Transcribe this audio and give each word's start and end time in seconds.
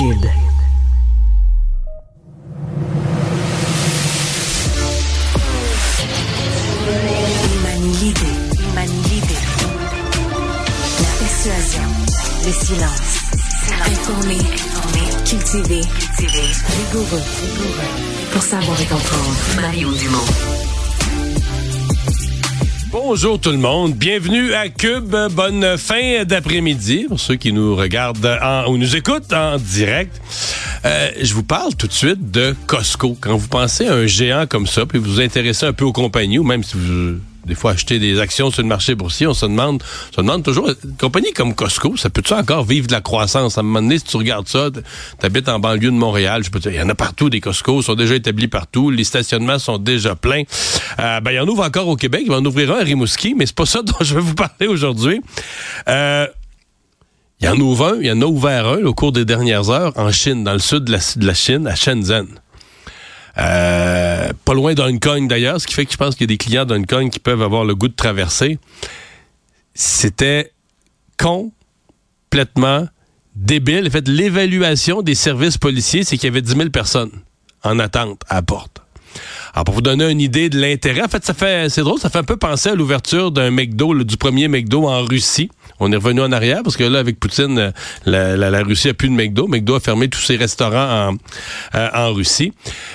Cube. 0.00 0.26
Il 7.44 7.60
manie 7.60 7.96
l'idée, 7.98 8.20
il 8.54 8.74
manie 8.74 9.02
l'idée. 9.10 9.34
La 11.02 11.12
persuasion, 11.18 11.82
le 12.46 12.52
silence. 12.52 13.12
Informé, 13.84 14.38
informé, 14.38 15.02
cultivé, 15.26 15.80
cultivé, 15.82 16.44
rigoureux. 16.78 17.26
Pour 18.32 18.42
savoir 18.42 18.80
et 18.80 18.86
comprendre, 18.86 19.36
Mario 19.56 19.92
Dumont. 19.92 20.89
Bonjour 22.92 23.38
tout 23.38 23.50
le 23.50 23.58
monde, 23.58 23.94
bienvenue 23.94 24.52
à 24.52 24.68
Cube. 24.68 25.14
Bonne 25.30 25.78
fin 25.78 26.24
d'après-midi 26.24 27.06
pour 27.08 27.20
ceux 27.20 27.36
qui 27.36 27.52
nous 27.52 27.76
regardent 27.76 28.38
en, 28.42 28.66
ou 28.68 28.78
nous 28.78 28.96
écoutent 28.96 29.32
en 29.32 29.58
direct. 29.58 30.20
Euh, 30.84 31.10
je 31.22 31.32
vous 31.32 31.44
parle 31.44 31.76
tout 31.76 31.86
de 31.86 31.92
suite 31.92 32.32
de 32.32 32.52
Costco. 32.66 33.16
Quand 33.20 33.36
vous 33.36 33.46
pensez 33.46 33.86
à 33.86 33.94
un 33.94 34.06
géant 34.06 34.46
comme 34.48 34.66
ça, 34.66 34.86
puis 34.86 34.98
vous 34.98 35.08
vous 35.08 35.20
intéressez 35.20 35.66
un 35.66 35.72
peu 35.72 35.84
aux 35.84 35.92
compagnies, 35.92 36.40
ou 36.40 36.42
même 36.42 36.64
si 36.64 36.76
vous 36.76 37.20
des 37.46 37.54
fois 37.54 37.72
acheter 37.72 37.98
des 37.98 38.20
actions 38.20 38.50
sur 38.50 38.62
le 38.62 38.68
marché 38.68 38.94
boursier, 38.94 39.26
on 39.26 39.34
se 39.34 39.46
demande, 39.46 39.82
on 40.10 40.16
se 40.16 40.20
demande 40.20 40.42
toujours, 40.42 40.68
une 40.68 40.96
compagnie 40.96 41.32
comme 41.32 41.54
Costco, 41.54 41.96
ça 41.96 42.10
peut-tu 42.10 42.32
encore 42.34 42.64
vivre 42.64 42.86
de 42.86 42.92
la 42.92 43.00
croissance? 43.00 43.58
À 43.58 43.60
un 43.60 43.64
moment 43.64 43.82
donné, 43.82 43.98
si 43.98 44.04
tu 44.04 44.16
regardes 44.16 44.48
ça, 44.48 44.68
t'habites 45.18 45.48
en 45.48 45.58
banlieue 45.58 45.90
de 45.90 45.96
Montréal, 45.96 46.44
je 46.44 46.50
peux 46.50 46.60
il 46.66 46.74
y 46.74 46.82
en 46.82 46.88
a 46.88 46.94
partout 46.94 47.30
des 47.30 47.40
Costco, 47.40 47.82
sont 47.82 47.94
déjà 47.94 48.14
établis 48.14 48.48
partout, 48.48 48.90
les 48.90 49.04
stationnements 49.04 49.58
sont 49.58 49.78
déjà 49.78 50.14
pleins. 50.14 50.42
Euh, 50.98 51.20
ben, 51.20 51.30
il 51.30 51.36
y 51.36 51.40
en 51.40 51.48
ouvre 51.48 51.64
encore 51.64 51.88
au 51.88 51.96
Québec, 51.96 52.22
il 52.26 52.32
en 52.32 52.44
ouvrir 52.44 52.72
un 52.72 52.80
à 52.80 52.84
Rimouski, 52.84 53.34
mais 53.34 53.46
c'est 53.46 53.54
pas 53.54 53.66
ça 53.66 53.82
dont 53.84 53.94
je 54.00 54.14
vais 54.14 54.20
vous 54.20 54.34
parler 54.34 54.66
aujourd'hui. 54.66 55.20
Euh, 55.88 56.26
il 57.40 57.46
y 57.46 57.48
en 57.48 57.56
ouvre 57.56 57.94
un, 57.94 57.96
il 58.00 58.06
y 58.06 58.12
en 58.12 58.20
a 58.20 58.26
ouvert 58.26 58.66
un 58.66 58.84
au 58.84 58.92
cours 58.92 59.12
des 59.12 59.24
dernières 59.24 59.70
heures 59.70 59.92
en 59.96 60.12
Chine, 60.12 60.44
dans 60.44 60.52
le 60.52 60.58
sud 60.58 60.84
de 60.84 61.26
la 61.26 61.34
Chine, 61.34 61.66
à 61.66 61.74
Shenzhen. 61.74 62.26
Euh, 63.40 64.32
pas 64.44 64.54
loin 64.54 64.74
d'Hong 64.74 65.28
d'ailleurs, 65.28 65.60
ce 65.60 65.66
qui 65.66 65.74
fait 65.74 65.86
que 65.86 65.92
je 65.92 65.96
pense 65.96 66.14
qu'il 66.14 66.22
y 66.22 66.24
a 66.24 66.34
des 66.34 66.36
clients 66.36 66.66
d'Hong 66.66 67.10
qui 67.10 67.18
peuvent 67.18 67.42
avoir 67.42 67.64
le 67.64 67.74
goût 67.74 67.88
de 67.88 67.94
traverser. 67.94 68.58
C'était 69.74 70.52
complètement 71.16 72.86
débile. 73.34 73.86
En 73.86 73.90
fait, 73.90 74.08
l'évaluation 74.08 75.02
des 75.02 75.14
services 75.14 75.58
policiers, 75.58 76.04
c'est 76.04 76.16
qu'il 76.16 76.26
y 76.26 76.30
avait 76.30 76.42
10 76.42 76.56
000 76.56 76.70
personnes 76.70 77.12
en 77.62 77.78
attente 77.78 78.22
à 78.28 78.36
la 78.36 78.42
porte. 78.42 78.82
Alors, 79.54 79.64
pour 79.64 79.74
vous 79.74 79.82
donner 79.82 80.08
une 80.08 80.20
idée 80.20 80.48
de 80.48 80.60
l'intérêt, 80.60 81.02
en 81.02 81.08
fait, 81.08 81.24
ça 81.24 81.34
fait, 81.34 81.68
c'est 81.68 81.82
drôle, 81.82 81.98
ça 81.98 82.10
fait 82.10 82.18
un 82.18 82.24
peu 82.24 82.36
penser 82.36 82.68
à 82.68 82.74
l'ouverture 82.74 83.32
d'un 83.32 83.50
McDo, 83.50 84.04
du 84.04 84.16
premier 84.16 84.48
McDo 84.48 84.86
en 84.88 85.02
Russie. 85.02 85.50
On 85.82 85.90
est 85.92 85.96
revenu 85.96 86.20
en 86.20 86.30
arrière 86.30 86.62
parce 86.62 86.76
que 86.76 86.84
là, 86.84 86.98
avec 86.98 87.18
Poutine, 87.18 87.72
euh, 88.06 88.36
la, 88.36 88.62
Russie 88.62 88.90
a 88.90 88.94
plus 88.94 89.08
de 89.08 89.14
McDo. 89.14 89.48
McDo 89.48 89.74
a 89.74 89.80
fermé 89.80 90.08
tous 90.08 90.20
ses 90.20 90.36
restaurants 90.36 91.08
en, 91.08 91.16
euh, 91.74 92.08
Russie. 92.10 92.52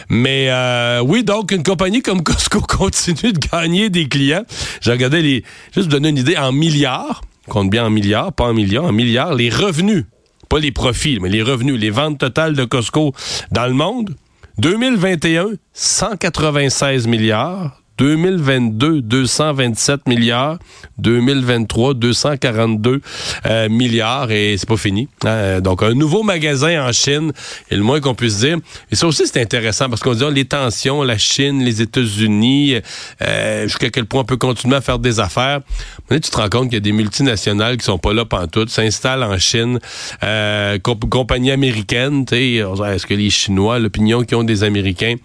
Mais 0.07 0.47
euh, 0.49 1.01
oui, 1.01 1.23
donc 1.23 1.51
une 1.51 1.63
compagnie 1.63 2.03
comme 2.03 2.21
Costco 2.21 2.61
continue 2.67 3.33
de 3.33 3.39
gagner 3.39 3.89
des 3.89 4.07
clients. 4.07 4.45
J'ai 4.81 4.91
regardé 4.91 5.23
les, 5.23 5.43
juste 5.73 5.87
vous 5.87 5.91
donner 5.91 6.09
une 6.09 6.17
idée, 6.19 6.37
en 6.37 6.51
milliards, 6.51 7.21
compte 7.49 7.71
bien 7.71 7.85
en 7.85 7.89
milliards, 7.89 8.31
pas 8.31 8.45
en 8.45 8.53
millions, 8.53 8.85
en 8.85 8.91
milliards, 8.91 9.33
les 9.33 9.49
revenus, 9.49 10.05
pas 10.47 10.59
les 10.59 10.71
profits, 10.71 11.19
mais 11.19 11.29
les 11.29 11.41
revenus, 11.41 11.79
les 11.79 11.89
ventes 11.89 12.19
totales 12.19 12.53
de 12.53 12.65
Costco 12.65 13.13
dans 13.51 13.65
le 13.65 13.73
monde. 13.73 14.15
2021, 14.59 15.47
196 15.73 17.07
milliards. 17.07 17.81
2022, 17.97 19.01
227 19.01 20.07
milliards. 20.07 20.59
2023, 20.97 21.93
242 21.93 23.01
euh, 23.45 23.69
milliards. 23.69 24.31
Et 24.31 24.55
c'est 24.57 24.67
pas 24.67 24.77
fini. 24.77 25.07
Hein? 25.25 25.61
Donc, 25.61 25.83
un 25.83 25.93
nouveau 25.93 26.23
magasin 26.23 26.85
en 26.87 26.91
Chine, 26.91 27.31
et 27.69 27.75
le 27.75 27.83
moins 27.83 27.99
qu'on 27.99 28.15
puisse 28.15 28.39
dire. 28.39 28.57
Et 28.91 28.95
ça 28.95 29.07
aussi, 29.07 29.27
c'est 29.27 29.41
intéressant 29.41 29.89
parce 29.89 30.01
qu'on 30.01 30.13
dit 30.13 30.23
oh, 30.25 30.29
les 30.29 30.45
tensions, 30.45 31.03
la 31.03 31.17
Chine, 31.17 31.63
les 31.63 31.81
États-Unis, 31.81 32.77
euh, 33.21 33.63
jusqu'à 33.63 33.89
quel 33.89 34.05
point 34.05 34.21
on 34.21 34.25
peut 34.25 34.37
continuer 34.37 34.75
à 34.75 34.81
faire 34.81 34.99
des 34.99 35.19
affaires. 35.19 35.61
Mais 36.09 36.19
tu 36.19 36.29
te 36.29 36.37
rends 36.37 36.49
compte 36.49 36.65
qu'il 36.65 36.75
y 36.75 36.77
a 36.77 36.81
des 36.81 36.91
multinationales 36.91 37.77
qui 37.77 37.85
sont 37.85 37.97
pas 37.97 38.13
là 38.13 38.25
pantoute, 38.25 38.69
s'installent 38.69 39.23
en 39.23 39.37
Chine, 39.37 39.79
euh, 40.23 40.77
comp 40.79 41.09
compagnies 41.09 41.51
américaines. 41.51 42.25
Est-ce 42.31 43.05
que 43.05 43.13
les 43.13 43.29
Chinois, 43.29 43.79
l'opinion 43.79 44.23
qu'ils 44.23 44.37
ont 44.37 44.43
des 44.43 44.63
Américains, 44.63 45.15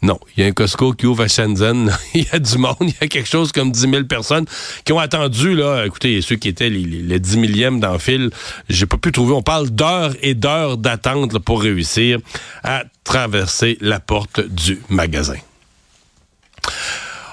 non, 0.00 0.18
il 0.36 0.42
y 0.42 0.46
a 0.46 0.48
un 0.48 0.52
Costco 0.52 0.92
qui 0.92 1.06
ouvre 1.06 1.24
à 1.24 1.28
Shenzhen. 1.28 1.92
il 2.14 2.22
y 2.22 2.28
a 2.32 2.38
du 2.38 2.58
monde, 2.58 2.76
il 2.80 2.94
y 3.00 3.04
a 3.04 3.08
quelque 3.08 3.28
chose 3.28 3.50
comme 3.52 3.72
10 3.72 3.80
000 3.80 4.04
personnes 4.04 4.44
qui 4.84 4.92
ont 4.92 4.98
attendu, 4.98 5.54
là, 5.54 5.84
écoutez, 5.84 6.20
ceux 6.22 6.36
qui 6.36 6.48
étaient 6.48 6.70
les, 6.70 6.84
les, 6.84 7.02
les 7.02 7.18
10 7.18 7.36
millièmes 7.38 7.80
dans 7.80 7.92
le 7.92 7.98
fil, 7.98 8.30
j'ai 8.68 8.86
pas 8.86 8.96
pu 8.96 9.10
trouver, 9.10 9.32
on 9.32 9.42
parle 9.42 9.70
d'heures 9.70 10.14
et 10.22 10.34
d'heures 10.34 10.76
d'attente 10.76 11.38
pour 11.40 11.62
réussir 11.62 12.18
à 12.62 12.84
traverser 13.04 13.76
la 13.80 13.98
porte 13.98 14.40
du 14.40 14.80
magasin. 14.88 15.36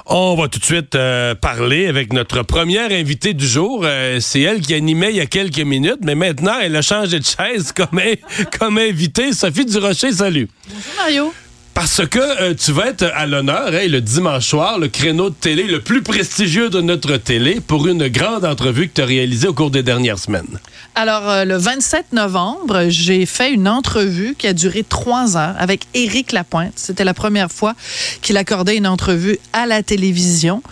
On 0.07 0.35
va 0.35 0.47
tout 0.47 0.59
de 0.59 0.65
suite 0.65 0.93
euh, 0.93 1.33
parler 1.33 1.87
avec 1.87 2.13
notre 2.13 2.43
première 2.43 2.91
invitée 2.91 3.33
du 3.33 3.47
jour. 3.47 3.81
Euh, 3.83 4.19
c'est 4.19 4.41
elle 4.41 4.61
qui 4.61 4.75
animait 4.75 5.09
il 5.09 5.15
y 5.15 5.21
a 5.21 5.25
quelques 5.25 5.59
minutes, 5.59 5.99
mais 6.03 6.13
maintenant, 6.13 6.59
elle 6.61 6.75
a 6.75 6.83
changé 6.83 7.19
de 7.19 7.25
chaise 7.25 7.71
comme, 7.71 7.99
comme 8.59 8.77
invitée. 8.77 9.33
Sophie 9.33 9.65
Durocher, 9.65 10.11
salut. 10.11 10.47
Bonjour 10.69 10.93
Mario. 10.97 11.33
Parce 11.75 12.07
que 12.07 12.19
euh, 12.19 12.53
tu 12.53 12.71
vas 12.71 12.87
être 12.87 13.11
à 13.13 13.25
l'honneur 13.25 13.67
hein, 13.67 13.87
le 13.89 13.99
dimanche 13.99 14.47
soir, 14.47 14.79
le 14.79 14.87
créneau 14.87 15.29
de 15.29 15.35
télé 15.35 15.63
le 15.63 15.81
plus 15.81 16.01
prestigieux 16.01 16.69
de 16.69 16.79
notre 16.79 17.17
télé 17.17 17.59
pour 17.59 17.85
une 17.85 18.07
grande 18.07 18.45
entrevue 18.45 18.87
que 18.87 18.93
tu 18.93 19.01
as 19.01 19.05
réalisée 19.05 19.49
au 19.49 19.53
cours 19.53 19.71
des 19.71 19.83
dernières 19.83 20.17
semaines. 20.17 20.57
Alors, 20.95 21.29
euh, 21.29 21.43
le 21.43 21.57
27 21.57 22.13
novembre, 22.13 22.85
j'ai 22.87 23.25
fait 23.25 23.51
une 23.51 23.67
entrevue 23.67 24.35
qui 24.37 24.47
a 24.47 24.53
duré 24.53 24.85
trois 24.87 25.35
heures 25.35 25.55
avec 25.59 25.81
Éric 25.93 26.31
Lapointe. 26.31 26.71
C'était 26.77 27.03
la 27.03 27.13
première 27.13 27.51
fois 27.51 27.73
qu'il 28.21 28.37
accordait 28.37 28.77
une 28.77 28.87
entrevue 28.87 29.37
à 29.51 29.65
la 29.65 29.83
télévision. 29.83 30.63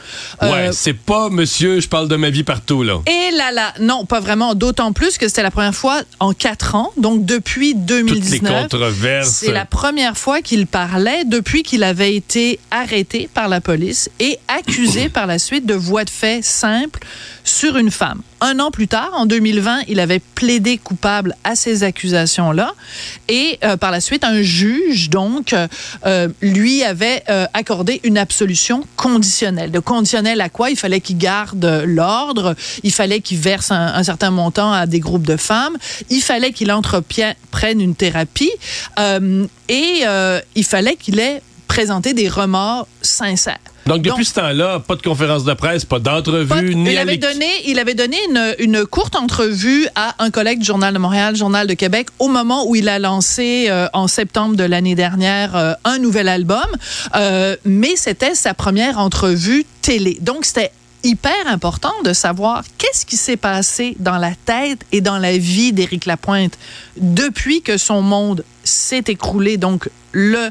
Ouais, 0.41 0.69
c'est 0.71 0.93
pas 0.93 1.27
monsieur, 1.29 1.81
je 1.81 1.89
parle 1.89 2.07
de 2.07 2.15
ma 2.15 2.29
vie 2.29 2.43
partout, 2.43 2.81
là. 2.81 3.01
Et 3.07 3.35
là, 3.35 3.51
là, 3.51 3.73
non, 3.81 4.05
pas 4.05 4.21
vraiment. 4.21 4.55
D'autant 4.55 4.93
plus 4.93 5.17
que 5.17 5.27
c'était 5.27 5.43
la 5.43 5.51
première 5.51 5.75
fois 5.75 6.01
en 6.21 6.31
quatre 6.31 6.75
ans, 6.75 6.93
donc 6.95 7.25
depuis 7.25 7.75
2019. 7.75 8.21
Toutes 8.21 8.31
les 8.31 8.61
controverses. 8.61 9.29
C'est 9.29 9.51
la 9.51 9.65
première 9.65 10.17
fois 10.17 10.41
qu'il 10.41 10.67
depuis 11.25 11.63
qu'il 11.63 11.83
avait 11.83 12.15
été 12.15 12.59
arrêté 12.71 13.29
par 13.33 13.47
la 13.47 13.61
police 13.61 14.09
et 14.19 14.37
accusé 14.47 15.09
par 15.09 15.27
la 15.27 15.39
suite 15.39 15.65
de 15.65 15.73
voies 15.73 16.05
de 16.05 16.09
fait 16.09 16.43
simples 16.43 16.99
sur 17.43 17.77
une 17.77 17.91
femme. 17.91 18.21
Un 18.41 18.59
an 18.59 18.71
plus 18.71 18.87
tard, 18.87 19.11
en 19.13 19.25
2020, 19.25 19.83
il 19.87 19.99
avait 19.99 20.19
plaidé 20.19 20.77
coupable 20.77 21.35
à 21.43 21.55
ces 21.55 21.83
accusations-là 21.83 22.73
et 23.27 23.59
euh, 23.63 23.77
par 23.77 23.91
la 23.91 24.01
suite, 24.01 24.23
un 24.23 24.41
juge, 24.41 25.09
donc, 25.09 25.55
euh, 26.05 26.27
lui 26.41 26.83
avait 26.83 27.23
euh, 27.29 27.45
accordé 27.53 28.01
une 28.03 28.17
absolution 28.17 28.85
conditionnelle. 28.95 29.71
De 29.71 29.79
conditionnelle 29.79 30.41
à 30.41 30.49
quoi? 30.49 30.69
Il 30.69 30.77
fallait 30.77 31.01
qu'il 31.01 31.17
garde 31.17 31.83
l'ordre, 31.85 32.55
il 32.83 32.91
fallait 32.91 33.21
qu'il 33.21 33.37
verse 33.37 33.71
un, 33.71 34.03
certain 34.03 34.31
montant 34.31 34.71
à 34.71 34.85
des 34.85 34.99
groupes 34.99 35.27
de 35.27 35.37
femmes, 35.37 35.77
il 36.09 36.21
fallait 36.21 36.51
qu'il 36.51 36.71
entreprenne 36.71 37.81
une 37.81 37.95
thérapie 37.95 38.51
et 39.69 40.03
il 40.55 40.65
fallait 40.65 40.95
qu'il 40.95 41.19
ait 41.19 41.41
présenté 41.67 42.13
des 42.13 42.29
remords 42.29 42.87
sincères. 43.01 43.59
Donc, 43.85 43.97
depuis 43.97 44.09
Donc, 44.09 44.25
ce 44.25 44.33
temps-là, 44.35 44.79
pas 44.79 44.95
de 44.95 45.01
conférence 45.01 45.43
de 45.43 45.53
presse, 45.53 45.83
pas 45.83 45.99
d'entrevue, 45.99 46.73
ni 46.75 46.91
il 46.91 46.97
avait, 46.97 47.17
donné, 47.17 47.47
il 47.65 47.79
avait 47.79 47.95
donné 47.95 48.17
une, 48.29 48.55
une, 48.59 48.85
courte 48.85 49.15
entrevue 49.15 49.87
à 49.95 50.15
un 50.23 50.31
collègue 50.31 50.59
du 50.59 50.65
Journal 50.65 50.93
de 50.93 50.99
Montréal, 50.99 51.35
Journal 51.35 51.67
de 51.67 51.73
Québec, 51.73 52.07
au 52.19 52.29
moment 52.29 52.65
où 52.65 52.75
il 52.75 52.87
a 52.87 52.97
lancé 52.97 53.65
euh, 53.69 53.87
en 53.91 54.07
septembre 54.07 54.55
de 54.55 54.63
l'année 54.63 54.95
dernière 54.95 55.55
euh, 55.57 55.73
un 55.83 55.97
nouvel 55.97 56.29
album. 56.29 56.65
Euh, 57.15 57.57
mais 57.65 57.95
c'était 57.97 58.35
sa 58.35 58.53
première 58.53 58.99
entrevue 58.99 59.65
télé. 59.81 60.17
Donc, 60.21 60.45
c'était 60.45 60.71
hyper 61.03 61.47
important 61.47 61.93
de 62.05 62.13
savoir 62.13 62.63
qu'est-ce 62.77 63.05
qui 63.05 63.17
s'est 63.17 63.37
passé 63.37 63.97
dans 63.99 64.17
la 64.17 64.31
tête 64.45 64.79
et 64.93 65.01
dans 65.01 65.17
la 65.17 65.37
vie 65.37 65.73
d'Éric 65.73 66.05
Lapointe 66.05 66.57
depuis 66.95 67.61
que 67.61 67.77
son 67.77 68.01
monde 68.01 68.45
s'est 68.63 69.03
écroulé, 69.07 69.57
donc 69.57 69.89
le 70.13 70.49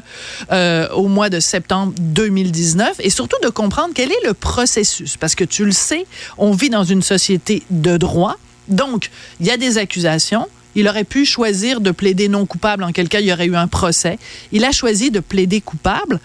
euh, 0.51 0.89
au 0.89 1.07
mois 1.07 1.29
de 1.29 1.39
septembre 1.39 1.93
2019, 1.97 2.97
et 2.99 3.09
surtout 3.09 3.37
de 3.43 3.49
comprendre 3.49 3.93
quel 3.95 4.11
est 4.11 4.25
le 4.25 4.33
processus, 4.33 5.17
parce 5.17 5.35
que 5.35 5.43
tu 5.43 5.65
le 5.65 5.71
sais, 5.71 6.05
on 6.37 6.51
vit 6.51 6.69
dans 6.69 6.83
une 6.83 7.01
société 7.01 7.63
de 7.71 7.97
droit, 7.97 8.37
donc 8.67 9.09
il 9.39 9.47
y 9.47 9.51
a 9.51 9.57
des 9.57 9.77
accusations. 9.77 10.47
Il 10.75 10.87
aurait 10.87 11.03
pu 11.03 11.23
choisir 11.23 11.81
de 11.81 11.91
plaider 11.91 12.27
non 12.27 12.47
coupable, 12.47 12.83
en 12.83 12.91
quel 12.91 13.07
cas 13.07 13.19
il 13.19 13.27
y 13.27 13.33
aurait 13.33 13.45
eu 13.45 13.55
un 13.55 13.67
procès. 13.67 14.17
Il 14.51 14.65
a 14.65 14.71
choisi 14.71 15.11
de 15.11 15.19
plaider 15.19 15.61
coupable. 15.61 16.19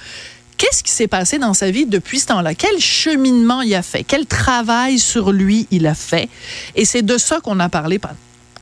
Qu'est-ce 0.56 0.82
qui 0.82 0.91
s'est 0.91 1.06
passé 1.06 1.38
dans 1.38 1.55
sa 1.55 1.70
vie 1.70 1.87
depuis 1.87 2.19
ce 2.19 2.26
temps-là? 2.26 2.55
Quel 2.55 2.81
cheminement 2.81 3.61
il 3.61 3.75
a 3.75 3.82
fait? 3.82 4.05
Quel 4.05 4.26
travail 4.26 4.99
sur 4.99 5.32
lui 5.32 5.69
il 5.70 5.87
a 5.87 5.94
fait? 5.94 6.29
Et 6.75 6.84
c'est 6.84 7.02
de 7.02 7.19
ça 7.19 7.41
qu'on 7.41 7.61
a 7.61 7.69
parlé 7.69 8.00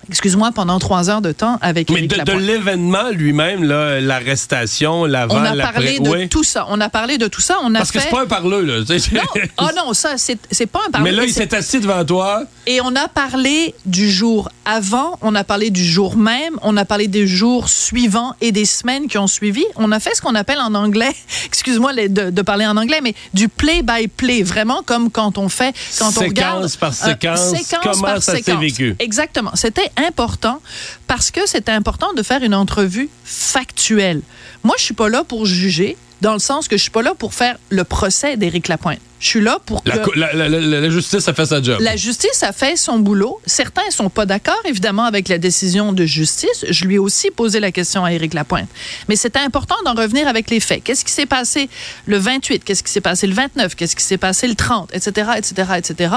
excuse-moi, 0.09 0.53
pendant 0.55 0.79
trois 0.79 1.11
heures 1.11 1.21
de 1.21 1.33
temps 1.33 1.59
avec 1.63 1.91
Mais 1.91 2.03
de, 2.07 2.23
de 2.23 2.33
l'événement 2.33 3.11
lui-même, 3.11 3.65
l'arrestation, 3.65 5.05
l'avant, 5.05 5.37
On 5.37 5.45
a 5.45 5.57
parlé 5.57 6.01
de 6.01 6.09
oui. 6.09 6.29
tout 6.29 6.45
ça. 6.45 6.67
On 6.69 6.81
a 6.81 6.89
parlé 6.89 7.19
de 7.19 7.27
tout 7.29 7.41
ça. 7.41 7.59
On 7.63 7.75
a 7.75 7.79
Parce 7.79 7.91
fait... 7.91 7.99
que 7.99 8.05
c'est 8.05 8.11
pas 8.11 8.23
un 8.23 8.27
parleux, 8.27 8.63
là. 8.63 8.85
Non. 9.13 9.43
Oh 9.59 9.69
non, 9.77 9.93
ça, 9.95 10.15
c'est 10.17 10.67
pas 10.67 10.81
un 10.87 10.91
parleux. 10.91 11.11
Mais 11.11 11.17
là, 11.17 11.25
il 11.25 11.33
s'est 11.33 11.55
assis 11.55 11.81
devant 11.81 12.05
toi. 12.05 12.45
Et 12.67 12.81
on 12.81 12.95
a 12.97 13.09
parlé 13.09 13.75
du 13.85 14.11
jour 14.11 14.49
avant, 14.65 15.19
on 15.23 15.35
a 15.37 15.45
parlé 15.45 15.71
du 15.71 15.85
jour 15.85 16.17
même, 16.17 16.59
on 16.63 16.77
a 16.77 16.85
parlé 16.85 17.07
des 17.07 17.27
jours 17.27 17.69
suivants 17.69 18.35
et 18.41 18.51
des 18.51 18.65
semaines 18.65 19.07
qui 19.07 19.19
ont 19.19 19.29
suivi. 19.29 19.65
On 19.77 19.93
a 19.93 20.01
fait 20.01 20.15
ce 20.17 20.21
qu'on 20.21 20.35
appelle 20.35 20.59
en 20.59 20.75
anglais, 20.75 21.15
excuse-moi 21.47 21.93
de, 21.95 22.31
de, 22.31 22.43
parler 22.43 22.67
en 22.67 22.77
anglais, 22.77 22.99
mais 23.03 23.15
du 23.35 23.49
play 23.49 23.83
by 23.83 24.09
play, 24.09 24.43
vraiment 24.43 24.83
comme 24.85 25.11
quand 25.11 25.39
on 25.39 25.49
fait, 25.49 25.73
quand 25.99 26.11
séquence 26.11 26.17
on 26.17 26.21
regarde 26.21 26.77
par 26.79 26.93
séquence, 26.93 27.51
séquence 27.51 27.81
comment 27.83 28.03
par 28.03 28.23
ça 28.23 28.33
s'est 28.33 28.43
séquence. 28.43 28.61
vécu. 28.61 28.97
Exactement. 28.99 29.53
C'était 29.55 29.91
important 29.97 30.61
parce 31.07 31.31
que 31.31 31.47
c'était 31.47 31.73
important 31.73 32.13
de 32.15 32.23
faire 32.23 32.43
une 32.43 32.55
entrevue 32.55 33.09
factuelle. 33.25 34.21
Moi, 34.65 34.75
je 34.79 34.85
suis 34.85 34.95
pas 34.95 35.09
là 35.09 35.25
pour 35.25 35.47
juger, 35.47 35.97
dans 36.23 36.33
le 36.33 36.39
sens 36.39 36.67
que 36.69 36.77
je 36.77 36.83
suis 36.83 36.91
pas 36.91 37.03
là 37.03 37.15
pour 37.19 37.35
faire 37.35 37.57
le 37.69 37.85
procès 37.85 38.37
d'Éric 38.37 38.69
Lapointe. 38.69 38.99
Je 39.19 39.29
suis 39.29 39.41
là 39.41 39.59
pour 39.65 39.83
que 39.83 39.89
La, 40.19 40.33
la- 40.35 40.49
la- 40.49 40.61
la- 40.61 40.81
la 40.81 40.91
justice 40.91 41.27
a 41.27 41.33
fait 41.33 41.47
sa 41.47 41.63
job. 41.63 41.79
la 41.81 41.97
justice 41.97 42.43
a 42.43 42.53
fait 42.53 42.77
son 42.77 42.99
boulot. 42.99 43.41
Certains 43.47 43.89
sont 43.91 44.11
pas 44.11 44.27
d'accord, 44.27 44.61
évidemment, 44.67 45.05
avec 45.05 45.29
la 45.29 45.39
décision 45.39 45.93
de 45.95 46.05
justice. 46.05 46.67
Je 46.69 46.85
lui 46.85 46.97
ai 46.97 46.99
aussi 46.99 47.31
posé 47.31 47.59
la 47.59 47.73
question 47.73 48.05
à 48.05 48.13
Éric 48.13 48.35
Lapointe. 48.35 48.69
Mais 49.09 49.17
c'était 49.17 49.39
important 49.39 49.77
d'en 49.87 49.95
revenir 49.95 50.29
avec 50.29 50.51
les 50.51 50.61
faits. 50.61 50.83
Qu'est-ce 50.85 51.03
qui 51.05 51.13
s'est 51.13 51.25
passé 51.27 51.71
le 52.05 52.19
28? 52.19 52.63
Qu'est-ce 52.63 52.83
qui 52.83 52.93
s'est 52.93 53.01
passé 53.01 53.27
le 53.27 53.33
29? 53.35 53.75
Qu'est-ce 53.75 53.97
qui 53.97 54.05
s'est 54.05 54.19
passé 54.19 54.47
le 54.49 54.55
30? 54.55 54.91
Etc., 54.95 55.11
etc., 55.39 55.69
etc., 55.79 56.15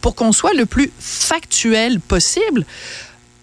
pour 0.00 0.16
qu'on 0.16 0.32
soit 0.32 0.52
le 0.54 0.66
plus 0.66 0.90
factuel 0.98 2.00
possible. 2.00 2.64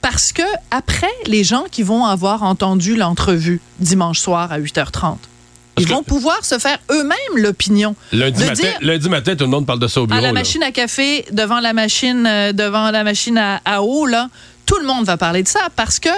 Parce 0.02 0.32
que 0.32 0.44
après, 0.72 1.12
les 1.26 1.44
gens 1.44 1.66
qui 1.70 1.84
vont 1.84 2.06
avoir 2.06 2.44
entendu 2.44 2.96
l'entrevue 2.96 3.62
dimanche 3.80 4.20
soir 4.20 4.52
à 4.52 4.60
8h30, 4.60 5.18
ils 5.80 5.88
vont 5.88 6.02
pouvoir 6.04 6.44
se 6.44 6.58
faire 6.58 6.80
eux-mêmes 6.90 7.36
l'opinion. 7.44 7.96
Lundi 8.12 8.44
matin, 8.44 8.54
dire- 8.54 8.78
lundi 8.82 9.10
matin, 9.10 9.36
tout 9.36 9.44
le 9.44 9.50
monde 9.52 9.66
parle 9.68 9.80
de 9.80 9.88
ça 9.88 10.02
au 10.02 10.08
bureau. 10.08 10.18
à 10.18 10.22
la 10.22 10.30
là. 10.30 10.34
machine 10.34 10.64
à 10.64 10.72
café, 10.72 11.26
devant 11.32 11.60
la 11.60 11.74
machine, 11.74 12.26
euh, 12.28 12.52
devant 12.52 12.90
la 12.90 13.04
machine 13.04 13.38
à, 13.38 13.62
à 13.64 13.84
eau, 13.84 14.06
là, 14.08 14.30
tout 14.66 14.78
le 14.80 14.86
monde 14.88 15.06
va 15.06 15.18
parler 15.18 15.44
de 15.44 15.48
ça 15.48 15.70
parce 15.76 16.00
que 16.00 16.10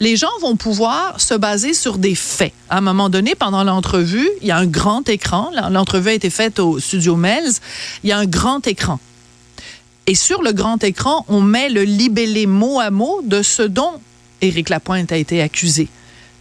les 0.00 0.16
gens 0.16 0.28
vont 0.40 0.54
pouvoir 0.56 1.18
se 1.20 1.34
baser 1.34 1.72
sur 1.74 1.96
des 1.98 2.14
faits. 2.14 2.52
À 2.68 2.78
un 2.78 2.80
moment 2.82 3.08
donné, 3.08 3.34
pendant 3.34 3.64
l'entrevue, 3.64 4.28
il 4.42 4.48
y 4.48 4.50
a 4.50 4.58
un 4.58 4.66
grand 4.66 5.08
écran. 5.08 5.50
L'entrevue 5.70 6.10
a 6.10 6.12
été 6.12 6.30
faite 6.30 6.58
au 6.60 6.78
studio 6.78 7.16
Melz. 7.16 7.60
Il 8.04 8.10
y 8.10 8.12
a 8.12 8.18
un 8.18 8.26
grand 8.26 8.66
écran. 8.66 9.00
Et 10.06 10.14
sur 10.14 10.42
le 10.42 10.52
grand 10.52 10.82
écran, 10.84 11.24
on 11.28 11.40
met 11.40 11.68
le 11.68 11.82
libellé 11.82 12.46
mot 12.46 12.78
à 12.80 12.90
mot 12.90 13.20
de 13.24 13.42
ce 13.42 13.62
dont 13.62 14.00
Éric 14.40 14.68
Lapointe 14.68 15.10
a 15.12 15.16
été 15.16 15.42
accusé. 15.42 15.88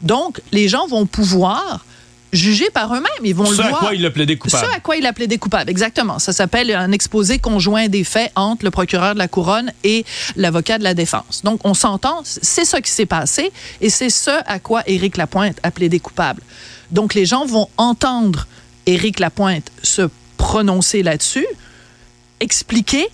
Donc, 0.01 0.41
les 0.51 0.67
gens 0.67 0.87
vont 0.87 1.05
pouvoir 1.05 1.85
juger 2.31 2.69
par 2.73 2.93
eux-mêmes. 2.93 3.23
Ils 3.23 3.33
vont 3.33 3.45
Ce 3.45 3.57
le 3.57 3.63
à 3.63 3.69
voir. 3.69 3.79
quoi 3.79 3.95
il 3.95 4.05
a 4.05 4.11
plaidé 4.11 4.37
coupable. 4.37 4.67
Ce 4.67 4.75
à 4.75 4.79
quoi 4.79 4.97
il 4.97 5.05
a 5.05 5.13
plaidé 5.13 5.37
coupable, 5.37 5.69
exactement. 5.69 6.19
Ça 6.19 6.33
s'appelle 6.33 6.71
un 6.71 6.91
exposé 6.91 7.39
conjoint 7.39 7.87
des 7.87 8.03
faits 8.03 8.31
entre 8.35 8.65
le 8.65 8.71
procureur 8.71 9.13
de 9.13 9.19
la 9.19 9.27
couronne 9.27 9.71
et 9.83 10.05
l'avocat 10.35 10.77
de 10.77 10.83
la 10.83 10.93
défense. 10.93 11.41
Donc, 11.43 11.61
on 11.63 11.73
s'entend, 11.73 12.21
c'est 12.23 12.65
ça 12.65 12.81
qui 12.81 12.91
s'est 12.91 13.05
passé 13.05 13.51
et 13.81 13.89
c'est 13.89 14.09
ce 14.09 14.31
à 14.45 14.59
quoi 14.59 14.83
Éric 14.85 15.17
Lapointe 15.17 15.57
a 15.63 15.71
plaidé 15.71 15.99
coupable. 15.99 16.41
Donc, 16.91 17.13
les 17.13 17.25
gens 17.25 17.45
vont 17.45 17.69
entendre 17.77 18.47
Éric 18.85 19.19
Lapointe 19.19 19.71
se 19.81 20.09
prononcer 20.37 21.01
là-dessus, 21.01 21.47
expliquer 22.41 23.07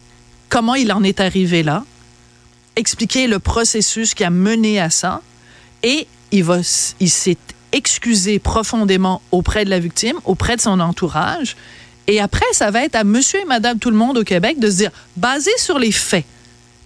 comment 0.52 0.76
il 0.76 0.92
en 0.92 1.02
est 1.02 1.20
arrivé 1.20 1.64
là, 1.64 1.84
expliquer 2.76 3.26
le 3.26 3.40
processus 3.40 4.14
qui 4.14 4.24
a 4.24 4.30
mené 4.30 4.80
à 4.80 4.92
ça 4.92 5.22
et 5.82 6.08
il 6.32 6.46
il 7.00 7.10
s'est 7.10 7.38
excusé 7.72 8.38
profondément 8.38 9.22
auprès 9.32 9.66
de 9.66 9.70
la 9.70 9.80
victime, 9.80 10.18
auprès 10.26 10.58
de 10.58 10.62
son 10.62 10.80
entourage 10.80 11.56
et 12.06 12.20
après 12.20 12.46
ça 12.52 12.70
va 12.70 12.84
être 12.84 12.96
à 12.96 13.04
monsieur 13.04 13.40
et 13.40 13.46
madame 13.46 13.80
tout 13.80 13.90
le 13.90 13.96
monde 13.96 14.18
au 14.18 14.24
Québec 14.24 14.60
de 14.60 14.70
se 14.70 14.78
dire 14.78 14.92
basé 15.16 15.52
sur 15.58 15.80
les 15.80 15.92
faits 15.92 16.26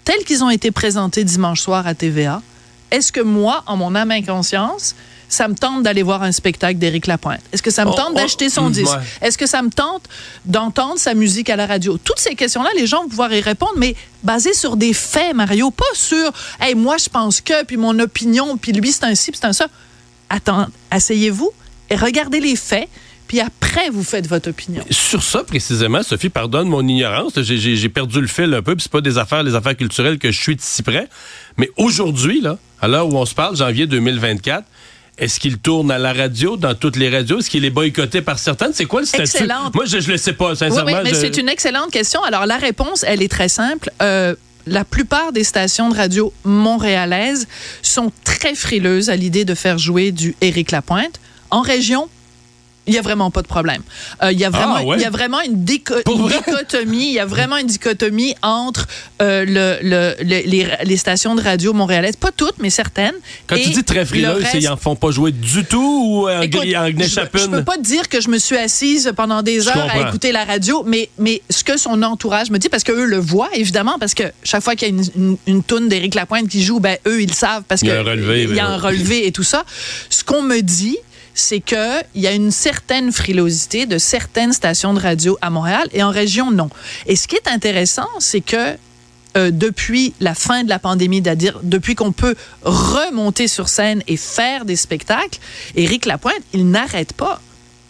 tels 0.03 0.23
qu'ils 0.23 0.43
ont 0.43 0.51
été 0.51 0.69
présentés 0.69 1.23
dimanche 1.23 1.61
soir 1.61 1.87
à 1.87 1.95
TVA, 1.95 2.43
est-ce 2.91 3.11
que 3.11 3.21
moi 3.21 3.63
en 3.65 3.75
mon 3.75 3.95
âme 3.95 4.11
et 4.11 4.23
conscience 4.23 4.95
ça 5.29 5.47
me 5.47 5.55
tente 5.55 5.83
d'aller 5.83 6.03
voir 6.03 6.23
un 6.23 6.31
spectacle 6.31 6.77
d'Éric 6.77 7.07
Lapointe. 7.07 7.41
Est-ce 7.51 7.63
que 7.63 7.71
ça 7.71 7.85
me 7.85 7.91
Oh, 7.91 7.93
tente 7.93 8.11
oh, 8.11 8.15
d'acheter 8.15 8.49
son 8.49 8.69
mm, 8.69 8.73
disque? 8.73 8.91
ouais. 8.93 9.27
Est-ce 9.27 9.37
que 9.37 9.47
ça 9.47 9.61
me 9.61 9.69
tente 9.69 10.03
d'entendre 10.45 10.97
sa 10.99 11.13
musique 11.13 11.49
à 11.49 11.55
la 11.55 11.65
radio? 11.65 11.97
Toutes 11.97 12.19
ces 12.19 12.35
questions-là, 12.35 12.69
les 12.77 12.87
gens 12.87 13.03
vont 13.03 13.09
pouvoir 13.09 13.33
y 13.33 13.41
répondre, 13.41 13.73
mais 13.77 13.95
basées 14.23 14.53
sur 14.53 14.77
des 14.77 14.93
faits, 14.93 15.35
Mario, 15.35 15.71
pas 15.71 15.83
sur 15.93 16.31
hey, 16.61 16.75
moi 16.75 16.97
je 16.97 17.09
pense 17.09 17.41
que, 17.41 17.63
puis 17.63 17.77
mon 17.77 17.97
opinion, 17.99 18.57
puis 18.57 18.71
lui 18.71 18.91
c'est 18.91 19.03
un 19.05 19.15
ci, 19.15 19.31
puis 19.31 19.39
c'est 19.41 19.47
un 19.47 19.53
ça. 19.53 19.67
Attends, 20.29 20.67
asseyez-vous 20.91 21.51
et 21.89 21.95
regardez 21.95 22.39
les 22.39 22.55
faits, 22.55 22.89
puis 23.27 23.39
après 23.39 23.89
vous 23.89 24.03
faites 24.03 24.27
votre 24.27 24.49
opinion. 24.49 24.83
Sur 24.89 25.21
ça, 25.23 25.43
précisément, 25.43 26.01
Sophie, 26.03 26.29
pardonne 26.29 26.67
mon 26.67 26.87
ignorance. 26.87 27.39
J'ai 27.41 27.89
perdu 27.89 28.21
le 28.21 28.27
fil 28.27 28.53
un 28.53 28.61
peu, 28.61 28.75
puis 28.75 28.83
c'est 28.83 28.91
pas 28.91 29.01
des 29.01 29.17
affaires, 29.17 29.43
les 29.43 29.55
affaires 29.55 29.77
culturelles 29.77 30.17
que 30.19 30.31
je 30.31 30.39
suis 30.41 30.55
de 30.55 30.61
si 30.61 30.81
près. 30.83 31.07
Mais 31.57 31.69
aujourd'hui, 31.77 32.41
là, 32.41 32.57
à 32.81 32.87
l'heure 32.87 33.07
où 33.07 33.17
on 33.17 33.25
se 33.25 33.33
parle, 33.35 33.55
janvier 33.55 33.87
2024, 33.87 34.65
est-ce 35.17 35.39
qu'il 35.39 35.57
tourne 35.59 35.91
à 35.91 35.97
la 35.97 36.11
radio, 36.13 36.57
dans 36.57 36.75
toutes 36.75 36.97
les 36.97 37.09
radios? 37.09 37.39
Est-ce 37.39 37.49
qu'il 37.49 37.63
est 37.65 37.69
boycotté 37.69 38.21
par 38.21 38.37
certaines? 38.39 38.73
C'est 38.73 38.85
quoi 38.85 38.99
le 39.01 39.05
statut? 39.05 39.23
Excellente. 39.23 39.73
Moi, 39.73 39.85
je, 39.85 39.99
je 39.99 40.11
le 40.11 40.17
sais 40.17 40.33
pas, 40.33 40.49
Oui, 40.51 40.57
sincèrement. 40.57 40.91
oui, 40.91 40.97
mais 41.03 41.09
je- 41.11 41.15
c'est 41.15 41.37
une 41.37 41.47
excellente 41.49 41.91
question. 41.91 42.21
Alors, 42.23 42.45
la 42.45 42.57
réponse, 42.57 43.03
elle 43.07 43.21
est 43.23 43.29
très 43.31 43.47
simple. 43.49 43.89
Euh, 44.01 44.35
la 44.67 44.83
plupart 44.83 45.31
des 45.31 45.43
stations 45.43 45.89
de 45.89 45.95
radio 45.95 46.33
montréalaises 46.43 47.47
sont 47.81 48.11
très 48.23 48.55
frileuses 48.55 49.09
à 49.09 49.15
l'idée 49.15 49.45
de 49.45 49.55
faire 49.55 49.77
jouer 49.77 50.11
du 50.11 50.35
Éric 50.41 50.71
Lapointe. 50.71 51.19
En 51.51 51.61
région, 51.61 52.09
il 52.87 52.93
y 52.93 52.97
a 52.97 53.01
vraiment 53.01 53.31
pas 53.31 53.41
de 53.41 53.47
problème. 53.47 53.81
Euh, 54.23 54.31
Il 54.31 54.39
y 54.39 54.45
a 54.45 54.49
vraiment, 54.49 54.75
Ah, 54.79 54.83
ouais? 54.83 54.97
il 54.97 55.01
y 55.01 55.05
a 55.05 55.09
vraiment 55.09 55.41
une, 55.41 55.63
dichotomie. 55.63 57.07
Il 57.07 57.13
y 57.13 57.19
a 57.19 57.25
vraiment 57.25 57.57
une 57.57 57.67
dichotomie 57.67 58.35
entre 58.41 58.87
euh, 59.21 59.45
le, 59.45 59.77
le- 59.81 60.15
le- 60.23 60.41
les, 60.45 60.67
les 60.83 60.97
stations 60.97 61.35
de 61.35 61.41
radio 61.41 61.73
montréalaises, 61.73 62.15
pas 62.15 62.31
toutes, 62.31 62.55
mais 62.59 62.69
certaines. 62.69 63.13
Quand 63.47 63.55
tu 63.55 63.69
dis 63.69 63.83
très 63.83 63.99
le 63.99 64.05
frileux, 64.05 64.35
c'est 64.39 64.43
reste- 64.51 64.55
ils 64.61 64.69
en 64.69 64.77
font 64.77 64.95
pas 64.95 65.11
jouer 65.11 65.31
du 65.31 65.63
tout 65.65 66.01
ou 66.05 66.29
en, 66.29 66.41
Écoute, 66.41 66.61
gris- 66.61 66.77
en 66.77 66.87
je, 66.87 66.91
gnechapune? 66.91 67.51
peux 67.51 67.63
pas 67.63 67.77
dire 67.77 68.09
que 68.09 68.21
je 68.21 68.29
me 68.29 68.37
suis 68.37 68.57
assise 68.57 69.11
pendant 69.15 69.41
des 69.41 69.67
heures 69.67 69.87
à 69.91 70.07
écouter 70.07 70.31
la 70.31 70.45
radio, 70.45 70.83
mais, 70.85 71.09
mais 71.17 71.41
ce 71.49 71.63
que 71.63 71.77
son 71.77 72.01
entourage 72.03 72.49
me 72.51 72.57
dit, 72.59 72.69
parce 72.69 72.83
qu'eux 72.83 73.05
le 73.05 73.17
voient, 73.17 73.49
évidemment, 73.55 73.97
parce 73.99 74.13
que 74.13 74.23
chaque 74.43 74.63
fois 74.63 74.75
qu'il 74.75 74.87
y 74.87 74.91
a 74.91 74.93
une, 74.93 75.03
une, 75.15 75.37
une 75.47 75.63
toune 75.63 75.87
d'Éric 75.89 76.15
Lapointe 76.15 76.47
qui 76.47 76.63
joue, 76.63 76.79
ben, 76.79 76.97
eux, 77.07 77.21
ils 77.21 77.29
le 77.29 77.33
savent 77.35 77.63
parce 77.67 77.81
Il 77.81 77.87
y 77.87 77.91
a 77.91 77.99
un 77.99 78.03
relevé, 78.03 78.43
il 78.43 78.55
y 78.55 78.59
a 78.59 78.65
ben 78.67 78.71
un 78.73 78.77
relevé 78.77 79.27
et 79.27 79.31
tout 79.31 79.43
ça. 79.43 79.63
Ce 80.09 80.23
qu'on 80.23 80.41
me 80.41 80.61
dit, 80.61 80.97
c'est 81.35 81.59
qu'il 81.59 82.05
y 82.15 82.25
a 82.25 82.31
une 82.31 82.49
certaine 82.49 83.11
frilosité 83.11 83.85
de 83.85 83.97
certaines 83.97 84.53
stations 84.53 84.93
de 84.93 84.99
radio 84.99 85.37
à 85.41 85.49
Montréal 85.49 85.87
et 85.91 86.01
en 86.01 86.09
région, 86.09 86.49
non. 86.49 86.69
Et 87.05 87.15
ce 87.15 87.27
qui 87.27 87.35
est 87.35 87.47
intéressant, 87.47 88.07
c'est 88.19 88.41
que 88.41 88.77
euh, 89.37 89.51
depuis 89.51 90.13
la 90.21 90.33
fin 90.33 90.63
de 90.63 90.69
la 90.69 90.79
pandémie, 90.79 91.21
c'est-à-dire 91.23 91.59
depuis 91.61 91.93
qu'on 91.93 92.13
peut 92.13 92.35
remonter 92.63 93.49
sur 93.49 93.67
scène 93.67 94.01
et 94.07 94.15
faire 94.15 94.63
des 94.63 94.77
spectacles, 94.77 95.39
Éric 95.75 96.05
Lapointe, 96.05 96.41
il 96.53 96.69
n'arrête 96.69 97.11
pas. 97.13 97.41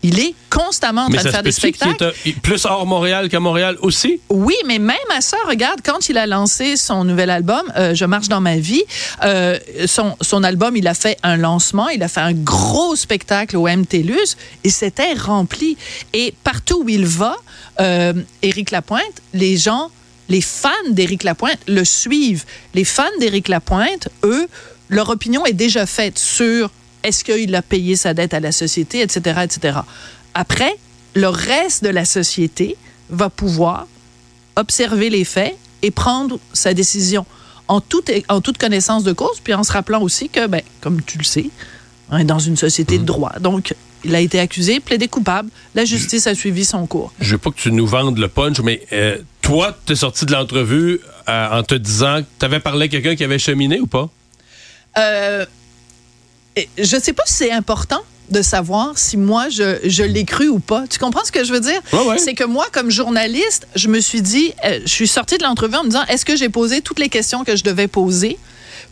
Il 0.08 0.20
est 0.20 0.36
constamment 0.52 1.06
en 1.06 1.10
Mais 1.10 1.18
train 1.18 1.26
de 1.26 1.32
faire 1.32 1.42
des 1.42 1.52
spectacles. 1.52 2.14
est, 2.26 2.40
plus 2.40 2.64
hors 2.66 2.86
Montréal 2.86 3.28
qu'à 3.28 3.40
Montréal 3.40 3.76
aussi? 3.82 4.20
Oui, 4.30 4.54
mais 4.68 4.78
même 4.78 4.96
à 5.10 5.20
ça, 5.20 5.38
regarde, 5.48 5.80
quand 5.84 6.10
il 6.10 6.20
a 6.20 6.28
lancé 6.28 6.78
son 6.78 7.04
nouvel 7.04 7.32
album, 7.32 7.64
euh, 7.76 7.96
Je 7.96 8.06
marche 8.06 8.28
dans 8.28 8.40
ma 8.40 8.58
vie, 8.58 8.84
euh, 9.24 9.58
son, 9.88 10.16
son 10.22 10.44
album, 10.44 10.78
il 10.78 10.88
a 10.88 10.94
fait 10.94 11.18
un 11.24 11.38
lancement, 11.38 11.90
il 11.90 12.04
a 12.04 12.08
fait 12.08 12.20
un 12.20 12.34
gros 12.34 12.96
spectacle 12.96 13.58
au 13.58 13.68
MTLUS 13.68 14.36
et 14.64 14.70
c'était 14.70 15.14
rempli. 15.14 15.76
Et 16.14 16.36
partout 16.44 16.84
où 16.84 16.90
il 16.90 17.08
va, 17.08 17.36
euh, 17.80 18.14
Éric 18.44 18.70
Lapointe, 18.70 19.02
les 19.34 19.58
gens, 19.58 19.90
les 20.30 20.42
fans 20.42 20.70
d'Éric 20.92 21.24
Lapointe 21.24 21.58
le 21.68 21.84
suivent. 21.84 22.46
Les 22.76 22.84
fans 22.86 23.04
d'Éric 23.20 23.48
Lapointe, 23.48 24.10
eux, 24.24 24.48
leur 24.90 25.10
opinion 25.10 25.48
est 25.48 25.54
déjà 25.54 25.88
faite 25.88 26.20
sur 26.20 26.70
est-ce 27.06 27.24
qu'il 27.24 27.54
a 27.56 27.62
payé 27.62 27.96
sa 27.96 28.14
dette 28.14 28.34
à 28.34 28.40
la 28.40 28.52
société, 28.52 29.02
etc., 29.02 29.42
etc. 29.44 29.80
Après, 30.34 30.76
le 31.14 31.28
reste 31.28 31.84
de 31.84 31.90
la 31.90 32.04
société 32.04 32.76
va 33.10 33.30
pouvoir 33.30 33.88
observer 34.56 35.10
les 35.10 35.24
faits 35.24 35.56
et 35.82 35.92
prendre 35.92 36.40
sa 36.52 36.74
décision 36.74 37.26
en 37.68 37.80
toute, 37.80 38.12
en 38.28 38.42
toute 38.42 38.58
connaissance 38.58 39.04
de 39.04 39.14
cause, 39.14 39.40
puis 39.44 39.54
en 39.54 39.64
se 39.64 39.72
rappelant 39.72 40.02
aussi 40.02 40.30
que, 40.30 40.48
ben, 40.48 40.62
comme 40.82 41.02
tu 41.02 41.18
le 41.18 41.24
sais, 41.24 41.50
on 42.10 42.18
est 42.18 42.26
dans 42.26 42.40
une 42.40 42.58
société 42.58 42.98
de 42.98 43.04
droit. 43.04 43.34
Donc, 43.40 43.74
il 44.04 44.14
a 44.16 44.20
été 44.20 44.40
accusé, 44.40 44.80
plaidé 44.80 45.08
coupable. 45.08 45.50
La 45.74 45.86
justice 45.86 46.28
a 46.28 46.36
suivi 46.36 46.66
son 46.66 46.86
cours. 46.86 47.12
Je 47.20 47.32
veux 47.32 47.38
pas 47.38 47.50
que 47.50 47.60
tu 47.60 47.72
nous 47.72 47.88
vendes 47.88 48.18
le 48.18 48.28
punch, 48.28 48.60
mais 48.62 48.82
euh, 48.94 49.18
toi, 49.42 49.78
tu 49.86 49.94
es 49.94 49.96
sorti 49.96 50.26
de 50.26 50.32
l'entrevue 50.32 51.00
euh, 51.28 51.60
en 51.60 51.64
te 51.64 51.76
disant 51.76 52.22
que 52.22 52.28
tu 52.40 52.46
avais 52.46 52.60
parlé 52.60 52.86
à 52.86 52.88
quelqu'un 52.88 53.16
qui 53.16 53.24
avait 53.24 53.40
cheminé 53.40 53.80
ou 53.80 53.88
pas? 53.88 54.10
Euh, 54.98 55.46
je 56.78 57.00
sais 57.00 57.14
pas 57.14 57.24
si 57.26 57.34
c'est 57.34 57.52
important 57.52 58.02
de 58.30 58.42
savoir 58.42 58.98
si 58.98 59.18
moi 59.18 59.50
je, 59.50 59.78
je 59.84 60.04
l'ai 60.04 60.26
cru 60.26 60.48
ou 60.48 60.60
pas. 60.60 60.86
Tu 60.90 60.98
comprends 61.00 61.24
ce 61.24 61.32
que 61.32 61.44
je 61.44 61.54
veux 61.54 61.60
dire? 61.60 61.80
Ouais, 61.94 62.08
ouais. 62.08 62.18
C'est 62.18 62.34
que 62.34 62.44
moi, 62.44 62.68
comme 62.72 62.90
journaliste, 62.90 63.68
je 63.76 63.88
me 63.88 64.00
suis 64.00 64.22
dit, 64.22 64.54
euh, 64.64 64.80
je 64.84 64.90
suis 64.90 65.08
sortie 65.08 65.38
de 65.38 65.44
l'entrevue 65.44 65.76
en 65.76 65.84
me 65.84 65.90
disant, 65.90 66.06
est-ce 66.06 66.26
que 66.26 66.36
j'ai 66.36 66.50
posé 66.50 66.82
toutes 66.82 67.00
les 67.00 67.10
questions 67.10 67.44
que 67.44 67.56
je 67.56 67.64
devais 67.64 67.88
poser 67.88 68.38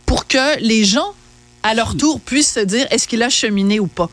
pour 0.06 0.26
que 0.26 0.60
les 0.60 0.84
gens, 0.84 1.14
à 1.62 1.74
leur 1.74 1.96
tour, 1.96 2.20
puissent 2.20 2.52
se 2.52 2.60
dire, 2.60 2.86
est-ce 2.90 3.08
qu'il 3.08 3.22
a 3.22 3.28
cheminé 3.28 3.80
ou 3.80 3.86
pas? 3.86 4.10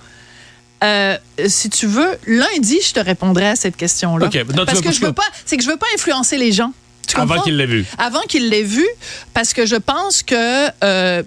Euh, 0.84 1.17
si 1.48 1.70
tu 1.70 1.86
veux, 1.86 2.17
lundi, 2.25 2.79
je 2.84 2.93
te 2.93 3.00
répondrai 3.00 3.48
à 3.50 3.55
cette 3.55 3.77
question-là. 3.77 4.25
OK, 4.25 4.34
non, 4.34 4.41
tu 4.41 4.65
Parce 4.65 4.81
que 4.81 4.91
je 4.91 5.01
veux 5.01 5.13
pas, 5.13 5.27
c'est 5.46 5.58
que 5.58 5.63
je 5.63 5.70
veux 5.70 5.77
pas 5.77 5.86
influencer 5.93 6.38
les 6.38 6.51
gens. 6.51 6.74
Avant 7.15 7.41
qu'il 7.41 7.58
l'ait 7.58 7.65
vu. 7.65 7.86
Avant 7.98 8.22
qu'il 8.22 8.50
l'ait 8.50 8.63
vu, 8.63 8.88
parce 9.34 9.53
que 9.53 9.65
je 9.65 9.75
pense 9.75 10.24
que 10.24 10.67
euh, 10.84 11.24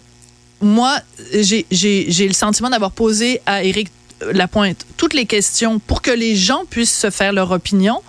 moi, 0.65 0.99
j'ai 1.33 1.67
le 1.71 2.33
sentiment 2.33 2.71
d'avoir 2.71 2.91
posé 2.91 3.41
à 3.47 3.63
Éric 3.63 3.91
Lapointe 4.33 4.87
toutes 4.97 5.15
les 5.15 5.27
questions 5.27 5.79
pour 5.79 6.01
que 6.01 6.11
les 6.11 6.37
gens 6.37 6.65
puissent 6.69 6.97
se 6.97 7.11
faire 7.11 7.33
leur 7.33 7.51
opinion. 7.51 8.01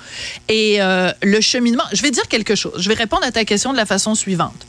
Et 0.47 0.81
euh, 0.81 1.11
le 1.21 1.41
cheminement, 1.41 1.83
je 1.93 2.01
vais 2.01 2.11
dire 2.11 2.27
quelque 2.27 2.55
chose. 2.55 2.73
Je 2.77 2.87
vais 2.87 2.95
répondre 2.95 3.23
à 3.23 3.31
ta 3.31 3.43
question 3.43 3.71
de 3.71 3.77
la 3.77 3.85
façon 3.85 4.15
suivante. 4.15 4.65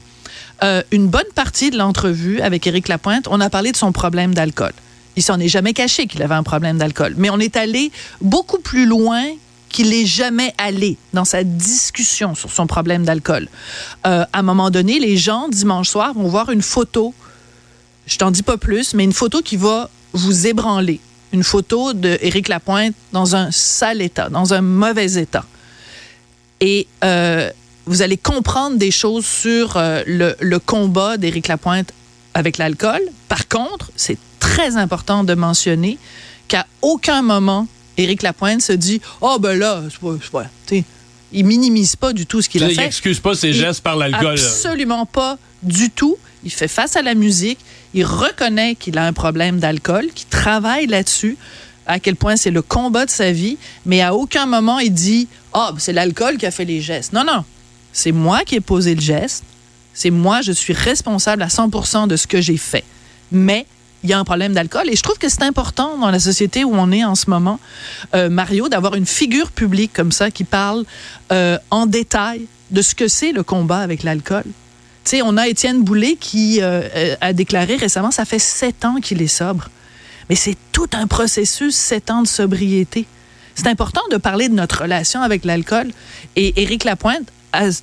Euh, 0.63 0.83
une 0.91 1.07
bonne 1.09 1.31
partie 1.35 1.71
de 1.71 1.77
l'entrevue 1.77 2.41
avec 2.41 2.67
Éric 2.67 2.89
Lapointe, 2.89 3.29
on 3.31 3.41
a 3.41 3.51
parlé 3.51 3.73
de 3.73 3.77
son 3.77 3.93
problème 3.93 4.35
d'alcool. 4.35 4.73
Il 5.17 5.23
s'en 5.23 5.39
est 5.39 5.49
jamais 5.49 5.73
caché 5.73 6.07
qu'il 6.07 6.23
avait 6.23 6.35
un 6.35 6.43
problème 6.43 6.79
d'alcool, 6.79 7.15
mais 7.17 7.31
on 7.31 7.39
est 7.39 7.57
allé 7.57 7.91
beaucoup 8.21 8.59
plus 8.59 8.87
loin 8.87 9.23
qu'il 9.69 9.91
n'est 9.91 10.07
jamais 10.07 10.55
allé 10.59 10.97
dans 11.13 11.25
sa 11.25 11.45
discussion 11.45 12.35
sur 12.35 12.51
son 12.51 12.67
problème 12.67 13.05
d'alcool. 13.05 13.49
Euh, 14.07 14.25
à 14.33 14.39
un 14.39 14.43
moment 14.43 14.71
donné, 14.71 14.99
les 14.99 15.17
gens, 15.17 15.49
dimanche 15.49 15.89
soir, 15.89 16.15
vont 16.15 16.29
voir 16.29 16.51
une 16.51 16.63
photo, 16.63 17.15
je 18.07 18.17
t'en 18.19 18.31
dis 18.31 18.43
pas 18.43 18.57
plus, 18.57 18.95
mais 18.95 19.05
une 19.05 19.13
photo 19.13 19.43
qui 19.43 19.57
va 19.57 19.91
vous 20.13 20.47
ébranler. 20.47 21.01
Une 21.33 21.43
photo 21.43 21.93
d'Éric 21.93 22.49
Lapointe 22.49 22.95
dans 23.13 23.37
un 23.37 23.51
sale 23.51 24.01
état, 24.01 24.29
dans 24.29 24.55
un 24.55 24.61
mauvais 24.61 25.15
état. 25.15 25.45
Et 26.61 26.87
euh, 27.05 27.51
vous 27.85 28.03
allez 28.03 28.17
comprendre 28.17 28.77
des 28.79 28.91
choses 28.91 29.27
sur 29.27 29.77
euh, 29.77 30.03
le, 30.07 30.37
le 30.41 30.59
combat 30.59 31.17
d'Éric 31.17 31.49
Lapointe 31.49 31.93
avec 32.33 32.59
l'alcool. 32.59 33.01
Par 33.29 33.49
contre, 33.49 33.91
c'est 33.97 34.19
très 34.41 34.77
important 34.77 35.25
de 35.25 35.35
mentionner 35.35 35.99
qu'à 36.49 36.67
aucun 36.83 37.23
moment, 37.23 37.67
Éric 37.97 38.23
Lapointe 38.23 38.63
se 38.63 38.73
dit 38.73 39.01
Oh, 39.21 39.39
ben 39.41 39.59
là, 39.59 39.83
c'est 39.91 40.31
pas. 40.31 40.47
il 41.33 41.45
minimise 41.45 41.97
pas 41.97 42.13
du 42.13 42.27
tout 42.27 42.41
ce 42.41 42.49
qu'il 42.49 42.63
a 42.63 42.69
fait. 42.69 42.75
Il 42.75 42.81
n'excuse 42.81 43.21
pas 43.21 43.35
ses 43.35 43.53
gestes 43.53 43.83
par 43.83 43.97
l'alcool. 43.97 44.33
Absolument 44.35 45.07
pas 45.07 45.39
du 45.63 45.91
tout. 45.91 46.17
Il 46.45 46.51
fait 46.51 46.69
face 46.69 46.97
à 46.97 47.03
la 47.03 47.15
musique. 47.15 47.59
Il 47.95 48.05
reconnaît 48.05 48.75
qu'il 48.75 48.99
a 48.99 49.07
un 49.07 49.13
problème 49.13 49.59
d'alcool, 49.59 50.07
qu'il 50.15 50.29
travaille 50.29 50.87
là-dessus, 50.87 51.37
à 51.87 51.99
quel 51.99 52.17
point 52.17 52.37
c'est 52.37 52.51
le 52.51 52.63
combat 52.63 53.07
de 53.07 53.11
sa 53.11 53.33
vie. 53.33 53.59
Mais 53.85 54.03
à 54.03 54.15
aucun 54.15 54.47
moment, 54.47 54.79
il 54.79 54.93
dit 54.93 55.29
Ah, 55.53 55.71
oh, 55.73 55.77
c'est 55.79 55.93
l'alcool 55.93 56.37
qui 56.37 56.47
a 56.47 56.51
fait 56.51 56.65
les 56.65 56.81
gestes. 56.81 57.13
Non, 57.13 57.25
non. 57.25 57.45
C'est 57.93 58.13
moi 58.13 58.41
qui 58.45 58.57
ai 58.57 58.61
posé 58.61 58.95
le 58.95 59.01
geste. 59.01 59.45
C'est 59.95 60.11
moi, 60.11 60.43
je 60.43 60.53
suis 60.53 60.75
responsable 60.75 61.43
à 61.43 61.49
100 61.49 62.07
de 62.09 62.17
ce 62.17 62.27
que 62.27 62.41
j'ai 62.41 62.59
fait. 62.59 62.85
Mais 63.33 63.67
il 64.03 64.11
y 64.11 64.13
a 64.13 64.19
un 64.19 64.25
problème 64.25 64.53
d'alcool. 64.53 64.89
Et 64.89 64.97
je 64.97 65.03
trouve 65.03 65.19
que 65.19 65.29
c'est 65.29 65.43
important 65.43 65.99
dans 65.99 66.11
la 66.11 66.21
société 66.21 66.65
où 66.65 66.73
on 66.75 66.93
est 66.93 67.05
en 67.05 67.15
ce 67.15 67.31
moment, 67.31 67.59
euh, 68.15 68.29
Mario, 68.29 68.69
d'avoir 68.69 68.95
une 68.95 69.07
figure 69.07 69.51
publique 69.51 69.93
comme 69.93 70.13
ça 70.13 70.31
qui 70.31 70.45
parle 70.45 70.85
euh, 71.33 71.59
en 71.71 71.87
détail 71.87 72.47
de 72.71 72.83
ce 72.83 72.95
que 72.95 73.09
c'est 73.09 73.33
le 73.33 73.43
combat 73.43 73.79
avec 73.79 74.03
l'alcool. 74.03 74.45
On 75.23 75.37
a 75.37 75.49
Étienne 75.49 75.83
Boulay 75.83 76.17
qui 76.17 76.59
euh, 76.61 77.15
a 77.21 77.33
déclaré 77.33 77.77
récemment, 77.77 78.11
ça 78.11 78.25
fait 78.25 78.39
sept 78.39 78.85
ans 78.85 78.97
qu'il 78.97 79.23
est 79.23 79.27
sobre. 79.27 79.71
Mais 80.29 80.35
c'est 80.35 80.57
tout 80.73 80.89
un 80.93 81.07
processus, 81.07 81.77
sept 81.77 82.11
ans 82.11 82.23
de 82.23 82.27
sobriété. 82.27 83.07
C'est 83.55 83.69
important 83.69 84.03
de 84.11 84.17
parler 84.17 84.49
de 84.49 84.55
notre 84.55 84.83
relation 84.83 85.23
avec 85.23 85.45
l'alcool. 85.45 85.91
Et 86.35 86.61
Éric 86.63 86.85
Lapointe, 86.85 87.29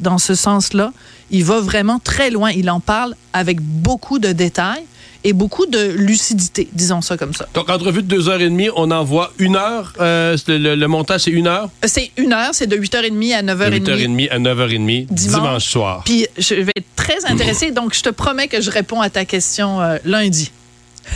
dans 0.01 0.17
ce 0.17 0.35
sens-là, 0.35 0.91
il 1.31 1.43
va 1.45 1.61
vraiment 1.61 1.99
très 1.99 2.29
loin. 2.29 2.51
Il 2.51 2.69
en 2.69 2.79
parle 2.79 3.15
avec 3.31 3.59
beaucoup 3.61 4.19
de 4.19 4.31
détails 4.31 4.83
et 5.23 5.33
beaucoup 5.33 5.65
de 5.65 5.79
lucidité, 5.79 6.67
disons 6.73 7.01
ça 7.01 7.17
comme 7.17 7.33
ça. 7.33 7.47
Donc, 7.53 7.69
entrevue 7.69 8.03
de 8.03 8.07
deux 8.07 8.29
heures 8.29 8.41
et 8.41 8.49
demie, 8.49 8.69
on 8.75 8.91
envoie 8.91 9.31
une 9.39 9.55
heure. 9.55 9.93
Euh, 9.99 10.37
le, 10.47 10.85
montage, 10.87 11.21
c'est 11.21 11.31
une 11.31 11.47
heure? 11.47 11.69
C'est 11.83 12.11
une 12.17 12.33
heure, 12.33 12.49
c'est 12.53 12.67
de 12.67 12.75
8h30 12.75 13.33
à 13.33 13.43
9h30. 13.43 13.83
De 13.83 13.95
8h30 13.95 14.29
à 14.29 14.39
9h30, 14.39 15.05
dimanche, 15.09 15.65
soir. 15.65 16.01
Puis, 16.05 16.27
je 16.37 16.55
vais 16.55 16.73
être 16.75 16.95
très 16.95 17.25
intéressée, 17.25 17.71
donc 17.71 17.93
je 17.93 18.01
te 18.01 18.09
promets 18.09 18.47
que 18.47 18.61
je 18.61 18.69
réponds 18.69 19.01
à 19.01 19.09
ta 19.09 19.25
question 19.25 19.81
euh, 19.81 19.97
lundi. 20.05 20.51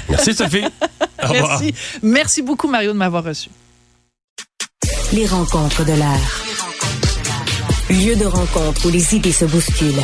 Merci, 0.09 0.33
Sophie. 0.33 0.63
Merci. 1.31 1.73
Merci 2.01 2.41
beaucoup, 2.41 2.67
Mario, 2.67 2.93
de 2.93 2.97
m'avoir 2.97 3.23
reçu. 3.23 3.49
Les 5.13 5.25
rencontres 5.25 5.85
de 5.85 5.93
l'air. 5.93 6.43
Lieu 7.89 8.15
de 8.15 8.25
rencontre 8.25 8.85
où 8.85 8.89
les 8.89 9.15
idées 9.15 9.31
se 9.31 9.45
bousculent 9.45 10.03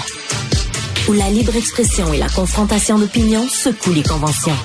où 1.08 1.14
la 1.14 1.30
libre 1.30 1.56
expression 1.56 2.14
et 2.14 2.18
la 2.18 2.30
confrontation 2.30 2.98
d'opinions 2.98 3.48
secouent 3.48 3.94
les 3.94 4.04
conventions. 4.04 4.56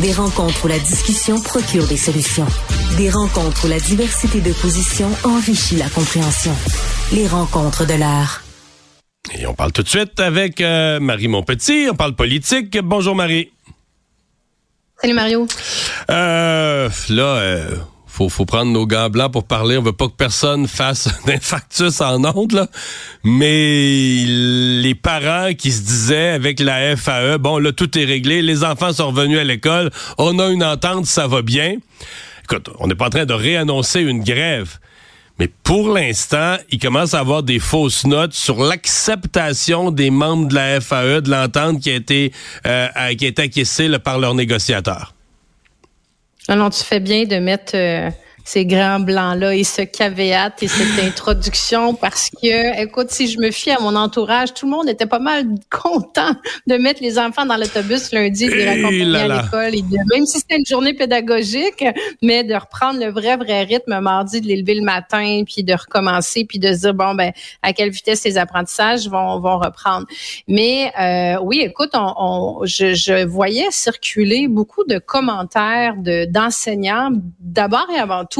Des 0.00 0.12
rencontres 0.12 0.64
où 0.64 0.68
la 0.68 0.78
discussion 0.78 1.40
procure 1.40 1.86
des 1.86 1.96
solutions. 1.96 2.46
Des 2.96 3.10
rencontres 3.10 3.64
où 3.66 3.68
la 3.68 3.80
diversité 3.80 4.40
de 4.40 4.52
positions 4.52 5.10
enrichit 5.24 5.76
la 5.76 5.88
compréhension. 5.88 6.54
Les 7.12 7.26
rencontres 7.26 7.86
de 7.86 7.94
l'art. 7.94 8.42
Et 9.36 9.46
on 9.46 9.54
parle 9.54 9.72
tout 9.72 9.82
de 9.82 9.88
suite 9.88 10.20
avec 10.20 10.60
euh, 10.60 11.00
Marie 11.00 11.28
Montpetit. 11.28 11.88
On 11.90 11.94
parle 11.94 12.14
politique. 12.14 12.78
Bonjour 12.82 13.16
Marie. 13.16 13.50
Salut 15.00 15.14
Mario. 15.14 15.46
Euh, 16.10 16.88
là, 17.08 17.22
euh, 17.22 17.76
faut, 18.14 18.28
faut 18.28 18.44
prendre 18.44 18.70
nos 18.70 18.86
gants 18.86 19.10
pour 19.30 19.44
parler. 19.44 19.76
On 19.76 19.82
veut 19.82 19.92
pas 19.92 20.06
que 20.06 20.14
personne 20.16 20.68
fasse 20.68 21.08
un 21.26 21.32
infarctus 21.32 22.00
en 22.00 22.24
honte, 22.24 22.52
là. 22.52 22.68
Mais 23.24 24.24
les 24.24 24.94
parents 24.94 25.52
qui 25.54 25.72
se 25.72 25.82
disaient 25.82 26.28
avec 26.28 26.60
la 26.60 26.96
FAE, 26.96 27.38
bon, 27.38 27.58
là, 27.58 27.72
tout 27.72 27.98
est 27.98 28.04
réglé, 28.04 28.40
les 28.40 28.62
enfants 28.62 28.92
sont 28.92 29.08
revenus 29.08 29.38
à 29.38 29.44
l'école, 29.44 29.90
on 30.18 30.38
a 30.38 30.48
une 30.48 30.62
entente, 30.62 31.06
ça 31.06 31.26
va 31.26 31.42
bien. 31.42 31.76
Écoute, 32.44 32.70
on 32.78 32.86
n'est 32.86 32.94
pas 32.94 33.06
en 33.06 33.10
train 33.10 33.26
de 33.26 33.34
réannoncer 33.34 34.00
une 34.00 34.22
grève. 34.22 34.78
Mais 35.40 35.48
pour 35.64 35.92
l'instant, 35.92 36.56
il 36.70 36.78
commence 36.78 37.14
à 37.14 37.18
avoir 37.18 37.42
des 37.42 37.58
fausses 37.58 38.06
notes 38.06 38.34
sur 38.34 38.62
l'acceptation 38.62 39.90
des 39.90 40.10
membres 40.10 40.46
de 40.46 40.54
la 40.54 40.80
FAE 40.80 41.20
de 41.22 41.30
l'entente 41.30 41.80
qui 41.80 41.90
a 41.90 41.94
été 41.94 42.32
euh, 42.68 43.14
qui 43.18 43.26
été 43.26 43.42
acquiescée 43.42 43.90
par 43.98 44.20
leurs 44.20 44.34
négociateurs. 44.34 45.13
Non, 46.48 46.70
tu 46.70 46.84
fais 46.84 47.00
bien 47.00 47.24
de 47.24 47.36
mettre 47.36 47.72
euh, 47.74 48.10
ces 48.44 48.66
grands 48.66 49.00
blancs-là 49.00 49.54
et 49.54 49.64
ce 49.64 49.82
caveat 49.82 50.52
et 50.60 50.68
cette 50.68 51.02
introduction 51.02 51.94
parce 51.94 52.28
que, 52.30 52.82
écoute, 52.82 53.10
si 53.10 53.26
je 53.26 53.40
me 53.40 53.50
fie 53.50 53.70
à 53.70 53.80
mon 53.80 53.96
entourage, 53.96 54.52
tout 54.52 54.66
le 54.66 54.72
monde 54.72 54.88
était 54.88 55.06
pas 55.06 55.18
mal 55.18 55.46
content 55.70 56.34
de 56.66 56.76
mettre 56.76 57.02
les 57.02 57.18
enfants 57.18 57.46
dans 57.46 57.56
l'autobus 57.56 58.12
lundi, 58.12 58.46
de 58.46 58.52
les 58.52 58.68
raccompagner 58.68 59.16
à 59.16 59.42
l'école, 59.42 59.74
et 59.74 59.82
même 60.12 60.26
si 60.26 60.40
c'était 60.40 60.58
une 60.58 60.66
journée 60.66 60.92
pédagogique, 60.92 61.84
mais 62.22 62.44
de 62.44 62.54
reprendre 62.54 63.00
le 63.00 63.10
vrai, 63.10 63.36
vrai 63.36 63.64
rythme 63.64 63.98
mardi, 64.00 64.42
de 64.42 64.46
les 64.46 64.56
lever 64.56 64.74
le 64.74 64.82
matin, 64.82 65.42
puis 65.46 65.64
de 65.64 65.72
recommencer, 65.72 66.44
puis 66.44 66.58
de 66.58 66.72
se 66.72 66.80
dire, 66.80 66.94
bon, 66.94 67.14
ben, 67.14 67.32
à 67.62 67.72
quelle 67.72 67.90
vitesse 67.90 68.24
les 68.24 68.36
apprentissages 68.36 69.08
vont, 69.08 69.40
vont 69.40 69.58
reprendre. 69.58 70.06
Mais 70.48 70.92
euh, 71.00 71.40
oui, 71.42 71.60
écoute, 71.60 71.90
on, 71.94 72.60
je, 72.64 72.94
je 72.94 73.24
voyais 73.24 73.68
circuler 73.70 74.48
beaucoup 74.48 74.84
de 74.84 74.98
commentaires 74.98 75.96
de 75.96 76.26
d'enseignants, 76.26 77.10
d'abord 77.40 77.86
et 77.94 77.98
avant 77.98 78.24
tout, 78.24 78.33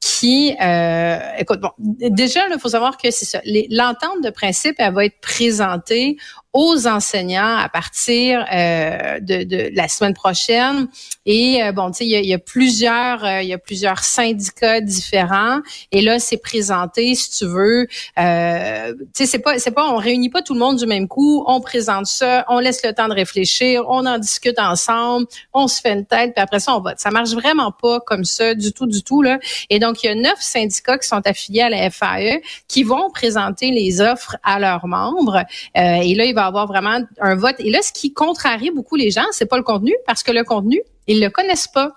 qui, 0.00 0.54
euh, 0.60 1.18
écoute, 1.38 1.60
bon, 1.60 1.70
déjà, 1.78 2.40
il 2.50 2.58
faut 2.58 2.68
savoir 2.68 2.96
que 2.96 3.10
c'est 3.10 3.24
ça. 3.24 3.40
L'entente 3.70 4.22
de 4.22 4.30
principe, 4.30 4.76
elle 4.78 4.94
va 4.94 5.04
être 5.04 5.20
présentée 5.20 6.16
aux 6.54 6.86
enseignants 6.86 7.56
à 7.58 7.68
partir 7.68 8.44
euh, 8.52 9.20
de, 9.20 9.44
de, 9.44 9.70
la 9.74 9.86
semaine 9.86 10.14
prochaine. 10.14 10.88
Et 11.26 11.62
euh, 11.62 11.72
bon, 11.72 11.90
tu 11.90 11.98
sais, 11.98 12.06
il 12.06 12.26
y 12.26 12.32
a, 12.32 12.38
plusieurs, 12.38 13.22
euh, 13.22 13.42
il 13.42 13.48
y 13.48 13.52
a 13.52 13.58
plusieurs 13.58 13.98
syndicats 13.98 14.80
différents. 14.80 15.60
Et 15.92 16.00
là, 16.00 16.18
c'est 16.18 16.38
présenté, 16.38 17.14
si 17.14 17.30
tu 17.30 17.44
veux. 17.44 17.86
Euh, 18.18 18.94
tu 18.94 19.06
sais, 19.14 19.26
c'est 19.26 19.38
pas, 19.40 19.58
c'est 19.58 19.72
pas, 19.72 19.92
on 19.92 19.96
réunit 19.96 20.30
pas 20.30 20.40
tout 20.40 20.54
le 20.54 20.60
monde 20.60 20.78
du 20.78 20.86
même 20.86 21.06
coup. 21.06 21.44
On 21.46 21.60
présente 21.60 22.06
ça, 22.06 22.46
on 22.48 22.60
laisse 22.60 22.82
le 22.82 22.94
temps 22.94 23.08
de 23.08 23.14
réfléchir, 23.14 23.84
on 23.88 24.06
en 24.06 24.18
discute 24.18 24.58
ensemble, 24.58 25.26
on 25.52 25.68
se 25.68 25.82
fait 25.82 25.92
une 25.92 26.06
tête, 26.06 26.32
puis 26.34 26.42
après 26.42 26.60
ça, 26.60 26.74
on 26.74 26.80
vote. 26.80 26.98
Ça 26.98 27.10
marche 27.10 27.30
vraiment 27.30 27.72
pas 27.72 28.00
comme 28.00 28.24
ça 28.24 28.54
du 28.54 28.72
tout, 28.72 28.86
du 28.86 29.02
tout 29.02 29.20
là. 29.20 29.38
Et 29.68 29.78
donc, 29.78 30.02
il 30.02 30.06
y 30.06 30.08
a 30.08 30.14
neuf 30.14 30.40
syndicats 30.40 30.96
qui 30.96 31.08
sont 31.08 31.20
affiliés 31.26 31.62
à 31.62 31.68
la 31.68 31.90
FAE 31.90 32.40
qui 32.68 32.84
vont 32.84 33.10
présenter 33.10 33.70
les 33.70 34.00
offres 34.00 34.36
à 34.42 34.58
leurs 34.58 34.86
membres. 34.86 35.44
et 35.74 36.14
là, 36.14 36.24
il 36.24 36.37
avoir 36.46 36.66
vraiment 36.66 37.00
un 37.20 37.34
vote. 37.34 37.56
Et 37.58 37.70
là, 37.70 37.80
ce 37.82 37.92
qui 37.92 38.12
contrarie 38.12 38.70
beaucoup 38.70 38.96
les 38.96 39.10
gens, 39.10 39.26
c'est 39.32 39.46
pas 39.46 39.56
le 39.56 39.62
contenu, 39.62 39.94
parce 40.06 40.22
que 40.22 40.32
le 40.32 40.44
contenu, 40.44 40.80
ils 41.06 41.20
le 41.20 41.30
connaissent 41.30 41.68
pas. 41.68 41.92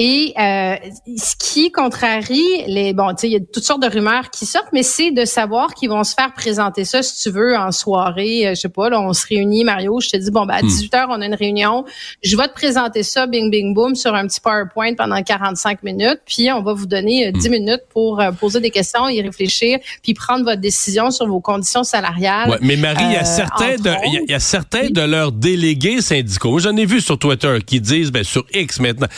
Et 0.00 0.32
euh, 0.38 0.76
ce 1.16 1.34
qui 1.36 1.72
contrarie 1.72 2.62
les 2.68 2.92
bon, 2.92 3.08
tu 3.10 3.22
sais, 3.22 3.26
il 3.26 3.32
y 3.32 3.36
a 3.36 3.40
toutes 3.40 3.64
sortes 3.64 3.82
de 3.82 3.88
rumeurs 3.88 4.30
qui 4.30 4.46
sortent, 4.46 4.68
mais 4.72 4.84
c'est 4.84 5.10
de 5.10 5.24
savoir 5.24 5.74
qu'ils 5.74 5.88
vont 5.88 6.04
se 6.04 6.14
faire 6.14 6.32
présenter 6.34 6.84
ça, 6.84 7.02
si 7.02 7.20
tu 7.20 7.30
veux, 7.30 7.56
en 7.56 7.72
soirée. 7.72 8.46
Euh, 8.46 8.50
je 8.54 8.60
sais 8.60 8.68
pas, 8.68 8.90
là, 8.90 9.00
on 9.00 9.12
se 9.12 9.26
réunit, 9.26 9.64
Mario. 9.64 9.98
Je 9.98 10.10
te 10.10 10.16
dis 10.16 10.30
bon, 10.30 10.46
ben 10.46 10.54
à 10.54 10.62
18 10.62 10.92
hmm. 10.92 10.96
h 10.96 11.06
on 11.08 11.20
a 11.20 11.26
une 11.26 11.34
réunion. 11.34 11.84
Je 12.22 12.36
vais 12.36 12.46
te 12.46 12.54
présenter 12.54 13.02
ça, 13.02 13.26
bing, 13.26 13.50
bing, 13.50 13.74
boom, 13.74 13.96
sur 13.96 14.14
un 14.14 14.28
petit 14.28 14.40
PowerPoint 14.40 14.94
pendant 14.94 15.20
45 15.20 15.82
minutes, 15.82 16.20
puis 16.24 16.52
on 16.52 16.62
va 16.62 16.74
vous 16.74 16.86
donner 16.86 17.32
10 17.32 17.38
euh, 17.44 17.48
hmm. 17.48 17.52
minutes 17.52 17.82
pour 17.92 18.22
poser 18.38 18.60
des 18.60 18.70
questions, 18.70 19.08
y 19.08 19.20
réfléchir, 19.20 19.80
puis 20.04 20.14
prendre 20.14 20.44
votre 20.44 20.60
décision 20.60 21.10
sur 21.10 21.26
vos 21.26 21.40
conditions 21.40 21.82
salariales. 21.82 22.50
Ouais, 22.50 22.58
mais 22.60 22.76
Marie, 22.76 23.04
il 23.04 23.14
y 23.14 23.16
a 23.16 23.24
certains 23.24 23.74
de, 23.74 23.90
il 24.04 24.30
y, 24.30 24.34
a 24.34 24.38
certains 24.38 24.90
de 24.90 25.00
leurs 25.00 25.32
délégués 25.32 26.00
syndicaux. 26.02 26.60
J'en 26.60 26.76
ai 26.76 26.86
vu 26.86 27.00
sur 27.00 27.18
Twitter 27.18 27.58
qui 27.66 27.80
disent, 27.80 28.12
ben 28.12 28.22
sur 28.22 28.44
X 28.54 28.78
maintenant 28.78 29.08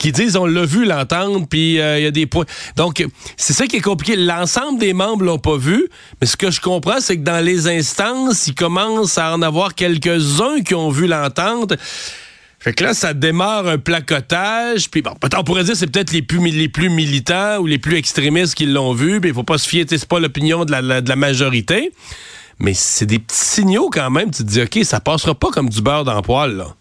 qui 0.00 0.12
disent 0.12 0.36
on 0.36 0.46
l'a 0.46 0.64
vu 0.64 0.84
l'entendre, 0.84 1.46
puis 1.48 1.78
euh, 1.78 1.98
il 1.98 2.02
y 2.02 2.06
a 2.06 2.10
des 2.10 2.26
points. 2.26 2.46
Donc, 2.76 3.06
c'est 3.36 3.52
ça 3.52 3.66
qui 3.66 3.76
est 3.76 3.80
compliqué. 3.82 4.16
L'ensemble 4.16 4.80
des 4.80 4.94
membres 4.94 5.24
l'ont 5.24 5.38
pas 5.38 5.58
vu, 5.58 5.88
mais 6.20 6.26
ce 6.26 6.36
que 6.36 6.50
je 6.50 6.60
comprends, 6.60 7.00
c'est 7.00 7.18
que 7.18 7.22
dans 7.22 7.44
les 7.44 7.68
instances, 7.68 8.46
il 8.46 8.54
commence 8.54 9.18
à 9.18 9.34
en 9.34 9.42
avoir 9.42 9.74
quelques-uns 9.74 10.62
qui 10.64 10.74
ont 10.74 10.90
vu 10.90 11.06
l'entente. 11.06 11.74
Fait 12.58 12.72
que 12.72 12.82
là, 12.82 12.94
ça 12.94 13.14
démarre 13.14 13.66
un 13.66 13.78
placotage. 13.78 14.90
Puis 14.90 15.02
bon, 15.02 15.12
on 15.36 15.44
pourrait 15.44 15.64
dire 15.64 15.76
c'est 15.76 15.86
peut-être 15.86 16.12
les 16.12 16.22
plus, 16.22 16.40
militants 16.40 17.58
ou 17.58 17.66
les 17.66 17.78
plus 17.78 17.96
extrémistes 17.96 18.54
qui 18.54 18.66
l'ont 18.66 18.94
vu. 18.94 19.20
Mais 19.20 19.28
il 19.28 19.34
faut 19.34 19.44
pas 19.44 19.58
se 19.58 19.68
fier, 19.68 19.84
c'est 19.86 20.08
pas 20.08 20.18
l'opinion 20.18 20.64
de 20.64 20.72
la, 20.72 21.00
de 21.00 21.08
la 21.08 21.16
majorité. 21.16 21.92
Mais 22.58 22.74
c'est 22.74 23.06
des 23.06 23.18
petits 23.18 23.36
signaux 23.36 23.90
quand 23.90 24.10
même. 24.10 24.30
Tu 24.30 24.44
te 24.44 24.48
dis, 24.48 24.62
OK, 24.62 24.78
ça 24.84 25.00
passera 25.00 25.34
pas 25.34 25.48
comme 25.50 25.68
du 25.68 25.82
beurre 25.82 26.04
dans 26.04 26.14
le 26.14 26.22
poil, 26.22 26.56
là. 26.56 26.74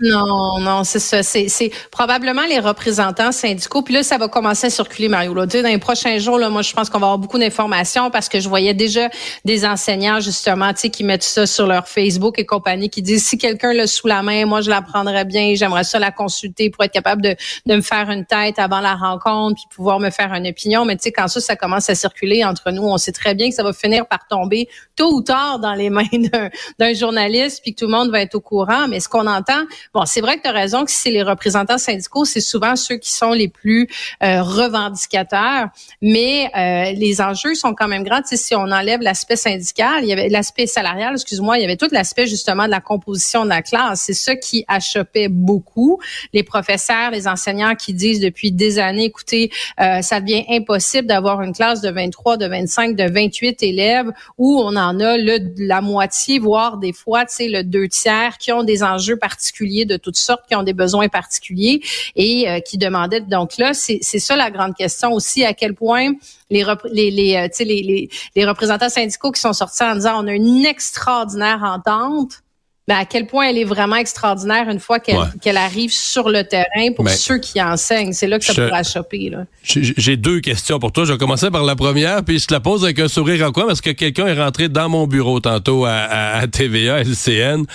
Non, 0.00 0.60
non, 0.60 0.84
c'est 0.84 1.00
ça. 1.00 1.24
C'est, 1.24 1.72
probablement 1.90 2.46
les 2.46 2.60
représentants 2.60 3.32
syndicaux. 3.32 3.82
Puis 3.82 3.94
là, 3.94 4.04
ça 4.04 4.16
va 4.16 4.28
commencer 4.28 4.68
à 4.68 4.70
circuler, 4.70 5.08
Mario. 5.08 5.34
Là. 5.34 5.46
Dans 5.46 5.62
les 5.64 5.78
prochains 5.78 6.18
jours, 6.18 6.38
là, 6.38 6.50
moi, 6.50 6.62
je 6.62 6.72
pense 6.72 6.88
qu'on 6.88 7.00
va 7.00 7.06
avoir 7.06 7.18
beaucoup 7.18 7.38
d'informations 7.38 8.08
parce 8.10 8.28
que 8.28 8.38
je 8.38 8.48
voyais 8.48 8.74
déjà 8.74 9.08
des 9.44 9.64
enseignants, 9.64 10.20
justement, 10.20 10.72
tu 10.72 10.82
sais, 10.82 10.90
qui 10.90 11.02
mettent 11.02 11.24
ça 11.24 11.46
sur 11.46 11.66
leur 11.66 11.88
Facebook 11.88 12.38
et 12.38 12.46
compagnie, 12.46 12.90
qui 12.90 13.02
disent 13.02 13.26
si 13.26 13.38
quelqu'un 13.38 13.72
l'a 13.72 13.88
sous 13.88 14.06
la 14.06 14.22
main, 14.22 14.46
moi, 14.46 14.60
je 14.60 14.70
la 14.70 14.82
prendrais 14.82 15.24
bien. 15.24 15.54
J'aimerais 15.56 15.82
ça 15.82 15.98
la 15.98 16.12
consulter 16.12 16.70
pour 16.70 16.84
être 16.84 16.92
capable 16.92 17.20
de, 17.20 17.34
de 17.66 17.74
me 17.74 17.80
faire 17.80 18.08
une 18.10 18.24
tête 18.24 18.60
avant 18.60 18.80
la 18.80 18.94
rencontre 18.94 19.56
puis 19.56 19.64
pouvoir 19.74 19.98
me 19.98 20.10
faire 20.10 20.32
une 20.32 20.46
opinion. 20.46 20.84
Mais 20.84 20.94
tu 20.96 21.04
sais, 21.04 21.12
quand 21.12 21.26
ça, 21.26 21.40
ça 21.40 21.56
commence 21.56 21.90
à 21.90 21.96
circuler 21.96 22.44
entre 22.44 22.70
nous, 22.70 22.84
on 22.84 22.98
sait 22.98 23.12
très 23.12 23.34
bien 23.34 23.48
que 23.48 23.54
ça 23.56 23.64
va 23.64 23.72
finir 23.72 24.06
par 24.06 24.28
tomber 24.28 24.68
tôt 24.94 25.12
ou 25.12 25.22
tard 25.22 25.58
dans 25.58 25.74
les 25.74 25.90
mains 25.90 26.04
d'un, 26.12 26.50
d'un 26.78 26.94
journaliste 26.94 27.62
puis 27.64 27.74
que 27.74 27.80
tout 27.80 27.86
le 27.86 27.96
monde 27.96 28.12
va 28.12 28.20
être 28.20 28.36
au 28.36 28.40
courant. 28.40 28.86
Mais 28.86 29.00
ce 29.00 29.08
qu'on 29.08 29.26
entend, 29.26 29.64
Bon, 29.94 30.04
c'est 30.04 30.20
vrai 30.20 30.36
que 30.36 30.42
tu 30.42 30.48
as 30.48 30.52
raison 30.52 30.84
que 30.84 30.90
si 30.90 30.98
c'est 30.98 31.10
les 31.10 31.22
représentants 31.22 31.78
syndicaux, 31.78 32.24
c'est 32.24 32.40
souvent 32.40 32.76
ceux 32.76 32.96
qui 32.96 33.10
sont 33.10 33.32
les 33.32 33.48
plus 33.48 33.88
euh, 34.22 34.42
revendicateurs, 34.42 35.68
mais 36.02 36.50
euh, 36.56 36.92
les 36.92 37.20
enjeux 37.20 37.54
sont 37.54 37.74
quand 37.74 37.88
même 37.88 38.04
grands. 38.04 38.20
Tu 38.20 38.28
sais, 38.28 38.36
si 38.36 38.54
on 38.54 38.70
enlève 38.70 39.00
l'aspect 39.00 39.36
syndical, 39.36 40.02
il 40.02 40.08
y 40.08 40.12
avait 40.12 40.28
l'aspect 40.28 40.66
salarial, 40.66 41.14
excuse-moi, 41.14 41.58
il 41.58 41.62
y 41.62 41.64
avait 41.64 41.76
tout 41.76 41.88
l'aspect 41.90 42.26
justement 42.26 42.66
de 42.66 42.70
la 42.70 42.80
composition 42.80 43.44
de 43.44 43.48
la 43.48 43.62
classe. 43.62 44.02
C'est 44.02 44.14
ça 44.14 44.36
qui 44.36 44.64
achoppait 44.68 45.28
beaucoup 45.28 45.98
les 46.32 46.42
professeurs, 46.42 47.10
les 47.10 47.26
enseignants 47.26 47.74
qui 47.74 47.94
disent 47.94 48.20
depuis 48.20 48.52
des 48.52 48.78
années, 48.78 49.04
écoutez, 49.04 49.50
euh, 49.80 50.02
ça 50.02 50.20
devient 50.20 50.44
impossible 50.50 51.06
d'avoir 51.06 51.42
une 51.42 51.52
classe 51.52 51.80
de 51.80 51.90
23, 51.90 52.36
de 52.36 52.46
25, 52.46 52.96
de 52.96 53.10
28 53.10 53.62
élèves 53.62 54.10
où 54.36 54.60
on 54.60 54.76
en 54.76 55.00
a 55.00 55.16
le, 55.16 55.38
la 55.58 55.80
moitié, 55.80 56.38
voire 56.38 56.76
des 56.76 56.92
fois, 56.92 57.24
tu 57.24 57.34
sais, 57.34 57.48
le 57.48 57.64
deux 57.64 57.88
tiers 57.88 58.38
qui 58.38 58.52
ont 58.52 58.62
des 58.62 58.82
enjeux 58.82 59.16
particuliers 59.16 59.77
de 59.84 59.96
toutes 59.96 60.16
sortes 60.16 60.42
qui 60.48 60.54
ont 60.54 60.62
des 60.62 60.72
besoins 60.72 61.08
particuliers 61.08 61.80
et 62.16 62.48
euh, 62.48 62.60
qui 62.60 62.78
demandaient 62.78 63.20
donc 63.20 63.56
là 63.58 63.72
c'est 63.74 64.00
ça 64.02 64.36
la 64.36 64.50
grande 64.50 64.74
question 64.74 65.12
aussi 65.12 65.44
à 65.44 65.54
quel 65.54 65.74
point 65.74 66.12
les 66.50 66.64
les 66.92 67.10
les, 67.10 67.36
euh, 67.36 67.48
les, 67.60 67.82
les, 67.82 68.08
les 68.36 68.44
représentants 68.46 68.88
syndicaux 68.88 69.32
qui 69.32 69.40
sont 69.40 69.52
sortis 69.52 69.82
en 69.82 69.94
disant 69.94 70.24
on 70.24 70.26
a 70.26 70.32
une 70.32 70.64
extraordinaire 70.64 71.62
entente 71.62 72.42
mais 72.88 72.94
à 72.94 73.04
quel 73.04 73.26
point 73.26 73.50
elle 73.50 73.58
est 73.58 73.64
vraiment 73.64 73.96
extraordinaire 73.96 74.70
une 74.70 74.80
fois 74.80 74.98
qu'elle 74.98 75.56
arrive 75.58 75.92
sur 75.92 76.30
le 76.30 76.42
terrain 76.42 76.92
pour 76.96 77.06
ceux 77.10 77.36
qui 77.36 77.60
enseignent. 77.60 78.14
C'est 78.14 78.26
là 78.26 78.38
que 78.38 78.46
ça 78.46 78.54
pourra 78.54 78.82
choper. 78.82 79.30
J'ai 79.62 80.16
deux 80.16 80.40
questions 80.40 80.78
pour 80.78 80.90
toi. 80.90 81.04
Je 81.04 81.12
vais 81.12 81.18
commencer 81.18 81.50
par 81.50 81.64
la 81.64 81.76
première, 81.76 82.24
puis 82.24 82.38
je 82.38 82.46
te 82.46 82.54
la 82.54 82.60
pose 82.60 82.84
avec 82.84 82.98
un 82.98 83.08
sourire 83.08 83.46
en 83.46 83.52
coin 83.52 83.66
parce 83.66 83.82
que 83.82 83.90
quelqu'un 83.90 84.26
est 84.26 84.42
rentré 84.42 84.70
dans 84.70 84.88
mon 84.88 85.06
bureau 85.06 85.38
tantôt 85.38 85.84
à, 85.84 85.90
à, 85.90 86.38
à 86.38 86.46
TVA, 86.46 87.02
LCN 87.02 87.66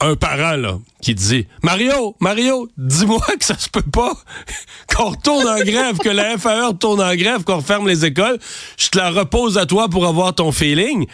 un 0.00 0.14
parent 0.14 0.56
là, 0.56 0.78
qui 1.02 1.14
dit 1.14 1.46
Mario, 1.62 2.16
Mario, 2.20 2.68
dis-moi 2.76 3.24
que 3.38 3.44
ça 3.44 3.58
se 3.58 3.68
peut 3.68 3.82
pas 3.82 4.12
qu'on 4.94 5.10
retourne 5.10 5.46
en 5.46 5.58
grève, 5.58 5.98
que 5.98 6.08
la 6.08 6.38
FAE 6.38 6.68
retourne 6.68 7.00
en 7.00 7.14
grève, 7.14 7.44
qu'on 7.44 7.56
referme 7.56 7.88
les 7.88 8.04
écoles. 8.04 8.38
Je 8.76 8.88
te 8.88 8.98
la 8.98 9.10
repose 9.10 9.58
à 9.58 9.66
toi 9.66 9.88
pour 9.88 10.06
avoir 10.06 10.34
ton 10.34 10.52
feeling. 10.52 11.06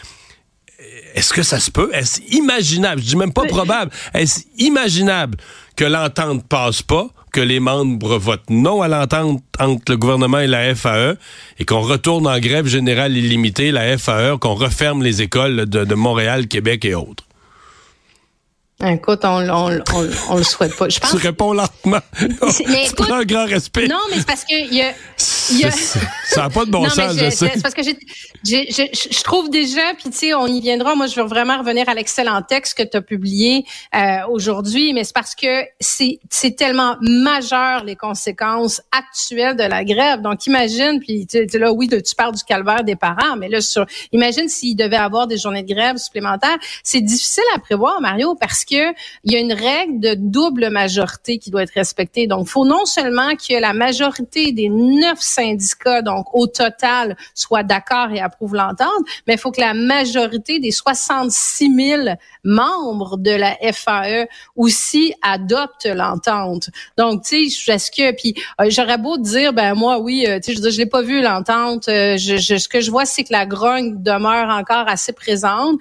Est-ce 1.14 1.32
que 1.32 1.42
ça 1.42 1.60
se 1.60 1.70
peut? 1.70 1.90
Est-ce 1.94 2.20
imaginable? 2.30 3.00
Je 3.00 3.06
dis 3.06 3.16
même 3.16 3.32
pas 3.32 3.46
probable. 3.46 3.90
Est-ce 4.12 4.40
imaginable 4.58 5.38
que 5.76 5.84
l'entente 5.84 6.46
passe 6.46 6.82
pas, 6.82 7.08
que 7.32 7.40
les 7.40 7.60
membres 7.60 8.18
votent 8.18 8.50
non 8.50 8.82
à 8.82 8.88
l'entente 8.88 9.42
entre 9.58 9.92
le 9.92 9.96
gouvernement 9.96 10.40
et 10.40 10.46
la 10.46 10.74
FAE 10.74 11.16
et 11.58 11.64
qu'on 11.64 11.80
retourne 11.80 12.26
en 12.26 12.38
grève 12.38 12.66
générale 12.66 13.16
illimitée, 13.16 13.70
la 13.70 13.96
FAE, 13.96 14.36
qu'on 14.38 14.54
referme 14.54 15.02
les 15.02 15.22
écoles 15.22 15.66
de, 15.66 15.84
de 15.84 15.94
Montréal, 15.94 16.48
Québec 16.48 16.84
et 16.84 16.94
autres? 16.94 17.24
Écoute, 18.82 19.20
on, 19.24 19.48
on, 19.48 19.82
on, 19.94 20.10
on, 20.30 20.36
le 20.36 20.42
souhaite 20.42 20.76
pas. 20.76 20.88
Je 20.88 20.98
pense... 20.98 21.10
Tu 21.10 21.16
réponds 21.18 21.52
lentement. 21.52 22.00
Mais 22.66 22.84
tu 22.88 22.94
prends 22.96 23.14
un 23.14 23.24
grand 23.24 23.46
respect. 23.46 23.86
Non, 23.86 24.00
mais 24.10 24.18
c'est 24.18 24.26
parce 24.26 24.44
que 24.44 24.72
y 24.72 24.82
a, 24.82 24.92
a... 25.64 25.70
ça 25.70 26.42
n'a 26.42 26.50
pas 26.50 26.64
de 26.64 26.70
bon 26.70 26.82
non, 26.82 26.90
sens, 26.90 27.12
je, 27.12 27.24
je 27.24 27.30
sais. 27.30 27.50
C'est 27.54 27.62
parce 27.62 27.74
que 27.74 27.82
j'ai, 27.82 27.96
je, 28.44 28.82
je 29.10 29.22
trouve 29.22 29.50
déjà, 29.50 29.94
puis 29.98 30.10
tu 30.10 30.18
sais, 30.18 30.34
on 30.34 30.46
y 30.46 30.60
viendra. 30.60 30.94
Moi, 30.94 31.06
je 31.06 31.20
veux 31.20 31.26
vraiment 31.26 31.58
revenir 31.58 31.88
à 31.88 31.94
l'excellent 31.94 32.42
texte 32.42 32.76
que 32.78 32.82
tu 32.82 32.96
as 32.96 33.02
publié 33.02 33.64
euh, 33.94 34.18
aujourd'hui, 34.30 34.92
mais 34.92 35.04
c'est 35.04 35.14
parce 35.14 35.34
que 35.34 35.64
c'est, 35.80 36.18
c'est 36.30 36.56
tellement 36.56 36.96
majeur 37.00 37.84
les 37.84 37.96
conséquences 37.96 38.80
actuelles 38.92 39.56
de 39.56 39.64
la 39.64 39.84
grève. 39.84 40.20
Donc, 40.22 40.46
imagine, 40.46 41.00
puis 41.00 41.26
tu 41.26 41.46
là, 41.58 41.72
oui, 41.72 41.88
tu 41.88 42.14
parles 42.14 42.34
du 42.34 42.44
calvaire 42.44 42.84
des 42.84 42.96
parents, 42.96 43.36
mais 43.36 43.48
là, 43.48 43.60
sur, 43.60 43.86
imagine 44.12 44.48
s'il 44.48 44.76
devait 44.76 44.96
avoir 44.96 45.26
des 45.26 45.38
journées 45.38 45.62
de 45.62 45.72
grève 45.72 45.96
supplémentaires. 45.96 46.58
C'est 46.82 47.00
difficile 47.00 47.44
à 47.54 47.58
prévoir, 47.58 48.00
Mario, 48.00 48.34
parce 48.34 48.64
que 48.64 48.92
il 49.24 49.32
y 49.32 49.36
a 49.36 49.38
une 49.38 49.52
règle 49.52 50.00
de 50.00 50.14
double 50.14 50.70
majorité 50.70 51.38
qui 51.38 51.50
doit 51.50 51.62
être 51.62 51.74
respectée. 51.74 52.26
Donc, 52.26 52.48
faut 52.48 52.64
non 52.64 52.84
seulement 52.84 53.34
que 53.36 53.58
la 53.60 53.72
majorité 53.72 54.52
des 54.52 54.68
neuf 54.68 55.18
syndicats, 55.34 56.02
donc 56.02 56.26
au 56.34 56.46
total, 56.46 57.16
soit 57.34 57.62
d'accord 57.62 58.10
et 58.12 58.20
approuve 58.20 58.54
l'entente, 58.54 58.88
mais 59.26 59.34
il 59.34 59.38
faut 59.38 59.50
que 59.50 59.60
la 59.60 59.74
majorité 59.74 60.60
des 60.60 60.70
66 60.70 61.74
000 61.74 62.02
membres 62.44 63.16
de 63.16 63.30
la 63.30 63.56
FAE 63.72 64.26
aussi 64.56 65.14
adoptent 65.22 65.86
l'entente. 65.86 66.70
Donc, 66.96 67.22
tu 67.24 67.50
sais, 67.50 67.72
est-ce 67.72 67.90
que, 67.90 68.12
puis 68.12 68.34
euh, 68.60 68.66
j'aurais 68.68 68.98
beau 68.98 69.16
dire, 69.16 69.52
ben 69.52 69.74
moi, 69.74 69.98
oui, 69.98 70.26
euh, 70.28 70.38
tu 70.38 70.54
sais, 70.54 70.62
je, 70.62 70.70
je 70.70 70.78
l'ai 70.78 70.86
pas 70.86 71.02
vu 71.02 71.22
l'entente. 71.22 71.88
Euh, 71.88 72.16
je, 72.16 72.36
ce 72.38 72.68
que 72.68 72.80
je 72.80 72.90
vois, 72.90 73.06
c'est 73.06 73.24
que 73.24 73.32
la 73.32 73.46
grogne 73.46 74.02
demeure 74.02 74.48
encore 74.48 74.88
assez 74.88 75.12
présente. 75.12 75.80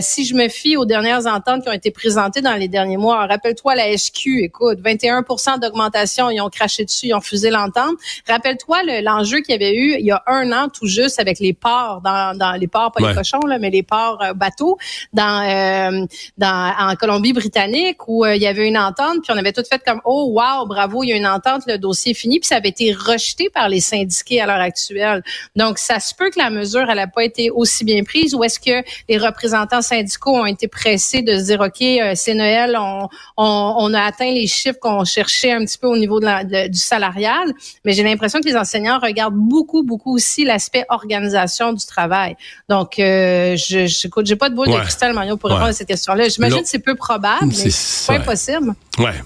si 0.00 0.24
je 0.24 0.34
me 0.34 0.48
fie 0.48 0.76
aux 0.76 0.84
dernières 0.84 1.26
ententes 1.26 1.62
qui 1.62 1.68
ont 1.68 1.72
été 1.72 1.90
présentées 1.90 2.40
dans 2.40 2.54
les 2.54 2.68
derniers 2.68 2.96
mois. 2.96 3.26
Rappelle-toi 3.26 3.74
la 3.74 3.96
SQ, 3.96 4.42
écoute, 4.42 4.78
21% 4.80 5.60
d'augmentation, 5.60 6.30
ils 6.30 6.40
ont 6.40 6.48
craché 6.48 6.84
dessus, 6.84 7.08
ils 7.08 7.14
ont 7.14 7.20
fusé 7.20 7.50
l'entente. 7.50 7.96
Rappelle-toi 8.28 8.82
l'enjeu 9.02 9.40
qu'il 9.40 9.52
y 9.52 9.54
avait 9.54 9.74
eu 9.74 9.96
il 9.98 10.06
y 10.06 10.10
a 10.10 10.22
un 10.26 10.52
an 10.52 10.68
tout 10.68 10.86
juste 10.86 11.20
avec 11.20 11.38
les 11.38 11.52
ports, 11.52 12.00
dans, 12.02 12.36
dans 12.36 12.52
les 12.52 12.66
ports, 12.66 12.92
pas 12.92 13.08
les 13.08 13.14
cochons, 13.14 13.40
là, 13.46 13.58
mais 13.58 13.70
les 13.70 13.82
ports 13.82 14.22
euh, 14.22 14.32
bateaux 14.32 14.78
dans, 15.12 15.42
euh, 15.42 16.06
dans, 16.38 16.74
en 16.78 16.94
Colombie-Britannique 16.96 18.08
où 18.08 18.24
euh, 18.24 18.36
il 18.36 18.42
y 18.42 18.46
avait 18.46 18.66
une 18.66 18.78
entente, 18.78 19.22
puis 19.22 19.32
on 19.32 19.36
avait 19.36 19.52
tout 19.52 19.62
fait 19.70 19.82
comme, 19.84 20.00
oh, 20.04 20.32
wow, 20.34 20.66
bravo, 20.66 21.02
il 21.02 21.08
y 21.08 21.12
a 21.12 21.16
une 21.16 21.26
entente, 21.26 21.62
le 21.66 21.78
dossier 21.78 22.12
est 22.12 22.14
fini, 22.14 22.40
puis 22.40 22.46
ça 22.46 22.56
avait 22.56 22.70
été 22.70 22.92
rejeté 22.92 23.50
par 23.50 23.68
les 23.68 23.80
syndiqués 23.80 24.40
à 24.40 24.46
l'heure 24.46 24.60
actuelle. 24.60 25.22
Donc, 25.56 25.78
ça 25.78 26.00
se 26.00 26.14
peut 26.14 26.30
que 26.30 26.38
la 26.38 26.50
mesure, 26.50 26.86
elle 26.88 26.96
n'a 26.96 27.06
pas 27.06 27.24
été 27.24 27.50
aussi 27.50 27.84
bien 27.84 28.02
prise 28.02 28.34
ou 28.34 28.42
est-ce 28.44 28.58
que 28.58 28.84
les 29.08 29.18
représentants 29.18 29.82
syndicaux 29.82 30.36
ont 30.36 30.46
été 30.46 30.68
pressés 30.68 31.22
de 31.22 31.36
se 31.36 31.44
dire, 31.44 31.60
OK, 31.60 31.84
c'est 32.14 32.34
Noël, 32.34 32.76
on, 32.78 33.08
on, 33.36 33.94
a 33.94 34.02
atteint 34.02 34.30
les 34.30 34.46
chiffres 34.46 34.78
qu'on 34.80 35.04
cherchait 35.04 35.52
un 35.52 35.64
petit 35.64 35.78
peu 35.78 35.86
au 35.86 35.96
niveau 35.96 36.20
de 36.20 36.26
la, 36.26 36.68
du 36.68 36.78
salarial, 36.78 37.52
mais 37.84 37.92
j'ai 37.92 38.02
l'impression 38.02 38.40
que 38.40 38.46
les 38.46 38.56
enseignants 38.56 38.79
regardent 38.88 39.36
beaucoup, 39.36 39.82
beaucoup 39.82 40.14
aussi 40.14 40.44
l'aspect 40.44 40.84
organisation 40.88 41.72
du 41.72 41.84
travail. 41.84 42.36
Donc, 42.68 42.98
euh, 42.98 43.56
je, 43.56 43.86
j'ai 43.86 44.36
pas 44.36 44.50
de 44.50 44.54
boule 44.54 44.68
de 44.68 44.78
cristal, 44.78 45.12
Mario, 45.12 45.36
pour 45.36 45.50
répondre 45.50 45.68
à 45.68 45.72
cette 45.72 45.88
question-là. 45.88 46.28
J'imagine 46.28 46.62
que 46.62 46.68
c'est 46.68 46.78
peu 46.78 46.94
probable, 46.94 47.46
mais 47.46 47.70
c'est 47.70 48.06
pas 48.06 48.20
impossible. 48.20 48.74
Ouais. 48.98 49.22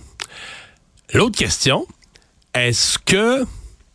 L'autre 1.12 1.38
question, 1.38 1.86
est-ce 2.54 2.98
que 2.98 3.44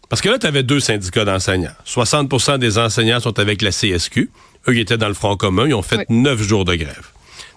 parce 0.10 0.24
que 0.24 0.30
là, 0.30 0.40
tu 0.40 0.48
avais 0.48 0.64
deux 0.64 0.80
syndicats 0.80 1.24
d'enseignants. 1.24 1.76
60% 1.86 2.58
des 2.58 2.80
enseignants 2.80 3.20
sont 3.20 3.38
avec 3.40 3.62
la 3.62 3.70
CSQ. 3.70 4.32
Eux, 4.68 4.76
ils 4.76 4.80
étaient 4.80 4.98
dans 4.98 5.08
le 5.08 5.14
Front 5.14 5.38
commun. 5.38 5.68
Ils 5.68 5.76
ont 5.76 5.84
fait 5.84 6.10
neuf 6.10 6.42
jours 6.42 6.66
de 6.66 6.74
grève. 6.74 7.10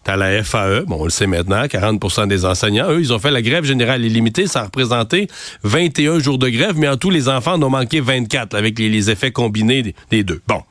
T'as 0.04 0.16
la 0.16 0.42
FAE, 0.42 0.84
bon, 0.86 0.96
on 1.00 1.04
le 1.04 1.10
sait 1.10 1.28
maintenant, 1.28 1.64
40% 1.64 2.26
des 2.26 2.44
enseignants. 2.44 2.90
Eux, 2.90 3.00
ils 3.00 3.12
ont 3.12 3.20
fait 3.20 3.30
la 3.30 3.40
grève 3.40 3.64
générale 3.64 4.04
illimitée. 4.04 4.48
Ça 4.48 4.62
a 4.62 4.64
représenté 4.64 5.28
21 5.62 6.18
jours 6.18 6.38
de 6.38 6.48
grève, 6.48 6.76
mais 6.76 6.88
en 6.88 6.96
tout, 6.96 7.10
les 7.10 7.28
enfants 7.28 7.52
en 7.52 7.62
ont 7.62 7.70
manqué 7.70 8.00
24 8.00 8.54
avec 8.54 8.78
les, 8.78 9.10
effets 9.10 9.30
combinés 9.30 9.94
des, 10.10 10.24
deux. 10.24 10.42
Bon. 10.48 10.62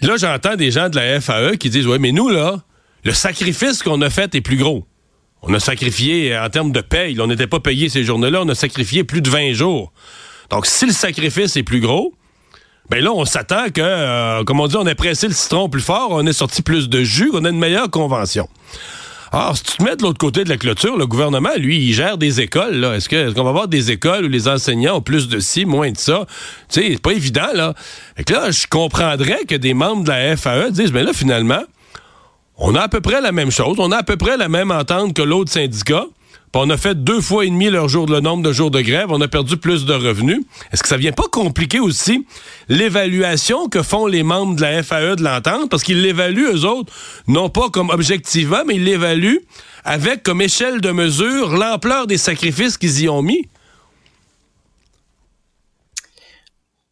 Là, 0.00 0.16
j'entends 0.16 0.54
des 0.54 0.70
gens 0.70 0.88
de 0.88 0.96
la 0.96 1.20
FAE 1.20 1.56
qui 1.56 1.70
disent, 1.70 1.86
ouais, 1.88 1.98
mais 1.98 2.12
nous, 2.12 2.28
là, 2.28 2.62
le 3.02 3.12
sacrifice 3.12 3.82
qu'on 3.82 4.00
a 4.00 4.10
fait 4.10 4.34
est 4.34 4.40
plus 4.40 4.56
gros. 4.56 4.86
On 5.42 5.52
a 5.52 5.60
sacrifié, 5.60 6.36
en 6.38 6.48
termes 6.50 6.70
de 6.70 6.80
paye, 6.80 7.18
on 7.20 7.26
n'était 7.26 7.46
pas 7.46 7.60
payé 7.60 7.88
ces 7.88 8.04
journées-là, 8.04 8.42
on 8.42 8.48
a 8.48 8.54
sacrifié 8.54 9.02
plus 9.04 9.22
de 9.22 9.30
20 9.30 9.54
jours. 9.54 9.92
Donc, 10.50 10.66
si 10.66 10.86
le 10.86 10.92
sacrifice 10.92 11.56
est 11.56 11.62
plus 11.62 11.80
gros, 11.80 12.14
ben 12.90 13.04
là, 13.04 13.12
on 13.12 13.24
s'attend 13.24 13.68
que, 13.72 13.80
euh, 13.80 14.42
comme 14.42 14.58
on 14.58 14.66
dit, 14.66 14.76
on 14.76 14.86
a 14.86 14.94
pressé 14.96 15.28
le 15.28 15.32
citron 15.32 15.68
plus 15.68 15.80
fort, 15.80 16.08
on 16.10 16.26
est 16.26 16.32
sorti 16.32 16.60
plus 16.60 16.88
de 16.88 17.04
jus, 17.04 17.30
on 17.32 17.44
a 17.44 17.50
une 17.50 17.58
meilleure 17.58 17.88
convention. 17.88 18.48
Alors, 19.32 19.56
si 19.56 19.62
tu 19.62 19.76
te 19.76 19.82
mets 19.84 19.94
de 19.94 20.02
l'autre 20.02 20.18
côté 20.18 20.42
de 20.42 20.48
la 20.48 20.56
clôture, 20.56 20.96
le 20.96 21.06
gouvernement, 21.06 21.50
lui, 21.56 21.78
il 21.78 21.94
gère 21.94 22.18
des 22.18 22.40
écoles. 22.40 22.84
Est-ce, 22.96 23.08
qu'on 23.08 23.44
va 23.44 23.50
avoir 23.50 23.68
des 23.68 23.92
écoles 23.92 24.24
où 24.24 24.28
les 24.28 24.48
enseignants 24.48 24.96
ont 24.96 25.00
plus 25.02 25.28
de 25.28 25.38
ci, 25.38 25.66
moins 25.66 25.92
de 25.92 25.98
ça? 25.98 26.26
Tu 26.68 26.80
sais, 26.80 26.88
c'est 26.90 27.00
pas 27.00 27.12
évident, 27.12 27.46
là. 27.54 27.74
Fait 28.16 28.24
que 28.24 28.32
là, 28.32 28.50
je 28.50 28.66
comprendrais 28.66 29.44
que 29.44 29.54
des 29.54 29.72
membres 29.72 30.02
de 30.02 30.08
la 30.08 30.36
FAE 30.36 30.72
disent, 30.72 30.92
mais 30.92 31.04
là, 31.04 31.12
finalement, 31.12 31.62
on 32.56 32.74
a 32.74 32.80
à 32.80 32.88
peu 32.88 33.00
près 33.00 33.20
la 33.20 33.30
même 33.30 33.52
chose. 33.52 33.76
On 33.78 33.92
a 33.92 33.98
à 33.98 34.02
peu 34.02 34.16
près 34.16 34.36
la 34.36 34.48
même 34.48 34.72
entente 34.72 35.14
que 35.14 35.22
l'autre 35.22 35.52
syndicat 35.52 36.06
on 36.54 36.68
a 36.70 36.76
fait 36.76 37.04
deux 37.04 37.20
fois 37.20 37.44
et 37.44 37.50
demi 37.50 37.70
leur 37.70 37.88
jour, 37.88 38.06
le 38.06 38.20
nombre 38.20 38.42
de 38.42 38.52
jours 38.52 38.70
de 38.70 38.80
grève, 38.80 39.06
on 39.10 39.20
a 39.20 39.28
perdu 39.28 39.56
plus 39.56 39.84
de 39.84 39.94
revenus. 39.94 40.40
Est-ce 40.72 40.82
que 40.82 40.88
ça 40.88 40.96
vient 40.96 41.12
pas 41.12 41.28
compliquer 41.30 41.78
aussi 41.78 42.26
l'évaluation 42.68 43.68
que 43.68 43.82
font 43.82 44.06
les 44.06 44.22
membres 44.22 44.56
de 44.56 44.62
la 44.62 44.82
FAE 44.82 45.16
de 45.16 45.22
l'entente? 45.22 45.70
Parce 45.70 45.84
qu'ils 45.84 46.02
l'évaluent, 46.02 46.48
eux 46.52 46.64
autres, 46.64 46.92
non 47.28 47.50
pas 47.50 47.70
comme 47.70 47.90
objectivement, 47.90 48.64
mais 48.66 48.76
ils 48.76 48.84
l'évaluent 48.84 49.40
avec 49.84 50.22
comme 50.22 50.40
échelle 50.40 50.80
de 50.80 50.90
mesure 50.90 51.56
l'ampleur 51.56 52.06
des 52.06 52.18
sacrifices 52.18 52.76
qu'ils 52.76 53.02
y 53.02 53.08
ont 53.08 53.22
mis. 53.22 53.48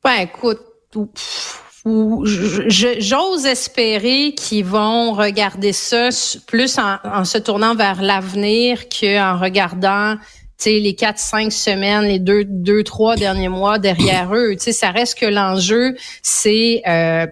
Ben, 0.04 0.20
écoute, 0.20 0.60
j'ose 1.84 3.46
espérer 3.46 4.34
qu'ils 4.34 4.64
vont 4.64 5.12
regarder 5.12 5.72
ça 5.72 6.08
plus 6.46 6.78
en, 6.78 7.24
se 7.24 7.38
tournant 7.38 7.74
vers 7.74 8.02
l'avenir 8.02 8.88
qu'en 8.88 9.38
regardant 9.38 10.16
les 10.66 10.94
quatre, 10.94 11.18
cinq 11.18 11.52
semaines, 11.52 12.02
les 12.02 12.18
deux, 12.18 12.44
deux, 12.44 12.82
trois 12.82 13.16
derniers 13.16 13.48
mois 13.48 13.78
derrière 13.78 14.34
eux. 14.34 14.56
sais, 14.58 14.72
ça 14.72 14.90
reste 14.90 15.18
que 15.18 15.26
l'enjeu, 15.26 15.96
c'est 16.22 16.82
euh, 16.86 17.26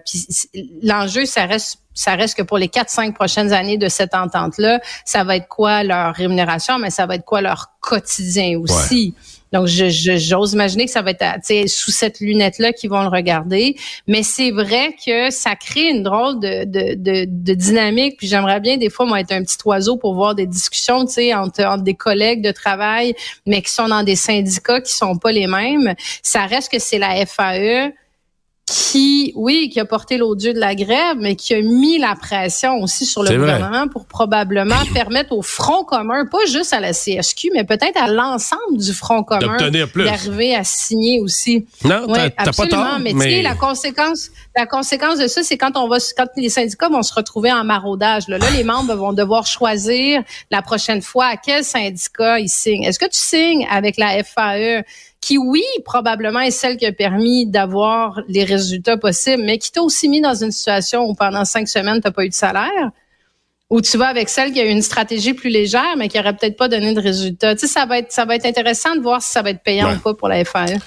l'enjeu, 0.81 1.25
ça 1.25 1.45
reste 1.45 1.79
ça 1.93 2.13
reste 2.13 2.37
que 2.37 2.43
pour 2.43 2.59
les 2.59 2.67
quatre, 2.67 2.91
cinq 2.91 3.15
prochaines 3.15 3.51
années 3.53 3.79
de 3.79 3.89
cette 3.89 4.13
entente-là, 4.13 4.79
ça 5.03 5.23
va 5.23 5.35
être 5.37 5.47
quoi 5.47 5.83
leur 5.83 6.13
rémunération, 6.13 6.77
mais 6.77 6.91
ça 6.91 7.07
va 7.07 7.15
être 7.15 7.25
quoi 7.25 7.41
leur 7.41 7.71
quotidien 7.81 8.59
aussi. 8.59 9.15
Donc, 9.53 9.67
j'ose 9.67 10.53
imaginer 10.53 10.85
que 10.85 10.91
ça 10.91 11.01
va 11.01 11.11
être 11.11 11.67
sous 11.67 11.91
cette 11.91 12.19
lunette-là 12.19 12.73
qu'ils 12.73 12.89
vont 12.89 13.01
le 13.01 13.07
regarder. 13.07 13.75
Mais 14.07 14.23
c'est 14.23 14.51
vrai 14.51 14.95
que 15.05 15.29
ça 15.29 15.55
crée 15.55 15.89
une 15.89 16.03
drôle 16.03 16.39
de, 16.39 17.53
dynamique. 17.53 18.17
Puis 18.17 18.27
j'aimerais 18.27 18.59
bien 18.59 18.77
des 18.77 18.89
fois, 18.89 19.05
moi, 19.05 19.19
être 19.19 19.31
un 19.31 19.43
petit 19.43 19.57
oiseau 19.65 19.97
pour 19.97 20.15
voir 20.15 20.35
des 20.35 20.45
discussions, 20.45 20.97
entre, 20.97 21.63
entre, 21.63 21.83
des 21.83 21.93
collègues 21.93 22.41
de 22.41 22.51
travail, 22.51 23.13
mais 23.45 23.61
qui 23.61 23.71
sont 23.71 23.87
dans 23.87 24.03
des 24.03 24.15
syndicats 24.15 24.81
qui 24.81 24.93
sont 24.93 25.17
pas 25.17 25.31
les 25.31 25.47
mêmes. 25.47 25.95
Ça 26.21 26.45
reste 26.45 26.71
que 26.71 26.79
c'est 26.79 26.99
la 26.99 27.25
FAE 27.25 27.93
qui, 28.67 29.31
oui, 29.35 29.69
qui 29.71 29.79
a 29.79 29.85
porté 29.85 30.17
l'odieux 30.17 30.53
de 30.53 30.59
la 30.59 30.75
grève, 30.75 31.15
mais 31.17 31.37
qui 31.37 31.53
a 31.53 31.61
mis 31.61 31.99
la 31.99 32.15
pression 32.15 32.75
aussi 32.81 33.05
sur 33.05 33.23
le 33.23 33.37
gouvernement 33.37 33.87
pour 33.87 34.05
probablement 34.05 34.75
permettre 34.93 35.31
au 35.31 35.41
Front 35.41 35.85
commun, 35.85 36.25
pas 36.25 36.45
juste 36.47 36.73
à 36.73 36.81
la 36.81 36.91
CSQ, 36.91 37.51
mais 37.53 37.63
peut-être 37.63 37.95
à 37.95 38.09
l'ensemble 38.09 38.77
du 38.77 38.91
Front 38.91 39.23
commun 39.23 39.57
d'arriver 39.95 40.53
à 40.53 40.65
signer 40.65 41.21
aussi. 41.21 41.65
Non, 41.85 42.09
ouais, 42.09 42.33
absolument. 42.35 42.77
Pas 42.77 42.89
tort, 42.91 42.99
mais, 42.99 43.13
mais... 43.13 43.41
la 43.41 43.55
conséquence, 43.55 44.31
la 44.53 44.65
conséquence 44.65 45.17
de 45.19 45.27
ça, 45.27 45.43
c'est 45.43 45.57
quand 45.57 45.77
on 45.77 45.87
va, 45.87 45.97
quand 46.17 46.27
les 46.35 46.49
syndicats 46.49 46.89
vont 46.89 47.03
se 47.03 47.13
retrouver 47.13 47.53
en 47.53 47.63
maraudage. 47.63 48.27
Là, 48.27 48.37
là 48.37 48.49
les 48.49 48.65
membres 48.65 48.93
vont 48.95 49.13
devoir 49.13 49.47
choisir 49.47 50.21
la 50.51 50.61
prochaine 50.61 51.01
fois 51.01 51.27
à 51.27 51.37
quel 51.37 51.63
syndicat 51.63 52.39
ils 52.39 52.49
signent. 52.49 52.83
Est-ce 52.83 52.99
que 52.99 53.05
tu 53.05 53.17
signes 53.17 53.65
avec 53.71 53.95
la 53.95 54.21
FAE? 54.25 54.83
Qui, 55.27 55.37
oui, 55.37 55.63
probablement 55.83 56.39
est 56.39 56.51
celle 56.51 56.77
qui 56.77 56.85
a 56.85 56.93
permis 56.93 57.45
d'avoir 57.45 58.21
les 58.29 58.45
résultats 58.45 58.95
possibles, 58.95 59.43
mais 59.43 59.57
qui 59.57 59.73
t'a 59.73 59.81
aussi 59.81 60.07
mis 60.07 60.21
dans 60.21 60.41
une 60.41 60.51
situation 60.51 61.03
où 61.03 61.15
pendant 61.15 61.43
cinq 61.43 61.67
semaines, 61.67 61.99
tu 61.99 62.07
n'as 62.07 62.11
pas 62.11 62.23
eu 62.23 62.29
de 62.29 62.33
salaire, 62.33 62.91
ou 63.69 63.81
tu 63.81 63.97
vas 63.97 64.07
avec 64.07 64.29
celle 64.29 64.53
qui 64.53 64.61
a 64.61 64.63
une 64.63 64.81
stratégie 64.81 65.33
plus 65.33 65.49
légère, 65.49 65.97
mais 65.97 66.07
qui 66.07 66.17
aurait 66.17 66.33
peut-être 66.33 66.55
pas 66.55 66.69
donné 66.69 66.93
de 66.93 67.01
résultats. 67.01 67.55
Tu 67.55 67.67
sais, 67.67 67.67
ça 67.67 67.85
va 67.85 67.99
être, 67.99 68.09
ça 68.13 68.23
va 68.23 68.35
être 68.35 68.45
intéressant 68.45 68.95
de 68.95 69.01
voir 69.01 69.21
si 69.21 69.29
ça 69.29 69.41
va 69.41 69.49
être 69.49 69.63
payant 69.63 69.93
ou 69.93 69.99
pas 69.99 70.13
pour 70.13 70.29
la 70.29 70.45
FAE. 70.45 70.77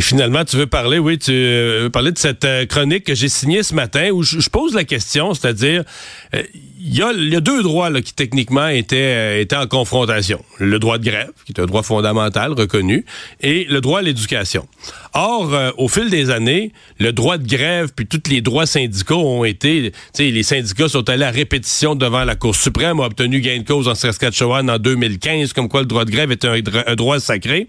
Et 0.00 0.02
finalement, 0.02 0.46
tu 0.46 0.56
veux 0.56 0.66
parler, 0.66 0.98
oui, 0.98 1.18
tu 1.18 1.30
veux 1.30 1.90
parler 1.92 2.10
de 2.10 2.16
cette 2.16 2.46
euh, 2.46 2.64
chronique 2.64 3.04
que 3.04 3.14
j'ai 3.14 3.28
signée 3.28 3.62
ce 3.62 3.74
matin 3.74 4.08
où 4.12 4.22
je, 4.22 4.48
pose 4.48 4.72
la 4.72 4.84
question, 4.84 5.34
c'est-à-dire, 5.34 5.84
euh, 6.34 6.42
il 6.82 6.96
y, 6.96 7.02
a, 7.02 7.40
deux 7.42 7.62
droits 7.62 7.92
qui 8.00 8.14
techniquement 8.14 8.68
étaient, 8.68 8.96
euh, 8.96 9.40
étaient 9.42 9.56
en 9.56 9.66
confrontation. 9.66 10.42
Le 10.58 10.78
droit 10.78 10.96
de 10.96 11.04
grève, 11.04 11.28
qui 11.44 11.52
est 11.52 11.60
un 11.60 11.66
droit 11.66 11.82
fondamental 11.82 12.54
reconnu, 12.54 13.04
et 13.42 13.66
le 13.68 13.82
droit 13.82 13.98
à 13.98 14.02
l'éducation. 14.02 14.66
Or, 15.12 15.52
au 15.76 15.88
fil 15.88 16.08
des 16.08 16.30
années, 16.30 16.72
le 16.98 17.12
droit 17.12 17.36
de 17.36 17.46
grève 17.46 17.90
puis 17.94 18.06
tous 18.06 18.30
les 18.30 18.40
droits 18.40 18.64
syndicaux 18.64 19.20
ont 19.20 19.44
été, 19.44 19.90
tu 19.90 19.98
sais, 20.14 20.30
les 20.30 20.42
syndicats 20.44 20.88
sont 20.88 21.10
allés 21.10 21.24
à 21.24 21.30
répétition 21.30 21.94
devant 21.94 22.24
la 22.24 22.36
Cour 22.36 22.54
suprême, 22.54 23.00
ont 23.00 23.04
obtenu 23.04 23.40
gain 23.40 23.58
de 23.58 23.66
cause 23.66 23.88
en 23.88 23.94
Saskatchewan 23.94 24.70
en 24.70 24.78
2015, 24.78 25.52
comme 25.52 25.68
quoi 25.68 25.80
le 25.80 25.86
droit 25.86 26.06
de 26.06 26.10
grève 26.10 26.30
est 26.30 26.46
un, 26.46 26.54
un 26.86 26.94
droit 26.94 27.20
sacré. 27.20 27.66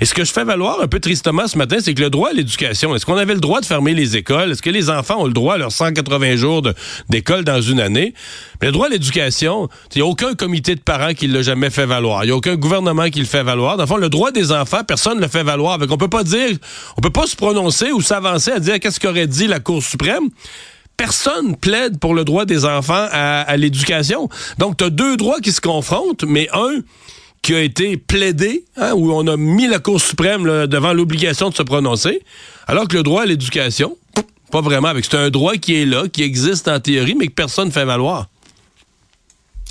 Et 0.00 0.04
ce 0.04 0.12
que 0.12 0.24
je 0.24 0.32
fais 0.32 0.44
valoir 0.44 0.82
un 0.82 0.88
peu 0.88 1.00
tristement 1.00 1.46
ce 1.46 1.56
matin, 1.56 1.61
c'est 1.80 1.94
que 1.94 2.00
le 2.00 2.10
droit 2.10 2.30
à 2.30 2.32
l'éducation, 2.32 2.94
est-ce 2.94 3.06
qu'on 3.06 3.16
avait 3.16 3.34
le 3.34 3.40
droit 3.40 3.60
de 3.60 3.66
fermer 3.66 3.94
les 3.94 4.16
écoles? 4.16 4.52
Est-ce 4.52 4.62
que 4.62 4.70
les 4.70 4.90
enfants 4.90 5.20
ont 5.20 5.26
le 5.26 5.32
droit 5.32 5.54
à 5.54 5.58
leurs 5.58 5.72
180 5.72 6.36
jours 6.36 6.62
d'école 7.08 7.44
dans 7.44 7.60
une 7.60 7.80
année? 7.80 8.14
Mais 8.60 8.68
le 8.68 8.72
droit 8.72 8.86
à 8.86 8.90
l'éducation, 8.90 9.68
il 9.94 9.98
n'y 9.98 10.02
a 10.02 10.06
aucun 10.06 10.34
comité 10.34 10.74
de 10.74 10.80
parents 10.80 11.14
qui 11.14 11.26
l'a 11.26 11.42
jamais 11.42 11.70
fait 11.70 11.86
valoir. 11.86 12.24
Il 12.24 12.28
n'y 12.28 12.32
a 12.32 12.36
aucun 12.36 12.56
gouvernement 12.56 13.08
qui 13.10 13.20
le 13.20 13.26
fait 13.26 13.42
valoir. 13.42 13.76
Dans 13.76 13.84
le 13.84 13.88
fond, 13.88 13.96
le 13.96 14.08
droit 14.08 14.30
des 14.30 14.52
enfants, 14.52 14.84
personne 14.86 15.16
ne 15.16 15.22
le 15.22 15.28
fait 15.28 15.42
valoir. 15.42 15.78
On 15.80 15.96
peut 15.96 16.08
pas 16.08 16.24
dire, 16.24 16.56
on 16.96 17.00
peut 17.00 17.10
pas 17.10 17.26
se 17.26 17.36
prononcer 17.36 17.92
ou 17.92 18.00
s'avancer 18.00 18.52
à 18.52 18.58
dire 18.58 18.78
qu'est-ce 18.80 19.00
qu'aurait 19.00 19.26
dit 19.26 19.46
la 19.46 19.60
Cour 19.60 19.82
suprême 19.82 20.28
personne 20.96 21.56
plaide 21.56 21.98
pour 21.98 22.14
le 22.14 22.22
droit 22.24 22.44
des 22.44 22.64
enfants 22.64 23.08
à, 23.10 23.40
à 23.40 23.56
l'éducation. 23.56 24.28
Donc, 24.58 24.76
tu 24.76 24.84
as 24.84 24.90
deux 24.90 25.16
droits 25.16 25.40
qui 25.40 25.50
se 25.50 25.60
confrontent, 25.60 26.22
mais 26.22 26.48
un 26.52 26.80
qui 27.42 27.54
a 27.54 27.60
été 27.60 27.96
plaidé, 27.96 28.64
hein, 28.76 28.92
où 28.94 29.12
on 29.12 29.26
a 29.26 29.36
mis 29.36 29.66
la 29.66 29.80
Cour 29.80 30.00
suprême 30.00 30.44
devant 30.68 30.92
l'obligation 30.92 31.50
de 31.50 31.54
se 31.54 31.62
prononcer, 31.64 32.22
alors 32.68 32.86
que 32.86 32.96
le 32.96 33.02
droit 33.02 33.22
à 33.22 33.26
l'éducation, 33.26 33.98
pas 34.52 34.60
vraiment, 34.60 34.92
c'est 35.02 35.14
un 35.16 35.30
droit 35.30 35.56
qui 35.56 35.74
est 35.74 35.84
là, 35.84 36.04
qui 36.06 36.22
existe 36.22 36.68
en 36.68 36.78
théorie, 36.78 37.16
mais 37.16 37.26
que 37.26 37.32
personne 37.32 37.68
ne 37.68 37.72
fait 37.72 37.84
valoir. 37.84 38.28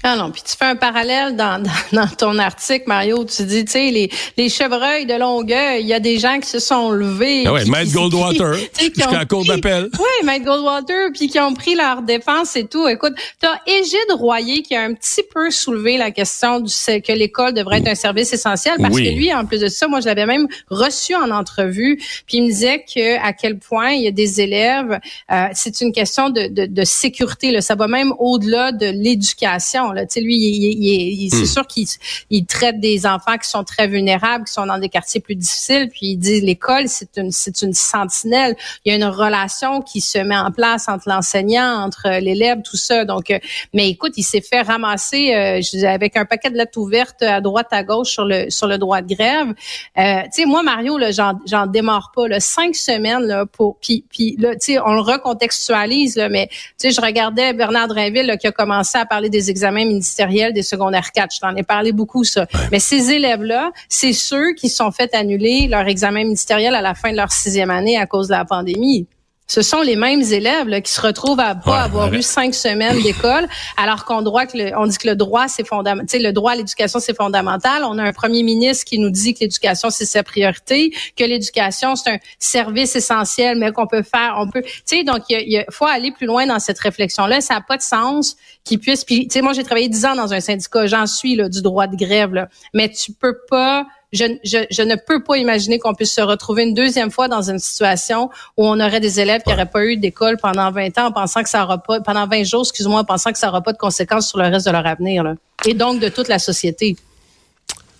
Ah 0.03 0.15
non, 0.15 0.31
puis 0.31 0.41
tu 0.41 0.55
fais 0.57 0.65
un 0.65 0.75
parallèle 0.75 1.35
dans, 1.35 1.61
dans, 1.91 2.07
ton 2.07 2.37
article, 2.39 2.85
Mario. 2.87 3.23
Tu 3.25 3.43
dis, 3.43 3.65
tu 3.65 3.71
sais, 3.71 3.91
les, 3.91 4.09
les 4.37 4.49
chevreuils 4.49 5.05
de 5.05 5.13
Longueuil, 5.13 5.81
il 5.81 5.87
y 5.87 5.93
a 5.93 5.99
des 5.99 6.17
gens 6.17 6.39
qui 6.39 6.49
se 6.49 6.59
sont 6.59 6.91
levés. 6.91 7.43
Ah 7.45 7.53
ouais, 7.53 7.65
Maître 7.65 7.91
Goldwater, 7.91 8.55
jusqu'à 8.79 9.11
la 9.11 9.25
cour 9.25 9.45
d'appel. 9.45 9.89
Oui, 9.93 10.25
Maître 10.25 10.45
Goldwater, 10.45 11.09
puis 11.13 11.27
qui 11.27 11.39
ont 11.39 11.53
pris 11.53 11.75
leur 11.75 12.01
défense 12.01 12.55
et 12.55 12.65
tout. 12.65 12.87
Écoute, 12.87 13.13
tu 13.39 13.47
as 13.47 13.61
Égide 13.67 14.11
Royer 14.11 14.63
qui 14.63 14.75
a 14.75 14.81
un 14.81 14.93
petit 14.93 15.21
peu 15.31 15.51
soulevé 15.51 15.97
la 15.97 16.11
question 16.11 16.59
du 16.59 16.71
que 16.71 17.13
l'école 17.13 17.53
devrait 17.53 17.77
être 17.77 17.87
un 17.87 17.95
service 17.95 18.33
essentiel 18.33 18.75
parce 18.81 18.95
que 18.95 19.15
lui, 19.15 19.33
en 19.33 19.45
plus 19.45 19.59
de 19.59 19.67
ça, 19.67 19.87
moi, 19.87 19.99
je 19.99 20.07
l'avais 20.07 20.25
même 20.25 20.47
reçu 20.69 21.13
en 21.15 21.29
entrevue, 21.29 21.97
puis 22.25 22.37
il 22.37 22.43
me 22.43 22.47
disait 22.47 22.83
que 22.83 23.19
à 23.23 23.33
quel 23.33 23.59
point 23.59 23.91
il 23.91 24.03
y 24.03 24.07
a 24.07 24.11
des 24.11 24.41
élèves, 24.41 24.99
euh, 25.31 25.45
c'est 25.53 25.81
une 25.81 25.91
question 25.91 26.29
de, 26.29 26.47
de, 26.47 26.65
de 26.65 26.83
sécurité. 26.83 27.51
Là. 27.51 27.61
Ça 27.61 27.75
va 27.75 27.87
même 27.87 28.13
au-delà 28.17 28.71
de 28.71 28.87
l'éducation 28.87 29.90
lui, 29.91 30.35
il, 30.35 31.29
c'est 31.29 31.43
hmm. 31.43 31.45
sûr 31.45 31.67
qu'il 31.67 32.45
traite 32.45 32.79
des 32.79 33.05
enfants 33.05 33.37
qui 33.37 33.49
sont 33.49 33.63
très 33.63 33.87
vulnérables, 33.87 34.45
qui 34.45 34.53
sont 34.53 34.65
dans 34.65 34.77
des 34.77 34.89
quartiers 34.89 35.21
plus 35.21 35.35
difficiles. 35.35 35.89
Puis 35.89 36.07
il 36.07 36.17
dit 36.17 36.41
l'école, 36.41 36.87
c'est 36.87 37.17
une, 37.17 37.31
c'est 37.31 37.61
une 37.61 37.73
sentinelle. 37.73 38.55
Il 38.85 38.91
y 38.91 38.93
a 38.93 38.95
une 38.95 39.05
relation 39.05 39.81
qui 39.81 40.01
se 40.01 40.17
met 40.17 40.37
en 40.37 40.51
place 40.51 40.87
entre 40.87 41.09
l'enseignant, 41.09 41.83
entre 41.83 42.19
l'élève, 42.19 42.61
tout 42.63 42.77
ça. 42.77 43.05
Donc, 43.05 43.29
euh, 43.29 43.39
mais 43.73 43.89
écoute, 43.89 44.13
il 44.17 44.23
s'est 44.23 44.41
fait 44.41 44.61
ramasser 44.61 45.33
euh, 45.33 45.87
avec 45.87 46.17
un 46.17 46.25
paquet 46.25 46.49
de 46.49 46.57
lettres 46.57 46.77
ouvertes 46.77 47.21
à 47.21 47.41
droite, 47.41 47.67
à 47.71 47.83
gauche 47.83 48.09
sur 48.09 48.25
le 48.25 48.49
sur 48.49 48.67
le 48.67 48.77
droit 48.77 49.01
de 49.01 49.13
grève. 49.13 49.53
Euh, 49.97 50.21
tu 50.23 50.41
sais, 50.41 50.45
moi, 50.45 50.63
Mario, 50.63 50.97
là, 50.97 51.11
j'en, 51.11 51.33
j'en 51.45 51.65
démarre 51.65 52.11
pas. 52.15 52.27
Là, 52.27 52.39
cinq 52.39 52.75
semaines 52.75 53.25
là, 53.25 53.45
pour 53.45 53.77
puis 53.81 54.05
puis 54.09 54.35
là, 54.37 54.53
tu 54.53 54.73
sais, 54.73 54.79
on 54.79 54.93
le 54.93 55.01
recontextualise 55.01 56.15
là, 56.15 56.29
mais 56.29 56.47
tu 56.47 56.57
sais, 56.77 56.91
je 56.91 57.01
regardais 57.01 57.53
Bernard 57.53 57.87
Drinville 57.87 58.37
qui 58.39 58.47
a 58.47 58.51
commencé 58.51 58.97
à 58.97 59.05
parler 59.05 59.29
des 59.29 59.49
examens 59.49 59.80
ministériel 59.85 60.53
des 60.53 60.63
secondaires 60.63 61.11
4. 61.11 61.33
Je 61.33 61.39
t'en 61.39 61.55
ai 61.55 61.63
parlé 61.63 61.91
beaucoup, 61.91 62.23
ça. 62.23 62.47
Mais 62.71 62.79
ces 62.79 63.11
élèves-là, 63.11 63.71
c'est 63.89 64.13
ceux 64.13 64.53
qui 64.53 64.69
sont 64.69 64.91
fait 64.91 65.13
annuler 65.13 65.67
leur 65.67 65.87
examen 65.87 66.23
ministériel 66.23 66.75
à 66.75 66.81
la 66.81 66.93
fin 66.93 67.11
de 67.11 67.17
leur 67.17 67.31
sixième 67.31 67.69
année 67.69 67.97
à 67.97 68.05
cause 68.05 68.27
de 68.27 68.33
la 68.33 68.45
pandémie 68.45 69.07
ce 69.51 69.61
sont 69.61 69.81
les 69.81 69.97
mêmes 69.97 70.21
élèves 70.21 70.69
là, 70.69 70.79
qui 70.79 70.93
se 70.93 71.01
retrouvent 71.01 71.41
à 71.41 71.55
pas 71.55 71.81
avoir 71.81 72.13
eu 72.13 72.21
cinq 72.21 72.55
semaines 72.55 73.01
d'école, 73.01 73.49
alors 73.75 74.05
qu'on 74.05 74.21
droit 74.21 74.45
que 74.45 74.77
on 74.77 74.87
dit 74.87 74.97
que 74.97 75.09
le 75.09 75.15
droit 75.17 75.49
c'est 75.49 75.67
fondamental, 75.67 76.23
le 76.23 76.31
droit 76.31 76.53
à 76.53 76.55
l'éducation 76.55 77.01
c'est 77.01 77.13
fondamental. 77.13 77.83
On 77.83 77.97
a 77.97 78.03
un 78.03 78.13
premier 78.13 78.43
ministre 78.43 78.85
qui 78.85 78.97
nous 78.97 79.09
dit 79.09 79.33
que 79.33 79.41
l'éducation 79.41 79.89
c'est 79.89 80.05
sa 80.05 80.23
priorité, 80.23 80.93
que 81.17 81.25
l'éducation 81.25 81.97
c'est 81.97 82.11
un 82.11 82.17
service 82.39 82.95
essentiel, 82.95 83.57
mais 83.57 83.73
qu'on 83.73 83.87
peut 83.87 84.03
faire, 84.03 84.35
on 84.37 84.49
peut, 84.49 84.61
tu 84.61 84.71
sais, 84.85 85.03
donc 85.03 85.23
il, 85.27 85.65
faut 85.69 85.85
aller 85.85 86.13
plus 86.13 86.27
loin 86.27 86.45
dans 86.45 86.59
cette 86.59 86.79
réflexion 86.79 87.25
là. 87.25 87.41
Ça 87.41 87.55
n'a 87.55 87.61
pas 87.61 87.75
de 87.75 87.81
sens 87.81 88.37
qu'il 88.63 88.79
puisse. 88.79 89.03
Puis, 89.03 89.27
tu 89.27 89.33
sais, 89.33 89.41
moi 89.41 89.51
j'ai 89.51 89.65
travaillé 89.65 89.89
dix 89.89 90.05
ans 90.05 90.15
dans 90.15 90.33
un 90.33 90.39
syndicat, 90.39 90.87
j'en 90.87 91.05
suis 91.05 91.35
là 91.35 91.49
du 91.49 91.61
droit 91.61 91.87
de 91.87 91.97
grève, 91.97 92.33
là, 92.33 92.47
mais 92.73 92.87
tu 92.87 93.11
peux 93.11 93.35
pas 93.49 93.85
je, 94.11 94.25
je, 94.43 94.65
je 94.69 94.81
ne 94.81 94.95
peux 94.95 95.23
pas 95.23 95.37
imaginer 95.37 95.79
qu'on 95.79 95.93
puisse 95.93 96.13
se 96.13 96.21
retrouver 96.21 96.63
une 96.63 96.73
deuxième 96.73 97.11
fois 97.11 97.27
dans 97.27 97.49
une 97.49 97.59
situation 97.59 98.29
où 98.57 98.65
on 98.67 98.79
aurait 98.79 98.99
des 98.99 99.19
élèves 99.19 99.41
qui 99.43 99.49
n'auraient 99.49 99.65
pas 99.65 99.85
eu 99.85 99.97
d'école 99.97 100.37
pendant 100.37 100.71
20 100.71 100.97
ans 100.97 101.07
en 101.07 101.11
pensant 101.11 101.43
que 101.43 101.49
ça 101.49 101.63
aura 101.63 101.77
pas, 101.77 102.01
pendant 102.01 102.27
20 102.27 102.43
jours, 102.43 102.61
excuse-moi, 102.61 103.01
en 103.01 103.05
pensant 103.05 103.31
que 103.31 103.37
ça 103.37 103.47
n'aura 103.47 103.61
pas 103.61 103.73
de 103.73 103.77
conséquences 103.77 104.29
sur 104.29 104.37
le 104.37 104.45
reste 104.45 104.65
de 104.65 104.71
leur 104.71 104.85
avenir, 104.85 105.23
là. 105.23 105.35
Et 105.65 105.73
donc 105.73 105.99
de 105.99 106.09
toute 106.09 106.27
la 106.27 106.39
société. 106.39 106.97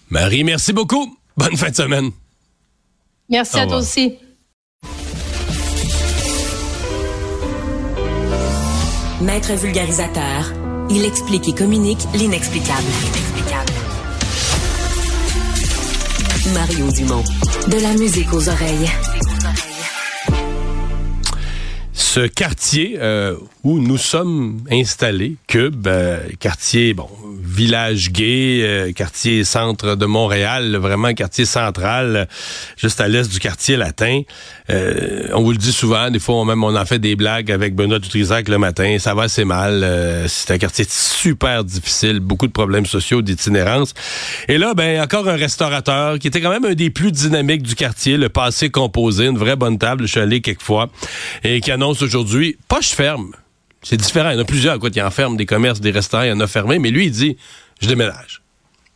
Marie, 0.10 0.44
merci 0.44 0.74
beaucoup. 0.74 1.18
Bonne 1.38 1.56
fin 1.56 1.70
de 1.70 1.76
semaine. 1.76 2.12
Merci 3.30 3.60
à 3.60 3.66
toi 3.66 3.78
aussi. 3.78 4.18
Maître 9.22 9.54
vulgarisateur, 9.54 10.52
il 10.90 11.06
explique 11.06 11.48
et 11.48 11.54
communique 11.54 12.02
l'inexplicable. 12.16 13.21
Mario 16.50 16.92
Dumont. 16.92 17.24
De 17.68 17.78
la 17.78 17.94
musique 17.94 18.34
aux 18.34 18.50
oreilles. 18.50 18.90
Ce 22.14 22.28
quartier 22.28 22.98
euh, 23.00 23.38
où 23.64 23.80
nous 23.80 23.98
sommes 23.98 24.66
installés, 24.70 25.38
Cube, 25.48 25.88
euh, 25.88 26.20
quartier, 26.42 26.94
bon, 26.94 27.08
village 27.42 28.12
gay, 28.12 28.60
euh, 28.64 28.92
quartier 28.92 29.44
centre 29.44 29.96
de 29.96 30.06
Montréal, 30.06 30.76
vraiment 30.76 31.14
quartier 31.14 31.46
central, 31.46 32.28
juste 32.78 33.00
à 33.02 33.08
l'est 33.08 33.32
du 33.32 33.40
quartier 33.40 33.78
latin. 33.78 34.22
Euh, 34.70 35.28
on 35.34 35.44
vous 35.44 35.52
le 35.52 35.58
dit 35.58 35.72
souvent, 35.72 36.10
des 36.10 36.20
fois 36.20 36.36
on, 36.36 36.46
même 36.46 36.64
on 36.64 36.76
en 36.76 36.86
fait 36.86 37.00
des 37.00 37.16
blagues 37.16 37.52
avec 37.52 37.76
Benoît 37.76 38.00
Dutrisac 38.00 38.48
le 38.48 38.58
matin, 38.58 38.98
ça 39.00 39.14
va 39.14 39.24
assez 39.24 39.46
mal. 39.46 39.82
Euh, 39.84 40.28
c'est 40.28 40.52
un 40.52 40.58
quartier 40.58 40.86
super 40.90 41.64
difficile, 41.64 42.20
beaucoup 42.20 42.48
de 42.48 42.52
problèmes 42.52 42.86
sociaux, 42.86 43.22
d'itinérance. 43.22 43.94
Et 44.48 44.58
là, 44.58 44.74
ben 44.74 45.02
encore 45.02 45.28
un 45.28 45.36
restaurateur 45.36 46.20
qui 46.20 46.28
était 46.28 46.42
quand 46.42 46.52
même 46.52 46.66
un 46.66 46.74
des 46.74 46.90
plus 46.90 47.12
dynamiques 47.12 47.64
du 47.64 47.76
quartier, 47.76 48.18
le 48.18 48.30
passé 48.30 48.70
composé, 48.70 49.28
une 49.28 49.38
vraie 49.38 49.56
bonne 49.56 49.78
table, 49.78 50.08
je 50.08 50.12
suis 50.12 50.20
allé 50.20 50.42
quelquefois, 50.42 50.90
et 51.44 51.62
qui 51.62 51.72
annonce 51.72 52.01
aujourd'hui, 52.02 52.58
poche 52.68 52.90
ferme. 52.90 53.32
C'est 53.84 53.98
différent. 53.98 54.30
Il 54.30 54.36
y 54.36 54.38
en 54.38 54.42
a 54.42 54.46
plusieurs, 54.46 54.80
quoi, 54.80 54.90
qui 54.90 55.02
enferment 55.02 55.36
des 55.36 55.46
commerces, 55.46 55.82
des 55.82 55.92
restaurants, 55.92 56.24
il 56.24 56.30
y 56.30 56.32
en 56.32 56.40
a 56.40 56.48
fermés. 56.48 56.80
Mais 56.80 56.92
lui, 56.92 57.06
il 57.06 57.12
dit, 57.12 57.38
je 57.82 57.88
déménage. 57.88 58.42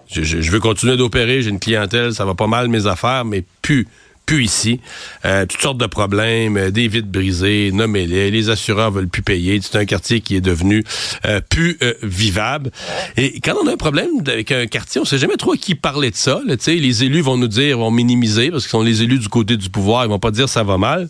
Je, 0.08 0.24
je, 0.24 0.52
veux 0.52 0.60
continuer 0.60 0.98
d'opérer, 0.98 1.42
j'ai 1.42 1.50
une 1.50 1.60
clientèle, 1.60 2.14
ça 2.14 2.26
va 2.26 2.36
pas 2.36 2.46
mal 2.46 2.68
mes 2.68 2.86
affaires, 2.86 3.26
mais 3.26 3.44
plus, 3.64 3.88
plus 4.26 4.44
ici. 4.44 4.80
Euh, 5.26 5.46
toutes 5.46 5.62
sortes 5.62 5.78
de 5.78 5.86
problèmes, 5.86 6.58
euh, 6.58 6.72
des 6.72 6.88
vitres 6.88 7.08
brisées, 7.08 7.72
nommez-les, 7.74 8.32
les 8.32 8.50
assureurs 8.50 8.92
veulent 8.92 9.08
plus 9.08 9.22
payer. 9.22 9.60
C'est 9.62 9.78
un 9.78 9.86
quartier 9.86 10.22
qui 10.22 10.36
est 10.36 10.42
devenu 10.42 10.84
euh, 11.26 11.42
plus 11.48 11.80
vivable. 12.02 12.72
Et 13.18 13.40
quand 13.40 13.56
on 13.62 13.68
a 13.68 13.74
un 13.74 13.78
problème 13.78 14.10
avec 14.28 14.52
un 14.52 14.68
quartier, 14.68 15.02
on 15.02 15.06
sait 15.06 15.18
jamais 15.18 15.38
trop 15.38 15.54
à 15.54 15.58
qui 15.58 15.76
parler 15.76 16.12
de 16.12 16.16
ça. 16.16 16.42
Les 16.68 17.04
élus 17.04 17.22
vont 17.22 17.38
nous 17.38 17.48
dire, 17.48 17.80
vont 17.80 17.92
minimiser, 17.92 18.52
parce 18.52 18.64
qu'ils 18.64 18.72
sont 18.72 18.82
les 18.82 19.04
élus 19.04 19.20
du 19.20 19.30
côté 19.30 19.58
du 19.58 19.70
pouvoir, 19.70 20.06
ils 20.06 20.10
vont 20.10 20.20
pas 20.20 20.32
dire 20.32 20.50
ça 20.50 20.64
va 20.64 20.78
mal. 20.78 21.10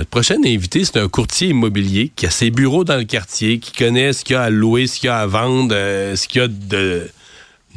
Notre 0.00 0.08
prochain 0.08 0.36
invité, 0.46 0.82
c'est 0.82 0.96
un 0.96 1.08
courtier 1.08 1.48
immobilier 1.48 2.10
qui 2.16 2.24
a 2.24 2.30
ses 2.30 2.48
bureaux 2.48 2.84
dans 2.84 2.96
le 2.96 3.04
quartier, 3.04 3.58
qui 3.58 3.72
connaît 3.72 4.14
ce 4.14 4.24
qu'il 4.24 4.32
y 4.32 4.36
a 4.38 4.44
à 4.44 4.48
louer, 4.48 4.86
ce 4.86 4.98
qu'il 4.98 5.08
y 5.08 5.10
a 5.10 5.18
à 5.18 5.26
vendre, 5.26 5.74
euh, 5.74 6.16
ce 6.16 6.26
qu'il 6.26 6.40
y 6.40 6.44
a 6.44 6.48
de 6.48 7.06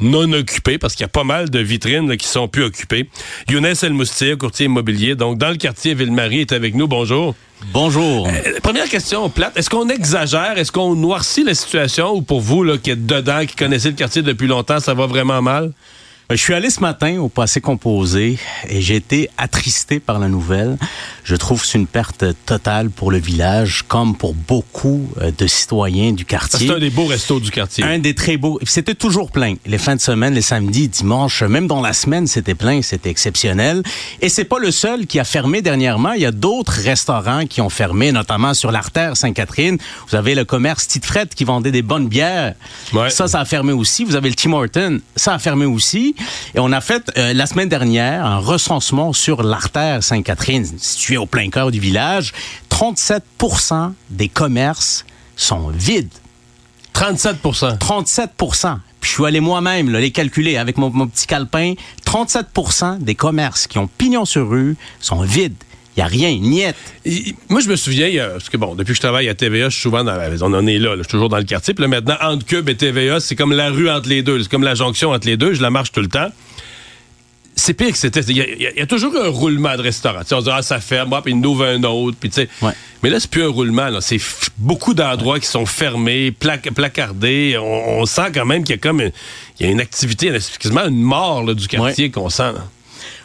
non 0.00 0.32
occupé, 0.32 0.78
parce 0.78 0.94
qu'il 0.94 1.02
y 1.02 1.04
a 1.04 1.08
pas 1.08 1.22
mal 1.22 1.50
de 1.50 1.58
vitrines 1.58 2.08
là, 2.08 2.16
qui 2.16 2.26
sont 2.26 2.48
plus 2.48 2.64
occupées. 2.64 3.10
Younes 3.50 3.74
El 3.82 3.92
Moustir, 3.92 4.38
courtier 4.38 4.64
immobilier, 4.64 5.16
donc 5.16 5.36
dans 5.36 5.50
le 5.50 5.56
quartier 5.56 5.92
Ville-Marie, 5.92 6.40
est 6.40 6.52
avec 6.52 6.74
nous. 6.74 6.88
Bonjour. 6.88 7.34
Bonjour. 7.74 8.26
Euh, 8.26 8.58
première 8.62 8.88
question 8.88 9.28
plate. 9.28 9.54
Est-ce 9.58 9.68
qu'on 9.68 9.90
exagère? 9.90 10.56
Est-ce 10.56 10.72
qu'on 10.72 10.94
noircit 10.94 11.44
la 11.44 11.54
situation? 11.54 12.14
Ou 12.14 12.22
pour 12.22 12.40
vous, 12.40 12.62
là, 12.62 12.78
qui 12.78 12.88
êtes 12.88 13.04
dedans, 13.04 13.44
qui 13.44 13.54
connaissez 13.54 13.90
le 13.90 13.96
quartier 13.96 14.22
depuis 14.22 14.46
longtemps, 14.46 14.80
ça 14.80 14.94
va 14.94 15.04
vraiment 15.04 15.42
mal? 15.42 15.72
Je 16.30 16.36
suis 16.36 16.54
allé 16.54 16.70
ce 16.70 16.80
matin 16.80 17.18
au 17.18 17.28
passé 17.28 17.60
composé 17.60 18.38
et 18.70 18.80
j'ai 18.80 18.96
été 18.96 19.28
attristé 19.36 20.00
par 20.00 20.18
la 20.18 20.28
nouvelle. 20.28 20.78
Je 21.22 21.36
trouve 21.36 21.60
que 21.60 21.66
c'est 21.66 21.76
une 21.76 21.86
perte 21.86 22.24
totale 22.46 22.88
pour 22.88 23.10
le 23.10 23.18
village, 23.18 23.84
comme 23.86 24.16
pour 24.16 24.32
beaucoup 24.32 25.10
euh, 25.20 25.30
de 25.36 25.46
citoyens 25.46 26.12
du 26.12 26.24
quartier. 26.24 26.66
C'est 26.66 26.74
un 26.74 26.78
des 26.78 26.88
beaux 26.88 27.04
restos 27.04 27.40
du 27.40 27.50
quartier. 27.50 27.84
Un 27.84 27.98
des 27.98 28.14
très 28.14 28.38
beaux. 28.38 28.58
C'était 28.64 28.94
toujours 28.94 29.30
plein. 29.30 29.56
Les 29.66 29.76
fins 29.76 29.96
de 29.96 30.00
semaine, 30.00 30.32
les 30.32 30.40
samedis, 30.40 30.88
dimanches, 30.88 31.42
même 31.42 31.66
dans 31.66 31.82
la 31.82 31.92
semaine, 31.92 32.26
c'était 32.26 32.54
plein, 32.54 32.80
c'était 32.80 33.10
exceptionnel. 33.10 33.82
Et 34.22 34.30
c'est 34.30 34.44
pas 34.44 34.58
le 34.58 34.70
seul 34.70 35.06
qui 35.06 35.20
a 35.20 35.24
fermé 35.24 35.60
dernièrement. 35.60 36.12
Il 36.12 36.22
y 36.22 36.26
a 36.26 36.32
d'autres 36.32 36.80
restaurants 36.80 37.44
qui 37.46 37.60
ont 37.60 37.70
fermé, 37.70 38.12
notamment 38.12 38.54
sur 38.54 38.72
l'artère 38.72 39.14
Sainte-Catherine. 39.14 39.76
Vous 40.08 40.16
avez 40.16 40.34
le 40.34 40.46
commerce 40.46 40.88
Tite 40.88 41.04
Fret 41.04 41.28
qui 41.34 41.44
vendait 41.44 41.72
des 41.72 41.82
bonnes 41.82 42.08
bières. 42.08 42.54
Ouais. 42.94 43.10
Ça, 43.10 43.28
ça 43.28 43.40
a 43.40 43.44
fermé 43.44 43.74
aussi. 43.74 44.04
Vous 44.04 44.16
avez 44.16 44.30
le 44.30 44.34
Tim 44.34 44.54
Horton. 44.54 45.00
Ça 45.16 45.34
a 45.34 45.38
fermé 45.38 45.66
aussi. 45.66 46.13
Et 46.54 46.60
on 46.60 46.72
a 46.72 46.80
fait 46.80 47.10
euh, 47.16 47.32
la 47.32 47.46
semaine 47.46 47.68
dernière 47.68 48.24
un 48.24 48.38
recensement 48.38 49.12
sur 49.12 49.42
l'artère 49.42 50.02
Sainte-Catherine, 50.02 50.66
située 50.78 51.16
au 51.16 51.26
plein 51.26 51.50
cœur 51.50 51.70
du 51.70 51.80
village. 51.80 52.32
37% 52.70 53.92
des 54.10 54.28
commerces 54.28 55.04
sont 55.36 55.68
vides. 55.68 56.12
37% 56.94 57.78
37% 57.78 58.78
Puis 59.00 59.10
je 59.10 59.14
suis 59.16 59.26
allé 59.26 59.40
moi-même 59.40 59.90
les 59.90 60.12
calculer 60.12 60.56
avec 60.56 60.78
mon, 60.78 60.90
mon 60.90 61.06
petit 61.06 61.26
calepin. 61.26 61.74
37% 62.06 63.00
des 63.00 63.14
commerces 63.14 63.66
qui 63.66 63.78
ont 63.78 63.88
pignon 63.88 64.24
sur 64.24 64.48
rue 64.48 64.76
sont 65.00 65.22
vides. 65.22 65.56
Il 65.96 66.00
n'y 66.00 66.02
a 66.02 66.06
rien, 66.06 66.36
niette. 66.40 66.74
Et, 67.04 67.34
moi, 67.48 67.60
je 67.60 67.68
me 67.68 67.76
souviens, 67.76 68.08
a- 68.24 68.30
parce 68.30 68.48
que 68.48 68.56
bon, 68.56 68.74
depuis 68.74 68.90
que 68.92 68.96
je 68.96 69.00
travaille 69.00 69.28
à 69.28 69.34
TVA, 69.34 69.68
je 69.68 69.74
suis 69.74 69.82
souvent 69.82 70.02
dans 70.02 70.16
la, 70.16 70.28
on 70.40 70.52
en 70.52 70.66
est 70.66 70.78
là, 70.78 70.90
là, 70.90 70.96
je 70.98 71.02
suis 71.02 71.10
toujours 71.10 71.28
dans 71.28 71.36
le 71.38 71.44
quartier. 71.44 71.72
Puis 71.72 71.82
là, 71.82 71.88
maintenant, 71.88 72.16
entre 72.20 72.44
Cube 72.44 72.68
et 72.68 72.74
TVA, 72.76 73.20
c'est 73.20 73.36
comme 73.36 73.52
la 73.52 73.70
rue 73.70 73.88
entre 73.88 74.08
les 74.08 74.22
deux. 74.22 74.42
C'est 74.42 74.50
comme 74.50 74.64
la 74.64 74.74
jonction 74.74 75.10
entre 75.10 75.26
les 75.28 75.36
deux. 75.36 75.54
Je 75.54 75.62
la 75.62 75.70
marche 75.70 75.92
tout 75.92 76.00
le 76.00 76.08
temps. 76.08 76.30
C'est 77.56 77.74
pire 77.74 77.92
que 77.92 77.98
c'était. 77.98 78.20
Il 78.22 78.36
y, 78.36 78.40
a- 78.40 78.72
y 78.72 78.82
y 78.82 78.86
toujours 78.88 79.14
un 79.16 79.28
roulement 79.28 79.76
de 79.76 79.82
restaurant. 79.82 80.22
On 80.32 80.38
se 80.40 80.44
dit, 80.44 80.50
ah, 80.52 80.62
ça 80.62 80.80
ferme, 80.80 81.12
ah, 81.12 81.22
puis 81.22 81.32
il 81.32 81.40
nous 81.40 81.62
un 81.62 81.80
autre. 81.84 82.16
Puis. 82.18 82.28
Ouais. 82.60 82.72
Mais 83.04 83.10
là, 83.10 83.20
c'est 83.20 83.30
plus 83.30 83.44
un 83.44 83.48
roulement. 83.48 83.88
C'est 84.00 84.18
beaucoup 84.58 84.94
d'endroits 84.94 85.38
qui 85.38 85.46
sont 85.46 85.64
fermés, 85.64 86.32
plac- 86.32 86.72
placardés. 86.74 87.56
On, 87.56 88.00
on 88.00 88.06
sent 88.06 88.32
quand 88.34 88.44
même 88.46 88.64
qu'il 88.64 88.74
y 88.74 88.78
a 88.78 88.80
comme 88.80 89.00
une, 89.00 89.12
il 89.60 89.66
y 89.66 89.68
a 89.68 89.72
une 89.72 89.80
activité, 89.80 90.34
excuse-moi, 90.34 90.86
une 90.88 91.00
mort 91.00 91.44
là, 91.44 91.54
du 91.54 91.68
quartier 91.68 92.10
qu'on 92.10 92.28
sent. 92.28 92.42
là. 92.54 92.66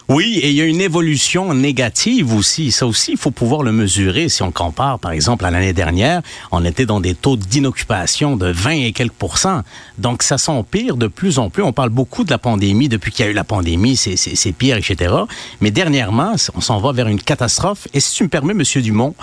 Oui, 0.09 0.39
et 0.41 0.49
il 0.49 0.55
y 0.55 0.61
a 0.61 0.65
une 0.65 0.81
évolution 0.81 1.53
négative 1.53 2.33
aussi. 2.33 2.71
Ça 2.71 2.87
aussi, 2.87 3.11
il 3.11 3.17
faut 3.17 3.29
pouvoir 3.29 3.61
le 3.61 3.71
mesurer. 3.71 4.27
Si 4.27 4.41
on 4.41 4.51
compare, 4.51 4.97
par 4.97 5.11
exemple, 5.11 5.45
à 5.45 5.51
l'année 5.51 5.71
dernière, 5.71 6.23
on 6.51 6.65
était 6.65 6.87
dans 6.87 6.99
des 6.99 7.13
taux 7.13 7.37
d'inoccupation 7.37 8.35
de 8.35 8.47
20 8.47 8.71
et 8.71 8.91
quelques 8.91 9.13
pourcents. 9.13 9.61
Donc, 9.99 10.23
ça 10.23 10.39
s'empire 10.39 10.97
de 10.97 11.05
plus 11.05 11.37
en 11.37 11.51
plus. 11.51 11.61
On 11.61 11.73
parle 11.73 11.89
beaucoup 11.89 12.23
de 12.23 12.31
la 12.31 12.39
pandémie. 12.39 12.89
Depuis 12.89 13.11
qu'il 13.11 13.23
y 13.23 13.27
a 13.27 13.31
eu 13.31 13.35
la 13.35 13.43
pandémie, 13.43 13.95
c'est- 13.95 14.51
pire, 14.51 14.77
etc. 14.77 15.13
Mais 15.61 15.69
dernièrement, 15.69 16.33
on 16.55 16.61
s'en 16.61 16.79
va 16.79 16.91
vers 16.91 17.07
une 17.07 17.21
catastrophe. 17.21 17.87
Et 17.93 17.99
si 17.99 18.15
tu 18.15 18.23
me 18.23 18.29
permets, 18.29 18.55
Monsieur 18.55 18.81
Dumont, 18.81 19.13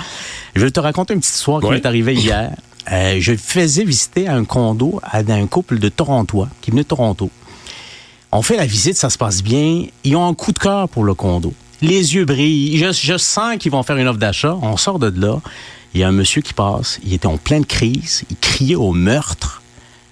je 0.55 0.61
vais 0.65 0.71
te 0.71 0.79
raconter 0.79 1.15
une 1.15 1.21
petite 1.21 1.35
histoire 1.35 1.61
qui 1.61 1.67
m'est 1.75 1.87
arrivée 1.87 2.15
hier. 2.15 2.53
Euh, 2.93 3.17
je 3.19 3.35
faisais 3.35 3.83
visiter 3.83 4.29
un 4.29 4.45
condo 4.45 5.01
à 5.03 5.19
un 5.19 5.47
couple 5.49 5.81
de 5.81 5.89
Torontois 5.89 6.49
qui 6.61 6.71
venait 6.71 6.85
de 6.85 6.89
Toronto. 6.89 7.29
On 8.37 8.43
fait 8.43 8.59
la 8.59 8.67
visite, 8.67 8.99
ça 8.99 9.09
se 9.09 9.17
passe 9.17 9.43
bien. 9.43 9.87
Ils 10.05 10.15
ont 10.15 10.29
un 10.29 10.35
coup 10.35 10.53
de 10.53 10.59
cœur 10.59 10.91
pour 10.91 11.05
le 11.05 11.15
condo. 11.15 11.55
Les 11.81 12.15
yeux 12.15 12.27
brillent. 12.27 12.77
Je, 12.77 12.93
je 12.93 13.17
sens 13.17 13.57
qu'ils 13.57 13.73
vont 13.73 13.83
faire 13.83 13.97
une 13.97 14.07
offre 14.07 14.19
d'achat. 14.19 14.55
On 14.61 14.77
sort 14.77 14.99
de 14.99 15.11
là. 15.19 15.41
Il 15.95 16.01
y 16.01 16.05
a 16.05 16.09
un 16.09 16.13
monsieur 16.13 16.43
qui 16.43 16.53
passe. 16.53 17.01
Il 17.03 17.15
était 17.15 17.29
en 17.29 17.39
pleine 17.39 17.65
crise. 17.65 18.25
Il 18.29 18.37
criait 18.37 18.75
au 18.75 18.93
meurtre. 18.93 19.63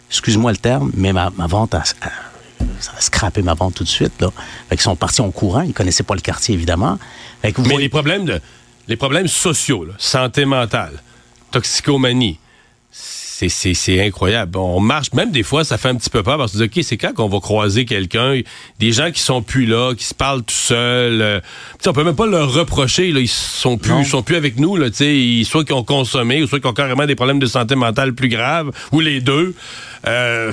Excuse-moi 0.09 0.53
le 0.53 0.57
terme, 0.57 0.91
mais 0.95 1.13
ma, 1.13 1.33
ma 1.37 1.47
vente 1.47 1.75
a, 1.75 1.85
ça 1.85 2.93
a 2.97 3.01
scrappé 3.03 3.43
ma 3.43 3.53
vente 3.53 3.75
tout 3.75 3.85
de 3.85 3.89
suite. 3.91 4.19
Là. 4.23 4.33
Fait 4.71 4.77
qu'ils 4.77 4.85
sont 4.85 4.97
partis 4.97 5.21
en 5.21 5.31
courant. 5.31 5.61
Ils 5.61 5.75
connaissaient 5.75 6.03
pas 6.03 6.15
le 6.15 6.23
quartier, 6.23 6.55
évidemment. 6.55 6.99
Fait 7.43 7.53
que 7.53 7.61
vous 7.61 7.69
Mais 7.69 7.77
les 7.77 7.91
problèmes 7.91 8.25
de 8.25 8.41
les 8.89 8.97
problèmes 8.97 9.29
sociaux, 9.29 9.85
là, 9.85 9.93
santé 9.99 10.47
mentale, 10.47 11.03
toxicomanie, 11.51 12.39
c'est, 13.37 13.49
c'est, 13.49 13.75
c'est 13.75 14.01
incroyable. 14.01 14.57
On 14.59 14.79
marche, 14.79 15.13
même 15.13 15.33
des 15.33 15.43
fois, 15.43 15.65
ça 15.65 15.77
fait 15.77 15.89
un 15.89 15.97
petit 15.97 16.09
peu 16.09 16.23
peur 16.23 16.39
parce 16.39 16.53
que 16.57 16.63
OK, 16.63 16.79
c'est 16.83 16.97
quand 16.97 17.13
qu'on 17.15 17.29
va 17.29 17.41
croiser 17.41 17.85
quelqu'un, 17.85 18.41
des 18.79 18.93
gens 18.93 19.11
qui 19.11 19.21
sont 19.21 19.43
plus 19.43 19.67
là, 19.67 19.93
qui 19.95 20.05
se 20.05 20.15
parlent 20.15 20.45
tout 20.45 20.55
seuls. 20.55 21.21
euh, 21.21 21.41
on 21.85 21.93
peut 21.93 22.05
même 22.05 22.15
pas 22.15 22.27
leur 22.27 22.53
reprocher, 22.53 23.11
là, 23.11 23.19
ils 23.19 23.27
sont 23.29 23.77
plus, 23.77 23.93
ils 24.03 24.07
sont 24.07 24.23
plus 24.23 24.37
avec 24.37 24.59
nous, 24.61 24.77
là, 24.77 24.87
ils- 25.01 25.45
soit 25.45 25.65
qu'ils 25.65 25.75
ont 25.75 25.83
consommé, 25.83 26.45
ou 26.45 26.47
soit 26.47 26.61
qu'ils 26.61 26.69
ont 26.71 26.75
carrément 26.75 27.07
des 27.07 27.17
problèmes 27.17 27.41
de 27.41 27.47
santé 27.47 27.75
mentale 27.75 28.15
plus 28.15 28.29
graves, 28.29 28.71
ou 28.93 29.01
les 29.01 29.21
deux. 29.21 29.55
Euh, 30.07 30.53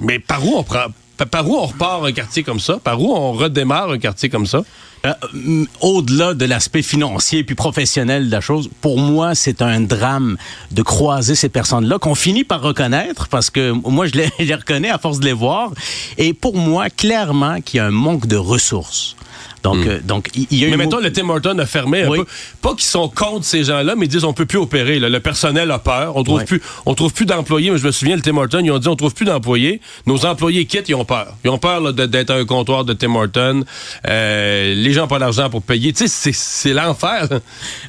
mais 0.00 0.18
par 0.18 0.42
où 0.46 0.56
on 0.56 0.62
prend, 0.64 0.86
par 1.30 1.46
où 1.48 1.54
on 1.54 1.66
repart 1.66 2.02
un 2.04 2.12
quartier 2.12 2.42
comme 2.42 2.60
ça? 2.60 2.78
Par 2.82 2.98
où 3.00 3.14
on 3.14 3.32
redémarre 3.32 3.90
un 3.90 3.98
quartier 3.98 4.30
comme 4.30 4.46
ça? 4.46 4.62
Euh, 5.04 5.12
mm, 5.32 5.64
au-delà 5.80 6.34
de 6.34 6.44
l'aspect 6.44 6.82
financier 6.82 7.42
puis 7.42 7.54
professionnel 7.54 8.26
de 8.26 8.30
la 8.30 8.40
chose, 8.40 8.70
pour 8.80 8.98
moi, 8.98 9.34
c'est 9.34 9.60
un 9.62 9.80
drame 9.80 10.36
de 10.70 10.82
croiser 10.82 11.34
ces 11.34 11.48
personnes-là 11.48 11.98
qu'on 11.98 12.14
finit 12.14 12.44
par 12.44 12.62
reconnaître 12.62 13.28
parce 13.28 13.50
que 13.50 13.72
moi, 13.72 14.06
je 14.06 14.12
les, 14.12 14.30
je 14.38 14.44
les 14.44 14.54
reconnais 14.54 14.90
à 14.90 14.98
force 14.98 15.18
de 15.18 15.24
les 15.24 15.32
voir. 15.32 15.72
Et 16.18 16.32
pour 16.32 16.56
moi, 16.56 16.88
clairement, 16.90 17.60
qu'il 17.60 17.78
y 17.78 17.80
a 17.80 17.86
un 17.86 17.90
manque 17.90 18.26
de 18.26 18.36
ressources. 18.36 19.16
Donc, 19.62 19.86
euh, 19.86 20.00
donc 20.02 20.28
il 20.34 20.58
y, 20.58 20.64
a 20.64 20.68
Mais 20.70 20.76
mettons, 20.76 20.98
le 20.98 21.12
Tim 21.12 21.28
Horton 21.28 21.56
a 21.58 21.66
fermé 21.66 22.02
un 22.02 22.08
Oui. 22.08 22.18
peu. 22.18 22.26
Pas 22.60 22.72
qu'ils 22.74 22.82
sont 22.82 23.08
contre 23.08 23.44
ces 23.44 23.64
gens-là, 23.64 23.94
mais 23.96 24.06
ils 24.06 24.08
disent 24.08 24.24
on 24.24 24.32
peut 24.32 24.46
plus 24.46 24.58
opérer. 24.58 24.98
là. 24.98 25.08
Le 25.08 25.20
personnel 25.20 25.70
a 25.70 25.78
peur. 25.78 26.16
On 26.16 26.24
trouve 26.24 26.44
plus, 26.44 26.60
on 26.86 26.94
trouve 26.94 27.12
plus 27.12 27.26
d'employés. 27.26 27.70
Moi, 27.70 27.78
je 27.78 27.86
me 27.86 27.92
souviens, 27.92 28.16
le 28.16 28.22
Tim 28.22 28.36
Horton, 28.36 28.60
ils 28.64 28.70
ont 28.72 28.78
dit 28.78 28.88
on 28.88 28.96
trouve 28.96 29.14
plus 29.14 29.24
d'employés. 29.26 29.80
Nos 30.06 30.26
employés 30.26 30.64
quittent, 30.66 30.88
ils 30.88 30.94
ont 30.94 31.04
peur. 31.04 31.34
Ils 31.44 31.50
ont 31.50 31.58
peur 31.58 31.92
d'être 31.92 32.30
un 32.30 32.44
comptoir 32.44 32.84
de 32.84 32.92
Tim 32.92 33.14
Horton. 33.14 33.64
Euh, 34.08 34.74
les 34.74 34.92
gens 34.92 35.02
n'ont 35.02 35.08
pas 35.08 35.18
d'argent 35.18 35.48
pour 35.48 35.62
payer. 35.62 35.92
Tu 35.92 36.06
sais, 36.06 36.08
c'est- 36.08 36.32
c'est 36.34 36.72
l'enfer. 36.72 37.28
là. 37.30 37.38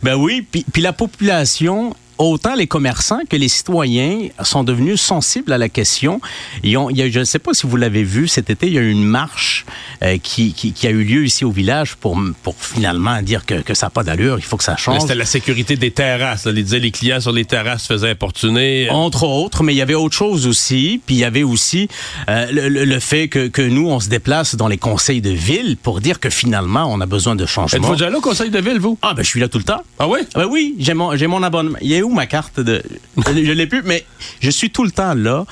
Ben 0.03 0.15
oui, 0.15 0.45
puis 0.51 0.81
la 0.81 0.93
population, 0.93 1.95
autant 2.17 2.55
les 2.55 2.67
commerçants 2.67 3.21
que 3.29 3.35
les 3.35 3.47
citoyens 3.47 4.29
sont 4.43 4.63
devenus 4.63 5.01
sensibles 5.01 5.51
à 5.51 5.57
la 5.57 5.69
question. 5.69 6.21
Ils 6.63 6.77
ont, 6.77 6.89
il 6.89 6.97
y 6.97 7.01
a, 7.01 7.09
je 7.09 7.19
ne 7.19 7.23
sais 7.25 7.39
pas 7.39 7.53
si 7.53 7.67
vous 7.67 7.77
l'avez 7.77 8.03
vu, 8.03 8.27
cet 8.27 8.49
été, 8.49 8.67
il 8.67 8.73
y 8.73 8.77
a 8.77 8.81
eu 8.81 8.91
une 8.91 9.05
marche 9.05 9.65
euh, 10.01 10.17
qui, 10.21 10.53
qui, 10.53 10.73
qui 10.73 10.87
a 10.87 10.89
eu 10.89 11.03
lieu 11.03 11.25
ici 11.25 11.45
au 11.45 11.51
village 11.51 11.95
pour, 11.95 12.19
pour 12.43 12.55
finalement 12.55 13.21
dire 13.21 13.45
que, 13.45 13.55
que 13.61 13.73
ça 13.73 13.87
n'a 13.87 13.89
pas 13.89 14.03
d'allure, 14.03 14.37
il 14.37 14.43
faut 14.43 14.57
que 14.57 14.63
ça 14.63 14.77
change. 14.77 15.01
C'était 15.01 15.15
la 15.15 15.25
sécurité 15.25 15.75
des 15.75 15.91
terrasses. 15.91 16.45
Là. 16.45 16.51
Les 16.51 16.91
clients 16.91 17.19
sur 17.19 17.31
les 17.31 17.45
terrasses 17.45 17.83
se 17.83 17.93
faisaient 17.93 18.09
importuner. 18.09 18.89
Entre 18.89 19.23
autres, 19.23 19.63
mais 19.63 19.73
il 19.73 19.77
y 19.77 19.81
avait 19.81 19.93
autre 19.93 20.15
chose 20.15 20.47
aussi. 20.47 21.01
Puis 21.05 21.15
il 21.15 21.19
y 21.19 21.23
avait 21.23 21.43
aussi 21.43 21.87
euh, 22.29 22.47
le, 22.51 22.99
fait 22.99 23.27
que, 23.27 23.47
que 23.47 23.61
nous, 23.61 23.89
on 23.89 23.99
se 23.99 24.09
déplace 24.09 24.55
dans 24.55 24.67
les 24.67 24.77
conseils 24.77 25.21
de 25.21 25.29
ville 25.29 25.77
pour 25.81 26.01
dire 26.01 26.19
que 26.19 26.29
finalement, 26.29 26.85
on 26.89 27.01
a 27.01 27.05
besoin 27.05 27.35
de 27.35 27.45
changement. 27.45 27.77
Êtes-vous 27.77 27.93
déjà 27.93 28.09
là 28.09 28.17
au 28.17 28.21
conseil 28.21 28.49
de 28.49 28.59
ville, 28.59 28.79
vous? 28.79 28.97
Ah, 29.01 29.13
ben 29.13 29.23
je 29.23 29.29
suis 29.29 29.39
là 29.39 29.47
tout 29.47 29.57
le 29.57 29.63
temps. 29.63 29.81
Ah 29.99 30.07
oui? 30.07 30.19
Ah 30.33 30.39
ben 30.39 30.47
oui, 30.49 30.75
j'ai 30.79 30.93
mon, 30.93 31.43
abonnement. 31.43 31.77
Il 31.81 32.02
est 32.03 32.05
où 32.05 32.13
ma 32.13 32.27
carte 32.27 32.59
de. 32.59 32.83
Je 33.17 33.51
l'ai 33.51 33.67
plus, 33.67 33.81
mais 33.83 34.05
je 34.39 34.49
suis 34.49 34.69
tout 34.69 34.83
le 34.83 34.91
temps 34.91 35.13
là. 35.13 35.45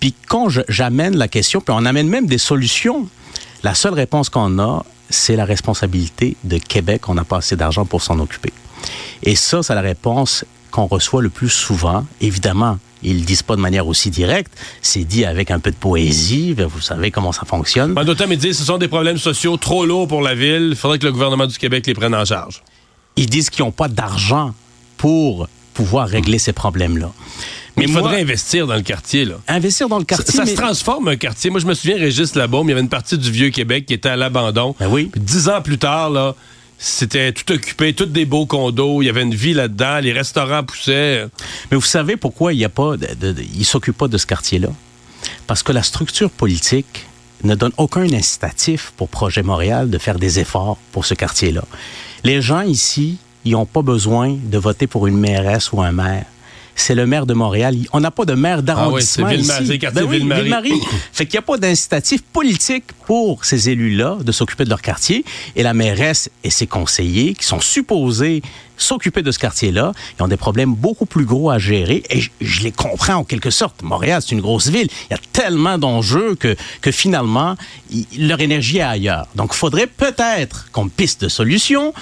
Puis 0.00 0.14
quand 0.28 0.48
j'amène 0.68 1.16
la 1.16 1.28
question, 1.28 1.60
puis 1.60 1.74
on 1.76 1.84
amène 1.86 2.08
même 2.08 2.26
des 2.26 2.38
solutions, 2.38 3.08
la 3.62 3.74
seule 3.74 3.94
réponse 3.94 4.28
qu'on 4.28 4.58
a, 4.58 4.84
c'est 5.08 5.36
la 5.36 5.44
responsabilité 5.44 6.36
de 6.44 6.58
Québec. 6.58 7.08
On 7.08 7.14
n'a 7.14 7.24
pas 7.24 7.38
assez 7.38 7.56
d'argent 7.56 7.84
pour 7.84 8.02
s'en 8.02 8.18
occuper. 8.18 8.52
Et 9.22 9.34
ça, 9.34 9.62
c'est 9.62 9.74
la 9.74 9.80
réponse 9.80 10.44
qu'on 10.70 10.86
reçoit 10.86 11.22
le 11.22 11.30
plus 11.30 11.48
souvent. 11.48 12.04
Évidemment, 12.20 12.78
ils 13.02 13.20
le 13.20 13.24
disent 13.24 13.42
pas 13.42 13.56
de 13.56 13.60
manière 13.60 13.86
aussi 13.86 14.10
directe. 14.10 14.52
C'est 14.82 15.04
dit 15.04 15.24
avec 15.24 15.50
un 15.50 15.60
peu 15.60 15.70
de 15.70 15.76
poésie. 15.76 16.54
Vous 16.54 16.80
savez 16.80 17.10
comment 17.10 17.32
ça 17.32 17.44
fonctionne. 17.46 17.96
En 17.96 18.04
d'autres 18.04 18.18
termes, 18.18 18.32
ils 18.32 18.38
disent 18.38 18.58
ce 18.58 18.64
sont 18.64 18.78
des 18.78 18.88
problèmes 18.88 19.18
sociaux 19.18 19.56
trop 19.56 19.86
lourds 19.86 20.08
pour 20.08 20.20
la 20.20 20.34
ville. 20.34 20.70
Il 20.70 20.76
faudrait 20.76 20.98
que 20.98 21.06
le 21.06 21.12
gouvernement 21.12 21.46
du 21.46 21.56
Québec 21.56 21.86
les 21.86 21.94
prenne 21.94 22.14
en 22.14 22.24
charge. 22.24 22.62
Ils 23.16 23.30
disent 23.30 23.50
qu'ils 23.50 23.64
n'ont 23.64 23.72
pas 23.72 23.88
d'argent 23.88 24.52
pour 24.96 25.48
pouvoir 25.74 26.08
régler 26.08 26.38
ces 26.38 26.52
problèmes-là. 26.52 27.12
Mais 27.76 27.84
il 27.84 27.92
moi, 27.92 28.02
faudrait 28.02 28.20
investir 28.20 28.66
dans 28.68 28.76
le 28.76 28.82
quartier. 28.82 29.24
Là. 29.24 29.34
investir 29.48 29.88
dans 29.88 29.98
le 29.98 30.04
quartier. 30.04 30.32
ça 30.32 30.44
mais- 30.44 30.52
se 30.52 30.56
transforme 30.56 31.08
un 31.08 31.16
quartier. 31.16 31.50
Moi, 31.50 31.58
je 31.60 31.66
me 31.66 31.74
souviens, 31.74 31.96
Régis 31.98 32.34
Labaume, 32.36 32.68
il 32.68 32.70
y 32.70 32.72
avait 32.72 32.80
une 32.82 32.88
partie 32.88 33.18
du 33.18 33.30
vieux 33.30 33.50
Québec 33.50 33.84
qui 33.86 33.94
était 33.94 34.08
à 34.10 34.16
l'abandon. 34.16 34.76
Ben 34.78 34.86
oui. 34.88 35.06
Puis 35.12 35.20
dix 35.20 35.48
ans 35.48 35.60
plus 35.60 35.76
tard, 35.78 36.10
là, 36.10 36.36
c'était 36.78 37.32
tout 37.32 37.52
occupé, 37.52 37.92
tous 37.92 38.06
des 38.06 38.24
beaux 38.26 38.46
condos. 38.46 39.02
Il 39.02 39.06
y 39.06 39.08
avait 39.08 39.22
une 39.22 39.34
vie 39.34 39.54
là-dedans. 39.54 39.98
Les 40.00 40.12
restaurants 40.12 40.62
poussaient. 40.62 41.26
Mais 41.70 41.76
vous 41.76 41.82
savez 41.82 42.16
pourquoi 42.16 42.52
il 42.52 42.60
y 42.60 42.64
a 42.64 42.68
pas 42.68 42.96
de, 42.96 43.08
de- 43.20 43.32
de- 43.32 43.42
il 43.42 43.64
s'occupe 43.64 43.98
pas 43.98 44.08
de 44.08 44.18
ce 44.18 44.26
quartier-là? 44.26 44.68
Parce 45.48 45.62
que 45.64 45.72
la 45.72 45.82
structure 45.82 46.30
politique 46.30 47.06
ne 47.42 47.54
donne 47.56 47.72
aucun 47.76 48.04
incitatif 48.12 48.92
pour 48.96 49.08
Projet 49.08 49.42
Montréal 49.42 49.90
de 49.90 49.98
faire 49.98 50.18
des 50.18 50.38
efforts 50.38 50.78
pour 50.92 51.04
ce 51.06 51.14
quartier-là. 51.14 51.64
Les 52.22 52.40
gens 52.40 52.62
ici, 52.62 53.18
ils 53.44 53.52
n'ont 53.52 53.66
pas 53.66 53.82
besoin 53.82 54.36
de 54.42 54.58
voter 54.58 54.86
pour 54.86 55.06
une 55.06 55.16
mairesse 55.18 55.72
ou 55.72 55.80
un 55.82 55.92
maire. 55.92 56.24
C'est 56.76 56.96
le 56.96 57.06
maire 57.06 57.24
de 57.24 57.34
Montréal. 57.34 57.76
On 57.92 58.00
n'a 58.00 58.10
pas 58.10 58.24
de 58.24 58.32
maire 58.34 58.60
d'arrondissement 58.60 59.28
Ah 59.30 59.34
oui, 59.36 59.44
c'est 59.44 59.60
Ville- 59.62 59.68
ici. 59.78 59.78
Ben 59.94 60.04
oui, 60.08 60.16
Ville-Marie. 60.18 60.42
Ville-Marie. 60.42 60.80
fait 61.12 61.24
qu'il 61.24 61.34
n'y 61.38 61.44
a 61.44 61.46
pas 61.46 61.56
d'incitatif 61.56 62.22
politique 62.22 62.86
pour 63.06 63.44
ces 63.44 63.68
élus-là 63.70 64.18
de 64.24 64.32
s'occuper 64.32 64.64
de 64.64 64.70
leur 64.70 64.82
quartier. 64.82 65.24
Et 65.54 65.62
la 65.62 65.72
mairesse 65.72 66.30
et 66.42 66.50
ses 66.50 66.66
conseillers, 66.66 67.34
qui 67.34 67.44
sont 67.46 67.60
supposés 67.60 68.42
s'occuper 68.76 69.22
de 69.22 69.30
ce 69.30 69.38
quartier-là, 69.38 69.92
ils 70.18 70.22
ont 70.24 70.26
des 70.26 70.36
problèmes 70.36 70.74
beaucoup 70.74 71.06
plus 71.06 71.24
gros 71.24 71.48
à 71.48 71.60
gérer. 71.60 72.02
Et 72.10 72.20
je, 72.20 72.30
je 72.40 72.62
les 72.62 72.72
comprends 72.72 73.14
en 73.14 73.24
quelque 73.24 73.50
sorte. 73.50 73.82
Montréal, 73.82 74.20
c'est 74.20 74.32
une 74.34 74.40
grosse 74.40 74.66
ville. 74.66 74.88
Il 75.08 75.12
y 75.12 75.14
a 75.16 75.20
tellement 75.32 75.78
d'enjeux 75.78 76.34
que, 76.34 76.56
que 76.80 76.90
finalement, 76.90 77.54
leur 78.18 78.40
énergie 78.40 78.78
est 78.78 78.82
ailleurs. 78.82 79.28
Donc, 79.36 79.50
il 79.52 79.58
faudrait 79.58 79.86
peut-être 79.86 80.72
qu'on 80.72 80.88
piste 80.88 81.22
de 81.22 81.28
solutions 81.28 81.94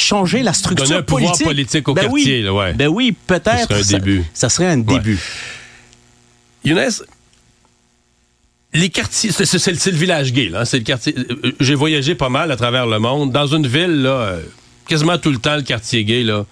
changer 0.00 0.42
la 0.42 0.52
structure 0.52 0.86
Donner 0.86 0.98
un 1.00 1.02
pouvoir 1.02 1.24
politique. 1.32 1.46
politique 1.46 1.88
au 1.88 1.94
Ben 1.94 2.02
quartier, 2.08 2.38
oui. 2.38 2.42
là, 2.42 2.54
ouais. 2.54 2.72
Ben 2.74 2.88
oui, 2.88 3.14
peut-être. 3.26 3.68
Ça 3.68 3.82
serait 3.82 3.94
un 3.96 3.98
début. 3.98 4.24
Ça 4.34 4.48
serait 4.48 4.66
un 4.66 4.78
début. 4.78 5.18
Younes, 6.64 6.90
les 8.74 8.90
quartiers, 8.90 9.30
c'est 9.32 9.90
le 9.90 9.96
village 9.96 10.32
gay, 10.32 10.48
là. 10.50 10.64
C'est 10.64 10.78
le 10.78 10.84
quartier. 10.84 11.14
euh, 11.16 11.52
J'ai 11.60 11.74
voyagé 11.74 12.14
pas 12.14 12.28
mal 12.28 12.50
à 12.52 12.56
travers 12.56 12.86
le 12.86 12.98
monde. 12.98 13.32
Dans 13.32 13.46
une 13.46 13.66
ville, 13.66 14.02
là, 14.02 14.10
euh, 14.10 14.42
quasiment 14.86 15.16
tout 15.18 15.30
le 15.30 15.38
temps, 15.38 15.56
le 15.56 15.62
quartier 15.62 16.04
gay, 16.04 16.22
là, 16.22 16.44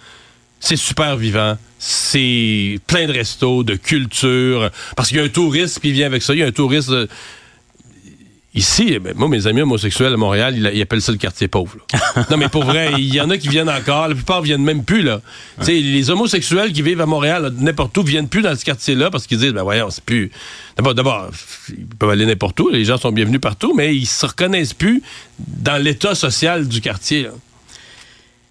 c'est 0.61 0.77
super 0.77 1.17
vivant. 1.17 1.59
C'est 1.79 2.79
plein 2.87 3.07
de 3.07 3.13
restos, 3.13 3.63
de 3.65 3.75
culture. 3.75 4.71
Parce 4.97 5.09
qu'il 5.09 5.19
y 5.19 5.21
a 5.21 5.25
un 5.25 5.29
touriste 5.29 5.81
qui 5.81 5.93
vient 5.93 6.07
avec 6.07 6.23
ça. 6.23 6.33
Il 6.35 6.39
y 6.39 6.43
a 6.43 6.47
un 6.47 6.53
touriste. 6.53 6.91
Ici, 8.57 8.87
eh 8.89 8.99
ben, 8.99 9.13
moi, 9.15 9.29
mes 9.29 9.47
amis 9.47 9.61
homosexuels 9.61 10.15
à 10.15 10.17
Montréal, 10.17 10.55
ils, 10.57 10.71
ils 10.75 10.81
appellent 10.81 11.03
ça 11.03 11.13
le 11.13 11.19
quartier 11.19 11.47
pauvre. 11.47 11.77
non, 12.31 12.39
mais 12.39 12.49
pour 12.49 12.65
vrai, 12.65 12.95
il 12.97 13.15
y 13.15 13.21
en 13.21 13.29
a 13.29 13.37
qui 13.37 13.49
viennent 13.49 13.69
encore. 13.69 14.09
La 14.09 14.15
plupart 14.15 14.41
viennent 14.41 14.63
même 14.63 14.83
plus, 14.83 15.03
là. 15.03 15.21
Tu 15.59 15.67
sais, 15.67 15.73
les 15.75 16.09
homosexuels 16.11 16.73
qui 16.73 16.81
vivent 16.81 17.03
à 17.03 17.07
Montréal, 17.07 17.53
n'importe 17.59 17.97
où, 17.99 18.03
viennent 18.03 18.29
plus 18.29 18.41
dans 18.41 18.57
ce 18.57 18.65
quartier-là 18.65 19.11
parce 19.11 19.27
qu'ils 19.27 19.39
disent, 19.39 19.53
ben 19.53 19.63
voyons, 19.63 19.91
c'est 19.91 20.03
plus... 20.03 20.31
D'abord, 20.77 20.95
d'abord, 20.95 21.31
ils 21.69 21.87
peuvent 21.87 22.11
aller 22.11 22.25
n'importe 22.25 22.59
où. 22.61 22.71
Les 22.71 22.87
gens 22.87 22.97
sont 22.97 23.13
bienvenus 23.13 23.41
partout, 23.43 23.75
mais 23.75 23.95
ils 23.95 24.07
se 24.07 24.25
reconnaissent 24.25 24.75
plus 24.75 25.03
dans 25.39 25.83
l'état 25.83 26.15
social 26.15 26.67
du 26.67 26.81
quartier. 26.81 27.25
là. 27.25 27.31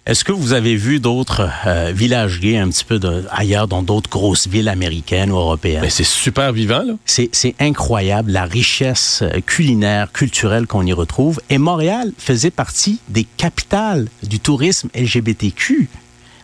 Est-ce 0.06 0.22
que 0.22 0.30
vous 0.30 0.52
avez 0.52 0.76
vu 0.76 1.00
d'autres 1.00 1.48
euh, 1.66 1.90
villages 1.92 2.38
gays 2.38 2.58
un 2.58 2.68
petit 2.68 2.84
peu 2.84 3.00
de- 3.00 3.24
ailleurs, 3.32 3.66
dans 3.66 3.82
d'autres 3.82 4.08
grosses 4.08 4.46
villes 4.46 4.68
américaines 4.68 5.32
ou 5.32 5.36
européennes? 5.36 5.80
Ben, 5.80 5.90
c'est 5.90 6.04
super 6.04 6.52
vivant, 6.52 6.82
là. 6.86 6.92
C'est 7.04 7.28
c'est 7.32 7.56
incroyable 7.58 8.30
la 8.30 8.44
richesse 8.44 9.22
euh, 9.22 9.40
culinaire, 9.40 10.12
culturelle 10.12 10.68
qu'on 10.68 10.86
y 10.86 10.92
retrouve. 10.92 11.40
Et 11.50 11.58
Montréal 11.58 12.12
faisait 12.18 12.52
partie 12.52 13.00
des 13.08 13.24
capitales 13.36 14.06
du 14.22 14.38
tourisme 14.38 14.88
LGBTQ. 14.94 15.88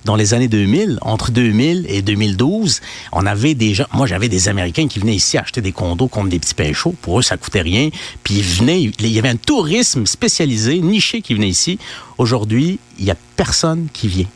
Dans 0.05 0.17
les 0.17 0.35
années 0.35 0.49
2000, 0.49 0.99
entre 1.03 1.31
2000 1.31 1.87
et 1.89 2.03
2012, 2.03 2.81
on 3.13 3.25
avait 3.25 3.55
des 3.55 3.73
gens, 3.75 3.87
moi 3.93 4.07
j'avais 4.07 4.29
des 4.29 4.49
Américains 4.49 4.89
qui 4.89 4.99
venaient 4.99 5.15
ici 5.15 5.39
acheter 5.39 5.61
des 5.61 5.71
condos 5.71 6.09
contre 6.09 6.29
des 6.29 6.41
petits 6.41 6.75
chauds. 6.75 6.95
Pour 7.01 7.21
eux, 7.21 7.23
ça 7.23 7.37
coûtait 7.37 7.61
rien. 7.61 7.91
Puis 8.25 8.35
ils 8.35 8.43
venaient, 8.43 8.83
il 8.83 9.07
y 9.07 9.19
avait 9.19 9.29
un 9.29 9.37
tourisme 9.37 10.07
spécialisé, 10.07 10.81
niché 10.81 11.23
qui 11.23 11.35
venait 11.35 11.49
ici. 11.49 11.79
Aujourd'hui, 12.19 12.81
il 12.99 13.05
n'y 13.05 13.11
a 13.13 13.17
personne 13.37 13.89
qui 13.93 14.09
vient. 14.09 14.27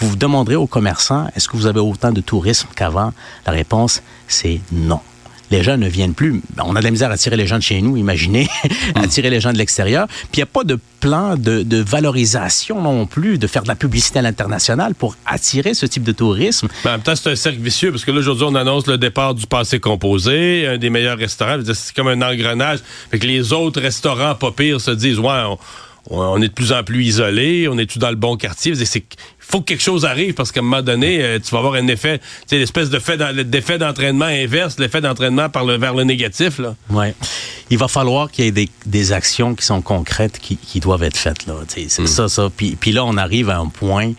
Vous 0.00 0.10
vous 0.10 0.16
demanderez 0.16 0.56
aux 0.56 0.66
commerçants, 0.66 1.26
est-ce 1.34 1.48
que 1.48 1.56
vous 1.56 1.66
avez 1.66 1.80
autant 1.80 2.12
de 2.12 2.20
tourisme 2.20 2.68
qu'avant? 2.76 3.12
La 3.46 3.52
réponse, 3.52 4.02
c'est 4.28 4.60
non. 4.70 5.00
Les 5.50 5.62
gens 5.62 5.76
ne 5.76 5.88
viennent 5.88 6.14
plus. 6.14 6.42
Ben, 6.54 6.64
On 6.66 6.76
a 6.76 6.80
de 6.80 6.84
la 6.84 6.90
misère 6.90 7.10
à 7.10 7.14
attirer 7.14 7.36
les 7.36 7.46
gens 7.46 7.56
de 7.56 7.62
chez 7.62 7.80
nous, 7.80 7.96
imaginez, 7.96 8.48
attirer 8.94 9.30
les 9.30 9.40
gens 9.40 9.52
de 9.52 9.58
l'extérieur. 9.58 10.06
Puis 10.06 10.28
il 10.34 10.38
n'y 10.38 10.42
a 10.42 10.46
pas 10.46 10.64
de 10.64 10.78
plan 11.00 11.36
de, 11.36 11.62
de 11.62 11.78
valorisation 11.78 12.82
non 12.82 13.06
plus, 13.06 13.38
de 13.38 13.46
faire 13.46 13.62
de 13.62 13.68
la 13.68 13.76
publicité 13.76 14.18
à 14.18 14.22
l'international 14.22 14.94
pour 14.94 15.16
attirer 15.26 15.74
ce 15.74 15.86
type 15.86 16.02
de 16.02 16.12
tourisme. 16.12 16.68
Mais 16.84 16.90
en 16.90 16.94
même 16.94 17.02
temps, 17.02 17.16
c'est 17.16 17.30
un 17.30 17.36
cercle 17.36 17.60
vicieux 17.60 17.90
parce 17.90 18.04
que 18.04 18.10
là, 18.10 18.18
aujourd'hui, 18.18 18.46
on 18.48 18.54
annonce 18.54 18.86
le 18.86 18.98
départ 18.98 19.34
du 19.34 19.46
passé 19.46 19.80
composé, 19.80 20.66
un 20.66 20.78
des 20.78 20.90
meilleurs 20.90 21.18
restaurants. 21.18 21.58
C'est 21.64 21.94
comme 21.94 22.08
un 22.08 22.22
engrenage. 22.22 22.80
Fait 23.10 23.18
que 23.18 23.26
les 23.26 23.52
autres 23.52 23.80
restaurants 23.80 24.34
pas 24.34 24.50
pires 24.50 24.80
se 24.80 24.90
disent, 24.90 25.18
ouais, 25.18 25.42
on, 25.46 25.58
on 26.10 26.40
est 26.40 26.48
de 26.48 26.52
plus 26.52 26.72
en 26.72 26.82
plus 26.82 27.04
isolés, 27.04 27.68
on 27.68 27.78
est 27.78 27.86
tout 27.90 27.98
dans 27.98 28.10
le 28.10 28.16
bon 28.16 28.36
quartier? 28.36 28.72
Il 28.72 29.02
faut 29.38 29.60
que 29.60 29.66
quelque 29.66 29.82
chose 29.82 30.04
arrive 30.04 30.34
parce 30.34 30.52
qu'à 30.52 30.60
un 30.60 30.62
moment 30.62 30.82
donné, 30.82 31.22
euh, 31.22 31.38
tu 31.38 31.50
vas 31.52 31.58
avoir 31.58 31.74
un 31.74 31.86
effet, 31.86 32.18
tu 32.18 32.24
sais, 32.48 32.58
l'espèce 32.58 32.90
de 32.90 32.98
fait 32.98 33.16
d'effet 33.16 33.78
d'entraînement 33.78 34.26
inverse, 34.26 34.78
l'effet 34.78 35.00
d'entraînement 35.00 35.48
par 35.48 35.64
le, 35.64 35.76
vers 35.76 35.94
le 35.94 36.04
négatif. 36.04 36.58
Là. 36.58 36.74
Ouais. 36.90 37.14
Il 37.70 37.78
va 37.78 37.88
falloir 37.88 38.30
qu'il 38.30 38.44
y 38.44 38.48
ait 38.48 38.52
des, 38.52 38.68
des 38.84 39.12
actions 39.12 39.54
qui 39.54 39.64
sont 39.64 39.80
concrètes 39.80 40.38
qui, 40.38 40.56
qui 40.56 40.80
doivent 40.80 41.02
être 41.02 41.16
faites. 41.16 41.46
là. 41.46 41.54
C'est 41.68 41.88
ça, 41.88 42.28
ça. 42.28 42.50
Puis, 42.54 42.76
puis 42.76 42.92
là, 42.92 43.04
on 43.04 43.16
arrive 43.16 43.48
à 43.50 43.58
un 43.58 43.68
point 43.68 44.12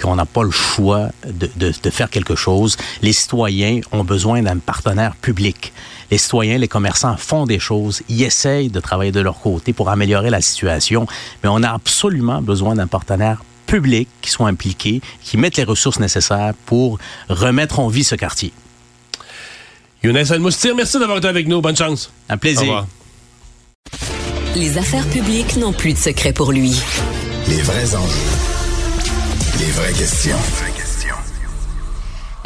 qu'on 0.00 0.14
n'a 0.16 0.26
pas 0.26 0.42
le 0.42 0.50
choix 0.50 1.08
de, 1.26 1.48
de, 1.56 1.72
de 1.82 1.90
faire 1.90 2.10
quelque 2.10 2.34
chose. 2.36 2.76
Les 3.02 3.12
citoyens 3.12 3.80
ont 3.92 4.04
besoin 4.04 4.42
d'un 4.42 4.58
partenaire 4.58 5.16
public. 5.16 5.72
Les 6.10 6.18
citoyens, 6.18 6.58
les 6.58 6.68
commerçants 6.68 7.16
font 7.16 7.46
des 7.46 7.58
choses, 7.58 8.02
ils 8.08 8.22
essayent 8.22 8.68
de 8.68 8.80
travailler 8.80 9.12
de 9.12 9.20
leur 9.20 9.40
côté 9.40 9.72
pour 9.72 9.88
améliorer 9.90 10.30
la 10.30 10.40
situation, 10.40 11.06
mais 11.42 11.48
on 11.48 11.62
a 11.62 11.70
absolument 11.70 12.40
besoin 12.42 12.74
d'un 12.74 12.86
partenaire 12.86 13.42
public 13.66 14.08
qui 14.22 14.30
soit 14.30 14.48
impliqué, 14.48 15.00
qui 15.22 15.36
mette 15.36 15.56
les 15.56 15.64
ressources 15.64 15.98
nécessaires 15.98 16.54
pour 16.66 16.98
remettre 17.28 17.80
en 17.80 17.88
vie 17.88 18.04
ce 18.04 18.14
quartier. 18.14 18.52
Younes 20.04 20.16
Al-Moustir, 20.30 20.76
merci 20.76 20.98
d'avoir 21.00 21.18
été 21.18 21.26
avec 21.26 21.48
nous. 21.48 21.60
Bonne 21.60 21.76
chance. 21.76 22.12
Un 22.28 22.36
Au 22.36 22.38
plaisir. 22.38 22.62
revoir. 22.62 22.86
Les 24.54 24.78
affaires 24.78 25.06
publiques 25.08 25.56
n'ont 25.56 25.72
plus 25.72 25.92
de 25.92 25.98
secret 25.98 26.32
pour 26.32 26.52
lui. 26.52 26.80
Les 27.48 27.60
vrais 27.62 27.94
enjeux. 27.94 28.14
Les 29.58 29.70
vraies 29.72 29.92
questions. 29.92 30.36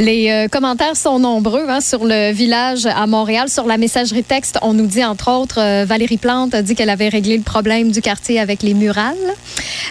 Les 0.00 0.30
euh, 0.30 0.48
commentaires 0.48 0.96
sont 0.96 1.18
nombreux 1.18 1.66
hein, 1.68 1.82
sur 1.82 2.06
le 2.06 2.32
village 2.32 2.86
à 2.86 3.06
Montréal. 3.06 3.50
Sur 3.50 3.66
la 3.66 3.76
messagerie 3.76 4.22
texte, 4.22 4.58
on 4.62 4.72
nous 4.72 4.86
dit 4.86 5.04
entre 5.04 5.30
autres, 5.30 5.60
euh, 5.60 5.84
Valérie 5.84 6.16
Plante 6.16 6.54
a 6.54 6.62
dit 6.62 6.74
qu'elle 6.74 6.88
avait 6.88 7.10
réglé 7.10 7.36
le 7.36 7.42
problème 7.42 7.92
du 7.92 8.00
quartier 8.00 8.40
avec 8.40 8.62
les 8.62 8.72
murales. 8.72 9.14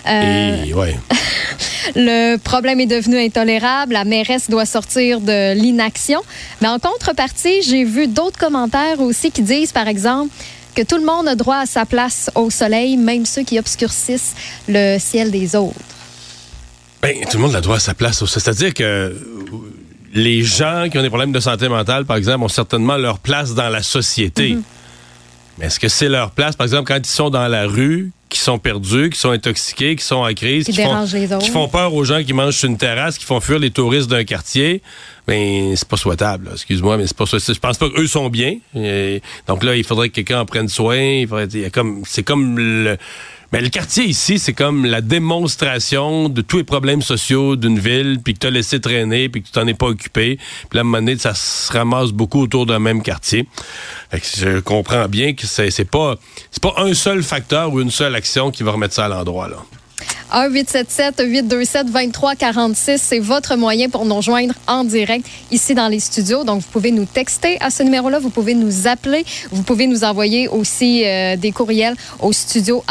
Euh, 0.07 0.63
Et, 0.65 0.73
ouais. 0.73 0.97
le 1.95 2.37
problème 2.37 2.79
est 2.79 2.87
devenu 2.87 3.19
intolérable. 3.23 3.93
La 3.93 4.03
mairesse 4.03 4.49
doit 4.49 4.65
sortir 4.65 5.21
de 5.21 5.53
l'inaction. 5.53 6.21
Mais 6.59 6.69
en 6.69 6.79
contrepartie, 6.79 7.61
j'ai 7.61 7.83
vu 7.83 8.07
d'autres 8.07 8.39
commentaires 8.39 8.99
aussi 9.01 9.29
qui 9.29 9.43
disent, 9.43 9.73
par 9.73 9.87
exemple, 9.87 10.33
que 10.73 10.81
tout 10.81 10.97
le 10.97 11.05
monde 11.05 11.27
a 11.27 11.35
droit 11.35 11.57
à 11.57 11.65
sa 11.67 11.85
place 11.85 12.31
au 12.33 12.49
soleil, 12.49 12.97
même 12.97 13.27
ceux 13.27 13.43
qui 13.43 13.59
obscurcissent 13.59 14.33
le 14.67 14.97
ciel 14.97 15.29
des 15.29 15.55
autres. 15.55 15.75
Ben, 17.01 17.15
tout 17.29 17.37
le 17.37 17.43
monde 17.43 17.55
a 17.55 17.61
droit 17.61 17.77
à 17.77 17.79
sa 17.79 17.93
place. 17.93 18.25
C'est-à-dire 18.25 18.73
que 18.73 19.15
les 20.13 20.43
gens 20.43 20.87
qui 20.91 20.97
ont 20.97 21.01
des 21.01 21.09
problèmes 21.09 21.31
de 21.31 21.39
santé 21.39 21.69
mentale, 21.69 22.05
par 22.05 22.17
exemple, 22.17 22.43
ont 22.43 22.49
certainement 22.49 22.97
leur 22.97 23.19
place 23.19 23.53
dans 23.53 23.69
la 23.69 23.83
société. 23.83 24.53
Mhm. 24.53 24.63
Mais 25.57 25.65
est-ce 25.65 25.79
que 25.79 25.89
c'est 25.89 26.09
leur 26.09 26.31
place, 26.31 26.55
par 26.55 26.65
exemple, 26.65 26.87
quand 26.87 26.97
ils 26.97 27.05
sont 27.05 27.29
dans 27.29 27.47
la 27.47 27.67
rue, 27.67 28.11
qui 28.29 28.39
sont 28.39 28.59
perdus, 28.59 29.09
qui 29.09 29.19
sont 29.19 29.31
intoxiqués, 29.31 29.95
qui 29.95 30.05
sont 30.05 30.17
en 30.17 30.33
crise, 30.33 30.65
Qui 30.65 30.71
qui, 30.73 30.83
font, 30.83 31.39
qui 31.39 31.51
peur 31.71 31.93
aux 31.95 32.03
gens 32.03 32.23
qui 32.23 32.31
mangent 32.31 32.55
sur 32.55 32.69
une 32.69 32.77
terrasse, 32.77 33.17
qui 33.17 33.25
font 33.25 33.39
fuir 33.39 33.57
les 33.57 33.71
touristes 33.71 34.07
d'un 34.07 34.23
quartier? 34.23 34.83
Ben, 35.27 35.75
c'est 35.75 35.87
pas 35.87 35.97
souhaitable. 35.97 36.49
Excuse-moi, 36.53 36.97
mais 36.97 37.07
c'est 37.07 37.17
pas 37.17 37.25
souhaitable. 37.25 37.55
Je 37.55 37.59
pense 37.59 37.77
pas 37.77 37.89
qu'eux 37.89 38.07
sont 38.07 38.29
bien. 38.29 38.57
Et 38.75 39.21
donc 39.47 39.63
là, 39.63 39.75
il 39.75 39.83
faudrait 39.83 40.09
que 40.09 40.15
quelqu'un 40.15 40.41
en 40.41 40.45
prenne 40.45 40.69
soin. 40.69 40.97
Il 40.97 41.27
faudrait, 41.27 41.45
il 41.45 41.61
y 41.61 41.65
a 41.65 41.71
comme, 41.71 42.03
c'est 42.05 42.23
comme 42.23 42.57
le, 42.57 42.97
mais 43.51 43.61
le 43.61 43.69
quartier 43.69 44.05
ici, 44.05 44.37
c'est 44.39 44.53
comme 44.53 44.85
la 44.85 45.01
démonstration 45.01 46.29
de 46.29 46.41
tous 46.41 46.57
les 46.57 46.63
problèmes 46.63 47.01
sociaux 47.01 47.55
d'une 47.55 47.79
ville, 47.79 48.19
puis 48.23 48.33
que 48.33 48.39
tu 48.39 48.47
as 48.47 48.51
laissé 48.51 48.79
traîner, 48.79 49.29
puis 49.29 49.41
que 49.41 49.47
tu 49.47 49.53
t'en 49.53 49.65
es 49.67 49.73
pas 49.73 49.87
occupé. 49.87 50.37
Moment 50.73 50.97
donné, 50.97 51.17
ça 51.17 51.33
se 51.33 51.71
ramasse 51.71 52.11
beaucoup 52.11 52.41
autour 52.41 52.65
d'un 52.65 52.79
même 52.79 53.01
quartier. 53.01 53.47
Je 54.13 54.59
comprends 54.59 55.07
bien 55.07 55.33
que 55.33 55.45
c'est 55.45 55.89
pas 55.89 56.15
pas 56.61 56.73
un 56.77 56.93
seul 56.93 57.23
facteur 57.23 57.73
ou 57.73 57.79
une 57.79 57.91
seule 57.91 58.15
action 58.15 58.51
qui 58.51 58.63
va 58.63 58.71
remettre 58.71 58.93
ça 58.93 59.05
à 59.05 59.07
l'endroit 59.07 59.47
là. 59.47 59.57
1-877-827-2346, 60.33 62.97
c'est 62.97 63.19
votre 63.19 63.55
moyen 63.55 63.89
pour 63.89 64.05
nous 64.05 64.15
rejoindre 64.15 64.53
en 64.67 64.83
direct 64.83 65.27
ici 65.51 65.75
dans 65.75 65.87
les 65.87 65.99
studios. 65.99 66.43
Donc, 66.43 66.61
vous 66.61 66.67
pouvez 66.71 66.91
nous 66.91 67.05
texter 67.05 67.57
à 67.61 67.69
ce 67.69 67.83
numéro-là, 67.83 68.19
vous 68.19 68.29
pouvez 68.29 68.53
nous 68.53 68.87
appeler, 68.87 69.25
vous 69.51 69.63
pouvez 69.63 69.87
nous 69.87 70.03
envoyer 70.03 70.47
aussi 70.47 71.03
euh, 71.05 71.35
des 71.35 71.51
courriels 71.51 71.95
au 72.19 72.31
studio 72.31 72.83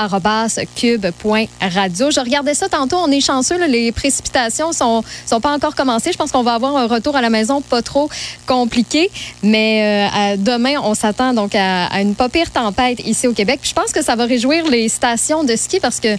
cube.radio. 0.74 2.11
Je 2.11 2.20
regardais 2.20 2.55
ça 2.55 2.68
tantôt, 2.68 2.97
on 2.97 3.11
est 3.11 3.20
chanceux, 3.20 3.64
les 3.66 3.93
précipitations 3.93 4.72
sont, 4.72 5.03
sont 5.26 5.41
pas 5.41 5.53
encore 5.53 5.74
commencées. 5.74 6.12
Je 6.12 6.18
pense 6.18 6.32
qu'on 6.32 6.43
va 6.43 6.55
avoir 6.55 6.76
un 6.76 6.86
retour 6.86 7.16
à 7.16 7.20
la 7.20 7.30
maison 7.30 7.61
pas 7.61 7.82
trop 7.82 8.09
compliqué, 8.47 9.11
mais 9.43 10.11
euh, 10.14 10.36
demain, 10.36 10.74
on 10.82 10.95
s'attend 10.95 11.34
donc 11.34 11.55
à, 11.55 12.01
une 12.01 12.14
pas 12.14 12.28
pire 12.28 12.51
tempête 12.51 13.01
ici 13.07 13.26
au 13.26 13.32
Québec. 13.32 13.61
Je 13.62 13.72
pense 13.72 13.93
que 13.93 14.03
ça 14.03 14.16
va 14.16 14.24
réjouir 14.24 14.66
les 14.68 14.89
stations 14.89 15.45
de 15.45 15.57
ski 15.57 15.80
parce 15.80 16.01
que 16.01 16.16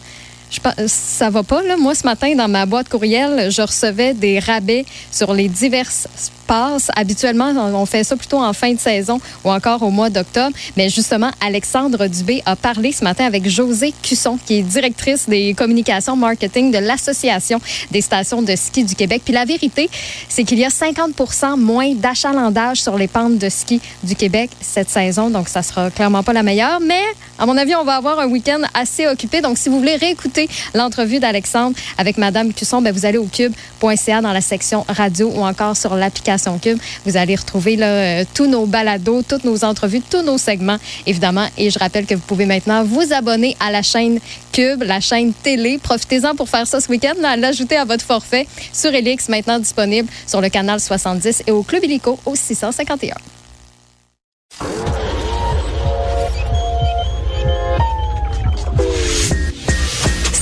je 0.49 0.59
ça 0.87 1.29
va 1.29 1.43
pas, 1.43 1.61
là. 1.61 1.77
Moi, 1.77 1.95
ce 1.95 2.03
matin, 2.03 2.33
dans 2.35 2.47
ma 2.47 2.65
boîte 2.65 2.89
courriel, 2.89 3.51
je 3.51 3.61
recevais 3.61 4.13
des 4.13 4.39
rabais 4.39 4.85
sur 5.11 5.33
les 5.33 5.47
diverses 5.47 6.07
passes. 6.47 6.89
Habituellement, 6.95 7.51
on 7.55 7.75
on 7.79 7.85
fait 7.85 8.03
ça 8.03 8.17
plutôt 8.17 8.39
en 8.39 8.53
fin 8.53 8.73
de 8.73 8.79
saison 8.79 9.21
ou 9.45 9.51
encore 9.51 9.83
au 9.83 9.91
mois 9.91 10.09
d'octobre. 10.09 10.55
Mais 10.75 10.89
justement, 10.89 11.29
Alexandre 11.39 12.07
Dubé 12.07 12.41
a 12.45 12.55
parlé 12.55 12.91
ce 12.91 13.03
matin 13.03 13.25
avec 13.25 13.47
José 13.47 13.93
Cusson, 14.01 14.39
qui 14.43 14.55
est 14.55 14.61
directrice 14.63 15.29
des 15.29 15.53
communications 15.53 16.15
marketing 16.15 16.71
de 16.71 16.79
l'Association 16.79 17.61
des 17.91 18.01
stations 18.01 18.41
de 18.41 18.55
ski 18.55 18.83
du 18.83 18.95
Québec. 18.95 19.21
Puis 19.23 19.33
la 19.33 19.45
vérité, 19.45 19.89
c'est 20.27 20.43
qu'il 20.43 20.59
y 20.59 20.65
a 20.65 20.69
50% 20.69 21.57
moins 21.57 21.93
d'achalandage 21.93 22.81
sur 22.81 22.97
les 22.97 23.07
pentes 23.07 23.37
de 23.37 23.49
ski 23.49 23.79
du 24.03 24.15
Québec 24.15 24.49
cette 24.61 24.89
saison. 24.89 25.29
Donc, 25.29 25.47
ça 25.49 25.61
sera 25.61 25.91
clairement 25.91 26.23
pas 26.23 26.33
la 26.33 26.43
meilleure. 26.43 26.79
Mais, 26.79 27.03
à 27.37 27.45
mon 27.45 27.57
avis, 27.57 27.75
on 27.75 27.83
va 27.83 27.95
avoir 27.95 28.19
un 28.19 28.27
week-end 28.27 28.61
assez 28.73 29.07
occupé. 29.07 29.41
Donc, 29.41 29.57
si 29.57 29.69
vous 29.69 29.77
voulez 29.77 29.95
réécouter 29.95 30.38
l'entrevue 30.73 31.19
d'Alexandre 31.19 31.75
avec 31.97 32.17
Madame 32.17 32.53
Cusson, 32.53 32.81
ben, 32.81 32.93
vous 32.93 33.05
allez 33.05 33.17
au 33.17 33.25
cube.ca 33.25 34.21
dans 34.21 34.31
la 34.31 34.41
section 34.41 34.85
radio 34.87 35.31
ou 35.35 35.43
encore 35.43 35.75
sur 35.75 35.95
l'application 35.95 36.57
Cube. 36.59 36.79
Vous 37.05 37.17
allez 37.17 37.35
retrouver 37.35 37.77
euh, 37.81 38.23
tous 38.33 38.47
nos 38.47 38.65
balados, 38.65 39.23
toutes 39.23 39.43
nos 39.43 39.63
entrevues, 39.63 40.01
tous 40.01 40.21
nos 40.21 40.37
segments, 40.37 40.77
évidemment. 41.05 41.47
Et 41.57 41.69
je 41.69 41.79
rappelle 41.79 42.05
que 42.05 42.15
vous 42.15 42.21
pouvez 42.21 42.45
maintenant 42.45 42.83
vous 42.83 43.13
abonner 43.13 43.55
à 43.59 43.71
la 43.71 43.81
chaîne 43.81 44.19
Cube, 44.51 44.83
la 44.83 44.99
chaîne 44.99 45.33
télé. 45.33 45.79
Profitez-en 45.81 46.35
pour 46.35 46.49
faire 46.49 46.67
ça 46.67 46.79
ce 46.79 46.89
week-end, 46.89 47.13
l'ajouter 47.37 47.77
à 47.77 47.85
votre 47.85 48.05
forfait 48.05 48.47
sur 48.73 48.93
Elix, 48.93 49.29
maintenant 49.29 49.59
disponible 49.59 50.09
sur 50.27 50.41
le 50.41 50.49
canal 50.49 50.79
70 50.79 51.43
et 51.47 51.51
au 51.51 51.63
Club 51.63 51.83
Illico 51.83 52.19
au 52.25 52.35
651. 52.35 53.15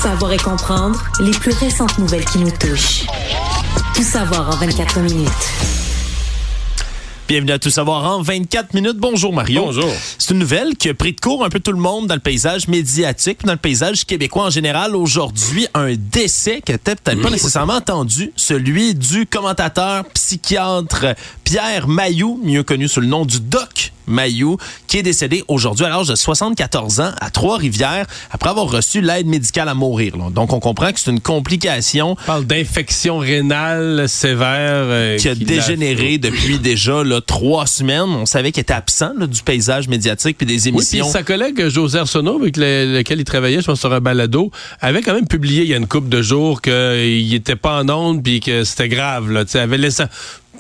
Savoir 0.08 0.32
et 0.32 0.38
comprendre 0.38 1.04
les 1.20 1.32
plus 1.32 1.52
récentes 1.52 1.98
nouvelles 1.98 2.24
qui 2.24 2.38
nous 2.38 2.50
touchent. 2.50 3.06
Tout 3.94 4.04
savoir 4.04 4.48
en 4.48 4.56
24 4.56 5.02
minutes. 5.02 5.28
Bienvenue 7.28 7.52
à 7.52 7.60
Tout 7.60 7.70
savoir 7.70 8.06
en 8.06 8.22
24 8.22 8.74
minutes. 8.74 8.96
Bonjour 8.96 9.34
Mario. 9.34 9.66
Bonjour. 9.66 9.92
C'est 10.18 10.32
une 10.32 10.40
nouvelle 10.40 10.78
qui 10.78 10.88
a 10.88 10.94
pris 10.94 11.12
de 11.12 11.20
court 11.20 11.44
un 11.44 11.50
peu 11.50 11.60
tout 11.60 11.74
le 11.74 11.80
monde 11.80 12.08
dans 12.08 12.14
le 12.14 12.22
paysage 12.22 12.70
médiatique, 12.70 13.44
dans 13.44 13.52
le 13.52 13.58
paysage 13.58 14.06
québécois 14.06 14.46
en 14.46 14.50
général. 14.50 14.96
Aujourd'hui, 14.96 15.68
un 15.74 15.94
décès 15.98 16.62
que 16.62 16.72
t'as 16.72 16.96
peut-être 16.96 17.22
pas 17.22 17.30
nécessairement 17.30 17.74
entendu, 17.74 18.32
celui 18.38 18.96
du 18.96 19.26
commentateur 19.26 20.06
psychiatre 20.14 21.16
Pierre 21.44 21.90
Mailloux, 21.90 22.40
mieux 22.42 22.64
connu 22.64 22.88
sous 22.88 23.02
le 23.02 23.08
nom 23.08 23.26
du 23.26 23.42
Doc 23.42 23.92
Mailloux, 24.08 24.58
qui 24.88 24.98
est 24.98 25.04
décédé 25.04 25.44
aujourd'hui 25.48 25.86
à 25.86 25.90
l'âge 25.90 26.08
de 26.08 26.16
74 26.16 27.00
ans 27.02 27.12
à 27.20 27.30
Trois-Rivières 27.30 28.06
après 28.32 28.50
avoir 28.50 28.70
reçu 28.70 29.02
l'aide 29.02 29.28
médicale 29.28 29.70
à 29.70 29.74
mourir. 29.74 30.18
là. 30.18 30.30
Donc, 30.30 30.54
on 30.54 30.60
comprend 30.60 30.92
que 30.92 31.00
c'est 31.00 31.12
une 31.12 31.20
complication 31.20 32.12
On 32.12 32.26
parle 32.26 32.46
d'infection 32.46 33.18
rénale 33.20 34.08
sévère 34.08 34.48
euh, 34.88 35.18
qui 35.18 35.30
a 35.30 35.36
dégénéré 35.36 36.18
depuis 36.18 36.60
déjà 36.60 37.04
là, 37.04 37.22
trois 37.22 37.68
semaines. 37.68 38.02
On 38.10 38.26
savait 38.26 38.52
qu'il 38.52 38.62
était 38.62 38.74
absent 38.74 39.12
là, 39.18 39.28
du 39.28 39.42
paysage 39.42 39.88
médiatique 39.88 40.38
puis 40.38 40.48
des 40.48 40.54
Oui, 40.56 40.62
puis 40.62 40.70
émissions. 40.98 41.10
sa 41.10 41.24
collègue 41.24 41.68
José 41.70 42.00
Arsenault, 42.00 42.40
avec 42.42 42.58
le- 42.58 42.98
lequel 42.98 43.20
il 43.20 43.24
travaillait, 43.26 43.62
je 43.62 43.66
pense, 43.66 43.80
sur 43.80 43.94
un 43.94 44.00
balado, 44.00 44.52
avait 44.82 45.02
quand 45.02 45.14
même 45.14 45.28
publié 45.28 45.64
il 45.64 45.70
y 45.70 45.74
a 45.74 45.78
une 45.78 45.88
couple 45.88 46.10
de 46.10 46.22
jours 46.22 46.62
qu'il 46.62 47.34
était 47.34 47.56
pas 47.56 47.82
en 47.82 47.90
onde 47.90 48.24
puis 48.24 48.40
que 48.40 48.64
c'était 48.64 48.90
grave. 48.90 49.32
Là, 49.32 49.44
avait 49.56 49.78
laissé... 49.78 50.04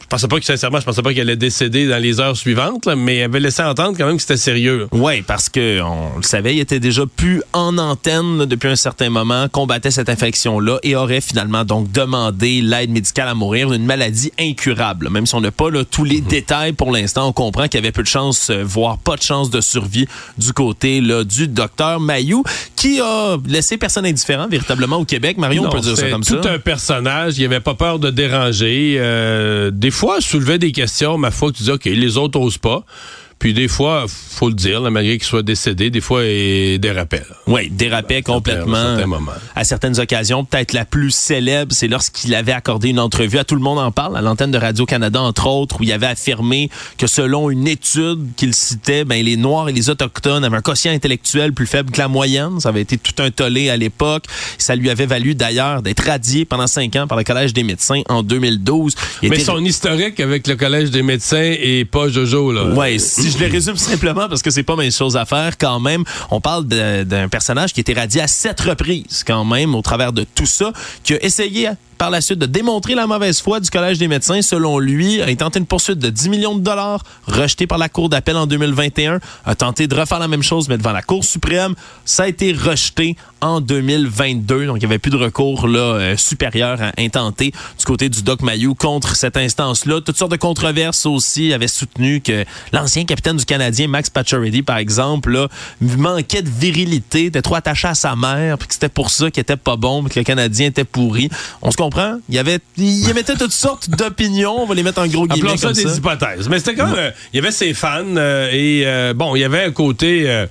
Je 0.07 0.11
pensais 0.11 0.29
pas 0.29 0.39
que, 0.39 0.45
sincèrement, 0.45 0.79
je 0.79 0.85
pensais 0.85 1.01
pas 1.01 1.09
qu'il 1.09 1.19
allait 1.19 1.35
décéder 1.35 1.85
dans 1.85 2.01
les 2.01 2.21
heures 2.21 2.37
suivantes, 2.37 2.85
là, 2.85 2.95
mais 2.95 3.17
il 3.17 3.23
avait 3.23 3.41
laissé 3.41 3.61
entendre 3.61 3.97
quand 3.97 4.05
même 4.05 4.15
que 4.15 4.21
c'était 4.21 4.37
sérieux. 4.37 4.87
Oui, 4.93 5.21
parce 5.21 5.49
que 5.49 5.81
on 5.81 6.15
le 6.15 6.23
savait, 6.23 6.55
il 6.55 6.61
était 6.61 6.79
déjà 6.79 7.03
plus 7.05 7.43
en 7.51 7.77
antenne 7.77 8.37
là, 8.37 8.45
depuis 8.45 8.69
un 8.69 8.77
certain 8.77 9.09
moment, 9.09 9.49
combattait 9.49 9.91
cette 9.91 10.07
infection-là 10.07 10.79
et 10.83 10.95
aurait 10.95 11.19
finalement 11.19 11.65
donc 11.65 11.91
demandé 11.91 12.61
l'aide 12.61 12.89
médicale 12.89 13.27
à 13.27 13.33
mourir 13.33 13.69
d'une 13.69 13.83
maladie 13.83 14.31
incurable. 14.39 15.09
Même 15.09 15.25
si 15.25 15.35
on 15.35 15.41
n'a 15.41 15.51
pas 15.51 15.69
là, 15.69 15.83
tous 15.83 16.05
les 16.05 16.21
détails 16.21 16.71
pour 16.71 16.93
l'instant, 16.93 17.27
on 17.27 17.33
comprend 17.33 17.63
qu'il 17.63 17.81
y 17.81 17.83
avait 17.83 17.91
peu 17.91 18.03
de 18.03 18.07
chance, 18.07 18.49
euh, 18.49 18.63
voire 18.63 18.99
pas 18.99 19.17
de 19.17 19.23
chance 19.23 19.49
de 19.49 19.59
survie 19.59 20.07
du 20.37 20.53
côté 20.53 21.01
là, 21.01 21.25
du 21.25 21.49
docteur 21.49 21.99
Mayou, 21.99 22.45
qui 22.77 23.01
a 23.01 23.35
laissé 23.45 23.75
personne 23.75 24.05
indifférent 24.05 24.47
véritablement 24.47 24.95
au 24.95 25.05
Québec. 25.05 25.37
Marion, 25.37 25.65
on 25.65 25.69
peut 25.69 25.81
dire 25.81 25.97
ça 25.97 26.09
comme 26.09 26.23
tout 26.23 26.41
ça. 26.41 26.49
un 26.49 26.59
personnage. 26.59 27.37
Il 27.37 27.43
avait 27.43 27.59
pas 27.59 27.73
peur 27.73 27.99
de 27.99 28.09
déranger. 28.09 28.95
Euh, 28.99 29.69
des 29.69 29.91
fois, 29.97 30.21
soulevait 30.21 30.59
des 30.59 30.71
questions, 30.71 31.17
ma 31.17 31.31
foi, 31.31 31.51
que 31.51 31.57
tu 31.57 31.63
dis, 31.63 31.71
OK, 31.71 31.85
les 31.85 32.17
autres 32.17 32.39
osent 32.39 32.59
pas. 32.59 32.85
Puis 33.39 33.53
des 33.53 33.67
fois, 33.67 34.05
faut 34.07 34.49
le 34.49 34.55
dire, 34.55 34.81
là, 34.81 34.89
malgré 34.89 35.17
qu'il 35.17 35.27
soit 35.27 35.43
décédé, 35.43 35.89
des 35.89 36.01
fois, 36.01 36.23
il 36.25 36.79
dérapait. 36.79 37.23
là. 37.29 37.35
Oui, 37.47 37.69
dérapait 37.69 38.17
À 38.17 38.21
complètement. 38.23 38.75
certain 38.95 39.05
moment. 39.05 39.31
À 39.55 39.63
certaines 39.63 39.99
occasions, 39.99 40.43
peut-être 40.43 40.73
la 40.73 40.85
plus 40.85 41.11
célèbre, 41.11 41.71
c'est 41.73 41.87
lorsqu'il 41.87 42.33
avait 42.33 42.51
accordé 42.51 42.89
une 42.89 42.99
entrevue 42.99 43.37
à 43.37 43.43
Tout 43.43 43.55
le 43.55 43.61
monde 43.61 43.79
en 43.79 43.91
parle, 43.91 44.17
à 44.17 44.21
l'antenne 44.21 44.51
de 44.51 44.57
Radio-Canada, 44.57 45.21
entre 45.21 45.47
autres, 45.47 45.79
où 45.79 45.83
il 45.83 45.91
avait 45.91 46.07
affirmé 46.07 46.69
que 46.97 47.05
selon 47.07 47.49
une 47.49 47.67
étude 47.67 48.19
qu'il 48.35 48.53
citait, 48.55 49.05
ben, 49.05 49.23
les 49.23 49.37
Noirs 49.37 49.69
et 49.69 49.71
les 49.73 49.89
Autochtones 49.89 50.43
avaient 50.43 50.57
un 50.57 50.61
quotient 50.61 50.91
intellectuel 50.91 51.53
plus 51.53 51.67
faible 51.67 51.91
que 51.91 51.99
la 51.99 52.07
moyenne. 52.07 52.59
Ça 52.59 52.69
avait 52.69 52.81
été 52.81 52.97
tout 52.97 53.21
un 53.21 53.29
tollé 53.31 53.69
à 53.69 53.77
l'époque. 53.77 54.25
Ça 54.57 54.75
lui 54.75 54.89
avait 54.89 55.05
valu 55.05 55.35
d'ailleurs 55.35 55.81
d'être 55.81 56.03
radié 56.05 56.43
pendant 56.45 56.67
cinq 56.67 56.95
ans 56.95 57.07
par 57.07 57.17
le 57.17 57.23
Collège 57.23 57.53
des 57.53 57.63
médecins 57.63 58.01
en 58.09 58.23
2012. 58.23 58.95
Il 59.21 59.29
Mais 59.29 59.35
était- 59.37 59.45
son 59.45 59.63
historique 59.63 60.19
avec 60.19 60.47
le 60.47 60.55
Collège 60.55 60.89
des 60.91 61.03
médecins 61.03 61.37
est 61.59 61.85
pas 61.85 62.07
Jojo, 62.09 62.51
là. 62.51 62.65
Ouais, 62.73 62.97
si 62.99 63.26
je 63.29 63.37
le 63.37 63.51
résume 63.51 63.77
simplement 63.77 64.27
parce 64.29 64.41
que 64.41 64.49
c'est 64.49 64.63
pas 64.63 64.75
mes 64.75 64.91
choses 64.91 65.17
à 65.17 65.25
faire 65.25 65.57
quand 65.57 65.79
même, 65.79 66.03
on 66.31 66.41
parle 66.41 66.65
d'un 66.65 67.27
personnage 67.29 67.73
qui 67.73 67.79
a 67.79 67.81
été 67.81 67.93
radié 67.93 68.21
à 68.21 68.27
sept 68.27 68.59
reprises 68.61 69.23
quand 69.25 69.45
même 69.45 69.75
au 69.75 69.81
travers 69.81 70.13
de 70.13 70.23
tout 70.23 70.45
ça, 70.45 70.71
qui 71.03 71.13
a 71.13 71.23
essayé 71.23 71.69
par 71.97 72.09
la 72.09 72.21
suite 72.21 72.39
de 72.39 72.45
démontrer 72.45 72.95
la 72.95 73.07
mauvaise 73.07 73.41
foi 73.41 73.59
du 73.59 73.69
Collège 73.69 73.97
des 73.97 74.07
médecins. 74.07 74.41
Selon 74.41 74.79
lui, 74.79 75.21
a 75.21 75.35
tenté 75.35 75.59
une 75.59 75.65
poursuite 75.65 75.99
de 75.99 76.09
10 76.09 76.29
millions 76.29 76.55
de 76.55 76.61
dollars, 76.61 77.03
rejeté 77.27 77.67
par 77.67 77.77
la 77.77 77.89
Cour 77.89 78.09
d'appel 78.09 78.37
en 78.37 78.47
2021, 78.47 79.19
a 79.45 79.55
tenté 79.55 79.87
de 79.87 79.95
refaire 79.95 80.19
la 80.19 80.27
même 80.27 80.43
chose, 80.43 80.69
mais 80.69 80.77
devant 80.77 80.91
la 80.91 81.01
Cour 81.01 81.23
suprême. 81.23 81.75
Ça 82.05 82.23
a 82.23 82.27
été 82.27 82.53
rejeté 82.53 83.15
en 83.41 83.61
2022. 83.61 84.65
Donc, 84.65 84.77
il 84.77 84.79
n'y 84.79 84.85
avait 84.85 84.99
plus 84.99 85.11
de 85.11 85.17
recours 85.17 85.67
là, 85.67 85.79
euh, 85.79 86.17
supérieur 86.17 86.81
à 86.81 86.91
intenter 86.97 87.51
du 87.77 87.85
côté 87.85 88.09
du 88.09 88.23
Doc 88.23 88.41
Mayou 88.41 88.75
contre 88.75 89.15
cette 89.15 89.37
instance-là. 89.37 90.01
Toutes 90.01 90.17
sortes 90.17 90.31
de 90.31 90.37
controverses 90.37 91.05
aussi 91.05 91.53
avaient 91.53 91.67
soutenu 91.67 92.21
que 92.21 92.45
l'ancien 92.73 93.05
capitaine 93.05 93.37
du 93.37 93.45
Canadien, 93.45 93.87
Max 93.87 94.09
Pacioretty, 94.09 94.63
par 94.63 94.77
exemple, 94.77 95.31
là, 95.31 95.47
manquait 95.81 96.41
de 96.41 96.49
virilité, 96.49 97.25
était 97.25 97.41
trop 97.41 97.55
attaché 97.55 97.87
à 97.87 97.95
sa 97.95 98.15
mère, 98.15 98.57
puis 98.57 98.67
que 98.67 98.73
c'était 98.73 98.89
pour 98.89 99.09
ça 99.09 99.29
qu'il 99.29 99.41
était 99.41 99.55
pas 99.55 99.75
bon, 99.75 100.01
mais 100.01 100.09
que 100.09 100.19
le 100.19 100.25
Canadien 100.25 100.67
était 100.67 100.83
pourri. 100.83 101.29
Comprend? 101.89 102.19
Il 102.29 102.35
y 102.35 102.39
avait, 102.39 102.59
il 102.77 103.09
émettait 103.09 103.35
toutes 103.35 103.51
sortes 103.51 103.89
d'opinions. 103.89 104.61
On 104.61 104.65
va 104.65 104.75
les 104.75 104.83
mettre 104.83 104.99
en 105.01 105.07
gros 105.07 105.27
guillemets 105.27 105.49
Appelons 105.51 105.57
ça 105.57 105.67
comme 105.67 105.75
des 105.75 105.89
ça. 105.89 105.95
hypothèses. 105.97 106.49
Mais 106.49 106.59
c'était 106.59 106.75
quand 106.75 106.87
même. 106.87 106.95
euh, 106.97 107.11
il 107.33 107.37
y 107.37 107.39
avait 107.39 107.51
ses 107.51 107.73
fans 107.73 108.03
euh, 108.17 108.49
et 108.51 108.83
euh, 108.85 109.13
bon, 109.13 109.35
il 109.35 109.39
y 109.39 109.43
avait 109.43 109.63
un 109.63 109.71
côté. 109.71 110.45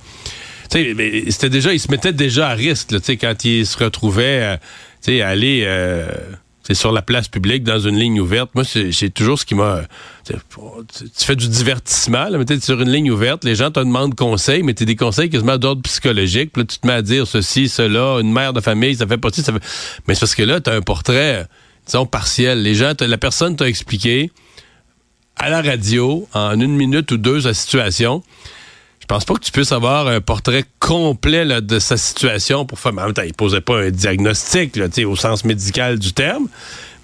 tu 0.69 0.77
sais, 0.83 0.93
mais 0.95 1.29
c'était 1.31 1.49
déjà, 1.49 1.73
il 1.73 1.79
se 1.79 1.89
mettait 1.91 2.13
déjà 2.13 2.49
à 2.49 2.53
risque, 2.53 2.91
là, 2.91 2.99
tu 2.99 3.05
sais, 3.05 3.17
quand 3.17 3.45
il 3.45 3.65
se 3.65 3.77
retrouvait, 3.77 4.41
euh, 4.41 4.57
tu 5.03 5.13
sais, 5.13 5.21
à 5.21 5.29
aller, 5.29 5.63
euh, 5.65 6.07
sais, 6.67 6.73
sur 6.73 6.91
la 6.91 7.01
place 7.01 7.27
publique 7.27 7.63
dans 7.63 7.79
une 7.79 7.97
ligne 7.97 8.19
ouverte. 8.19 8.51
Moi, 8.55 8.63
c'est 8.63 8.91
c'est 8.91 9.09
toujours 9.09 9.39
ce 9.39 9.45
qui 9.45 9.55
m'a. 9.55 9.81
Tu 10.25 10.35
fais 11.25 11.35
du 11.35 11.47
divertissement, 11.47 12.29
là, 12.29 12.37
mais 12.37 12.45
t'es 12.45 12.59
sur 12.59 12.81
une 12.81 12.91
ligne 12.91 13.11
ouverte, 13.11 13.43
les 13.43 13.55
gens 13.55 13.71
te 13.71 13.79
demandent 13.79 14.15
conseil, 14.15 14.63
mais 14.63 14.73
t'es 14.73 14.85
des 14.85 14.95
conseils 14.95 15.29
quasiment 15.29 15.57
d'ordre 15.57 15.81
psychologique. 15.83 16.51
Puis 16.53 16.63
là, 16.63 16.65
tu 16.67 16.79
te 16.79 16.87
mets 16.87 16.93
à 16.93 17.01
dire 17.01 17.25
ceci, 17.27 17.69
cela, 17.69 18.19
une 18.19 18.31
mère 18.31 18.53
de 18.53 18.61
famille, 18.61 18.95
ça 18.95 19.07
fait 19.07 19.17
pas 19.17 19.29
ci, 19.31 19.41
ça 19.41 19.53
fait. 19.53 19.63
Mais 20.07 20.15
c'est 20.15 20.21
parce 20.21 20.35
que 20.35 20.43
là, 20.43 20.59
t'as 20.59 20.75
un 20.75 20.81
portrait, 20.81 21.47
disons, 21.85 22.05
partiel. 22.05 22.61
Les 22.61 22.75
gens, 22.75 22.93
la 22.99 23.17
personne 23.17 23.55
t'a 23.55 23.67
expliqué 23.67 24.31
à 25.37 25.49
la 25.49 25.61
radio, 25.61 26.27
en 26.33 26.59
une 26.59 26.75
minute 26.75 27.11
ou 27.11 27.17
deux, 27.17 27.41
sa 27.41 27.53
situation. 27.53 28.23
Je 29.09 29.15
pense 29.15 29.23
pas 29.23 29.35
que 29.35 29.39
tu 29.39 29.53
puisses 29.53 29.71
avoir 29.71 30.07
un 30.07 30.19
portrait 30.19 30.65
complet 30.79 31.45
là, 31.45 31.61
de 31.61 31.79
sa 31.79 31.95
situation 31.95 32.65
pour 32.65 32.77
faire. 32.77 32.91
mais 32.91 33.03
En 33.03 33.05
même 33.05 33.13
temps, 33.13 33.21
il 33.21 33.33
posait 33.33 33.61
pas 33.61 33.77
un 33.83 33.89
diagnostic 33.89 34.75
là, 34.75 34.87
au 35.05 35.15
sens 35.15 35.45
médical 35.45 35.97
du 35.97 36.11
terme, 36.11 36.49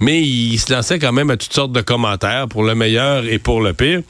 mais 0.01 0.21
il 0.21 0.57
se 0.57 0.73
lançait 0.73 0.99
quand 0.99 1.13
même 1.13 1.29
à 1.29 1.37
toutes 1.37 1.53
sortes 1.53 1.71
de 1.71 1.79
commentaires 1.79 2.49
pour 2.49 2.65
le 2.65 2.75
meilleur 2.75 3.23
et 3.23 3.39
pour 3.39 3.61
le 3.61 3.71
pire. 3.71 4.01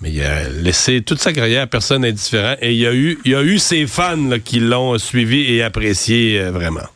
Mais 0.00 0.10
il 0.10 0.22
a 0.22 0.48
laissé 0.48 1.02
toute 1.02 1.20
sa 1.20 1.34
carrière 1.34 1.64
à 1.64 1.66
personne 1.66 2.02
indifférent 2.06 2.56
et 2.62 2.72
il 2.72 2.78
y 2.78 2.86
a 2.86 2.94
eu, 2.94 3.18
il 3.26 3.32
y 3.32 3.34
a 3.34 3.42
eu 3.42 3.58
ses 3.58 3.86
fans 3.86 4.16
là, 4.16 4.38
qui 4.38 4.58
l'ont 4.58 4.96
suivi 4.96 5.52
et 5.52 5.62
apprécié 5.62 6.40
euh, 6.40 6.50
vraiment. 6.50 6.88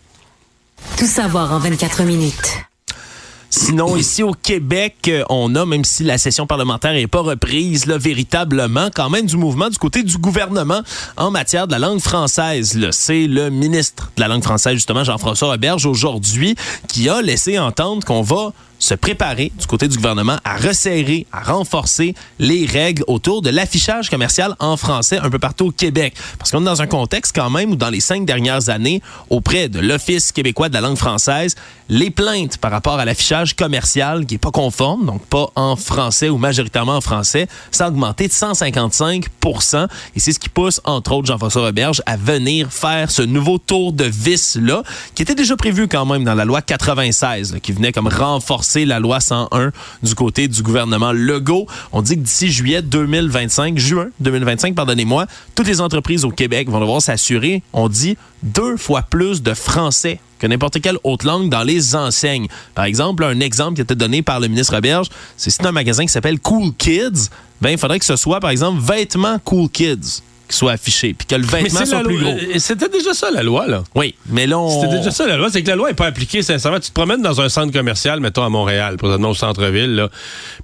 Tout 0.96 1.04
savoir 1.04 1.52
en 1.52 1.58
24 1.58 2.04
minutes. 2.04 2.67
Sinon, 3.50 3.96
ici 3.96 4.22
au 4.22 4.32
Québec, 4.32 4.96
euh, 5.08 5.24
on 5.30 5.54
a, 5.54 5.64
même 5.64 5.84
si 5.84 6.04
la 6.04 6.18
session 6.18 6.46
parlementaire 6.46 6.92
n'est 6.92 7.06
pas 7.06 7.22
reprise 7.22 7.86
véritablement, 7.86 8.90
quand 8.94 9.08
même 9.08 9.24
du 9.24 9.36
mouvement 9.36 9.70
du 9.70 9.78
côté 9.78 10.02
du 10.02 10.18
gouvernement 10.18 10.82
en 11.16 11.30
matière 11.30 11.66
de 11.66 11.72
la 11.72 11.78
langue 11.78 12.00
française. 12.00 12.78
C'est 12.90 13.26
le 13.26 13.48
ministre 13.48 14.12
de 14.16 14.20
la 14.20 14.28
langue 14.28 14.42
française, 14.42 14.74
justement, 14.74 15.02
Jean-François 15.02 15.52
Roberge, 15.52 15.86
aujourd'hui, 15.86 16.56
qui 16.88 17.08
a 17.08 17.22
laissé 17.22 17.58
entendre 17.58 18.04
qu'on 18.04 18.22
va 18.22 18.52
se 18.78 18.94
préparer 18.94 19.52
du 19.58 19.66
côté 19.66 19.88
du 19.88 19.96
gouvernement 19.96 20.38
à 20.44 20.56
resserrer, 20.56 21.26
à 21.32 21.42
renforcer 21.42 22.14
les 22.38 22.66
règles 22.66 23.04
autour 23.06 23.42
de 23.42 23.50
l'affichage 23.50 24.10
commercial 24.10 24.54
en 24.60 24.76
français 24.76 25.18
un 25.18 25.30
peu 25.30 25.38
partout 25.38 25.66
au 25.66 25.70
Québec. 25.70 26.14
Parce 26.38 26.50
qu'on 26.50 26.62
est 26.62 26.64
dans 26.64 26.82
un 26.82 26.86
contexte 26.86 27.34
quand 27.34 27.50
même 27.50 27.72
où 27.72 27.76
dans 27.76 27.90
les 27.90 28.00
cinq 28.00 28.24
dernières 28.24 28.68
années, 28.68 29.02
auprès 29.30 29.68
de 29.68 29.80
l'Office 29.80 30.32
québécois 30.32 30.68
de 30.68 30.74
la 30.74 30.80
langue 30.80 30.96
française, 30.96 31.56
les 31.88 32.10
plaintes 32.10 32.58
par 32.58 32.70
rapport 32.70 32.98
à 32.98 33.04
l'affichage 33.04 33.56
commercial 33.56 34.26
qui 34.26 34.34
est 34.34 34.38
pas 34.38 34.50
conforme, 34.50 35.06
donc 35.06 35.24
pas 35.26 35.50
en 35.56 35.74
français 35.76 36.28
ou 36.28 36.38
majoritairement 36.38 36.96
en 36.96 37.00
français, 37.00 37.48
ça 37.70 37.86
a 37.86 37.90
de 37.90 37.98
155 38.30 39.26
Et 40.14 40.20
c'est 40.20 40.32
ce 40.32 40.38
qui 40.38 40.48
pousse, 40.48 40.80
entre 40.84 41.12
autres, 41.12 41.26
Jean-François 41.26 41.62
Roberge 41.62 42.02
à 42.06 42.16
venir 42.16 42.72
faire 42.72 43.10
ce 43.10 43.22
nouveau 43.22 43.58
tour 43.58 43.92
de 43.92 44.04
vis-là, 44.04 44.82
qui 45.14 45.22
était 45.22 45.34
déjà 45.34 45.56
prévu 45.56 45.88
quand 45.88 46.04
même 46.06 46.24
dans 46.24 46.34
la 46.34 46.44
loi 46.44 46.62
96, 46.62 47.54
là, 47.54 47.60
qui 47.60 47.72
venait 47.72 47.92
comme 47.92 48.08
renforcer 48.08 48.67
la 48.76 49.00
loi 49.00 49.20
101 49.20 49.72
du 50.02 50.14
côté 50.14 50.48
du 50.48 50.62
gouvernement 50.62 51.12
Legault. 51.12 51.66
On 51.92 52.02
dit 52.02 52.16
que 52.16 52.20
d'ici 52.20 52.50
juillet 52.50 52.82
2025, 52.82 53.78
juin 53.78 54.08
2025, 54.20 54.74
pardonnez-moi, 54.74 55.26
toutes 55.54 55.66
les 55.66 55.80
entreprises 55.80 56.24
au 56.24 56.30
Québec 56.30 56.68
vont 56.68 56.80
devoir 56.80 57.02
s'assurer, 57.02 57.62
on 57.72 57.88
dit, 57.88 58.16
deux 58.42 58.76
fois 58.76 59.02
plus 59.02 59.42
de 59.42 59.54
français 59.54 60.20
que 60.38 60.46
n'importe 60.46 60.80
quelle 60.80 60.98
autre 61.02 61.26
langue 61.26 61.48
dans 61.48 61.64
les 61.64 61.96
enseignes. 61.96 62.46
Par 62.74 62.84
exemple, 62.84 63.24
un 63.24 63.40
exemple 63.40 63.74
qui 63.74 63.80
a 63.80 63.84
été 63.84 63.94
donné 63.94 64.22
par 64.22 64.38
le 64.40 64.48
ministre 64.48 64.74
Roberge, 64.74 65.08
c'est 65.36 65.50
si 65.50 65.58
un 65.66 65.72
magasin 65.72 66.04
qui 66.04 66.12
s'appelle 66.12 66.38
Cool 66.38 66.72
Kids, 66.76 67.30
ben 67.60 67.70
il 67.70 67.78
faudrait 67.78 67.98
que 67.98 68.04
ce 68.04 68.16
soit, 68.16 68.38
par 68.38 68.50
exemple, 68.50 68.80
vêtements 68.80 69.38
Cool 69.44 69.68
Kids 69.68 70.22
qui 70.48 70.56
soit 70.56 70.72
affiché, 70.72 71.14
puis 71.14 71.26
que 71.26 71.34
le 71.34 71.46
vêtement 71.46 71.84
soit 71.86 72.02
plus 72.02 72.18
gros. 72.18 72.36
C'était 72.58 72.88
déjà 72.88 73.12
ça, 73.14 73.30
la 73.30 73.42
loi, 73.42 73.66
là. 73.66 73.84
Oui, 73.94 74.14
mais 74.30 74.46
là, 74.46 74.58
on... 74.58 74.80
C'était 74.80 74.96
déjà 74.98 75.10
ça, 75.10 75.26
la 75.26 75.36
loi. 75.36 75.48
C'est 75.50 75.62
que 75.62 75.68
la 75.68 75.76
loi 75.76 75.88
n'est 75.88 75.94
pas 75.94 76.06
appliquée, 76.06 76.42
sincèrement. 76.42 76.80
Tu 76.80 76.88
te 76.88 76.94
promènes 76.94 77.22
dans 77.22 77.40
un 77.40 77.48
centre 77.48 77.72
commercial, 77.72 78.20
mettons 78.20 78.42
à 78.42 78.48
Montréal, 78.48 78.96
présentement 78.96 79.30
au 79.30 79.34
centre-ville, 79.34 79.94
là. 79.94 80.08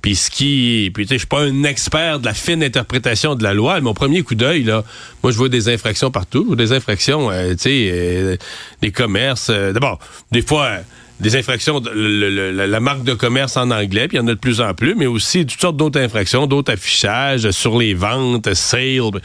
Puis 0.03 0.17
ce 0.17 0.31
qui. 0.31 0.91
Puis 0.95 1.05
tu 1.05 1.09
sais, 1.11 1.15
je 1.15 1.19
suis 1.21 1.27
pas 1.27 1.41
un 1.41 1.65
expert 1.65 2.19
de 2.21 2.27
la 2.27 2.35
fine 2.35 2.63
interprétation 2.63 3.35
de 3.35 3.43
la 3.43 3.55
loi. 3.55 3.75
mais 3.77 3.81
Mon 3.83 3.95
premier 3.95 4.23
coup 4.23 4.35
d'œil, 4.35 4.65
là, 4.65 4.85
moi, 5.23 5.33
je 5.33 5.37
vois 5.37 5.49
des 5.49 5.69
infractions 5.69 6.11
partout. 6.11 6.55
Des 6.57 6.73
infractions, 6.73 7.31
euh, 7.31 7.53
tu 7.53 7.59
sais, 7.59 7.91
euh, 7.93 8.37
des 8.83 8.91
commerces. 8.91 9.49
euh, 9.51 9.73
D'abord, 9.73 9.99
des 10.33 10.43
fois. 10.43 10.79
Des 11.25 11.37
infractions, 11.37 11.83
la 11.95 12.81
marque 12.81 13.03
de 13.03 13.15
commerce 13.15 13.57
en 13.57 13.71
anglais, 13.71 14.09
puis 14.09 14.19
il 14.19 14.21
y 14.21 14.23
en 14.23 14.27
a 14.27 14.35
de 14.35 14.39
plus 14.39 14.61
en 14.61 14.75
plus, 14.75 14.95
mais 14.95 15.07
aussi 15.07 15.47
toutes 15.47 15.61
sortes 15.61 15.77
d'autres 15.79 15.99
infractions, 15.99 16.47
d'autres 16.47 16.75
affichages 16.75 17.51
sur 17.51 17.79
les 17.79 17.95
ventes, 17.95 18.53
sales. 18.53 19.23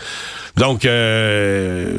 Donc, 0.55 0.85
euh, 0.85 1.97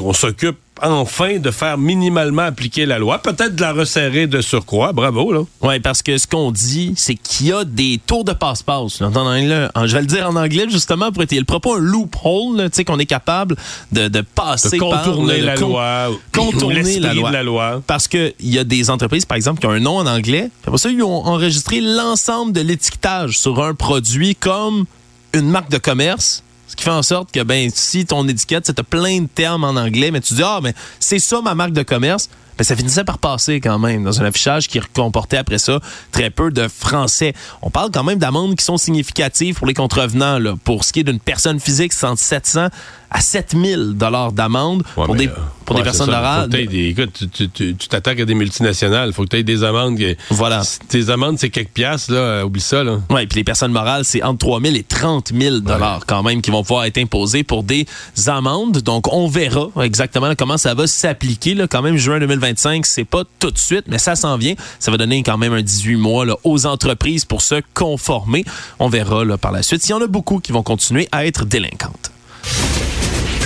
on 0.00 0.12
s'occupe 0.12 0.56
enfin 0.82 1.38
de 1.38 1.50
faire 1.50 1.76
minimalement 1.76 2.40
appliquer 2.42 2.86
la 2.86 2.98
loi, 2.98 3.18
peut-être 3.18 3.54
de 3.54 3.60
la 3.60 3.72
resserrer 3.74 4.26
de 4.26 4.40
surcroît. 4.40 4.92
Bravo, 4.94 5.30
là. 5.30 5.40
Oui, 5.60 5.78
parce 5.78 6.00
que 6.02 6.16
ce 6.16 6.26
qu'on 6.26 6.50
dit, 6.50 6.94
c'est 6.96 7.16
qu'il 7.16 7.48
y 7.48 7.52
a 7.52 7.64
des 7.64 8.00
tours 8.06 8.24
de 8.24 8.32
passe-passe. 8.32 8.98
je 9.00 9.92
vais 9.92 10.00
le 10.00 10.06
dire 10.06 10.26
en 10.30 10.36
anglais, 10.36 10.64
justement, 10.70 11.12
pour 11.12 11.22
être 11.22 11.32
le 11.36 11.44
propos, 11.44 11.74
un 11.74 11.80
loophole, 11.80 12.56
tu 12.70 12.76
sais, 12.76 12.84
qu'on 12.84 12.98
est 12.98 13.04
capable 13.04 13.56
de, 13.92 14.08
de 14.08 14.22
passer 14.22 14.78
De 14.78 14.80
par, 14.88 15.02
contourner 15.04 15.38
là, 15.40 15.54
la 15.54 15.60
con- 15.60 15.68
loi, 15.68 16.10
ou 16.12 16.18
Contourner 16.32 16.98
la 16.98 17.12
loi. 17.12 17.28
de 17.28 17.34
la 17.34 17.42
loi. 17.42 17.82
Parce 17.86 18.08
qu'il 18.08 18.32
y 18.40 18.58
a 18.58 18.64
des 18.64 18.88
entreprises, 18.88 19.26
par 19.26 19.36
exemple, 19.36 19.60
qui 19.60 19.66
ont 19.66 19.70
un 19.72 19.80
nom 19.80 19.98
en 19.98 20.06
anglais. 20.06 20.50
Puis 20.62 20.78
ça, 20.78 20.88
ils 20.88 21.02
ont 21.02 21.26
enregistré 21.26 21.82
l'ensemble 21.82 22.52
de 22.54 22.62
l'étiquetage 22.62 23.38
sur 23.38 23.62
un 23.62 23.74
produit 23.74 24.34
comme 24.34 24.86
une 25.34 25.50
marque 25.50 25.70
de 25.70 25.78
commerce. 25.78 26.42
Qui 26.80 26.84
fait 26.84 26.92
en 26.92 27.02
sorte 27.02 27.30
que, 27.30 27.42
ben, 27.42 27.68
si 27.74 28.06
ton 28.06 28.26
étiquette, 28.26 28.70
as 28.70 28.82
plein 28.82 29.20
de 29.20 29.26
termes 29.26 29.64
en 29.64 29.76
anglais, 29.76 30.10
mais 30.10 30.22
tu 30.22 30.32
dis, 30.32 30.42
ah, 30.42 30.60
mais 30.62 30.72
c'est 30.98 31.18
ça 31.18 31.42
ma 31.42 31.54
marque 31.54 31.74
de 31.74 31.82
commerce, 31.82 32.30
ben, 32.60 32.64
ça 32.64 32.76
finissait 32.76 33.04
par 33.04 33.16
passer 33.16 33.58
quand 33.60 33.78
même 33.78 34.04
dans 34.04 34.20
un 34.20 34.24
affichage 34.26 34.68
qui 34.68 34.78
comportait 34.94 35.38
après 35.38 35.56
ça 35.58 35.80
très 36.12 36.28
peu 36.28 36.50
de 36.50 36.68
français. 36.68 37.32
On 37.62 37.70
parle 37.70 37.90
quand 37.90 38.04
même 38.04 38.18
d'amendes 38.18 38.54
qui 38.54 38.64
sont 38.64 38.76
significatives 38.76 39.54
pour 39.54 39.66
les 39.66 39.72
contrevenants. 39.72 40.38
Là. 40.38 40.54
Pour 40.62 40.84
ce 40.84 40.92
qui 40.92 41.00
est 41.00 41.04
d'une 41.04 41.20
personne 41.20 41.58
physique, 41.58 41.94
c'est 41.94 42.04
entre 42.06 42.20
700 42.20 42.68
à 43.12 43.20
7000 43.20 43.94
dollars 43.96 44.30
d'amende 44.30 44.84
Ouais, 44.96 45.04
pour 45.06 45.16
des, 45.16 45.26
euh, 45.26 45.30
pour 45.64 45.74
ouais, 45.74 45.82
des 45.82 45.84
personnes 45.84 46.10
des- 46.48 46.88
Écoute, 46.90 47.24
tu- 47.52 47.74
t'attaques 47.74 48.20
à 48.20 48.24
des 48.24 48.34
multinationales. 48.34 49.08
Il 49.08 49.12
faut 49.12 49.24
que 49.24 49.30
tu 49.30 49.36
aies 49.38 49.42
des 49.42 49.64
amendes. 49.64 49.98
Voilà. 50.30 50.62
Tes 50.88 51.10
amendes, 51.10 51.36
c'est 51.38 51.50
quelques 51.50 51.70
piastres, 51.70 52.12
là. 52.12 52.18
euh, 52.18 52.42
Oublie 52.44 52.60
ça, 52.60 52.84
là. 52.84 52.98
Oui, 53.10 53.26
puis 53.26 53.38
les 53.38 53.44
personnes 53.44 53.72
morales, 53.72 54.04
c'est 54.04 54.22
entre 54.22 54.38
3 54.38 54.60
000 54.60 54.76
et 54.76 54.84
30 54.84 55.32
000 55.36 55.58
dollars 55.58 56.02
quand 56.06 56.22
même 56.22 56.40
qui 56.40 56.52
vont 56.52 56.62
pouvoir 56.62 56.84
être 56.84 56.98
imposés 56.98 57.42
pour 57.42 57.64
des 57.64 57.86
amendes. 58.28 58.78
Donc, 58.78 59.12
on 59.12 59.26
verra 59.26 59.66
exactement 59.82 60.32
comment 60.36 60.56
ça 60.58 60.74
va 60.74 60.86
s'appliquer. 60.86 61.56
Quand 61.68 61.82
même, 61.82 61.96
juin 61.96 62.20
2025, 62.52 62.86
c'est 62.86 63.04
pas 63.04 63.24
tout 63.38 63.50
de 63.50 63.58
suite, 63.58 63.84
mais 63.88 63.98
ça 63.98 64.16
s'en 64.16 64.36
vient. 64.36 64.54
Ça 64.78 64.90
va 64.90 64.96
donner 64.96 65.22
quand 65.22 65.38
même 65.38 65.52
un 65.52 65.62
18 65.62 65.96
mois 65.96 66.24
là, 66.24 66.36
aux 66.44 66.66
entreprises 66.66 67.24
pour 67.24 67.42
se 67.42 67.62
conformer. 67.74 68.44
On 68.78 68.88
verra 68.88 69.24
là, 69.24 69.38
par 69.38 69.52
la 69.52 69.62
suite. 69.62 69.86
Il 69.88 69.90
y 69.90 69.94
en 69.94 70.02
a 70.02 70.06
beaucoup 70.06 70.38
qui 70.38 70.52
vont 70.52 70.62
continuer 70.62 71.08
à 71.12 71.26
être 71.26 71.44
délinquantes. 71.44 72.10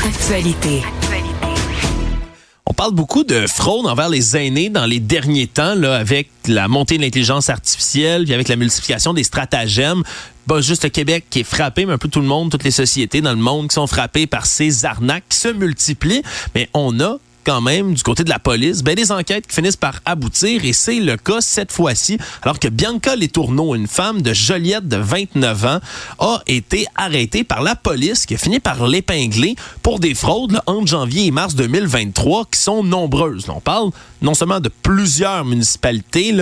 Actualité. 0.05 0.83
On 2.67 2.73
parle 2.73 2.93
beaucoup 2.93 3.25
de 3.25 3.47
fraude 3.47 3.87
envers 3.87 4.09
les 4.09 4.37
aînés 4.37 4.69
dans 4.69 4.87
les 4.87 4.99
derniers 4.99 5.47
temps, 5.47 5.75
là, 5.75 5.97
avec 5.97 6.29
la 6.49 6.67
montée 6.67 6.97
de 6.97 7.03
l'intelligence 7.03 7.49
artificielle, 7.49 8.25
puis 8.25 8.35
avec 8.35 8.49
la 8.49 8.57
multiplication 8.57 9.15
des 9.15 9.23
stratagèmes. 9.23 10.03
Pas 10.49 10.61
juste 10.61 10.83
le 10.83 10.91
Québec 10.91 11.27
qui 11.31 11.41
est 11.41 11.45
frappé, 11.45 11.87
mais 11.87 11.93
un 11.93 11.99
peu 11.99 12.09
tout 12.09 12.21
le 12.21 12.27
monde, 12.27 12.51
toutes 12.51 12.65
les 12.65 12.71
sociétés 12.71 13.21
dans 13.21 13.31
le 13.31 13.37
monde 13.37 13.69
qui 13.69 13.75
sont 13.75 13.87
frappées 13.87 14.27
par 14.27 14.47
ces 14.47 14.85
arnaques 14.85 15.25
qui 15.29 15.39
se 15.39 15.49
multiplient. 15.49 16.23
Mais 16.55 16.69
on 16.75 16.99
a 17.01 17.19
quand 17.45 17.61
même 17.61 17.95
du 17.95 18.03
côté 18.03 18.25
de 18.25 18.31
la 18.31 18.39
police, 18.39 18.83
ben 18.83 18.95
des 18.95 19.13
enquêtes 19.13 19.47
qui 19.47 19.55
finissent 19.55 19.77
par 19.77 20.01
aboutir 20.05 20.65
et 20.65 20.73
c'est 20.73 21.01
le 21.01 21.17
cas 21.17 21.41
cette 21.41 21.73
fois-ci 21.73 22.19
alors 22.43 22.59
que 22.59 22.69
Bianca 22.69 23.17
Letourneau, 23.17 23.75
une 23.75 23.87
femme 23.87 24.23
de 24.23 24.33
Joliette 24.33 24.89
de 24.89 24.97
29 24.97 25.65
ans, 25.65 25.81
a 26.19 26.43
été 26.47 26.87
arrêtée 26.97 27.45
par 27.45 27.63
la 27.63 27.77
police 27.77 28.27
qui 28.27 28.35
a 28.35 28.39
fini 28.39 28.61
par 28.61 28.87
l'épingler 28.87 29.57
pour 29.83 30.01
des 30.01 30.15
fraudes 30.15 30.61
entre 30.67 30.87
janvier 30.87 31.27
et 31.27 31.31
mars 31.31 31.55
2023 31.55 32.47
qui 32.51 32.59
sont 32.59 32.83
nombreuses. 32.83 33.47
On 33.49 33.61
parle 33.61 33.91
non 34.23 34.35
seulement 34.35 34.61
de 34.61 34.71
plusieurs 34.83 35.45
municipalités, 35.45 36.35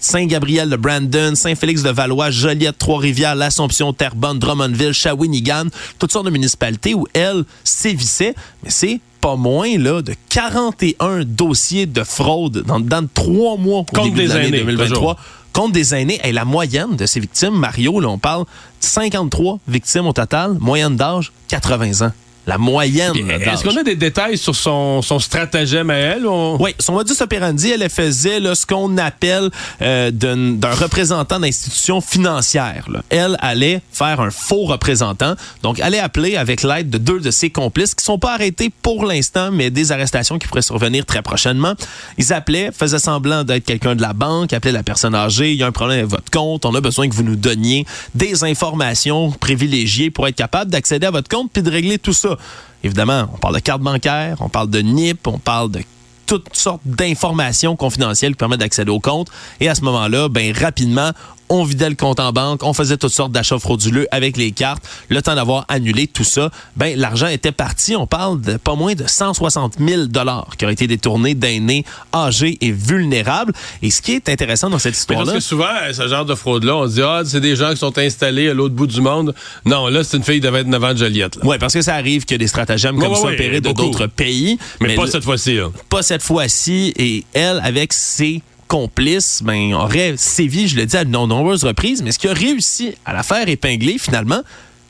Saint-Gabriel 0.00 0.68
de 0.68 0.76
Brandon, 0.76 1.34
Saint-Félix 1.34 1.82
de 1.82 1.90
Valois, 1.90 2.30
Joliette, 2.30 2.78
Trois-Rivières, 2.78 3.36
l'Assomption, 3.36 3.92
Terrebonne, 3.92 4.38
Drummondville, 4.38 4.92
Shawinigan, 4.92 5.66
toutes 5.98 6.12
sortes 6.12 6.26
de 6.26 6.30
municipalités 6.30 6.94
où 6.94 7.06
elle 7.14 7.44
sévissait, 7.64 8.34
mais 8.64 8.70
c'est 8.70 9.00
pas 9.20 9.36
moins 9.36 9.76
là, 9.78 10.02
de 10.02 10.14
41 10.28 11.24
dossiers 11.24 11.86
de 11.86 12.02
fraude 12.04 12.62
dans, 12.66 12.80
dans 12.80 13.06
trois 13.12 13.56
mois 13.56 13.80
au 13.80 13.84
Contre 13.84 14.04
début 14.04 14.20
des 14.22 14.28
de 14.28 14.32
l'année 14.34 14.48
aînés, 14.48 14.58
2023. 14.58 14.96
toujours. 14.96 15.16
Contre 15.52 15.72
des 15.72 15.94
aînés, 15.94 16.20
et 16.24 16.32
la 16.32 16.44
moyenne 16.44 16.96
de 16.96 17.06
ces 17.06 17.20
victimes, 17.20 17.54
Mario, 17.54 18.00
là, 18.00 18.08
on 18.08 18.18
parle 18.18 18.44
de 18.44 18.46
53 18.80 19.58
victimes 19.66 20.06
au 20.06 20.12
total, 20.12 20.56
moyenne 20.60 20.96
d'âge 20.96 21.32
80 21.48 22.06
ans. 22.06 22.12
La 22.48 22.56
moyenne. 22.56 23.12
Est-ce 23.30 23.62
qu'on 23.62 23.76
a 23.76 23.82
des 23.82 23.94
détails 23.94 24.38
sur 24.38 24.56
son, 24.56 25.02
son 25.02 25.18
stratagème 25.18 25.90
à 25.90 25.96
elle? 25.96 26.26
On- 26.26 26.56
Oui, 26.58 26.74
son 26.80 26.94
modus 26.94 27.12
operandi, 27.20 27.70
elle 27.70 27.88
faisait 27.90 28.40
là, 28.40 28.54
ce 28.54 28.64
qu'on 28.64 28.96
appelle 28.96 29.50
euh, 29.82 30.10
d'un 30.10 30.52
d'un 30.54 30.72
représentant 30.74 31.38
d'institution 31.38 32.00
financière. 32.00 32.86
là. 32.90 33.02
Elle 33.10 33.36
allait 33.40 33.82
faire 33.92 34.20
un 34.22 34.30
faux 34.30 34.64
représentant. 34.64 35.34
Donc, 35.62 35.78
elle 35.84 35.94
est 35.94 35.98
appelée 35.98 36.36
avec 36.36 36.62
l'aide 36.62 36.88
de 36.88 36.96
deux 36.96 37.20
de 37.20 37.30
ses 37.30 37.50
complices 37.50 37.94
qui 37.94 38.02
sont 38.02 38.18
pas 38.18 38.32
arrêtés 38.32 38.70
pour 38.82 39.04
l'instant, 39.04 39.50
mais 39.52 39.68
des 39.70 39.92
arrestations 39.92 40.38
qui 40.38 40.48
pourraient 40.48 40.62
survenir 40.62 41.04
très 41.04 41.20
prochainement. 41.20 41.74
Ils 42.16 42.32
appelaient, 42.32 42.70
faisaient 42.72 42.98
semblant 42.98 43.44
d'être 43.44 43.66
quelqu'un 43.66 43.94
de 43.94 44.00
la 44.00 44.14
banque, 44.14 44.54
appelaient 44.54 44.72
la 44.72 44.82
personne 44.82 45.14
âgée, 45.14 45.52
il 45.52 45.58
y 45.58 45.62
a 45.62 45.66
un 45.66 45.72
problème 45.72 45.98
avec 45.98 46.10
votre 46.10 46.30
compte, 46.30 46.64
on 46.64 46.74
a 46.74 46.80
besoin 46.80 47.10
que 47.10 47.14
vous 47.14 47.24
nous 47.24 47.36
donniez 47.36 47.84
des 48.14 48.42
informations 48.44 49.32
privilégiées 49.32 50.10
pour 50.10 50.26
être 50.26 50.36
capable 50.36 50.70
d'accéder 50.70 51.06
à 51.06 51.10
votre 51.10 51.28
compte 51.28 51.50
puis 51.52 51.62
de 51.62 51.70
régler 51.70 51.98
tout 51.98 52.14
ça. 52.14 52.37
Évidemment, 52.84 53.28
on 53.32 53.38
parle 53.38 53.54
de 53.54 53.60
carte 53.60 53.82
bancaire, 53.82 54.36
on 54.40 54.48
parle 54.48 54.70
de 54.70 54.80
NIP, 54.80 55.26
on 55.26 55.38
parle 55.38 55.70
de 55.70 55.80
toutes 56.26 56.54
sortes 56.54 56.82
d'informations 56.84 57.74
confidentielles 57.74 58.32
qui 58.32 58.36
permettent 58.36 58.60
d'accéder 58.60 58.90
au 58.90 59.00
compte. 59.00 59.28
Et 59.60 59.68
à 59.68 59.74
ce 59.74 59.82
moment-là, 59.82 60.28
ben 60.28 60.54
rapidement, 60.56 61.10
on 61.48 61.64
vidait 61.64 61.88
le 61.88 61.94
compte 61.94 62.20
en 62.20 62.32
banque, 62.32 62.62
on 62.62 62.72
faisait 62.72 62.96
toutes 62.96 63.12
sortes 63.12 63.32
d'achats 63.32 63.58
frauduleux 63.58 64.06
avec 64.10 64.36
les 64.36 64.52
cartes. 64.52 64.82
Le 65.08 65.22
temps 65.22 65.34
d'avoir 65.34 65.64
annulé 65.68 66.06
tout 66.06 66.24
ça, 66.24 66.50
ben 66.76 66.98
l'argent 66.98 67.26
était 67.28 67.52
parti. 67.52 67.96
On 67.96 68.06
parle 68.06 68.40
de 68.40 68.56
pas 68.56 68.74
moins 68.74 68.94
de 68.94 69.06
160 69.06 69.74
000 69.78 70.04
dollars 70.06 70.50
qui 70.58 70.66
ont 70.66 70.70
été 70.70 70.86
détournés 70.86 71.34
d'aînés 71.34 71.84
âgés 72.14 72.58
et 72.60 72.70
vulnérables. 72.72 73.52
Et 73.82 73.90
ce 73.90 74.02
qui 74.02 74.12
est 74.12 74.28
intéressant 74.28 74.70
dans 74.70 74.78
cette 74.78 74.94
Mais 75.08 75.14
parce 75.16 75.20
histoire-là, 75.20 75.32
que 75.34 75.40
souvent, 75.40 75.64
euh, 75.82 75.92
ce 75.92 76.08
genre 76.08 76.24
de 76.24 76.34
fraude-là, 76.34 76.76
on 76.76 76.88
se 76.88 76.94
dit, 76.94 77.02
ah, 77.02 77.22
c'est 77.24 77.40
des 77.40 77.56
gens 77.56 77.70
qui 77.70 77.76
sont 77.78 77.96
installés 77.98 78.48
à 78.50 78.54
l'autre 78.54 78.74
bout 78.74 78.86
du 78.86 79.00
monde. 79.00 79.34
Non, 79.64 79.88
là, 79.88 80.04
c'est 80.04 80.16
une 80.16 80.22
fille 80.24 80.40
de 80.40 80.48
29 80.48 80.84
ans 80.84 80.92
de 80.92 80.98
Joliette. 80.98 81.38
ouais, 81.44 81.58
parce 81.58 81.74
que 81.74 81.82
ça 81.82 81.94
arrive 81.94 82.24
a 82.30 82.38
des 82.38 82.46
stratagèmes 82.46 82.96
Ouais, 82.96 83.02
comme 83.04 83.12
ouais, 83.12 83.18
ça 83.18 83.26
ouais, 83.26 83.34
opérés 83.34 83.60
de 83.60 83.72
d'autres 83.72 84.06
pays. 84.06 84.58
Mais, 84.80 84.94
pas 84.94 85.06
cette 85.06 85.24
fois-ci. 85.24 85.56
là. 85.56 85.68
pas 85.88 86.02
cette 86.02 86.22
fois-ci. 86.22 86.92
Et 86.96 87.24
elle, 87.32 87.60
avec 87.62 87.92
ses 87.92 88.42
complices, 88.68 89.42
ben, 89.42 89.74
aurait 89.74 90.16
sévi, 90.16 90.68
je 90.68 90.76
le 90.76 90.86
dis 90.86 90.96
à 90.96 91.04
de 91.04 91.10
nombreuses 91.10 91.64
reprises, 91.64 92.02
mais 92.02 92.12
ce 92.12 92.18
qui 92.18 92.28
a 92.28 92.32
réussi 92.32 92.94
à 93.04 93.12
la 93.12 93.22
faire 93.22 93.48
épingler, 93.48 93.98
finalement, 93.98 94.42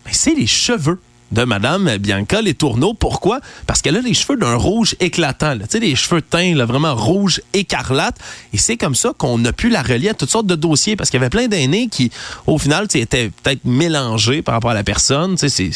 ben, 0.05 0.12
c'est 0.12 0.35
les 0.35 0.47
cheveux 0.47 1.01
de 1.33 1.45
Madame 1.45 1.99
Bianca 1.99 2.41
Les 2.41 2.55
Tourneaux. 2.55 2.95
Pourquoi? 2.95 3.41
Parce 3.66 3.83
qu'elle 3.83 3.97
a 3.97 4.01
les 4.01 4.14
cheveux 4.14 4.37
d'un 4.37 4.55
rouge 4.55 4.97
éclatant. 5.01 5.57
Tu 5.59 5.64
sais, 5.68 5.81
des 5.81 5.95
cheveux 5.95 6.22
teints 6.22 6.55
là, 6.55 6.64
vraiment 6.64 6.95
rouge 6.95 7.43
écarlate. 7.53 8.16
Et 8.53 8.59
c'est 8.59 8.76
comme 8.76 8.95
ça 8.95 9.12
qu'on 9.16 9.45
a 9.45 9.53
pu 9.53 9.68
la 9.68 9.83
relier 9.83 10.11
à 10.11 10.14
toutes 10.14 10.31
sortes 10.31 10.47
de 10.47 10.55
dossiers 10.55 10.97
parce 10.97 11.11
qu'il 11.11 11.18
y 11.18 11.22
avait 11.22 11.31
plein 11.31 11.49
d'aînés 11.49 11.89
qui, 11.89 12.11
au 12.47 12.59
final, 12.59 12.87
étaient 12.95 13.31
peut-être 13.43 13.64
mélangés 13.64 14.43
par 14.43 14.55
rapport 14.55 14.70
à 14.70 14.74
la 14.74 14.85
personne. 14.85 15.37
C'est... 15.37 15.70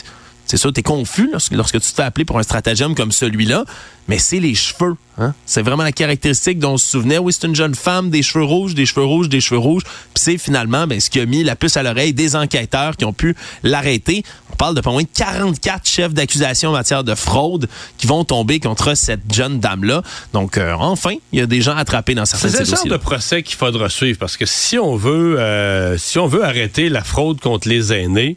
C'est 0.52 0.58
sûr, 0.58 0.70
tu 0.70 0.80
es 0.80 0.82
confus 0.82 1.30
lorsque, 1.32 1.52
lorsque 1.54 1.80
tu 1.80 1.90
te 1.90 1.94
fais 1.94 2.02
appeler 2.02 2.26
pour 2.26 2.38
un 2.38 2.42
stratagème 2.42 2.94
comme 2.94 3.10
celui-là, 3.10 3.64
mais 4.06 4.18
c'est 4.18 4.38
les 4.38 4.54
cheveux. 4.54 4.96
Hein? 5.16 5.32
C'est 5.46 5.62
vraiment 5.62 5.82
la 5.82 5.92
caractéristique 5.92 6.58
dont 6.58 6.72
on 6.72 6.76
se 6.76 6.90
souvenait. 6.90 7.16
Oui, 7.16 7.32
c'est 7.32 7.46
une 7.46 7.54
jeune 7.54 7.74
femme, 7.74 8.10
des 8.10 8.22
cheveux 8.22 8.44
rouges, 8.44 8.74
des 8.74 8.84
cheveux 8.84 9.06
rouges, 9.06 9.30
des 9.30 9.40
cheveux 9.40 9.56
rouges. 9.58 9.84
Puis 9.84 10.22
c'est 10.22 10.36
finalement 10.36 10.86
ben, 10.86 11.00
ce 11.00 11.08
qui 11.08 11.20
a 11.20 11.24
mis 11.24 11.42
la 11.42 11.56
puce 11.56 11.78
à 11.78 11.82
l'oreille 11.82 12.12
des 12.12 12.36
enquêteurs 12.36 12.98
qui 12.98 13.06
ont 13.06 13.14
pu 13.14 13.34
l'arrêter. 13.62 14.24
On 14.52 14.56
parle 14.56 14.74
de 14.74 14.82
pas 14.82 14.90
moins 14.90 15.04
de 15.04 15.08
44 15.14 15.88
chefs 15.88 16.12
d'accusation 16.12 16.68
en 16.68 16.72
matière 16.72 17.02
de 17.02 17.14
fraude 17.14 17.66
qui 17.96 18.06
vont 18.06 18.22
tomber 18.24 18.60
contre 18.60 18.94
cette 18.94 19.32
jeune 19.32 19.58
dame-là. 19.58 20.02
Donc, 20.34 20.58
euh, 20.58 20.74
enfin, 20.78 21.14
il 21.32 21.38
y 21.38 21.42
a 21.42 21.46
des 21.46 21.62
gens 21.62 21.76
attrapés 21.78 22.14
dans 22.14 22.26
certains 22.26 22.48
de 22.48 22.52
C'est 22.52 22.58
ces 22.58 22.64
le 22.64 22.68
genre 22.68 22.76
dossiers. 22.84 22.90
de 22.90 22.96
procès 22.98 23.42
qu'il 23.42 23.56
faudra 23.56 23.88
suivre 23.88 24.18
parce 24.18 24.36
que 24.36 24.44
si 24.44 24.78
on 24.78 24.96
veut, 24.96 25.40
euh, 25.40 25.96
si 25.96 26.18
on 26.18 26.26
veut 26.26 26.44
arrêter 26.44 26.90
la 26.90 27.02
fraude 27.02 27.40
contre 27.40 27.70
les 27.70 27.94
aînés, 27.94 28.36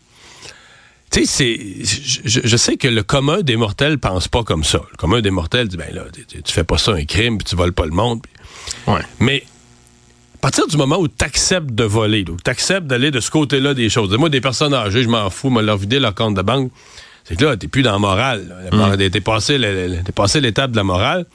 tu 1.11 1.25
sais, 1.25 1.25
c'est, 1.25 2.21
je, 2.25 2.41
je- 2.43 2.57
sais 2.57 2.77
que 2.77 2.87
le 2.87 3.03
commun 3.03 3.41
des 3.41 3.55
mortels 3.55 3.97
pense 3.99 4.27
pas 4.27 4.43
comme 4.43 4.63
ça. 4.63 4.81
Le 4.91 4.97
commun 4.97 5.21
des 5.21 5.31
mortels 5.31 5.67
dit, 5.67 5.77
ben 5.77 5.93
là, 5.93 6.03
tu, 6.13 6.41
tu 6.41 6.51
fais 6.53 6.63
pas 6.63 6.77
ça 6.77 6.91
un 6.93 7.05
crime, 7.05 7.37
puis 7.37 7.45
tu 7.45 7.55
voles 7.55 7.73
pas 7.73 7.85
le 7.85 7.91
monde. 7.91 8.21
Ouais. 8.87 8.99
Mais 9.19 9.43
à 10.35 10.37
partir 10.39 10.67
du 10.67 10.75
moment 10.77 10.97
où 10.97 11.07
tu 11.07 11.23
acceptes 11.23 11.71
de 11.71 11.83
voler, 11.83 12.25
où 12.29 12.37
tu 12.43 12.49
acceptes 12.51 12.87
d'aller 12.87 13.11
de 13.11 13.19
ce 13.19 13.31
côté-là 13.31 13.73
des 13.73 13.89
choses, 13.89 14.15
moi, 14.17 14.29
des 14.29 14.41
personnes 14.41 14.73
âgées, 14.73 15.03
je 15.03 15.07
m'en 15.09 15.29
fous, 15.29 15.49
me 15.49 15.61
leur 15.61 15.77
vider 15.77 15.99
leur 15.99 16.13
compte 16.15 16.35
de 16.35 16.41
banque, 16.41 16.71
c'est 17.23 17.35
que 17.35 17.45
là, 17.45 17.55
t'es 17.57 17.67
plus 17.67 17.81
dans 17.81 17.93
la 17.93 17.99
morale. 17.99 18.69
là. 18.71 18.97
T'es 19.09 19.21
passé, 19.21 19.57
t'es 19.59 20.41
l'étape 20.41 20.71
de 20.71 20.75
la 20.77 20.83
morale. 20.83 21.25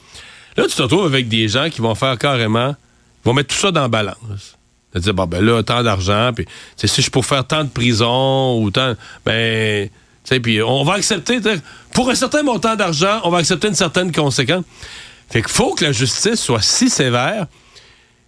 Là, 0.56 0.64
tu 0.68 0.74
te 0.76 0.82
retrouves 0.82 1.06
avec 1.06 1.28
des 1.28 1.48
gens 1.48 1.70
qui 1.70 1.80
vont 1.80 1.94
faire 1.94 2.18
carrément, 2.18 2.70
ils 3.24 3.24
vont 3.28 3.34
mettre 3.34 3.54
tout 3.54 3.60
ça 3.60 3.70
dans 3.72 3.80
la 3.82 3.88
balance. 3.88 4.56
De 4.94 4.98
dire, 5.00 5.14
bon, 5.14 5.26
ben 5.26 5.44
là, 5.44 5.62
tant 5.62 5.82
d'argent, 5.82 6.32
puis 6.34 6.46
si 6.76 7.00
je 7.02 7.10
peux 7.10 7.22
faire 7.22 7.46
tant 7.46 7.62
de 7.64 7.68
prison 7.68 8.60
ou 8.60 8.70
tant, 8.72 8.94
ben, 9.24 9.88
tu 9.88 9.90
sais, 10.24 10.40
puis 10.40 10.60
on 10.62 10.82
va 10.82 10.94
accepter, 10.94 11.38
pour 11.94 12.10
un 12.10 12.14
certain 12.14 12.42
montant 12.42 12.74
d'argent, 12.74 13.20
on 13.24 13.30
va 13.30 13.38
accepter 13.38 13.68
une 13.68 13.74
certaine 13.74 14.10
conséquence. 14.12 14.64
Fait 15.30 15.42
qu'il 15.42 15.50
faut 15.52 15.74
que 15.74 15.84
la 15.84 15.92
justice 15.92 16.40
soit 16.40 16.60
si 16.60 16.90
sévère 16.90 17.46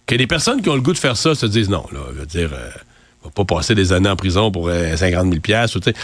que 0.05 0.15
les 0.15 0.25
personnes 0.27 0.61
qui 0.61 0.69
ont 0.69 0.75
le 0.75 0.81
goût 0.81 0.93
de 0.93 0.97
faire 0.97 1.17
ça 1.17 1.35
se 1.35 1.45
disent, 1.45 1.69
non, 1.69 1.85
là, 1.91 1.99
je 2.13 2.19
veux 2.21 2.25
dire, 2.25 2.49
euh, 2.53 2.69
on 3.23 3.27
va 3.27 3.31
pas 3.43 3.55
passer 3.55 3.75
des 3.75 3.91
années 3.91 4.09
en 4.09 4.15
prison 4.15 4.49
pour 4.51 4.69
euh, 4.69 4.95
50 4.95 5.27
000 5.29 5.41
piastres, 5.41 5.77
ou, 5.77 5.79
tu 5.81 5.91
sais. 5.91 5.95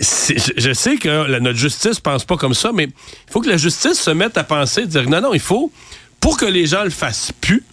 C'est- 0.00 0.38
je, 0.56 0.60
je 0.68 0.72
sais 0.72 0.96
que 0.96 1.38
notre 1.38 1.58
justice 1.58 2.00
pense 2.00 2.24
pas 2.24 2.36
comme 2.36 2.54
ça, 2.54 2.72
mais 2.74 2.84
il 2.84 3.32
faut 3.32 3.40
que 3.40 3.48
la 3.48 3.56
justice 3.56 4.00
se 4.00 4.10
mette 4.10 4.36
à 4.38 4.42
penser, 4.44 4.86
dire, 4.86 5.08
non, 5.08 5.20
non, 5.20 5.34
il 5.34 5.40
faut, 5.40 5.70
pour 6.18 6.36
que 6.36 6.46
les 6.46 6.66
gens 6.66 6.82
le 6.84 6.90
fassent 6.90 7.32
plus, 7.40 7.64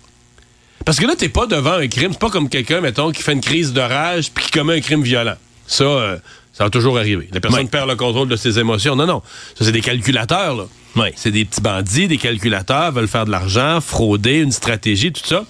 parce 0.87 1.01
que 1.01 1.05
là, 1.05 1.17
t'es 1.17 1.27
pas 1.27 1.47
devant 1.47 1.73
un 1.73 1.89
crime. 1.89 2.13
C'est 2.13 2.19
pas 2.19 2.29
comme 2.29 2.47
quelqu'un, 2.47 2.79
mettons, 2.79 3.11
qui 3.11 3.21
fait 3.21 3.33
une 3.33 3.41
crise 3.41 3.73
de 3.73 3.81
rage 3.81 4.31
puis 4.31 4.45
qui 4.45 4.51
commet 4.51 4.75
un 4.75 4.79
crime 4.79 5.03
violent. 5.03 5.35
Ça, 5.65 5.83
euh, 5.83 6.17
ça 6.53 6.63
va 6.63 6.69
toujours 6.69 6.97
arriver. 6.97 7.27
La 7.33 7.41
personne 7.41 7.67
perd 7.67 7.89
le 7.89 7.97
contrôle 7.97 8.29
de 8.29 8.37
ses 8.37 8.57
émotions. 8.57 8.95
Non, 8.95 9.05
non. 9.05 9.21
Ça, 9.59 9.65
c'est 9.65 9.73
des 9.73 9.81
calculateurs, 9.81 10.55
là. 10.55 10.63
Ouais. 10.95 11.11
C'est 11.17 11.31
des 11.31 11.43
petits 11.43 11.59
bandits, 11.59 12.07
des 12.07 12.17
calculateurs, 12.17 12.93
veulent 12.93 13.09
faire 13.09 13.25
de 13.25 13.31
l'argent, 13.31 13.81
frauder, 13.81 14.39
une 14.39 14.53
stratégie, 14.53 15.11
tout 15.11 15.25
ça. 15.25 15.43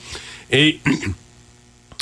Et 0.49 0.79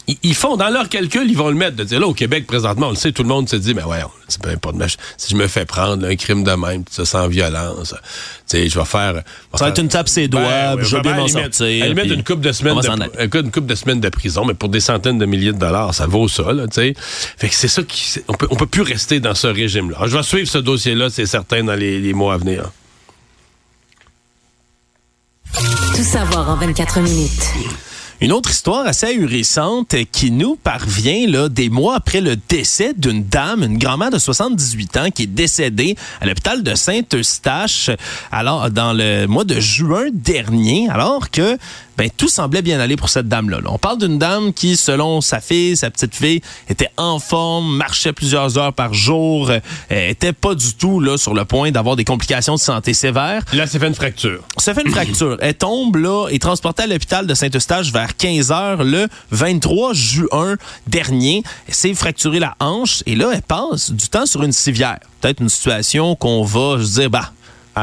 ils- 0.08 0.18
ils 0.24 0.36
font, 0.36 0.56
dans 0.58 0.70
leur 0.70 0.90
calcul, 0.90 1.30
ils 1.30 1.38
vont 1.38 1.50
le 1.50 1.56
mettre. 1.56 1.76
De 1.76 1.84
dire, 1.84 2.00
là, 2.00 2.08
au 2.08 2.14
Québec, 2.14 2.46
présentement, 2.48 2.88
on 2.88 2.92
le 2.92 2.96
sait, 2.96 3.12
tout 3.12 3.24
le 3.24 3.30
monde 3.30 3.50
se 3.50 3.56
dit, 3.56 3.74
mais 3.74 3.84
ouais, 3.84 4.00
c'est 4.28 4.42
peu 4.42 4.50
importe, 4.50 4.76
si 5.18 5.32
je 5.32 5.36
me 5.36 5.48
fais 5.48 5.66
prendre 5.66 6.04
là, 6.04 6.10
un 6.10 6.16
crime 6.16 6.44
de 6.44 6.52
même, 6.52 6.84
tout 6.84 6.94
ça, 6.94 7.06
sans 7.06 7.28
violence, 7.28 7.90
tu 7.94 7.98
sais, 8.46 8.70
je 8.70 8.78
vais 8.80 8.86
faire... 8.86 9.24
Ça 9.56 9.66
va 9.66 9.70
être 9.70 9.80
une 9.82 9.88
tape 9.90 10.08
ses 10.10 10.28
doigts, 10.28 10.76
je 10.82 10.96
vais 10.96 11.02
bien 11.02 11.14
à 11.14 11.16
la 11.16 11.22
m'en 11.22 11.28
sortir, 11.28 11.86
limite, 11.86 12.00
puis 12.04 12.14
une 12.14 12.24
coupe 12.24 12.42
de 12.42 12.52
semaines 12.52 12.76
de, 12.80 13.40
une 13.44 13.52
couple 13.52 13.66
de 13.68 13.76
semaines 13.76 14.00
de 14.02 14.10
prison, 14.10 14.46
mais 14.46 14.54
pour 14.54 14.70
des 14.70 14.80
centaines 14.80 15.18
de 15.18 15.26
milliers 15.26 15.54
de 15.54 15.58
dollars, 15.60 15.94
ça 15.94 16.06
vaut 16.08 16.28
ça, 16.28 16.44
tu 16.44 16.66
sais. 16.72 16.94
Fait 17.38 17.50
que 17.50 17.56
c'est 17.56 17.68
ça 17.68 17.84
qui, 17.84 18.20
on 18.28 18.34
peut, 18.34 18.48
on 18.52 18.56
peut 18.56 18.68
plus 18.68 18.82
rester 18.84 19.20
dans 19.20 19.36
ce 19.36 19.48
régime-là. 19.48 19.98
Je 20.06 20.16
vais 20.18 20.24
suivre 20.24 20.48
ce 20.50 20.58
dossier-là, 20.60 21.10
c'est 21.10 21.26
certain, 21.26 21.64
dans 21.64 21.76
les, 21.76 22.00
les 22.00 22.14
mois 22.14 22.36
à 22.36 22.38
venir. 22.38 22.72
Tout 25.96 26.04
savoir 26.04 26.50
en 26.50 26.56
24 26.58 27.00
minutes. 27.00 27.32
Une 28.22 28.32
autre 28.32 28.50
histoire 28.50 28.88
assez 28.88 29.08
ahurissante 29.08 29.94
qui 30.10 30.32
nous 30.32 30.56
parvient 30.56 31.28
là, 31.28 31.50
des 31.50 31.68
mois 31.70 31.96
après 31.96 32.22
le 32.22 32.38
décès 32.38 32.94
d'une 32.96 33.26
dame, 33.26 33.64
une 33.64 33.78
grand-mère 33.78 34.10
de 34.10 34.18
78 34.18 34.98
ans 34.98 35.10
qui 35.14 35.24
est 35.24 35.28
décédée 35.28 35.98
à 36.22 36.26
l'hôpital 36.26 36.64
de 36.64 36.76
Saint-Eustache 36.76 37.90
alors 38.32 38.72
dans 38.72 38.94
le 38.94 39.26
mois 39.26 39.44
de 39.44 39.60
juin 39.60 40.06
dernier, 40.14 40.88
alors 40.90 41.30
que 41.30 41.58
ben, 41.98 42.10
tout 42.16 42.28
semblait 42.28 42.62
bien 42.62 42.80
aller 42.80 42.96
pour 42.96 43.10
cette 43.10 43.28
dame-là. 43.28 43.60
là. 43.62 43.70
On 43.72 43.78
parle 43.78 44.00
d'une 44.00 44.18
dame 44.18 44.54
qui, 44.54 44.76
selon 44.76 45.22
sa 45.22 45.40
fille, 45.40 45.78
sa 45.78 45.90
petite 45.90 46.16
fille, 46.16 46.42
était 46.70 46.90
en 46.98 47.20
forme, 47.20 47.76
marchait 47.76 48.14
plusieurs 48.14 48.58
heures 48.58 48.74
par 48.74 48.94
jour, 48.94 49.50
euh, 49.50 49.60
était 49.90 50.34
pas 50.34 50.56
du 50.56 50.74
tout 50.74 51.00
là, 51.00 51.18
sur 51.18 51.34
le 51.34 51.46
point 51.46 51.72
d'avoir 51.72 51.96
des 51.96 52.04
complications 52.04 52.56
de 52.56 52.60
santé 52.60 52.94
sévères 52.94 53.44
Là, 53.54 53.68
c'est 53.68 53.80
fait 53.80 53.88
une 53.88 53.96
fracture. 53.96 54.42
se 54.58 54.74
fait 54.74 54.82
une 54.82 54.92
fracture. 54.92 55.38
Elle 55.42 55.56
tombe 55.56 55.96
là 55.96 56.28
et 56.30 56.40
transportée 56.40 56.84
à 56.84 56.88
l'hôpital 56.88 57.28
de 57.28 57.34
Saint-Eustache 57.34 57.92
vers 57.92 58.16
15 58.16 58.52
heures 58.52 58.84
le 58.84 59.08
23 59.32 59.94
juin 59.94 60.56
dernier. 60.88 61.44
Elle 61.68 61.74
s'est 61.74 61.94
fracturée 61.94 62.40
la 62.40 62.56
hanche 62.60 63.04
et 63.06 63.16
là, 63.16 63.32
elle 63.34 63.42
passe 63.42 63.92
du 63.92 64.08
temps 64.08 64.26
sur 64.26 64.44
une 64.44 64.52
civière. 64.52 65.00
Peut-être 65.22 65.42
une 65.42 65.50
situation 65.50 66.16
qu'on 66.16 66.44
va 66.44 66.84
se 66.84 67.00
dire, 67.00 67.10
bah, 67.10 67.32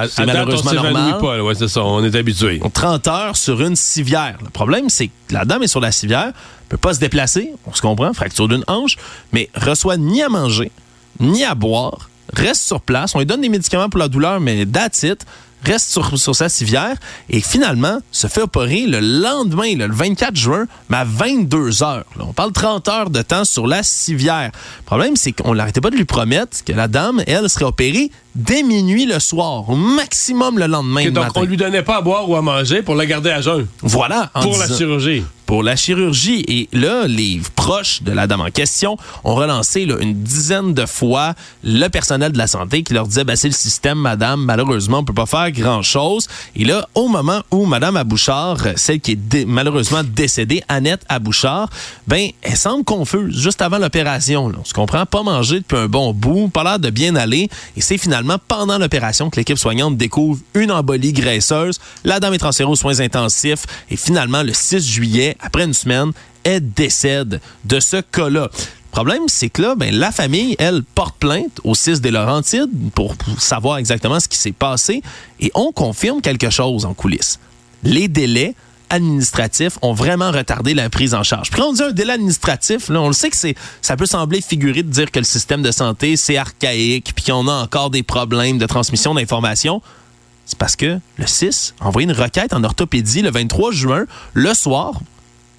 c'est 0.08 0.24
date, 0.24 0.34
malheureusement 0.36 0.70
on 0.70 0.74
normal. 0.74 1.18
pas, 1.20 1.36
là. 1.36 1.44
ouais, 1.44 1.54
c'est 1.54 1.68
ça, 1.68 1.82
on 1.84 2.02
est 2.02 2.14
habitué. 2.14 2.60
30 2.72 3.08
heures 3.08 3.36
sur 3.36 3.60
une 3.60 3.76
civière. 3.76 4.38
Le 4.42 4.50
problème, 4.50 4.88
c'est 4.88 5.08
que 5.08 5.12
la 5.30 5.44
dame 5.44 5.62
est 5.62 5.68
sur 5.68 5.80
la 5.80 5.92
civière, 5.92 6.32
peut 6.72 6.78
pas 6.78 6.94
se 6.94 7.00
déplacer, 7.00 7.52
on 7.66 7.74
se 7.74 7.82
comprend, 7.82 8.14
fracture 8.14 8.48
d'une 8.48 8.64
hanche, 8.66 8.96
mais 9.32 9.50
reçoit 9.54 9.98
ni 9.98 10.22
à 10.22 10.30
manger, 10.30 10.72
ni 11.20 11.44
à 11.44 11.54
boire, 11.54 12.08
reste 12.32 12.62
sur 12.62 12.80
place. 12.80 13.14
On 13.14 13.18
lui 13.18 13.26
donne 13.26 13.42
des 13.42 13.50
médicaments 13.50 13.90
pour 13.90 13.98
la 13.98 14.08
douleur, 14.08 14.40
mais 14.40 14.64
that's 14.64 15.02
it. 15.02 15.26
Reste 15.64 15.90
sur, 15.90 16.18
sur 16.18 16.34
sa 16.34 16.48
civière 16.48 16.96
et 17.28 17.40
finalement 17.40 17.98
se 18.10 18.26
fait 18.26 18.40
opérer 18.40 18.86
le 18.86 18.98
lendemain, 18.98 19.76
là, 19.76 19.86
le 19.86 19.94
24 19.94 20.34
juin, 20.34 20.64
mais 20.88 20.96
à 20.96 21.04
22 21.04 21.82
heures. 21.84 22.04
Là, 22.16 22.24
on 22.26 22.32
parle 22.32 22.52
30 22.52 22.88
heures 22.88 23.10
de 23.10 23.22
temps 23.22 23.44
sur 23.44 23.68
la 23.68 23.82
civière. 23.84 24.50
Le 24.78 24.84
problème, 24.84 25.14
c'est 25.14 25.30
qu'on 25.30 25.54
n'arrêtait 25.54 25.80
pas 25.80 25.90
de 25.90 25.96
lui 25.96 26.04
promettre 26.04 26.64
que 26.64 26.72
la 26.72 26.88
dame, 26.88 27.22
elle, 27.28 27.48
serait 27.48 27.66
opérée 27.66 28.10
dès 28.34 28.62
minuit 28.62 29.06
le 29.06 29.18
soir, 29.18 29.68
au 29.68 29.76
maximum 29.76 30.58
le 30.58 30.66
lendemain 30.66 31.02
Ok, 31.06 31.12
donc, 31.12 31.24
matin. 31.24 31.40
on 31.40 31.44
lui 31.44 31.56
donnait 31.56 31.82
pas 31.82 31.98
à 31.98 32.00
boire 32.00 32.28
ou 32.28 32.36
à 32.36 32.42
manger 32.42 32.82
pour 32.82 32.94
la 32.94 33.06
garder 33.06 33.30
à 33.30 33.40
jeun. 33.40 33.66
Voilà. 33.82 34.30
Pour 34.40 34.56
la 34.56 34.66
chirurgie. 34.68 35.22
pour 35.46 35.62
la 35.62 35.76
chirurgie. 35.76 36.44
Et 36.48 36.68
là, 36.72 37.06
les 37.06 37.40
proches 37.56 38.02
de 38.02 38.10
la 38.12 38.26
dame 38.26 38.40
en 38.40 38.50
question 38.50 38.96
ont 39.24 39.34
relancé 39.34 39.84
là, 39.84 39.96
une 40.00 40.14
dizaine 40.22 40.72
de 40.72 40.86
fois 40.86 41.34
le 41.62 41.88
personnel 41.88 42.32
de 42.32 42.38
la 42.38 42.46
santé 42.46 42.82
qui 42.82 42.94
leur 42.94 43.06
disait 43.06 43.24
ben, 43.24 43.36
c'est 43.36 43.48
le 43.48 43.54
système, 43.54 43.98
madame, 43.98 44.42
malheureusement, 44.44 45.00
on 45.00 45.04
peut 45.04 45.12
pas 45.12 45.26
faire 45.26 45.50
grand-chose. 45.50 46.26
Et 46.56 46.64
là, 46.64 46.88
au 46.94 47.08
moment 47.08 47.42
où 47.50 47.66
madame 47.66 47.96
Abouchard, 47.98 48.56
euh, 48.64 48.72
celle 48.76 49.00
qui 49.00 49.12
est 49.12 49.16
dé- 49.16 49.44
malheureusement 49.44 50.02
décédée, 50.04 50.62
Annette 50.68 51.02
Abouchard, 51.10 51.68
ben, 52.06 52.30
elle 52.40 52.56
semble 52.56 52.84
confuse 52.84 53.38
juste 53.38 53.60
avant 53.60 53.78
l'opération. 53.78 54.50
On 54.58 54.64
se 54.64 54.72
comprend, 54.72 55.04
pas 55.04 55.22
manger 55.22 55.56
depuis 55.60 55.76
un 55.76 55.86
bon 55.86 56.14
bout, 56.14 56.48
pas 56.48 56.64
l'air 56.64 56.78
de 56.78 56.88
bien 56.88 57.14
aller. 57.16 57.50
Et 57.76 57.80
c'est 57.82 57.98
finalement 57.98 58.21
pendant 58.48 58.78
l'opération 58.78 59.30
que 59.30 59.36
l'équipe 59.36 59.58
soignante 59.58 59.96
découvre 59.96 60.40
une 60.54 60.70
embolie 60.70 61.12
graisseuse. 61.12 61.80
La 62.04 62.20
dame 62.20 62.34
est 62.34 62.38
transférée 62.38 62.70
aux 62.70 62.76
soins 62.76 63.00
intensifs 63.00 63.64
et 63.90 63.96
finalement, 63.96 64.42
le 64.42 64.52
6 64.52 64.86
juillet, 64.88 65.36
après 65.40 65.64
une 65.64 65.74
semaine, 65.74 66.12
elle 66.44 66.72
décède 66.72 67.40
de 67.64 67.80
ce 67.80 68.00
cas-là. 68.00 68.50
Le 68.52 68.90
problème, 68.90 69.22
c'est 69.26 69.48
que 69.48 69.62
là, 69.62 69.74
ben, 69.74 69.94
la 69.94 70.12
famille, 70.12 70.54
elle, 70.58 70.82
porte 70.82 71.16
plainte 71.16 71.60
au 71.64 71.74
6 71.74 72.00
des 72.00 72.10
Laurentides 72.10 72.70
pour 72.94 73.14
savoir 73.38 73.78
exactement 73.78 74.20
ce 74.20 74.28
qui 74.28 74.36
s'est 74.36 74.52
passé 74.52 75.02
et 75.40 75.50
on 75.54 75.72
confirme 75.72 76.20
quelque 76.20 76.50
chose 76.50 76.84
en 76.84 76.92
coulisses. 76.92 77.38
Les 77.84 78.08
délais 78.08 78.54
administratifs 78.92 79.78
ont 79.82 79.94
vraiment 79.94 80.30
retardé 80.30 80.74
la 80.74 80.88
prise 80.90 81.14
en 81.14 81.22
charge. 81.22 81.50
Puis 81.50 81.60
on 81.62 81.72
un 81.80 81.90
délai 81.90 82.12
administratif, 82.12 82.88
là, 82.88 83.00
on 83.00 83.08
le 83.08 83.12
sait 83.12 83.30
que 83.30 83.36
c'est, 83.36 83.54
ça 83.80 83.96
peut 83.96 84.06
sembler 84.06 84.40
figuré 84.40 84.82
de 84.82 84.90
dire 84.90 85.10
que 85.10 85.18
le 85.18 85.24
système 85.24 85.62
de 85.62 85.70
santé, 85.70 86.16
c'est 86.16 86.36
archaïque, 86.36 87.12
puis 87.14 87.24
qu'on 87.24 87.48
a 87.48 87.54
encore 87.54 87.90
des 87.90 88.02
problèmes 88.02 88.58
de 88.58 88.66
transmission 88.66 89.14
d'informations. 89.14 89.82
C'est 90.44 90.58
parce 90.58 90.76
que 90.76 91.00
le 91.16 91.26
6 91.26 91.74
a 91.80 92.00
une 92.00 92.12
requête 92.12 92.52
en 92.52 92.62
orthopédie 92.62 93.22
le 93.22 93.30
23 93.30 93.72
juin, 93.72 94.04
le 94.34 94.54
soir, 94.54 95.00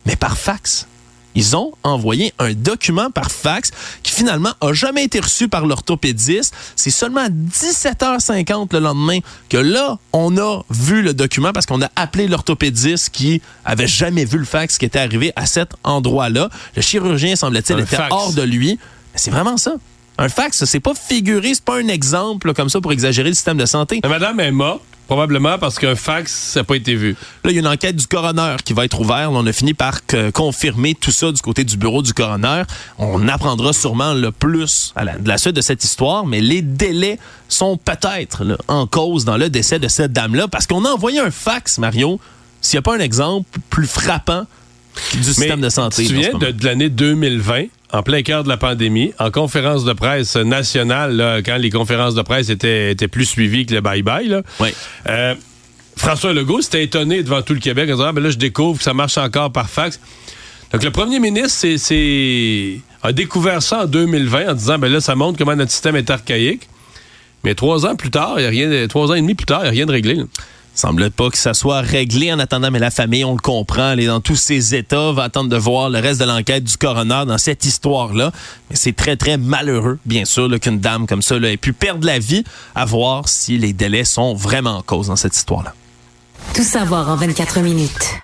mais 0.05 0.15
par 0.15 0.37
fax. 0.37 0.87
Ils 1.35 1.55
ont 1.55 1.71
envoyé 1.83 2.33
un 2.39 2.53
document 2.53 3.09
par 3.11 3.31
fax 3.31 3.71
qui 4.03 4.13
finalement 4.13 4.51
a 4.61 4.73
jamais 4.73 5.03
été 5.03 5.19
reçu 5.19 5.47
par 5.47 5.65
l'orthopédiste. 5.65 6.53
C'est 6.75 6.91
seulement 6.91 7.21
à 7.21 7.29
17h50 7.29 8.73
le 8.73 8.79
lendemain 8.79 9.19
que 9.49 9.57
là, 9.57 9.97
on 10.11 10.37
a 10.37 10.61
vu 10.69 11.01
le 11.01 11.13
document 11.13 11.51
parce 11.53 11.65
qu'on 11.65 11.81
a 11.81 11.89
appelé 11.95 12.27
l'orthopédiste 12.27 13.09
qui 13.09 13.41
avait 13.65 13.87
jamais 13.87 14.25
vu 14.25 14.37
le 14.37 14.45
fax 14.45 14.77
qui 14.77 14.85
était 14.85 14.99
arrivé 14.99 15.33
à 15.35 15.45
cet 15.45 15.73
endroit-là. 15.83 16.49
Le 16.75 16.81
chirurgien, 16.81 17.35
semble-t-il, 17.35 17.79
Un 17.79 17.83
était 17.83 17.95
fax. 17.95 18.11
hors 18.11 18.33
de 18.33 18.41
lui. 18.41 18.79
C'est 19.15 19.31
vraiment 19.31 19.57
ça. 19.57 19.73
Un 20.17 20.29
fax, 20.29 20.65
c'est 20.65 20.79
pas 20.79 20.93
figuré, 20.93 21.53
c'est 21.55 21.63
pas 21.63 21.77
un 21.79 21.87
exemple 21.87 22.47
là, 22.47 22.53
comme 22.53 22.69
ça 22.69 22.79
pour 22.81 22.91
exagérer 22.91 23.29
le 23.29 23.35
système 23.35 23.57
de 23.57 23.65
santé. 23.65 23.99
La 24.03 24.09
madame 24.09 24.39
est 24.39 24.51
morte, 24.51 24.83
probablement 25.07 25.57
parce 25.57 25.79
qu'un 25.79 25.95
fax, 25.95 26.31
ça 26.31 26.59
n'a 26.59 26.63
pas 26.63 26.75
été 26.75 26.95
vu. 26.95 27.15
Là, 27.43 27.51
il 27.51 27.53
y 27.53 27.57
a 27.57 27.59
une 27.61 27.67
enquête 27.67 27.95
du 27.95 28.07
coroner 28.07 28.55
qui 28.63 28.73
va 28.73 28.85
être 28.85 28.99
ouverte. 28.99 29.29
On 29.31 29.45
a 29.45 29.53
fini 29.53 29.73
par 29.73 29.99
confirmer 30.33 30.95
tout 30.95 31.11
ça 31.11 31.31
du 31.31 31.41
côté 31.41 31.63
du 31.63 31.77
bureau 31.77 32.01
du 32.01 32.13
coroner. 32.13 32.63
On 32.97 33.27
apprendra 33.27 33.73
sûrement 33.73 34.13
le 34.13 34.31
plus 34.31 34.93
à 34.95 35.03
la, 35.03 35.17
de 35.17 35.27
la 35.27 35.37
suite 35.37 35.55
de 35.55 35.61
cette 35.61 35.83
histoire, 35.83 36.25
mais 36.25 36.41
les 36.41 36.61
délais 36.61 37.19
sont 37.47 37.77
peut-être 37.77 38.43
en 38.67 38.87
cause 38.87 39.25
dans 39.25 39.37
le 39.37 39.49
décès 39.49 39.79
de 39.79 39.87
cette 39.87 40.13
dame-là 40.13 40.47
parce 40.47 40.67
qu'on 40.67 40.85
a 40.85 40.89
envoyé 40.89 41.19
un 41.19 41.31
fax, 41.31 41.77
Mario. 41.77 42.19
S'il 42.61 42.77
n'y 42.77 42.79
a 42.79 42.83
pas 42.83 42.95
un 42.95 43.01
exemple 43.01 43.59
plus 43.69 43.87
frappant 43.87 44.45
du 45.13 45.23
système 45.23 45.61
de 45.61 45.69
santé. 45.69 46.05
Tu 46.05 46.13
te 46.13 46.23
souviens 46.23 46.51
de 46.51 46.65
l'année 46.65 46.89
2020, 46.89 47.65
en 47.93 48.01
plein 48.03 48.23
cœur 48.23 48.43
de 48.43 48.49
la 48.49 48.57
pandémie, 48.57 49.13
en 49.19 49.29
conférence 49.31 49.85
de 49.85 49.93
presse 49.93 50.35
nationale, 50.35 51.15
là, 51.15 51.41
quand 51.43 51.57
les 51.57 51.69
conférences 51.69 52.15
de 52.15 52.21
presse 52.23 52.49
étaient, 52.49 52.91
étaient 52.91 53.07
plus 53.07 53.25
suivies 53.25 53.65
que 53.65 53.73
le 53.75 53.81
bye-bye, 53.81 54.41
Oui. 54.59 54.69
euh, 55.07 55.35
François 55.95 56.33
Legault 56.33 56.61
s'était 56.61 56.83
étonné 56.83 57.21
devant 57.21 57.41
tout 57.43 57.53
le 57.53 57.59
Québec 57.59 57.87
en 57.89 57.93
disant 57.93 58.05
ah, 58.07 58.11
ben 58.11 58.23
là, 58.23 58.31
je 58.31 58.37
découvre 58.37 58.79
que 58.79 58.83
ça 58.83 58.93
marche 58.95 59.17
encore 59.19 59.51
par 59.51 59.69
fax. 59.69 59.99
Donc, 60.71 60.83
le 60.83 60.89
premier 60.89 61.19
ministre 61.19 61.67
c'est- 61.77 62.79
a 63.03 63.11
découvert 63.11 63.61
ça 63.61 63.83
en 63.83 63.85
2020 63.85 64.49
en 64.49 64.53
disant 64.55 64.79
ben 64.79 64.91
là, 64.91 64.99
ça 64.99 65.13
montre 65.13 65.37
comment 65.37 65.55
notre 65.55 65.71
système 65.71 65.95
est 65.95 66.09
archaïque. 66.09 66.67
Mais 67.43 67.53
trois 67.53 67.85
ans 67.85 67.95
plus 67.95 68.09
tard, 68.09 68.35
il 68.39 68.43
y 68.43 68.45
a 68.45 68.49
rien, 68.49 68.69
de- 68.69 68.85
trois 68.87 69.11
ans 69.11 69.13
et 69.13 69.21
demi 69.21 69.35
plus 69.35 69.45
tard, 69.45 69.59
il 69.59 69.63
n'y 69.65 69.67
a 69.67 69.71
rien 69.71 69.85
de 69.85 69.91
réglé. 69.91 70.15
là. 70.15 70.23
Semble 70.75 71.11
pas 71.11 71.29
que 71.29 71.37
ça 71.37 71.53
soit 71.53 71.81
réglé 71.81 72.33
en 72.33 72.39
attendant, 72.39 72.71
mais 72.71 72.79
la 72.79 72.91
famille, 72.91 73.23
on 73.23 73.33
le 73.33 73.39
comprend, 73.39 73.91
elle 73.91 73.99
est 73.99 74.07
dans 74.07 74.21
tous 74.21 74.35
ses 74.35 74.75
états, 74.75 75.11
va 75.11 75.23
attendre 75.23 75.49
de 75.49 75.57
voir 75.57 75.89
le 75.89 75.99
reste 75.99 76.19
de 76.19 76.25
l'enquête 76.25 76.63
du 76.63 76.77
coroner 76.77 77.23
dans 77.27 77.37
cette 77.37 77.65
histoire-là. 77.65 78.31
Mais 78.69 78.75
c'est 78.75 78.93
très, 78.93 79.15
très 79.15 79.37
malheureux, 79.37 79.99
bien 80.05 80.25
sûr, 80.25 80.49
qu'une 80.59 80.79
dame 80.79 81.07
comme 81.07 81.21
ça 81.21 81.37
là, 81.37 81.51
ait 81.51 81.57
pu 81.57 81.73
perdre 81.73 82.05
la 82.05 82.19
vie, 82.19 82.43
à 82.75 82.85
voir 82.85 83.29
si 83.29 83.57
les 83.57 83.73
délais 83.73 84.03
sont 84.03 84.33
vraiment 84.33 84.77
en 84.77 84.81
cause 84.81 85.07
dans 85.07 85.15
cette 85.15 85.35
histoire-là. 85.35 85.73
Tout 86.53 86.63
savoir 86.63 87.09
en 87.09 87.15
24 87.15 87.59
minutes. 87.61 88.23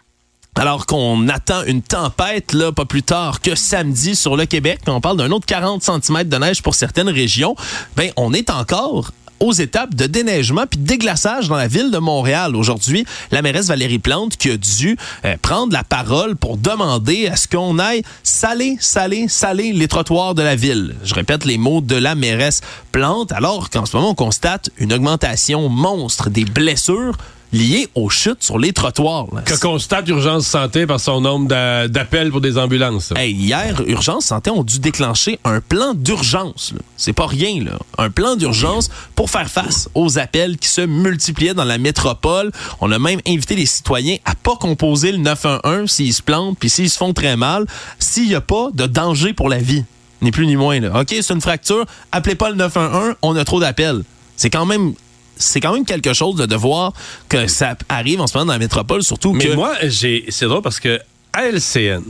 Alors 0.56 0.86
qu'on 0.86 1.30
attend 1.30 1.64
une 1.64 1.82
tempête, 1.82 2.52
là, 2.52 2.74
pas 2.74 2.84
plus 2.84 3.04
tard 3.04 3.40
que 3.40 3.56
samedi 3.56 4.14
sur 4.14 4.36
le 4.36 4.46
Québec, 4.46 4.82
on 4.88 5.00
parle 5.00 5.16
d'un 5.16 5.32
autre 5.32 5.46
40 5.46 5.82
cm 5.82 6.26
de 6.26 6.38
neige 6.38 6.62
pour 6.62 6.76
certaines 6.76 7.08
régions, 7.08 7.56
ben, 7.96 8.12
on 8.18 8.34
est 8.34 8.50
encore 8.50 9.12
aux 9.40 9.54
étapes 9.54 9.96
de 9.96 10.06
déneigement 10.06 10.66
puis 10.70 10.80
de 10.80 10.86
déglaçage 10.86 11.48
dans 11.48 11.56
la 11.56 11.68
ville 11.68 11.92
de 11.92 11.98
Montréal. 11.98 12.56
Aujourd'hui, 12.56 13.06
la 13.32 13.42
mairesse 13.42 13.68
Valérie 13.68 14.00
Plante 14.00 14.38
qui 14.38 14.52
a 14.52 14.58
dû 14.58 14.98
euh, 15.26 15.36
prendre 15.42 15.74
la 15.74 15.84
parole 15.84 16.36
pour 16.36 16.58
demander 16.58 17.28
à 17.28 17.36
ce 17.36 17.48
qu'on 17.48 17.80
aille 17.80 18.04
saler, 18.24 18.78
saler, 18.80 19.28
saler 19.28 19.74
les 19.74 19.88
trottoirs 19.88 20.36
de 20.36 20.42
la 20.42 20.56
ville. 20.56 20.96
Je 21.04 21.14
répète 21.14 21.46
les 21.46 21.58
mots 21.58 21.82
de 21.82 21.96
la 21.96 22.16
mairesse 22.16 22.62
Plante, 22.92 23.32
alors 23.32 23.70
qu'en 23.70 23.86
ce 23.86 23.96
moment, 23.96 24.12
on 24.12 24.16
constate 24.16 24.70
une 24.78 24.94
augmentation 24.94 25.70
monstre 25.70 26.30
des 26.30 26.46
blessures 26.46 27.16
liées 27.52 27.88
aux 27.96 28.10
chutes 28.10 28.44
sur 28.44 28.60
les 28.60 28.74
trottoirs. 28.74 29.26
là. 29.34 29.42
Que 29.42 29.60
constate 29.60 30.08
Urgence 30.10 30.46
Santé 30.46 30.86
par 30.86 31.00
son 31.00 31.22
nombre 31.22 31.48
d'a- 31.48 31.88
d'appels 31.88 32.30
pour 32.32 32.42
des 32.42 32.58
ambulances. 32.58 33.12
Hey, 33.16 33.34
hier, 33.34 33.82
Urgence 33.88 34.26
Santé 34.26 34.52
ont 34.52 34.64
dû 34.64 34.80
déclencher 34.80 35.40
un 35.44 35.60
plan 35.62 35.94
d'urgence. 35.94 36.74
C'est 36.98 37.14
pas 37.14 37.26
rien, 37.28 37.64
là. 37.64 37.80
Un 37.98 38.10
plan 38.10 38.36
d'urgence 38.36 38.90
pour 39.16 39.30
faire 39.30 39.50
face 39.50 39.90
aux 39.96 40.20
appels 40.20 40.58
qui 40.58 40.68
se 40.68 40.82
multipliaient 40.82 41.54
dans 41.54 41.64
la 41.64 41.78
métropole. 41.78 42.52
On 42.82 42.92
a 42.92 43.00
même 43.00 43.20
invité 43.28 43.56
les 43.56 43.66
citoyens 43.66 44.18
à 44.26 44.36
pas 44.36 44.56
composer 44.56 45.12
le 45.12 45.18
911 45.18 45.90
s'ils 45.90 46.14
se 46.14 46.22
plantent 46.22 46.58
puis 46.60 46.70
s'ils 46.70 46.90
se 46.90 46.98
font 46.98 47.14
très 47.14 47.36
mal, 47.36 47.66
s'il 47.98 48.28
n'y 48.28 48.36
a 48.36 48.42
pas 48.42 48.70
de 48.74 48.86
danger 48.86 49.34
pour 49.34 49.50
la 49.50 49.58
vie. 49.58 49.84
Ni 50.22 50.32
plus 50.32 50.46
ni 50.46 50.56
moins, 50.58 50.80
là. 50.80 51.00
OK, 51.02 51.08
c'est 51.10 51.34
une 51.34 51.42
fracture. 51.42 51.86
Appelez 52.12 52.36
pas 52.36 52.50
le 52.50 52.56
911, 52.58 53.16
on 53.22 53.36
a 53.36 53.46
trop 53.46 53.60
d'appels. 53.60 54.04
C'est 54.36 54.50
quand 54.50 54.66
même... 54.66 54.94
C'est 55.40 55.60
quand 55.60 55.74
même 55.74 55.86
quelque 55.86 56.14
chose 56.14 56.36
de, 56.36 56.46
de 56.46 56.56
voir 56.56 56.94
que 57.30 57.48
ça 57.48 57.76
arrive 57.88 58.22
en 58.22 58.28
ce 58.28 58.38
moment 58.38 58.48
dans 58.48 58.54
la 58.54 58.60
métropole, 58.60 59.02
surtout 59.02 59.34
Mais 59.34 59.48
que... 59.48 59.54
moi, 59.54 59.74
j'ai, 59.84 60.26
c'est 60.30 60.46
drôle 60.46 60.62
parce 60.62 60.80
que 60.80 61.00
à 61.34 61.46
LCN, 61.50 62.04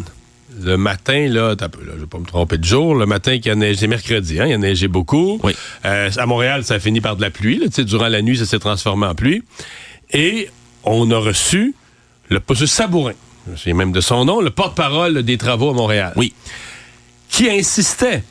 le 0.62 0.78
matin, 0.78 1.28
là, 1.30 1.56
je 1.60 2.00
vais 2.00 2.06
pas 2.08 2.18
me 2.18 2.26
tromper 2.26 2.58
de 2.58 2.64
jour, 2.64 2.96
le 2.96 3.06
matin 3.06 3.38
qu'il 3.38 3.48
y 3.48 3.52
a 3.52 3.56
neigé, 3.56 3.88
mercredi, 3.88 4.40
hein, 4.40 4.46
il 4.46 4.52
y 4.52 4.54
a 4.54 4.58
neigé 4.58 4.88
beaucoup. 4.88 5.40
Oui. 5.44 5.54
Euh, 5.86 6.10
à 6.18 6.26
Montréal, 6.26 6.64
ça 6.64 6.76
a 6.76 6.80
fini 6.80 7.02
par 7.02 7.16
de 7.16 7.22
la 7.22 7.30
pluie. 7.30 7.60
Là, 7.60 7.68
durant 7.84 8.08
la 8.08 8.22
nuit, 8.22 8.38
ça 8.38 8.46
s'est 8.46 8.60
transformé 8.60 9.06
en 9.06 9.16
pluie. 9.16 9.44
Et 10.12 10.50
on 10.84 11.10
a 11.12 11.18
reçu 11.18 11.76
le 12.30 12.38
M. 12.38 12.56
Sabourin, 12.68 13.14
souviens 13.56 13.76
même 13.76 13.92
de 13.92 14.02
son 14.02 14.26
nom, 14.26 14.42
le 14.42 14.50
porte-parole 14.50 15.24
des 15.24 15.38
travaux 15.38 15.70
à 15.70 15.74
Montréal. 15.74 16.14
Oui. 16.16 16.34
Qui 17.30 17.50
insistait, 17.50 18.24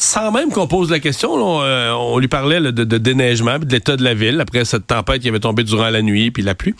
sans 0.00 0.32
même 0.32 0.50
qu'on 0.50 0.66
pose 0.66 0.90
la 0.90 0.98
question, 0.98 1.60
euh, 1.60 1.90
on 1.90 2.18
lui 2.18 2.26
parlait 2.26 2.58
de, 2.58 2.96
déneigement, 2.96 3.58
de 3.58 3.70
l'état 3.70 3.98
de 3.98 4.02
la 4.02 4.14
ville, 4.14 4.40
après 4.40 4.64
cette 4.64 4.86
tempête 4.86 5.20
qui 5.20 5.28
avait 5.28 5.40
tombé 5.40 5.62
durant 5.62 5.90
la 5.90 6.00
nuit, 6.00 6.30
puis 6.30 6.42
la 6.42 6.54
pluie. 6.54 6.74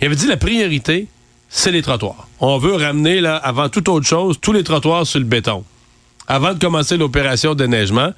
Il 0.00 0.06
avait 0.06 0.16
dit 0.16 0.26
la 0.26 0.36
priorité, 0.36 1.06
c'est 1.48 1.70
les 1.70 1.82
trottoirs. 1.82 2.26
On 2.40 2.58
veut 2.58 2.74
ramener, 2.74 3.20
là, 3.20 3.36
avant 3.36 3.68
toute 3.68 3.88
autre 3.88 4.06
chose, 4.06 4.38
tous 4.40 4.52
les 4.52 4.64
trottoirs 4.64 5.06
sur 5.06 5.20
le 5.20 5.24
béton. 5.24 5.62
Avant 6.26 6.52
de 6.52 6.58
commencer 6.58 6.96
l'opération 6.96 7.54
de 7.54 7.60
déneigement, 7.60 8.10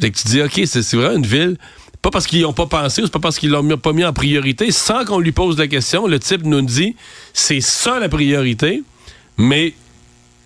tu 0.00 0.10
dis, 0.24 0.42
OK, 0.42 0.60
c'est 0.64 0.94
vraiment 0.94 1.18
une 1.18 1.26
ville. 1.26 1.56
Pas 2.02 2.10
parce 2.10 2.26
qu'ils 2.26 2.42
n'ont 2.42 2.52
pas 2.52 2.66
pensé, 2.66 3.04
ou 3.04 3.08
pas 3.08 3.20
parce 3.20 3.38
qu'ils 3.38 3.50
l'ont 3.50 3.76
pas 3.76 3.92
mis 3.92 4.04
en 4.04 4.12
priorité, 4.12 4.72
sans 4.72 5.04
qu'on 5.04 5.20
lui 5.20 5.30
pose 5.30 5.56
la 5.56 5.68
question. 5.68 6.08
Le 6.08 6.18
type 6.18 6.42
nous 6.42 6.62
dit, 6.62 6.96
c'est 7.34 7.60
ça 7.60 8.00
la 8.00 8.08
priorité, 8.08 8.82
mais 9.36 9.74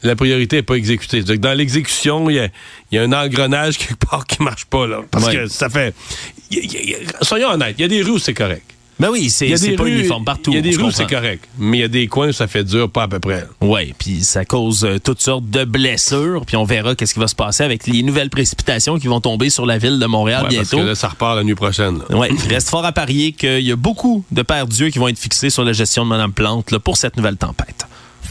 la 0.05 0.15
priorité 0.17 0.57
n'est 0.57 0.63
pas 0.63 0.75
exécutée. 0.75 1.19
C'est-à-dire 1.19 1.37
que 1.37 1.41
dans 1.41 1.55
l'exécution, 1.55 2.31
il 2.31 2.37
y 2.37 2.39
a, 2.41 2.49
il 2.93 2.97
y 2.97 2.99
a 2.99 3.03
un 3.03 3.13
engrenage 3.13 3.79
quelque 3.79 4.07
part 4.11 4.27
qui 4.27 4.43
marche 4.43 4.67
pas. 4.67 4.87
Là, 4.87 5.01
parce 5.11 5.27
Ouais. 5.27 5.35
que 5.35 5.47
ça 5.49 5.69
fait... 5.69 5.95
y 6.51 6.59
y 6.59 6.97
soyons 7.23 7.49
honnêtes, 7.49 7.75
il 7.79 7.83
y 7.83 7.85
a 7.85 7.89
des 7.89 8.03
rues 8.03 8.13
où 8.13 8.19
c'est 8.19 8.35
correct. 8.35 8.63
Ben 9.01 9.09
oui, 9.11 9.29
c'est 9.29 9.47
Il 9.47 9.51
y 9.51 9.55
a 9.55 9.57
c'est 9.57 9.71
des 9.71 9.75
pas 9.77 9.87
uniforme 9.89 10.25
partout. 10.25 10.53
Il 10.53 10.55
y 10.55 10.59
a 10.59 10.61
des 10.61 10.77
rues 10.77 10.85
où 10.85 10.91
c'est 10.93 11.09
correct. 11.11 11.45
Mais 11.59 11.79
il 11.79 11.81
y 11.81 11.85
a 11.85 11.89
des 11.89 12.07
coins 12.07 12.29
où 12.29 12.33
ça 12.33 12.47
fait 12.47 12.63
dur, 12.63 12.89
pas 12.89 13.03
à 13.03 13.09
peu 13.09 13.19
près. 13.19 13.45
Oui, 13.61 13.93
puis 13.99 14.23
ça 14.23 14.45
cause 14.45 14.85
euh, 14.85 15.01
toutes 15.03 15.21
sortes 15.21 15.51
de 15.51 15.65
blessures. 15.65 16.47
Puis 16.47 16.55
on 16.57 16.63
verra 16.63 16.95
qu'est-ce 16.95 17.13
qui 17.15 17.19
va 17.19 17.27
se 17.27 17.35
passer 17.35 17.65
avec 17.65 17.89
les 17.89 18.05
nouvelles 18.05 18.31
précipitations 18.31 18.97
qui 19.01 19.09
vont 19.09 19.21
tomber 19.21 19.51
sur 19.51 19.67
la 19.67 19.79
ville 19.79 19.99
de 19.99 20.07
Montréal 20.07 20.47
Ouais, 20.49 20.55
parce 20.57 20.71
que 20.71 20.77
bientôt. 20.77 20.89
là, 20.89 20.95
ça 20.95 21.09
repart 21.09 21.35
la 21.35 21.43
nuit 21.43 21.57
prochaine. 21.57 21.99
il 22.09 22.49
reste 22.53 22.69
fort 22.71 22.85
à 22.85 22.93
parier 22.93 23.33
qu'il 23.33 23.63
y 23.63 23.73
a 23.73 23.77
beaucoup 23.77 24.25
de 24.31 24.43
pères 24.43 24.69
Dieu 24.69 24.91
qui 24.91 25.01
vont 25.01 25.09
être 25.09 25.19
fixés 25.19 25.51
sur 25.51 25.65
la 25.65 25.73
gestion 25.73 26.05
de 26.05 26.11
Mme 26.11 26.33
Plante 26.33 26.71
là, 26.71 26.79
pour 26.79 26.97
cette 26.97 27.17
nouvelle 27.17 27.37
tempête. 27.37 27.87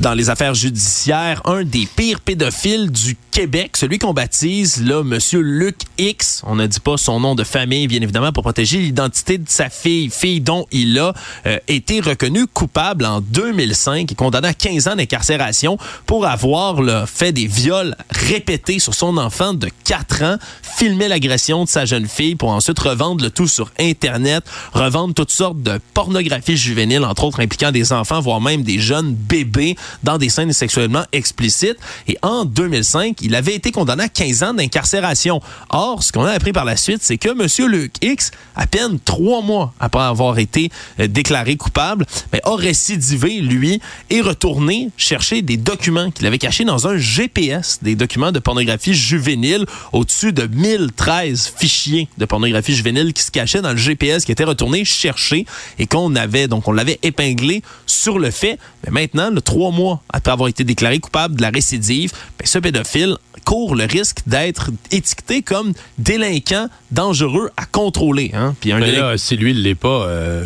Dans 0.00 0.14
les 0.14 0.30
affaires 0.30 0.54
judiciaires, 0.54 1.42
un 1.44 1.62
des 1.62 1.86
pires 1.86 2.20
pédophiles 2.20 2.90
du 2.90 3.16
Québec, 3.30 3.76
celui 3.76 3.98
qu'on 3.98 4.12
baptise 4.12 4.84
là, 4.84 5.02
Monsieur 5.02 5.40
Luc 5.40 5.76
X. 5.96 6.42
On 6.44 6.56
ne 6.56 6.66
dit 6.66 6.80
pas 6.80 6.96
son 6.96 7.20
nom 7.20 7.34
de 7.34 7.44
famille, 7.44 7.86
bien 7.86 8.00
évidemment, 8.02 8.32
pour 8.32 8.42
protéger 8.42 8.78
l'identité 8.78 9.38
de 9.38 9.48
sa 9.48 9.70
fille, 9.70 10.10
fille 10.10 10.40
dont 10.40 10.66
il 10.70 10.98
a 10.98 11.14
euh, 11.46 11.58
été 11.68 12.00
reconnu 12.00 12.46
coupable 12.46 13.06
en 13.06 13.20
2005 13.20 14.10
et 14.10 14.14
condamné 14.14 14.48
à 14.48 14.54
15 14.54 14.88
ans 14.88 14.96
d'incarcération 14.96 15.78
pour 16.04 16.26
avoir 16.26 16.82
là, 16.82 17.06
fait 17.06 17.32
des 17.32 17.46
viols 17.46 17.96
répétés 18.10 18.80
sur 18.80 18.94
son 18.94 19.16
enfant 19.16 19.54
de 19.54 19.70
4 19.84 20.22
ans, 20.24 20.36
filmé 20.76 21.08
l'agression 21.08 21.64
de 21.64 21.68
sa 21.68 21.84
jeune 21.84 22.08
fille 22.08 22.34
pour 22.34 22.50
ensuite 22.50 22.78
revendre 22.80 23.22
le 23.22 23.30
tout 23.30 23.48
sur 23.48 23.70
Internet, 23.78 24.44
revendre 24.72 25.14
toutes 25.14 25.30
sortes 25.30 25.62
de 25.62 25.80
pornographie 25.94 26.56
juvénile, 26.56 27.04
entre 27.04 27.24
autres 27.24 27.40
impliquant 27.40 27.72
des 27.72 27.92
enfants, 27.92 28.20
voire 28.20 28.40
même 28.40 28.62
des 28.62 28.78
jeunes 28.78 29.14
bébés 29.14 29.76
dans 30.02 30.18
des 30.18 30.28
scènes 30.28 30.52
sexuellement 30.52 31.04
explicites. 31.12 31.76
Et 32.08 32.18
en 32.22 32.44
2005, 32.44 33.18
il 33.22 33.34
avait 33.34 33.54
été 33.54 33.72
condamné 33.72 34.04
à 34.04 34.08
15 34.08 34.42
ans 34.42 34.54
d'incarcération. 34.54 35.40
Or, 35.70 36.02
ce 36.02 36.12
qu'on 36.12 36.24
a 36.24 36.32
appris 36.32 36.52
par 36.52 36.64
la 36.64 36.76
suite, 36.76 37.02
c'est 37.02 37.18
que 37.18 37.28
M. 37.28 37.70
Luc 37.70 37.92
X, 38.02 38.30
à 38.56 38.66
peine 38.66 38.98
trois 39.04 39.42
mois 39.42 39.72
après 39.80 40.02
avoir 40.02 40.38
été 40.38 40.70
euh, 41.00 41.06
déclaré 41.06 41.56
coupable, 41.56 42.06
ben, 42.30 42.40
a 42.44 42.56
récidivé, 42.56 43.40
lui, 43.40 43.80
et 44.10 44.20
retourné 44.20 44.90
chercher 44.96 45.42
des 45.42 45.56
documents 45.56 46.10
qu'il 46.10 46.26
avait 46.26 46.38
cachés 46.38 46.64
dans 46.64 46.86
un 46.86 46.96
GPS, 46.96 47.78
des 47.82 47.94
documents 47.94 48.32
de 48.32 48.38
pornographie 48.38 48.94
juvénile, 48.94 49.66
au-dessus 49.92 50.32
de 50.32 50.46
1013 50.46 51.52
fichiers 51.56 52.08
de 52.18 52.24
pornographie 52.24 52.74
juvénile 52.74 53.12
qui 53.12 53.22
se 53.22 53.30
cachaient 53.30 53.62
dans 53.62 53.72
le 53.72 53.76
GPS, 53.76 54.24
qui 54.24 54.32
était 54.32 54.44
retourné 54.44 54.84
chercher 54.84 55.46
et 55.78 55.86
qu'on 55.86 56.14
avait, 56.16 56.48
donc 56.48 56.68
on 56.68 56.72
l'avait 56.72 56.98
épinglé 57.02 57.62
sur 57.86 58.18
le 58.18 58.30
fait. 58.30 58.58
Mais 58.84 58.92
maintenant, 58.92 59.30
le 59.30 59.40
trois 59.40 59.70
mois 59.72 60.02
après 60.12 60.30
avoir 60.32 60.48
été 60.48 60.62
déclaré 60.64 60.98
coupable 61.00 61.36
de 61.36 61.42
la 61.42 61.50
récidive, 61.50 62.12
ben, 62.38 62.46
ce 62.46 62.58
pédophile 62.58 63.16
court 63.44 63.74
le 63.74 63.84
risque 63.84 64.18
d'être 64.26 64.70
étiqueté 64.92 65.42
comme 65.42 65.72
délinquant 65.98 66.68
dangereux 66.92 67.50
à 67.56 67.64
contrôler. 67.66 68.30
Hein? 68.34 68.54
Puis 68.60 68.70
un 68.70 68.78
délin- 68.78 69.10
là, 69.10 69.18
si 69.18 69.36
lui, 69.36 69.50
il 69.50 69.62
l'est 69.62 69.74
pas, 69.74 69.88
euh, 70.06 70.44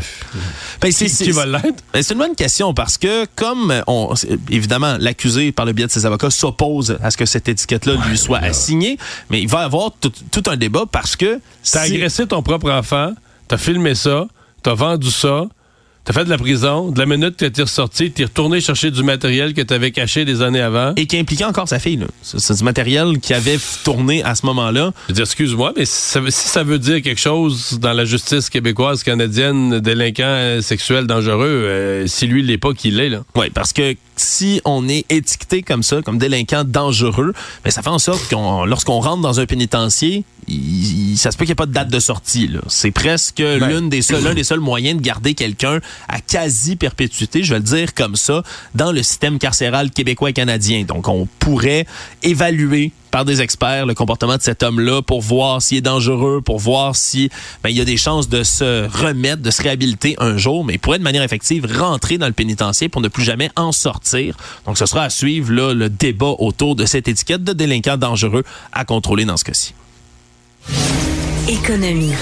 Ben, 0.80 0.90
qui, 0.92 1.04
qui 1.10 1.30
va 1.32 1.44
l'être? 1.44 1.82
ben, 1.92 2.02
c'est 2.02 2.14
une 2.14 2.20
bonne 2.20 2.34
question 2.34 2.72
parce 2.72 2.96
que, 2.96 3.26
comme 3.36 3.74
on, 3.86 4.14
évidemment, 4.50 4.96
l'accusé, 4.98 5.52
par 5.52 5.66
le 5.66 5.72
biais 5.72 5.86
de 5.86 5.90
ses 5.90 6.06
avocats, 6.06 6.30
s'oppose 6.30 6.96
à 7.02 7.10
ce 7.10 7.16
que 7.18 7.26
cette 7.26 7.48
étiquette-là 7.48 7.94
lui 8.08 8.16
soit 8.16 8.38
assignée, 8.38 8.96
mais 9.28 9.42
il 9.42 9.48
va 9.48 9.62
y 9.62 9.64
avoir 9.64 9.90
tout, 10.00 10.12
tout 10.30 10.42
un 10.48 10.56
débat 10.56 10.84
parce 10.90 11.16
que. 11.16 11.40
T'as 11.70 11.84
si- 11.86 11.94
agressé 11.96 12.26
ton 12.26 12.42
propre 12.42 12.70
enfant, 12.70 13.12
t'as 13.48 13.58
filmé 13.58 13.94
ça, 13.94 14.26
t'as 14.62 14.74
vendu 14.74 15.10
ça, 15.10 15.44
t'as 16.06 16.12
fait 16.12 16.24
de 16.24 16.30
la 16.30 16.38
prison, 16.38 16.90
de 16.92 16.98
la 16.98 17.04
minute 17.06 17.36
que 17.36 17.44
t'es 17.46 17.62
ressorti, 17.62 18.12
t'es 18.12 18.24
retourné 18.24 18.60
chercher 18.60 18.90
du 18.92 19.02
matériel 19.02 19.52
que 19.54 19.60
t'avais 19.60 19.90
caché 19.90 20.24
des 20.24 20.40
années 20.40 20.60
avant. 20.60 20.92
Et 20.96 21.06
qui 21.06 21.18
impliquait 21.18 21.44
encore 21.44 21.68
sa 21.68 21.78
fille. 21.80 21.96
là. 21.96 22.06
C'est 22.22 22.54
du 22.56 22.62
matériel 22.64 23.18
qui 23.20 23.34
avait 23.34 23.58
tourné 23.84 24.22
à 24.22 24.34
ce 24.36 24.46
moment-là. 24.46 24.92
Je 25.08 25.08
veux 25.08 25.14
dire, 25.14 25.24
excuse-moi, 25.24 25.72
mais 25.76 25.84
si 25.84 25.92
ça, 26.08 26.20
veut- 26.20 26.30
si 26.30 26.48
ça 26.48 26.62
veut 26.62 26.78
dire 26.78 27.02
quelque 27.02 27.20
chose 27.20 27.78
dans 27.80 27.92
la 27.92 28.04
justice 28.04 28.48
québécoise, 28.50 29.02
canadienne, 29.02 29.80
délinquant 29.80 30.22
euh, 30.24 30.60
sexuel 30.62 31.06
dangereux, 31.06 31.46
euh, 31.48 32.06
si 32.06 32.26
lui, 32.28 32.40
il 32.40 32.46
l'est 32.46 32.56
pas, 32.58 32.72
qu'il 32.72 32.96
l'est, 32.96 33.08
là. 33.08 33.24
Oui, 33.34 33.50
parce 33.50 33.72
que 33.72 33.96
si 34.14 34.60
on 34.64 34.88
est 34.88 35.04
étiqueté 35.10 35.62
comme 35.62 35.82
ça, 35.82 36.02
comme 36.02 36.18
délinquant 36.18 36.62
dangereux, 36.64 37.32
ben 37.64 37.70
ça 37.70 37.82
fait 37.82 37.90
en 37.90 37.98
sorte 37.98 38.28
qu'on, 38.30 38.64
lorsqu'on 38.64 39.00
rentre 39.00 39.22
dans 39.22 39.40
un 39.40 39.46
pénitencier, 39.46 40.24
il- 40.48 41.12
il- 41.12 41.16
ça 41.18 41.30
se 41.30 41.36
peut 41.36 41.44
qu'il 41.44 41.50
n'y 41.50 41.52
ait 41.52 41.54
pas 41.56 41.66
de 41.66 41.72
date 41.72 41.88
de 41.88 41.98
sortie. 42.00 42.46
là. 42.48 42.60
C'est 42.68 42.90
presque 42.90 43.38
l'une 43.68 43.88
des 43.88 44.02
seuls, 44.02 44.22
l'un 44.24 44.34
des 44.34 44.44
seuls 44.44 44.60
moyens 44.60 44.96
de 44.98 45.02
garder 45.02 45.34
quelqu'un 45.34 45.80
à 46.08 46.20
quasi 46.20 46.76
perpétuité, 46.76 47.42
je 47.42 47.52
vais 47.54 47.58
le 47.60 47.64
dire 47.64 47.94
comme 47.94 48.16
ça, 48.16 48.42
dans 48.74 48.92
le 48.92 49.02
système 49.02 49.38
carcéral 49.38 49.90
québécois 49.90 50.30
et 50.30 50.32
canadien. 50.32 50.84
Donc, 50.84 51.08
on 51.08 51.26
pourrait 51.38 51.86
évaluer 52.22 52.92
par 53.10 53.24
des 53.24 53.40
experts 53.40 53.86
le 53.86 53.94
comportement 53.94 54.36
de 54.36 54.42
cet 54.42 54.62
homme-là 54.62 55.00
pour 55.00 55.22
voir 55.22 55.62
s'il 55.62 55.78
est 55.78 55.80
dangereux, 55.80 56.42
pour 56.44 56.58
voir 56.58 56.96
si 56.96 57.30
ben, 57.62 57.70
il 57.70 57.76
y 57.76 57.80
a 57.80 57.84
des 57.84 57.96
chances 57.96 58.28
de 58.28 58.42
se 58.42 58.86
remettre, 58.88 59.40
de 59.42 59.50
se 59.50 59.62
réhabiliter 59.62 60.16
un 60.18 60.36
jour, 60.36 60.64
mais 60.64 60.74
il 60.74 60.78
pourrait 60.78 60.98
de 60.98 61.04
manière 61.04 61.22
effective 61.22 61.66
rentrer 61.78 62.18
dans 62.18 62.26
le 62.26 62.32
pénitencier 62.34 62.88
pour 62.90 63.00
ne 63.00 63.08
plus 63.08 63.22
jamais 63.24 63.50
en 63.56 63.72
sortir. 63.72 64.36
Donc 64.66 64.76
ce 64.76 64.84
sera 64.84 65.04
à 65.04 65.10
suivre 65.10 65.50
là, 65.52 65.72
le 65.72 65.88
débat 65.88 66.34
autour 66.38 66.76
de 66.76 66.84
cette 66.84 67.08
étiquette 67.08 67.42
de 67.44 67.52
délinquant 67.54 67.96
dangereux 67.96 68.44
à 68.72 68.84
contrôler 68.84 69.24
dans 69.24 69.36
ce 69.38 69.44
cas-ci. 69.44 69.72
Économie. 71.48 72.14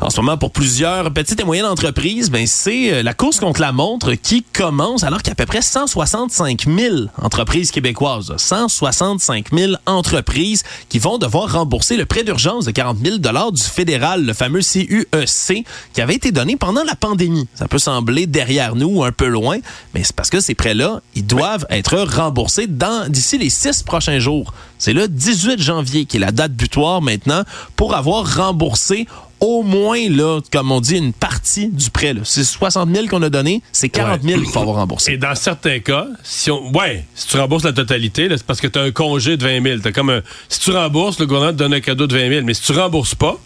En 0.00 0.10
ce 0.10 0.20
moment, 0.20 0.38
pour 0.38 0.52
plusieurs 0.52 1.12
petites 1.12 1.40
et 1.40 1.44
moyennes 1.44 1.66
entreprises, 1.66 2.30
ben, 2.30 2.46
c'est 2.46 2.92
euh, 2.92 3.02
la 3.02 3.14
course 3.14 3.40
contre 3.40 3.60
la 3.60 3.72
montre 3.72 4.14
qui 4.14 4.44
commence 4.44 5.02
alors 5.02 5.18
qu'il 5.18 5.28
y 5.28 5.30
a 5.30 5.32
à 5.32 5.34
peu 5.34 5.44
près 5.44 5.60
165 5.60 6.66
000 6.68 6.96
entreprises 7.20 7.72
québécoises. 7.72 8.32
165 8.36 9.46
000 9.52 9.72
entreprises 9.86 10.62
qui 10.88 11.00
vont 11.00 11.18
devoir 11.18 11.52
rembourser 11.52 11.96
le 11.96 12.06
prêt 12.06 12.22
d'urgence 12.22 12.64
de 12.64 12.70
40 12.70 12.98
000 13.04 13.18
du 13.18 13.62
fédéral, 13.62 14.24
le 14.24 14.32
fameux 14.34 14.60
CUEC, 14.60 15.66
qui 15.92 16.00
avait 16.00 16.14
été 16.14 16.30
donné 16.30 16.56
pendant 16.56 16.84
la 16.84 16.94
pandémie. 16.94 17.48
Ça 17.54 17.66
peut 17.66 17.78
sembler 17.78 18.26
derrière 18.26 18.76
nous 18.76 18.98
ou 18.98 19.04
un 19.04 19.12
peu 19.12 19.26
loin, 19.26 19.58
mais 19.94 20.04
c'est 20.04 20.14
parce 20.14 20.30
que 20.30 20.38
ces 20.38 20.54
prêts-là, 20.54 21.00
ils 21.16 21.26
doivent 21.26 21.66
être 21.70 21.98
remboursés 21.98 22.68
d'ici 23.08 23.36
les 23.36 23.50
six 23.50 23.82
prochains 23.82 24.20
jours. 24.20 24.54
C'est 24.78 24.92
le 24.92 25.08
18 25.08 25.60
janvier 25.60 26.04
qui 26.04 26.18
est 26.18 26.20
la 26.20 26.30
date 26.30 26.52
butoir 26.52 27.02
maintenant 27.02 27.42
pour 27.74 27.96
avoir 27.96 28.36
remboursé 28.36 29.08
au 29.40 29.62
moins, 29.62 30.08
là, 30.08 30.40
comme 30.52 30.72
on 30.72 30.80
dit, 30.80 30.96
une 30.96 31.12
partie 31.12 31.68
du 31.68 31.90
prêt. 31.90 32.14
C'est 32.24 32.44
60 32.44 32.92
000 32.94 33.06
qu'on 33.06 33.22
a 33.22 33.30
donné, 33.30 33.62
c'est 33.72 33.88
40 33.88 34.22
000 34.22 34.40
qu'il 34.40 34.50
faut 34.50 34.60
avoir 34.60 34.76
remboursé. 34.76 35.12
Et 35.12 35.16
dans 35.16 35.34
certains 35.34 35.78
cas, 35.80 36.06
si 36.22 36.50
on, 36.50 36.70
ouais, 36.72 37.04
si 37.14 37.28
tu 37.28 37.36
rembourses 37.38 37.64
la 37.64 37.72
totalité, 37.72 38.28
c'est 38.30 38.42
parce 38.44 38.60
que 38.60 38.66
tu 38.66 38.78
as 38.78 38.82
un 38.82 38.90
congé 38.90 39.36
de 39.36 39.44
20 39.44 39.62
000. 39.62 39.78
T'as 39.80 39.92
comme 39.92 40.10
un, 40.10 40.22
si 40.48 40.60
tu 40.60 40.70
rembourses, 40.72 41.18
le 41.20 41.26
gouvernement 41.26 41.52
te 41.52 41.58
donne 41.58 41.74
un 41.74 41.80
cadeau 41.80 42.06
de 42.06 42.16
20 42.16 42.28
000. 42.28 42.46
Mais 42.46 42.54
si 42.54 42.62
tu 42.62 42.72
rembourses 42.72 43.14
pas, 43.14 43.36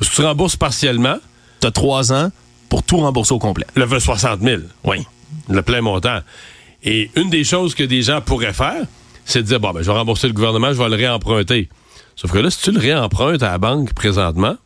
ou 0.00 0.04
si 0.04 0.10
tu 0.10 0.22
rembourses 0.22 0.56
partiellement, 0.56 1.16
Tu 1.60 1.66
as 1.66 1.70
trois 1.70 2.12
ans 2.12 2.30
pour 2.68 2.82
tout 2.82 2.98
rembourser 2.98 3.32
au 3.32 3.38
complet. 3.38 3.64
le 3.74 3.84
veut 3.84 4.00
60 4.00 4.40
000. 4.42 4.62
Oui. 4.84 4.98
Le 5.48 5.62
plein 5.62 5.80
montant. 5.80 6.18
Et 6.84 7.10
une 7.16 7.30
des 7.30 7.44
choses 7.44 7.74
que 7.74 7.82
des 7.82 8.02
gens 8.02 8.20
pourraient 8.20 8.52
faire, 8.52 8.84
c'est 9.24 9.42
de 9.42 9.46
dire, 9.48 9.58
bon, 9.58 9.72
ben, 9.72 9.80
je 9.82 9.86
vais 9.90 9.96
rembourser 9.96 10.26
le 10.28 10.34
gouvernement, 10.34 10.68
je 10.72 10.78
vais 10.78 10.88
le 10.88 10.96
réemprunter. 10.96 11.68
Sauf 12.14 12.30
que 12.30 12.38
là, 12.38 12.50
si 12.50 12.60
tu 12.62 12.70
le 12.72 12.78
réempruntes 12.78 13.42
à 13.42 13.50
la 13.52 13.58
banque 13.58 13.92
présentement, 13.94 14.56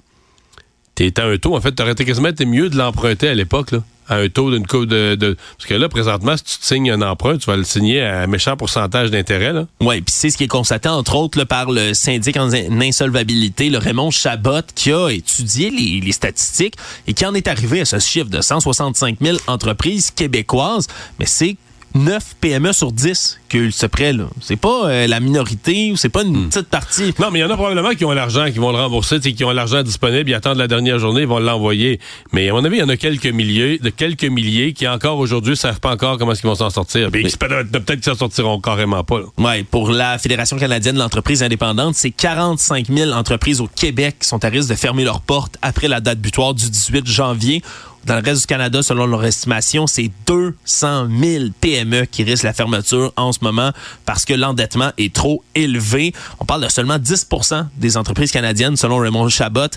t'es 1.08 1.22
un 1.22 1.36
taux, 1.38 1.56
en 1.56 1.60
fait, 1.60 1.72
t'aurais 1.72 1.92
été 1.92 2.04
quasiment 2.04 2.28
été 2.28 2.44
mieux 2.44 2.68
de 2.68 2.76
l'emprunter 2.76 3.28
à 3.28 3.34
l'époque, 3.34 3.72
à 4.08 4.16
un 4.16 4.28
taux 4.28 4.50
d'une 4.50 4.66
coupe 4.66 4.86
de, 4.86 5.36
Parce 5.56 5.68
que 5.68 5.74
là, 5.74 5.88
présentement, 5.88 6.36
si 6.36 6.44
tu 6.44 6.58
te 6.58 6.66
signes 6.66 6.90
un 6.90 7.00
emprunt, 7.00 7.38
tu 7.38 7.46
vas 7.46 7.56
le 7.56 7.64
signer 7.64 8.02
à 8.02 8.22
un 8.22 8.26
méchant 8.26 8.56
pourcentage 8.56 9.10
d'intérêt. 9.10 9.52
Oui, 9.80 10.00
puis 10.00 10.12
c'est 10.14 10.30
ce 10.30 10.36
qui 10.36 10.44
est 10.44 10.48
constaté, 10.48 10.88
entre 10.88 11.14
autres, 11.14 11.44
par 11.44 11.70
le 11.70 11.94
syndic 11.94 12.36
en 12.36 12.50
insolvabilité, 12.52 13.70
le 13.70 13.78
Raymond 13.78 14.10
Chabot, 14.10 14.62
qui 14.74 14.92
a 14.92 15.08
étudié 15.08 15.70
les, 15.70 16.00
les 16.00 16.12
statistiques 16.12 16.74
et 17.06 17.14
qui 17.14 17.24
en 17.24 17.34
est 17.34 17.48
arrivé 17.48 17.80
à 17.80 17.84
ce 17.84 17.98
chiffre 17.98 18.28
de 18.28 18.40
165 18.40 19.18
000 19.20 19.38
entreprises 19.46 20.10
québécoises. 20.10 20.88
Mais 21.18 21.26
c'est 21.26 21.56
9 21.94 22.36
PME 22.40 22.72
sur 22.72 22.92
10 22.92 23.40
qui 23.48 23.56
ont 23.56 23.60
eu 23.60 23.72
ce 23.72 23.86
prêt-là. 23.86 24.24
C'est 24.40 24.56
pas 24.56 24.88
euh, 24.88 25.06
la 25.06 25.20
minorité 25.20 25.90
ou 25.92 25.96
c'est 25.96 26.08
pas 26.08 26.22
une 26.22 26.48
petite 26.48 26.68
partie. 26.68 27.12
Non, 27.18 27.30
mais 27.30 27.40
il 27.40 27.42
y 27.42 27.44
en 27.44 27.50
a 27.50 27.56
probablement 27.56 27.90
qui 27.90 28.04
ont 28.04 28.12
l'argent, 28.12 28.46
qui 28.50 28.58
vont 28.58 28.70
le 28.70 28.78
rembourser, 28.78 29.20
qui 29.20 29.44
ont 29.44 29.50
l'argent 29.50 29.82
disponible, 29.82 30.30
ils 30.30 30.34
attendent 30.34 30.58
la 30.58 30.68
dernière 30.68 30.98
journée, 30.98 31.22
ils 31.22 31.26
vont 31.26 31.38
l'envoyer. 31.40 32.00
Mais 32.32 32.48
à 32.48 32.52
mon 32.52 32.64
avis, 32.64 32.76
il 32.76 32.80
y 32.80 32.82
en 32.82 32.88
a 32.88 32.96
quelques 32.96 33.26
milliers, 33.26 33.78
de 33.78 33.90
quelques 33.90 34.24
milliers 34.24 34.72
qui 34.72 34.86
encore 34.86 35.18
aujourd'hui 35.18 35.56
savent 35.56 35.80
pas 35.80 35.90
encore 35.90 36.18
comment 36.18 36.32
est-ce 36.32 36.42
qu'ils 36.42 36.50
vont 36.50 36.56
s'en 36.56 36.70
sortir. 36.70 37.10
C'est 37.12 37.36
peut-être 37.36 37.70
peut-être 37.70 38.00
qu'ils 38.00 38.12
s'en 38.12 38.18
sortiront 38.18 38.60
carrément 38.60 39.04
pas. 39.04 39.20
Ouais, 39.38 39.64
pour 39.64 39.90
la 39.90 40.18
Fédération 40.18 40.56
canadienne 40.56 40.94
de 40.94 41.00
l'entreprise 41.00 41.42
indépendante, 41.42 41.94
c'est 41.94 42.10
45 42.10 42.86
000 42.88 43.12
entreprises 43.12 43.60
au 43.60 43.66
Québec 43.66 44.16
qui 44.20 44.28
sont 44.28 44.44
à 44.44 44.48
risque 44.48 44.70
de 44.70 44.74
fermer 44.74 45.04
leurs 45.04 45.20
portes 45.20 45.56
après 45.62 45.88
la 45.88 46.00
date 46.00 46.18
butoir 46.18 46.54
du 46.54 46.70
18 46.70 47.06
janvier. 47.06 47.62
Dans 48.06 48.14
le 48.16 48.22
reste 48.22 48.40
du 48.42 48.46
Canada, 48.46 48.82
selon 48.82 49.06
leur 49.06 49.24
estimation, 49.24 49.86
c'est 49.86 50.10
200 50.26 51.08
000 51.20 51.44
PME 51.60 52.06
qui 52.06 52.24
risquent 52.24 52.44
la 52.44 52.54
fermeture 52.54 53.12
en 53.16 53.32
ce 53.32 53.40
moment 53.42 53.72
parce 54.06 54.24
que 54.24 54.32
l'endettement 54.32 54.90
est 54.96 55.14
trop 55.14 55.44
élevé. 55.54 56.14
On 56.38 56.46
parle 56.46 56.62
de 56.62 56.68
seulement 56.68 56.96
10% 56.96 57.66
des 57.76 57.96
entreprises 57.98 58.32
canadiennes, 58.32 58.76
selon 58.76 58.96
Raymond 58.98 59.28
Chabot, 59.28 59.68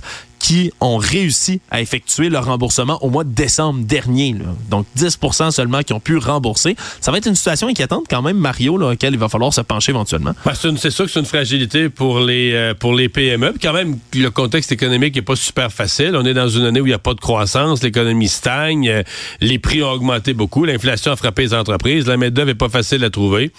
qui 0.44 0.74
ont 0.82 0.98
réussi 0.98 1.62
à 1.72 1.80
effectuer 1.80 2.28
leur 2.28 2.46
remboursement 2.46 3.02
au 3.02 3.10
mois 3.10 3.24
de 3.24 3.34
décembre 3.34 3.86
dernier. 3.86 4.36
Donc 4.70 4.86
10% 4.98 5.52
seulement 5.52 5.84
qui 5.84 5.94
ont 5.94 6.02
pu 6.02 6.18
rembourser. 6.18 6.76
Ça 7.00 7.12
va 7.14 7.18
être 7.18 7.28
une 7.28 7.36
situation 7.36 7.70
inquiétante 7.70 8.08
quand 8.10 8.22
même, 8.22 8.36
Mario, 8.36 8.78
là, 8.78 8.92
auquel 8.92 9.14
il 9.14 9.20
va 9.20 9.30
falloir 9.30 9.54
se 9.54 9.62
pencher 9.62 9.94
éventuellement. 9.94 10.34
C'est 10.54 10.90
sûr 10.90 11.06
que 11.06 11.12
c'est 11.12 11.20
une 11.22 11.26
fragilité 11.26 11.88
pour 11.88 12.20
les, 12.20 12.52
euh, 12.54 12.74
PME. 12.74 13.52
Puis 13.52 13.60
quand 13.62 13.72
même, 13.72 13.98
le 14.14 14.30
contexte 14.30 14.74
économique 14.74 15.16
n'est 15.16 15.22
pas 15.22 15.38
super 15.38 15.72
facile. 15.72 16.14
On 16.18 16.26
est 16.26 16.34
dans 16.34 16.50
une 16.50 16.66
année 16.66 16.82
où 16.82 16.86
il 16.86 16.90
n'y 16.90 16.94
a 16.94 17.00
pas 17.00 17.14
de 17.14 17.22
croissance, 17.22 17.82
l'économie 17.82 18.28
stagne, 18.28 18.90
euh, 18.90 19.04
les 19.40 19.60
prix 19.60 19.82
ont 19.82 19.92
augmenté 19.92 20.34
beaucoup, 20.34 20.66
l'inflation 20.66 21.14
a 21.14 21.16
frappé 21.16 21.44
les 21.44 21.54
entreprises, 21.54 22.06
la 22.06 22.18
main-d'œuvre 22.18 22.50
n'est 22.50 22.56
pas 22.56 22.70
facile 22.70 23.02
à 23.06 23.10
trouver. 23.10 23.54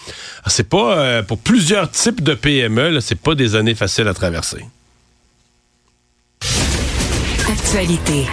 C'est 0.46 0.68
pas, 0.68 0.98
euh, 0.98 1.22
pour 1.22 1.38
plusieurs 1.38 1.90
types 1.90 2.22
de 2.22 2.34
PME, 2.34 3.00
c'est 3.00 3.18
pas 3.18 3.34
des 3.34 3.54
années 3.54 3.74
faciles 3.74 4.06
à 4.06 4.12
traverser. 4.12 4.66
Actualité. 7.74 8.24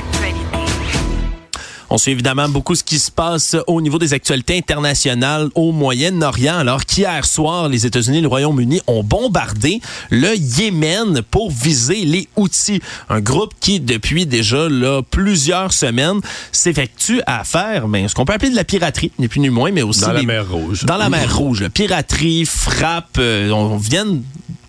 On 1.90 1.98
suit 1.98 2.12
évidemment 2.12 2.48
beaucoup 2.48 2.76
ce 2.76 2.84
qui 2.84 3.00
se 3.00 3.10
passe 3.10 3.56
au 3.66 3.82
niveau 3.82 3.98
des 3.98 4.14
actualités 4.14 4.56
internationales 4.56 5.50
au 5.56 5.72
Moyen-Orient, 5.72 6.60
alors 6.60 6.86
qu'hier 6.86 7.26
soir, 7.26 7.68
les 7.68 7.88
États-Unis 7.88 8.20
et 8.20 8.22
le 8.22 8.28
Royaume-Uni 8.28 8.82
ont 8.86 9.02
bombardé 9.02 9.82
le 10.12 10.36
Yémen 10.36 11.24
pour 11.32 11.50
viser 11.50 12.06
les 12.06 12.28
Houthis, 12.36 12.82
un 13.10 13.20
groupe 13.20 13.54
qui, 13.60 13.80
depuis 13.80 14.28
déjà 14.28 14.70
là, 14.70 15.02
plusieurs 15.02 15.74
semaines, 15.74 16.22
s'effectue 16.52 17.22
à 17.26 17.44
faire 17.44 17.88
ben, 17.88 18.08
ce 18.08 18.14
qu'on 18.14 18.26
peut 18.26 18.34
appeler 18.34 18.52
de 18.52 18.56
la 18.56 18.64
piraterie, 18.64 19.12
ni 19.18 19.28
plus 19.28 19.40
ni 19.40 19.50
moins, 19.50 19.72
mais 19.72 19.82
aussi 19.82 20.02
Dans 20.02 20.14
la 20.14 20.22
mer 20.22 20.52
Rouge. 20.52 20.86
Dans 20.86 20.98
la 20.98 21.10
mer 21.10 21.36
Rouge. 21.36 21.62
là. 21.64 21.70
Piraterie, 21.72 22.46
frappe, 22.46 23.18
euh, 23.18 23.50
on 23.50 23.78
vient 23.78 24.06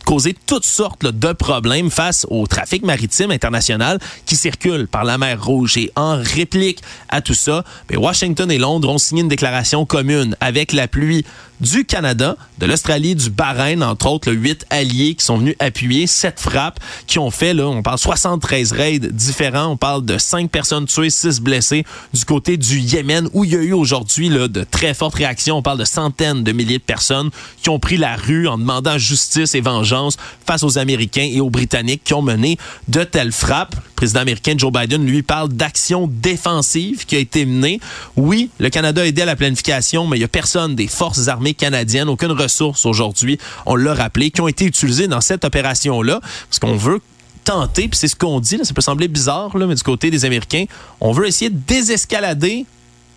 de 0.03 0.07
causer 0.07 0.35
toutes 0.47 0.65
sortes 0.65 1.07
de 1.07 1.33
problèmes 1.33 1.91
face 1.91 2.27
au 2.29 2.47
trafic 2.47 2.85
maritime 2.85 3.31
international 3.31 3.99
qui 4.27 4.37
circule 4.37 4.89
par 4.89 5.05
la 5.05 5.17
mer 5.19 5.43
Rouge. 5.43 5.77
Et 5.77 5.93
en 5.97 6.17
réplique 6.17 6.81
à 7.09 7.21
tout 7.21 7.35
ça, 7.35 7.65
ben, 7.89 7.99
Washington 7.99 8.51
et 8.51 8.59
Londres 8.59 8.89
ont 8.91 8.99
signé 8.99 9.23
une 9.23 9.29
déclaration 9.29 9.87
commune 9.87 10.37
avec 10.41 10.73
l'appui 10.73 11.25
du 11.63 11.85
Canada, 11.85 12.37
de 12.59 12.67
l'Australie, 12.67 13.15
du 13.15 13.31
Bahreïn, 13.31 13.83
entre 13.83 14.09
autres, 14.09 14.31
le 14.31 14.37
huit 14.37 14.67
alliés 14.69 15.15
qui 15.15 15.25
sont 15.25 15.39
venus 15.39 15.55
appuyer 15.61 16.07
cette 16.07 16.41
frappe, 16.41 16.81
qui 17.07 17.19
ont 17.19 17.31
fait, 17.31 17.55
là, 17.55 17.69
on 17.69 17.83
parle 17.83 17.99
73 17.99 18.73
raids 18.73 18.99
différents, 18.99 19.69
on 19.69 19.77
parle 19.77 20.05
de 20.05 20.19
5 20.19 20.51
personnes 20.51 20.87
tuées, 20.87 21.09
6 21.09 21.41
blessés 21.41 21.85
du 22.13 22.25
côté 22.25 22.57
du 22.57 22.81
Yémen, 22.81 23.29
où 23.33 23.45
il 23.45 23.53
y 23.53 23.57
a 23.57 23.61
eu 23.61 23.73
aujourd'hui 23.73 24.29
de 24.29 24.65
très 24.65 24.93
fortes 24.93 25.15
réactions. 25.15 25.59
On 25.59 25.63
parle 25.63 25.79
de 25.79 25.85
centaines 25.85 26.43
de 26.43 26.53
milliers 26.53 26.79
de 26.79 26.83
personnes 26.83 27.31
qui 27.63 27.71
ont 27.71 27.79
pris 27.79 27.97
la 27.97 28.17
rue 28.17 28.49
en 28.49 28.59
demandant 28.59 28.99
justice 28.99 29.55
et 29.55 29.61
vengeance 29.61 30.17
face 30.45 30.65
aux 30.65 30.79
Américains 30.79 31.29
et 31.31 31.41
aux 31.41 31.51
Britanniques 31.51 32.03
qui 32.05 32.15
ont 32.15 32.23
mené 32.23 32.59
de 32.89 33.05
telles 33.05 33.33
frappes. 33.33 33.77
Le 33.77 33.95
président 33.95 34.21
américain 34.21 34.55
Joe 34.57 34.73
Biden, 34.73 35.07
lui, 35.07 35.23
parle 35.23 35.49
d'action 35.49 36.09
défensive 36.09 37.07
qui 37.07 37.15
a 37.15 37.21
été 37.21 37.47
menée. 37.47 37.79
Oui, 38.17 38.51
le 38.59 38.69
Canada 38.69 39.03
a 39.03 39.07
aidé 39.07 39.23
à 39.23 39.27
la 39.27 39.37
planification, 39.37 40.09
mais 40.09 40.17
il 40.17 40.21
n'y 40.21 40.25
a 40.25 40.29
personne 40.29 40.75
des 40.75 40.89
forces 40.89 41.29
armées 41.29 41.52
canadiennes, 41.55 42.09
aucune 42.09 42.33
ressource 42.33 42.87
aujourd'hui, 42.87 43.39
on 43.67 43.77
l'a 43.77 43.95
rappelé, 43.95 44.31
qui 44.31 44.41
ont 44.41 44.49
été 44.49 44.65
utilisées 44.65 45.09
dans 45.09 45.21
cette 45.21 45.45
opération-là, 45.45 46.21
parce 46.49 46.59
qu'on 46.61 46.77
veut 46.77 47.01
tenter, 47.45 47.89
puis 47.89 47.99
c'est 47.99 48.09
ce 48.09 48.15
qu'on 48.17 48.39
dit, 48.41 48.57
là, 48.57 48.65
ça 48.65 48.73
peut 48.75 48.83
sembler 48.83 49.09
bizarre, 49.09 49.57
là, 49.57 49.67
mais 49.67 49.75
du 49.75 49.83
côté 49.83 50.11
des 50.11 50.25
Américains, 50.25 50.65
on 51.01 51.13
veut 51.13 51.27
essayer 51.27 51.51
de 51.51 51.59
désescalader 51.67 52.67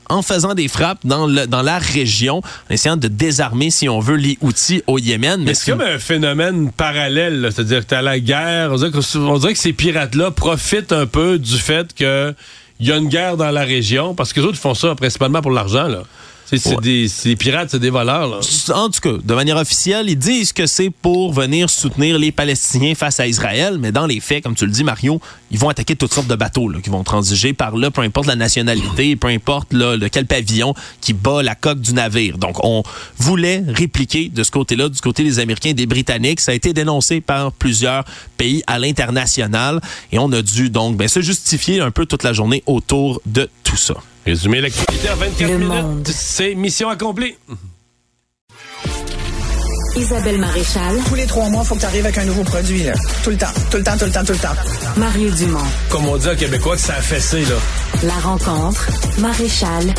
en 0.10 0.22
faisant 0.22 0.54
des 0.54 0.68
frappes 0.68 1.00
dans, 1.04 1.26
le- 1.26 1.48
dans 1.48 1.64
la 1.64 1.80
région, 1.80 2.38
en 2.70 2.74
essayant 2.74 2.98
de 2.98 3.08
désarmer, 3.08 3.72
si 3.72 3.90
on 3.90 4.00
veut, 4.00 4.16
les 4.18 4.38
outils 4.42 4.84
au 4.86 5.00
Yémen. 5.00 5.42
Mais 5.44 5.54
c'est 5.56 5.72
comme 5.72 5.82
un 5.82 5.98
phénomène 5.98 6.72
parallèle, 6.72 7.50
c'est-à-dire 7.52 7.82
que 7.84 7.90
tu 7.90 7.96
as 7.96 8.02
la 8.04 8.20
guerre, 8.20 8.72
on 8.72 8.76
dirait 8.76 8.92
que, 8.92 9.18
on 9.18 9.38
dirait 9.40 9.54
que 9.54 9.60
ces 9.60 9.74
pirates-là 9.74 10.30
profitent 10.32 10.92
un 10.92 11.08
peu 11.08 11.40
du 11.40 11.58
fait 11.58 11.94
que 11.96 12.34
il 12.80 12.88
y 12.88 12.92
a 12.92 12.98
une 12.98 13.08
guerre 13.08 13.38
dans 13.38 13.50
la 13.52 13.64
région, 13.64 14.14
parce 14.16 14.34
que 14.34 14.42
les 14.42 14.46
autres 14.48 14.58
font 14.60 14.74
ça 14.76 14.94
principalement 14.96 15.42
pour 15.42 15.52
l'argent. 15.52 15.88
là. 15.88 16.04
C'est 16.46 16.64
Ouais. 16.68 16.78
des, 16.82 17.36
pirates, 17.36 17.70
c'est 17.72 17.80
des 17.80 17.90
voleurs. 17.90 18.28
Là. 18.28 18.40
En 18.76 18.90
tout 18.90 19.00
cas, 19.02 19.18
de 19.24 19.34
manière 19.34 19.58
officielle, 19.58 20.10
ils 20.10 20.18
disent 20.18 20.54
que 20.54 20.68
c'est 20.68 20.90
pour 20.90 21.34
venir 21.34 21.70
soutenir 21.70 22.20
les 22.20 22.32
Palestiniens 22.32 22.94
face 22.94 23.20
à 23.20 23.28
Israël, 23.28 23.78
mais 23.80 23.92
dans 23.92 24.06
les 24.06 24.20
faits, 24.20 24.44
comme 24.44 24.54
tu 24.56 24.66
le 24.66 24.72
dis, 24.72 24.84
Mario, 24.84 25.20
ils 25.50 25.58
vont 25.58 25.70
attaquer 25.70 25.96
toutes 25.96 26.14
sortes 26.14 26.28
de 26.28 26.36
bateaux 26.36 26.70
là, 26.70 26.80
qui 26.82 26.90
vont 26.90 27.04
transiger 27.04 27.54
par 27.54 27.76
là, 27.76 27.90
peu 27.90 28.02
importe 28.02 28.28
la 28.28 28.36
nationalité, 28.36 29.16
peu 29.16 29.28
importe 29.28 29.74
là, 29.74 29.98
quel 30.12 30.28
pavillon 30.28 30.74
qui 31.02 31.14
bat 31.14 31.42
la 31.42 31.56
coque 31.56 31.80
du 31.82 31.94
navire. 31.94 32.38
Donc, 32.38 32.64
on 32.64 32.84
voulait 33.18 33.64
répliquer 33.68 34.30
de 34.30 34.44
ce 34.44 34.52
côté-là, 34.52 34.90
du 34.90 35.02
côté 35.02 35.24
des 35.24 35.40
Américains 35.40 35.70
et 35.70 35.74
des 35.74 35.88
Britanniques. 35.88 36.42
Ça 36.42 36.52
a 36.52 36.56
été 36.56 36.74
dénoncé 36.74 37.22
par 37.22 37.52
plusieurs 37.54 38.04
pays 38.38 38.64
à 38.68 38.78
l'international 38.78 39.82
et 40.12 40.20
on 40.20 40.32
a 40.32 40.42
dû 40.42 40.70
donc 40.70 40.98
ben, 40.98 41.08
se 41.08 41.22
justifier 41.22 41.80
un 41.82 41.92
peu 41.92 42.06
toute 42.06 42.24
la 42.24 42.34
journée 42.34 42.62
autour 42.68 43.22
de 43.26 43.50
tout 43.64 43.78
ça. 43.78 43.96
Résumer 44.26 44.62
l'activité 44.62 45.10
en 45.10 45.16
24 45.18 45.52
Le 45.52 45.58
minutes, 45.60 46.08
c'est 46.08 46.56
mission 46.56 46.90
accomplie. 46.90 47.36
Isabelle 49.96 50.40
Maréchal, 50.40 50.98
Tous 51.08 51.16
les 51.16 51.26
trois 51.26 51.48
mois, 51.50 51.62
il 51.64 51.68
faut 51.68 51.76
que 51.76 51.80
tu 51.80 51.86
arrives 51.86 52.04
avec 52.06 52.18
un 52.18 52.26
nouveau 52.26 52.44
produit. 52.44 52.84
Là. 52.84 52.94
Tout 53.24 53.30
le 53.30 53.38
temps, 53.38 53.46
tout 53.72 53.78
le 53.78 53.84
temps, 53.84 53.98
tout 53.98 54.06
le 54.06 54.12
temps, 54.12 54.26
tout 54.26 54.34
le 54.34 54.40
temps. 54.40 54.56
Mario 54.98 55.30
Dumont. 55.32 55.60
Comme 55.90 56.06
on 56.08 56.18
dit 56.18 56.28
en 56.28 56.36
québécois, 56.36 56.76
que 56.76 56.82
ça 56.82 56.96
a 56.96 57.02
fessé, 57.02 57.42
là. 57.46 57.56
La 58.04 58.14
rencontre, 58.16 58.88
Maréchal 59.20 59.94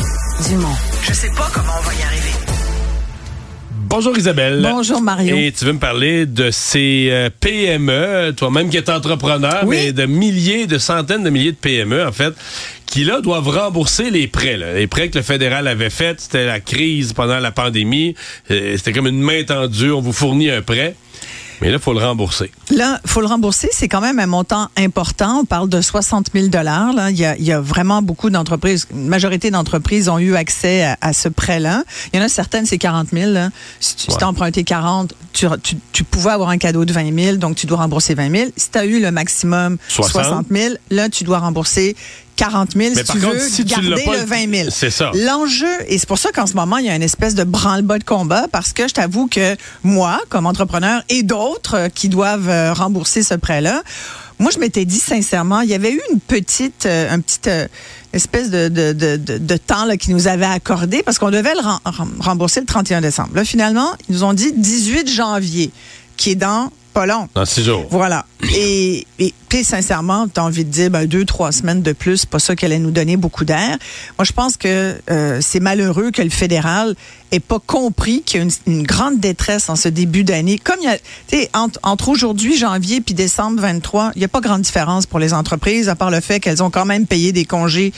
Dumont. 0.49 0.75
Je 1.03 1.13
sais 1.13 1.29
pas 1.29 1.49
comment 1.53 1.71
on 1.79 1.83
va 1.87 1.93
y 1.93 2.03
arriver. 2.03 2.31
Bonjour 3.89 4.17
Isabelle. 4.17 4.59
Bonjour, 4.69 5.01
Mario. 5.01 5.35
Et 5.37 5.53
tu 5.57 5.63
veux 5.63 5.71
me 5.71 5.79
parler 5.79 6.25
de 6.25 6.51
ces 6.51 7.07
euh, 7.09 7.29
PME, 7.39 8.33
toi-même 8.35 8.69
qui 8.69 8.75
es 8.75 8.89
entrepreneur, 8.89 9.63
Oui. 9.65 9.77
mais 9.77 9.91
de 9.93 10.05
milliers, 10.05 10.67
de 10.67 10.77
centaines 10.77 11.23
de 11.23 11.29
milliers 11.29 11.53
de 11.53 11.57
PME, 11.57 12.05
en 12.05 12.11
fait, 12.11 12.33
qui 12.97 13.03
là 13.03 13.21
doivent 13.21 13.49
rembourser 13.49 14.09
les 14.09 14.27
prêts. 14.27 14.57
là. 14.57 14.73
Les 14.73 14.87
prêts 14.87 15.09
que 15.09 15.19
le 15.19 15.23
fédéral 15.23 15.67
avait 15.67 15.91
faits, 15.91 16.19
c'était 16.19 16.47
la 16.47 16.59
crise 16.59 17.13
pendant 17.13 17.37
la 17.37 17.51
pandémie. 17.51 18.15
Euh, 18.49 18.75
c'était 18.75 18.91
comme 18.91 19.05
une 19.05 19.21
main 19.21 19.43
tendue, 19.43 19.91
on 19.91 20.01
vous 20.01 20.13
fournit 20.13 20.49
un 20.49 20.63
prêt. 20.63 20.95
Mais 21.61 21.69
là, 21.69 21.75
il 21.75 21.79
faut 21.79 21.93
le 21.93 21.99
rembourser. 21.99 22.49
Là, 22.71 22.99
faut 23.05 23.21
le 23.21 23.27
rembourser. 23.27 23.69
C'est 23.71 23.87
quand 23.87 24.01
même 24.01 24.17
un 24.17 24.25
montant 24.25 24.69
important. 24.77 25.41
On 25.41 25.45
parle 25.45 25.69
de 25.69 25.79
60 25.79 26.29
000 26.33 26.47
dollars. 26.47 26.91
Là, 26.93 27.11
il 27.11 27.17
y 27.19 27.25
a, 27.25 27.35
il 27.37 27.43
y 27.45 27.51
a 27.51 27.59
vraiment 27.61 28.01
beaucoup 28.01 28.31
d'entreprises. 28.31 28.87
Une 28.91 29.07
majorité 29.07 29.51
d'entreprises 29.51 30.09
ont 30.09 30.17
eu 30.19 30.35
accès 30.35 30.83
à, 30.83 30.97
à 31.01 31.13
ce 31.13 31.29
prêt-là. 31.29 31.83
Il 32.13 32.19
y 32.19 32.21
en 32.21 32.25
a 32.25 32.29
certaines, 32.29 32.65
c'est 32.65 32.77
40 32.79 33.09
000. 33.13 33.31
là. 33.31 33.49
Si 33.79 33.95
tu 33.95 34.11
Ouais. 34.11 34.17
t'as 34.19 34.25
emprunté 34.27 34.63
40, 34.63 35.13
tu, 35.33 35.45
tu, 35.63 35.75
tu 35.93 36.03
pouvais 36.03 36.31
avoir 36.31 36.49
un 36.49 36.57
cadeau 36.59 36.83
de 36.85 36.93
20 36.93 37.13
000, 37.15 37.37
donc 37.37 37.55
tu 37.55 37.67
dois 37.67 37.77
rembourser 37.77 38.15
20 38.15 38.35
000. 38.35 38.49
Si 38.55 38.69
tu 38.71 38.77
as 38.79 38.85
eu 38.85 38.99
le 38.99 39.11
maximum 39.11 39.77
60. 39.87 40.11
60 40.25 40.45
000, 40.51 40.75
là, 40.91 41.09
tu 41.09 41.23
dois 41.23 41.39
rembourser 41.39 41.95
40 42.37 42.71
000 42.73 42.93
Mais 42.95 43.03
si 43.03 43.11
tu 43.11 43.19
contre, 43.19 43.33
veux 43.35 43.49
si 43.49 43.65
garder 43.65 44.03
pas, 44.05 44.15
le 44.17 44.23
20 44.23 44.55
000. 44.55 44.69
c'est 44.71 44.89
ça. 44.89 45.11
L'enjeu, 45.13 45.67
et 45.87 45.97
c'est 45.97 46.07
pour 46.07 46.17
ça 46.19 46.31
qu'en 46.31 46.47
ce 46.47 46.53
moment, 46.53 46.77
il 46.77 46.85
y 46.85 46.89
a 46.89 46.95
une 46.95 47.03
espèce 47.03 47.35
de 47.35 47.43
branle-bas 47.43 47.99
de 47.99 48.03
combat 48.05 48.47
parce 48.51 48.71
que 48.71 48.87
je 48.87 48.93
t'avoue 48.93 49.27
que 49.27 49.57
moi, 49.83 50.21
comme 50.29 50.45
entrepreneur 50.45 51.01
et 51.09 51.23
d'autres 51.23 51.89
qui 51.93 52.07
doivent 52.07 52.47
euh, 52.49 52.71
rembourser 52.73 53.23
ce 53.23 53.33
prêt-là, 53.33 53.81
moi, 54.39 54.51
je 54.53 54.59
m'étais 54.59 54.85
dit 54.85 54.99
sincèrement, 54.99 55.61
il 55.61 55.69
y 55.69 55.73
avait 55.73 55.91
eu 55.91 55.99
une 56.13 56.19
petite, 56.19 56.85
euh, 56.85 57.11
un 57.11 57.19
petit 57.19 57.39
euh, 57.47 57.67
espèce 58.13 58.51
de, 58.51 58.69
de, 58.69 58.93
de, 59.17 59.57
temps 59.57 59.85
là, 59.85 59.97
qui 59.97 60.11
nous 60.13 60.27
avait 60.27 60.45
accordé 60.45 61.01
parce 61.03 61.17
qu'on 61.17 61.31
devait 61.31 61.55
le 61.55 61.61
rem- 61.61 61.79
rem- 61.85 62.15
rembourser 62.19 62.59
le 62.59 62.67
31 62.67 63.01
décembre. 63.01 63.29
Là, 63.33 63.43
finalement, 63.43 63.89
ils 64.07 64.13
nous 64.13 64.23
ont 64.23 64.33
dit 64.33 64.53
18 64.55 65.09
janvier, 65.11 65.71
qui 66.17 66.31
est 66.31 66.35
dans 66.35 66.71
pas 66.97 67.05
long. 67.05 67.29
Dans 67.35 67.45
six 67.45 67.63
jours. 67.63 67.85
Voilà. 67.91 68.25
Et, 68.55 69.05
et 69.19 69.31
puis, 69.49 69.63
sincèrement, 69.63 70.27
tu 70.27 70.39
as 70.39 70.43
envie 70.43 70.65
de 70.65 70.71
dire 70.71 70.89
ben, 70.89 71.05
deux, 71.05 71.25
trois 71.25 71.51
semaines 71.51 71.83
de 71.83 71.93
plus, 71.93 72.17
c'est 72.17 72.29
pas 72.29 72.39
ça 72.39 72.55
qu'elle 72.55 72.71
allait 72.71 72.81
nous 72.81 72.89
donner 72.89 73.17
beaucoup 73.17 73.45
d'air. 73.45 73.77
Moi, 74.17 74.25
je 74.25 74.31
pense 74.31 74.57
que 74.57 74.95
euh, 75.11 75.37
c'est 75.39 75.59
malheureux 75.59 76.09
que 76.09 76.23
le 76.23 76.31
fédéral 76.31 76.95
ait 77.31 77.39
pas 77.39 77.59
compris 77.59 78.21
qu'il 78.21 78.39
y 78.39 78.41
a 78.41 78.45
une, 78.45 78.51
une 78.77 78.83
grande 78.83 79.19
détresse 79.19 79.69
en 79.69 79.75
ce 79.75 79.89
début 79.89 80.23
d'année. 80.23 80.57
Comme 80.57 80.77
il 80.81 80.85
y 80.85 80.87
a, 80.87 80.97
tu 80.97 81.37
sais, 81.37 81.49
entre, 81.53 81.79
entre 81.83 82.09
aujourd'hui, 82.09 82.57
janvier, 82.57 83.01
puis 83.01 83.13
décembre 83.13 83.61
23, 83.61 84.11
il 84.15 84.19
n'y 84.19 84.25
a 84.25 84.29
pas 84.29 84.39
grande 84.39 84.61
différence 84.61 85.05
pour 85.05 85.19
les 85.19 85.33
entreprises, 85.33 85.89
à 85.89 85.95
part 85.95 86.09
le 86.09 86.21
fait 86.21 86.39
qu'elles 86.39 86.63
ont 86.63 86.69
quand 86.69 86.85
même 86.85 87.05
payé 87.05 87.31
des 87.31 87.45
congés 87.45 87.93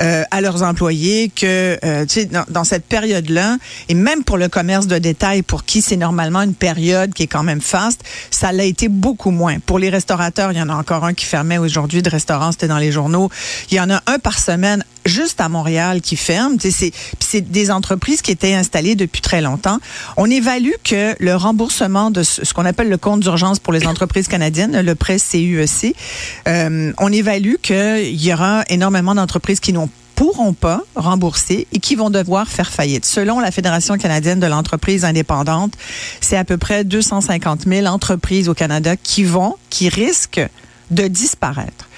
euh, 0.00 0.24
à 0.30 0.40
leurs 0.40 0.62
employés, 0.62 1.30
que, 1.34 1.78
euh, 1.84 2.04
tu 2.06 2.14
sais, 2.14 2.24
dans, 2.26 2.44
dans 2.48 2.64
cette 2.64 2.84
période-là, 2.84 3.56
et 3.88 3.94
même 3.94 4.24
pour 4.24 4.36
le 4.36 4.48
commerce 4.48 4.88
de 4.88 4.98
détail, 4.98 5.42
pour 5.42 5.64
qui 5.64 5.80
c'est 5.80 5.96
normalement 5.96 6.42
une 6.42 6.54
période 6.54 7.14
qui 7.14 7.22
est 7.22 7.28
quand 7.28 7.44
même 7.44 7.60
faste, 7.60 8.02
ça 8.42 8.50
l'a 8.50 8.64
été 8.64 8.88
beaucoup 8.88 9.30
moins. 9.30 9.60
Pour 9.60 9.78
les 9.78 9.88
restaurateurs, 9.88 10.50
il 10.50 10.58
y 10.58 10.60
en 10.60 10.68
a 10.68 10.74
encore 10.74 11.04
un 11.04 11.14
qui 11.14 11.26
fermait 11.26 11.58
aujourd'hui 11.58 12.02
de 12.02 12.10
restaurant, 12.10 12.50
c'était 12.50 12.66
dans 12.66 12.78
les 12.78 12.90
journaux. 12.90 13.30
Il 13.70 13.76
y 13.76 13.80
en 13.80 13.88
a 13.88 14.02
un 14.08 14.18
par 14.18 14.36
semaine 14.40 14.84
juste 15.06 15.40
à 15.40 15.48
Montréal 15.48 16.00
qui 16.00 16.16
ferme. 16.16 16.56
C'est 16.58 17.40
des 17.52 17.70
entreprises 17.70 18.20
qui 18.20 18.32
étaient 18.32 18.54
installées 18.54 18.96
depuis 18.96 19.20
très 19.20 19.42
longtemps. 19.42 19.78
On 20.16 20.28
évalue 20.28 20.72
que 20.82 21.14
le 21.20 21.36
remboursement 21.36 22.10
de 22.10 22.24
ce 22.24 22.52
qu'on 22.52 22.64
appelle 22.64 22.88
le 22.88 22.98
compte 22.98 23.20
d'urgence 23.20 23.60
pour 23.60 23.72
les 23.72 23.86
entreprises 23.86 24.26
canadiennes, 24.26 24.80
le 24.80 24.94
prêt 24.96 25.18
CUEC, 25.18 25.94
euh, 26.48 26.92
on 26.98 27.12
évalue 27.12 27.54
qu'il 27.62 28.20
y 28.20 28.32
aura 28.32 28.64
énormément 28.68 29.14
d'entreprises 29.14 29.60
qui 29.60 29.72
n'ont 29.72 29.88
pourront 30.22 30.52
pas 30.52 30.82
rembourser 30.94 31.66
et 31.72 31.80
qui 31.80 31.96
vont 31.96 32.08
devoir 32.08 32.46
faire 32.46 32.70
faillite. 32.70 33.04
Selon 33.04 33.40
la 33.40 33.50
Fédération 33.50 33.98
canadienne 33.98 34.38
de 34.38 34.46
l'entreprise 34.46 35.04
indépendante, 35.04 35.72
c'est 36.20 36.36
à 36.36 36.44
peu 36.44 36.58
près 36.58 36.84
250 36.84 37.62
000 37.66 37.86
entreprises 37.86 38.48
au 38.48 38.54
Canada 38.54 38.94
qui 38.96 39.24
vont, 39.24 39.56
qui 39.68 39.88
risquent 39.88 40.48
de 40.92 41.08
disparaître. 41.08 41.88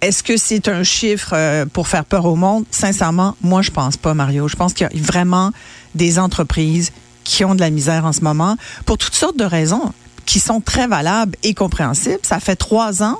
Est-ce 0.00 0.22
que 0.22 0.38
c'est 0.38 0.68
un 0.68 0.82
chiffre 0.82 1.32
euh, 1.34 1.66
pour 1.66 1.88
faire 1.88 2.06
peur 2.06 2.24
au 2.24 2.36
monde? 2.36 2.64
Sincèrement, 2.70 3.36
moi, 3.42 3.60
je 3.60 3.70
pense 3.70 3.98
pas, 3.98 4.14
Mario. 4.14 4.48
Je 4.48 4.56
pense 4.56 4.72
qu'il 4.72 4.88
y 4.90 4.98
a 4.98 5.02
vraiment 5.02 5.52
des 5.94 6.18
entreprises 6.18 6.90
qui 7.24 7.44
ont 7.44 7.54
de 7.54 7.60
la 7.60 7.68
misère 7.68 8.06
en 8.06 8.14
ce 8.14 8.22
moment 8.22 8.56
pour 8.86 8.96
toutes 8.96 9.14
sortes 9.14 9.36
de 9.36 9.44
raisons 9.44 9.92
qui 10.24 10.40
sont 10.40 10.62
très 10.62 10.86
valables 10.86 11.36
et 11.42 11.52
compréhensibles. 11.52 12.20
Ça 12.22 12.40
fait 12.40 12.56
trois 12.56 13.02
ans 13.02 13.18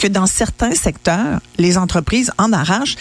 que 0.00 0.08
dans 0.08 0.26
certains 0.26 0.72
secteurs, 0.74 1.40
les 1.58 1.76
entreprises 1.76 2.32
en 2.38 2.52
arrachent. 2.52 2.96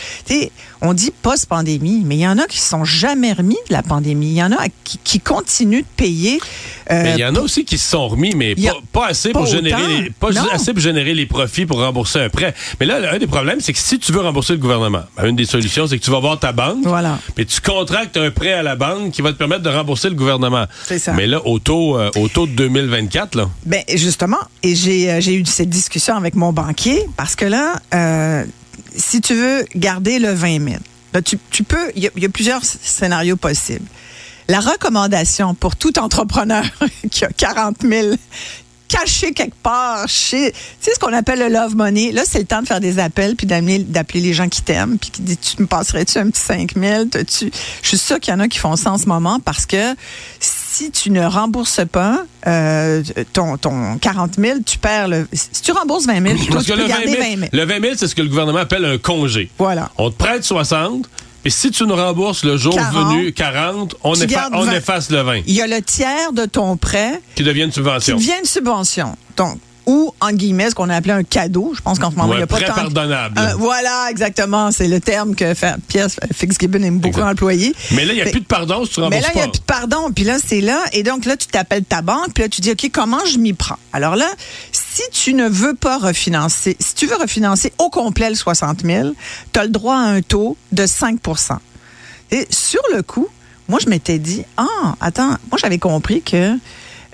On 0.81 0.93
dit 0.93 1.11
post-pandémie, 1.21 2.03
mais 2.05 2.15
il 2.15 2.21
y 2.21 2.27
en 2.27 2.37
a 2.37 2.45
qui 2.45 2.57
ne 2.59 2.63
sont 2.63 2.85
jamais 2.85 3.33
remis 3.33 3.57
de 3.69 3.73
la 3.73 3.83
pandémie. 3.83 4.27
Il 4.31 4.37
y 4.37 4.43
en 4.43 4.51
a 4.53 4.67
qui, 4.83 4.97
qui 5.03 5.19
continuent 5.19 5.81
de 5.81 5.85
payer. 5.97 6.39
euh, 6.91 7.03
Mais 7.03 7.13
il 7.15 7.19
y 7.19 7.25
en 7.25 7.35
a 7.35 7.39
aussi 7.41 7.65
qui 7.65 7.77
se 7.77 7.89
sont 7.89 8.07
remis, 8.07 8.33
mais 8.35 8.55
pas, 8.55 8.77
pas 8.93 9.07
assez 9.07 9.31
pour 9.31 9.45
générer 9.45 9.85
les, 10.03 10.09
pas 10.09 10.31
Non. 10.31 10.47
assez 10.51 10.71
pour 10.73 10.81
générer 10.81 11.13
les 11.13 11.25
profits 11.25 11.65
pour 11.65 11.79
rembourser 11.79 12.19
un 12.21 12.29
prêt. 12.29 12.53
Mais 12.79 12.85
là, 12.85 12.99
un 13.13 13.17
des 13.17 13.27
problèmes, 13.27 13.59
c'est 13.59 13.73
que 13.73 13.79
si 13.79 13.99
tu 13.99 14.11
veux 14.13 14.21
rembourser 14.21 14.53
le 14.53 14.59
gouvernement, 14.59 15.03
ben, 15.17 15.27
une 15.27 15.35
des 15.35 15.45
solutions, 15.45 15.85
c'est 15.87 15.97
que 15.99 16.03
tu 16.03 16.11
vas 16.11 16.19
voir 16.19 16.39
ta 16.39 16.51
banque, 16.53 16.83
Voilà. 16.85 17.19
mais 17.37 17.43
tu 17.45 17.59
contractes 17.59 18.15
un 18.17 18.31
prêt 18.31 18.53
à 18.53 18.63
la 18.63 18.75
banque 18.77 19.11
qui 19.11 19.21
va 19.21 19.33
te 19.33 19.37
permettre 19.37 19.63
de 19.63 19.69
rembourser 19.69 20.07
le 20.09 20.15
gouvernement. 20.15 20.65
C'est 20.85 20.99
ça. 20.99 21.11
Mais 21.13 21.27
là, 21.27 21.45
au 21.45 21.59
taux, 21.59 21.97
euh, 21.99 22.09
au 22.15 22.29
taux 22.29 22.47
de 22.47 22.53
2024, 22.53 23.35
là, 23.35 23.49
Ben 23.65 23.83
justement, 23.95 24.39
et 24.63 24.75
j'ai 24.75 25.11
euh, 25.11 25.19
j'ai 25.21 25.33
eu 25.35 25.45
cette 25.45 25.69
discussion 25.69 26.15
avec 26.15 26.35
mon 26.35 26.53
banquier 26.53 26.88
parce 27.17 27.35
que 27.35 27.45
là, 27.45 27.81
euh, 27.93 28.45
si 28.95 29.21
tu 29.21 29.33
veux 29.35 29.65
garder 29.75 30.19
le 30.19 30.31
20 30.33 30.63
000, 30.69 30.77
ben, 31.13 31.21
tu, 31.21 31.37
peux. 31.63 31.91
Il 31.95 32.03
y, 32.03 32.25
a- 32.25 32.29
plusieurs 32.29 32.63
scénarios 32.63 33.35
possibles. 33.37 33.85
La 34.47 34.59
recommandation 34.59 35.53
pour 35.53 35.75
tout 35.75 35.97
entrepreneur 35.99 36.63
qui 37.11 37.25
a 37.25 37.29
40 37.29 37.77
000 37.81 38.15
cachés 38.89 39.31
quelque 39.33 39.55
part 39.63 40.07
chez, 40.09 40.51
tu 40.51 40.57
sais 40.81 40.93
ce 40.93 40.99
qu'on 40.99 41.13
appelle 41.13 41.39
le 41.39 41.47
love 41.47 41.75
money. 41.77 42.11
Là, 42.11 42.23
c'est 42.27 42.39
le 42.39 42.45
temps 42.45 42.61
de 42.61 42.67
faire 42.67 42.81
des 42.81 42.99
appels 42.99 43.35
puis 43.35 43.47
d'appeler 43.47 44.19
les 44.19 44.33
gens 44.33 44.49
qui 44.49 44.61
t'aiment 44.61 44.97
puis 44.97 45.11
qui 45.11 45.21
disent, 45.21 45.39
tu 45.39 45.61
me 45.61 45.67
passerais-tu 45.67 46.17
un 46.17 46.29
petit 46.29 46.41
5 46.41 46.73
000? 46.75 47.05
T'as-tu- 47.05 47.51
Je 47.81 47.87
suis 47.87 47.97
sûre 47.97 48.19
qu'il 48.19 48.33
y 48.33 48.35
en 48.35 48.39
a 48.41 48.47
qui 48.47 48.57
font 48.59 48.75
ça 48.75 48.91
en 48.91 48.97
ce 48.97 49.05
moment 49.05 49.39
parce 49.39 49.65
que 49.65 49.95
si 50.39 50.91
tu 50.91 51.11
ne 51.11 51.23
rembourses 51.25 51.81
pas 51.91 52.23
euh, 52.47 53.03
ton, 53.33 53.57
ton 53.57 53.97
40 53.97 54.35
000, 54.39 54.59
tu 54.65 54.77
perds 54.77 55.07
le. 55.07 55.27
Si 55.33 55.61
tu 55.61 55.71
rembourses 55.71 56.05
20 56.05 56.21
000, 56.21 56.35
toi, 56.37 56.45
parce 56.53 56.65
tu 56.65 56.71
peux 56.71 56.77
le 56.77 56.83
20 56.83 56.89
garder 56.89 57.07
000, 57.11 57.21
20 57.21 57.29
000. 57.37 57.49
le 57.53 57.65
20 57.65 57.81
000, 57.81 57.93
c'est 57.97 58.07
ce 58.07 58.15
que 58.15 58.21
le 58.21 58.29
gouvernement 58.29 58.59
appelle 58.59 58.85
un 58.85 58.97
congé. 58.97 59.49
Voilà. 59.57 59.91
On 59.97 60.09
te 60.09 60.15
prête 60.15 60.43
60, 60.43 61.09
et 61.49 61.51
si 61.51 61.71
tu 61.71 61.83
nous 61.87 61.95
rembourses 61.95 62.43
le 62.43 62.57
jour 62.57 62.75
40, 62.75 62.93
venu 62.93 63.33
40, 63.33 63.95
on, 64.03 64.13
effa- 64.13 64.49
on 64.53 64.65
20. 64.65 64.71
efface 64.73 65.09
le 65.09 65.21
20, 65.23 65.37
Il 65.47 65.55
y 65.55 65.63
a 65.63 65.65
le 65.67 65.81
tiers 65.81 66.31
de 66.31 66.45
ton 66.45 66.77
prêt 66.77 67.19
qui 67.33 67.41
devient 67.41 67.61
une 67.63 67.69
qui 67.69 67.73
subvention. 67.73 68.17
devient 68.17 68.33
une 68.39 68.45
subvention. 68.45 69.17
Donc, 69.35 69.57
ou, 69.89 70.13
en 70.19 70.31
guillemets, 70.31 70.69
ce 70.69 70.75
qu'on 70.75 70.87
a 70.91 70.95
appelé 70.95 71.13
un 71.13 71.23
cadeau. 71.23 71.73
Je 71.75 71.81
pense 71.81 71.97
qu'en 71.97 72.11
ce 72.11 72.15
moment, 72.15 72.33
il 72.33 72.37
n'y 72.37 72.43
a 72.43 72.47
pas 72.47 72.59
tant... 72.59 72.75
pardonnable. 72.75 73.39
Euh, 73.39 73.55
voilà, 73.57 74.05
exactement. 74.11 74.71
C'est 74.71 74.87
le 74.87 74.99
terme 74.99 75.33
que 75.33 75.55
Pierre 75.87 76.09
Fitzgibbon 76.31 76.83
aime 76.83 76.99
beaucoup 76.99 77.17
Exact. 77.21 77.31
employer. 77.31 77.73
Mais 77.95 78.05
là, 78.05 78.13
il 78.13 78.17
n'y 78.17 78.21
a 78.21 78.25
Fait- 78.25 78.31
plus 78.31 78.41
de 78.41 78.45
pardon 78.45 78.85
si 78.85 78.91
tu 78.91 79.01
Mais 79.09 79.19
là, 79.19 79.29
il 79.33 79.37
n'y 79.37 79.41
a 79.41 79.47
plus 79.47 79.59
de 79.59 79.65
pardon. 79.65 80.11
Puis 80.13 80.25
là, 80.25 80.37
c'est 80.45 80.61
là. 80.61 80.79
Et 80.93 81.01
donc 81.01 81.25
là, 81.25 81.35
tu 81.35 81.47
t'appelles 81.47 81.85
ta 81.85 82.03
banque. 82.03 82.33
Puis 82.35 82.43
là, 82.43 82.49
tu 82.49 82.61
dis, 82.61 82.69
OK, 82.69 82.87
comment 82.93 83.25
je 83.25 83.39
m'y 83.39 83.53
prends? 83.53 83.79
Alors 83.91 84.15
là, 84.15 84.27
si 84.71 85.01
tu 85.11 85.33
ne 85.33 85.49
veux 85.49 85.73
pas 85.73 85.97
refinancer, 85.97 86.77
si 86.79 86.93
tu 86.93 87.07
veux 87.07 87.15
refinancer 87.15 87.73
au 87.79 87.89
complet 87.89 88.29
le 88.29 88.35
60 88.35 88.81
000, 88.85 89.09
tu 89.51 89.59
as 89.59 89.63
le 89.63 89.69
droit 89.69 89.95
à 89.95 90.01
un 90.05 90.21
taux 90.21 90.55
de 90.71 90.85
5 90.85 91.19
Et 92.29 92.47
sur 92.51 92.81
le 92.95 93.01
coup, 93.01 93.27
moi, 93.67 93.79
je 93.83 93.89
m'étais 93.89 94.19
dit, 94.19 94.43
ah, 94.57 94.95
attends, 95.01 95.29
moi, 95.49 95.57
j'avais 95.59 95.79
compris 95.79 96.21
que, 96.21 96.53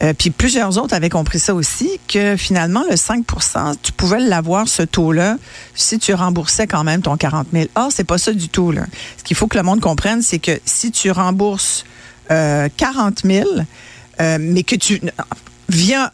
euh, 0.04 0.14
puis 0.14 0.30
plusieurs 0.30 0.78
autres 0.78 0.94
avaient 0.94 1.10
compris 1.10 1.40
ça 1.40 1.54
aussi, 1.54 1.90
que 2.08 2.36
finalement, 2.36 2.84
le 2.90 2.96
5% 2.96 3.76
tu 3.82 3.92
pouvais 3.94 4.20
l'avoir, 4.20 4.68
ce 4.68 4.84
taux-là, 4.84 5.38
si 5.74 6.00
tu 6.00 6.14
remboursais 6.14 6.68
quand 6.68 6.84
même 6.84 7.02
ton 7.02 7.16
40 7.16 7.48
000. 7.54 7.66
Or, 7.76 7.92
c'est 7.92 8.04
pas 8.04 8.18
ça 8.18 8.34
du 8.34 8.50
tout, 8.50 8.72
là. 8.72 8.86
Ce 9.18 9.24
qu'il 9.24 9.38
faut 9.38 9.48
que 9.48 9.58
le 9.58 9.64
monde 9.64 9.80
comprenne, 9.80 10.22
c'est 10.22 10.40
que 10.40 10.60
si 10.66 10.92
tu 10.92 11.12
rembourses 11.12 11.86
euh, 12.32 12.68
40 12.76 13.22
000, 13.24 13.48
euh, 14.20 14.38
mais 14.40 14.64
que 14.64 14.76
tu, 14.76 15.02
via 15.70 16.12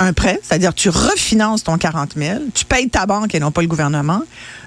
un 0.00 0.12
prêt, 0.12 0.40
c'est-à-dire 0.42 0.74
tu 0.74 0.88
refinances 0.88 1.62
ton 1.62 1.76
40 1.76 2.14
000, 2.16 2.40
tu 2.54 2.64
payes 2.64 2.88
ta 2.88 3.06
banque 3.06 3.34
et 3.34 3.40
non 3.40 3.52
pas 3.52 3.60
le 3.60 3.68
gouvernement, 3.68 4.22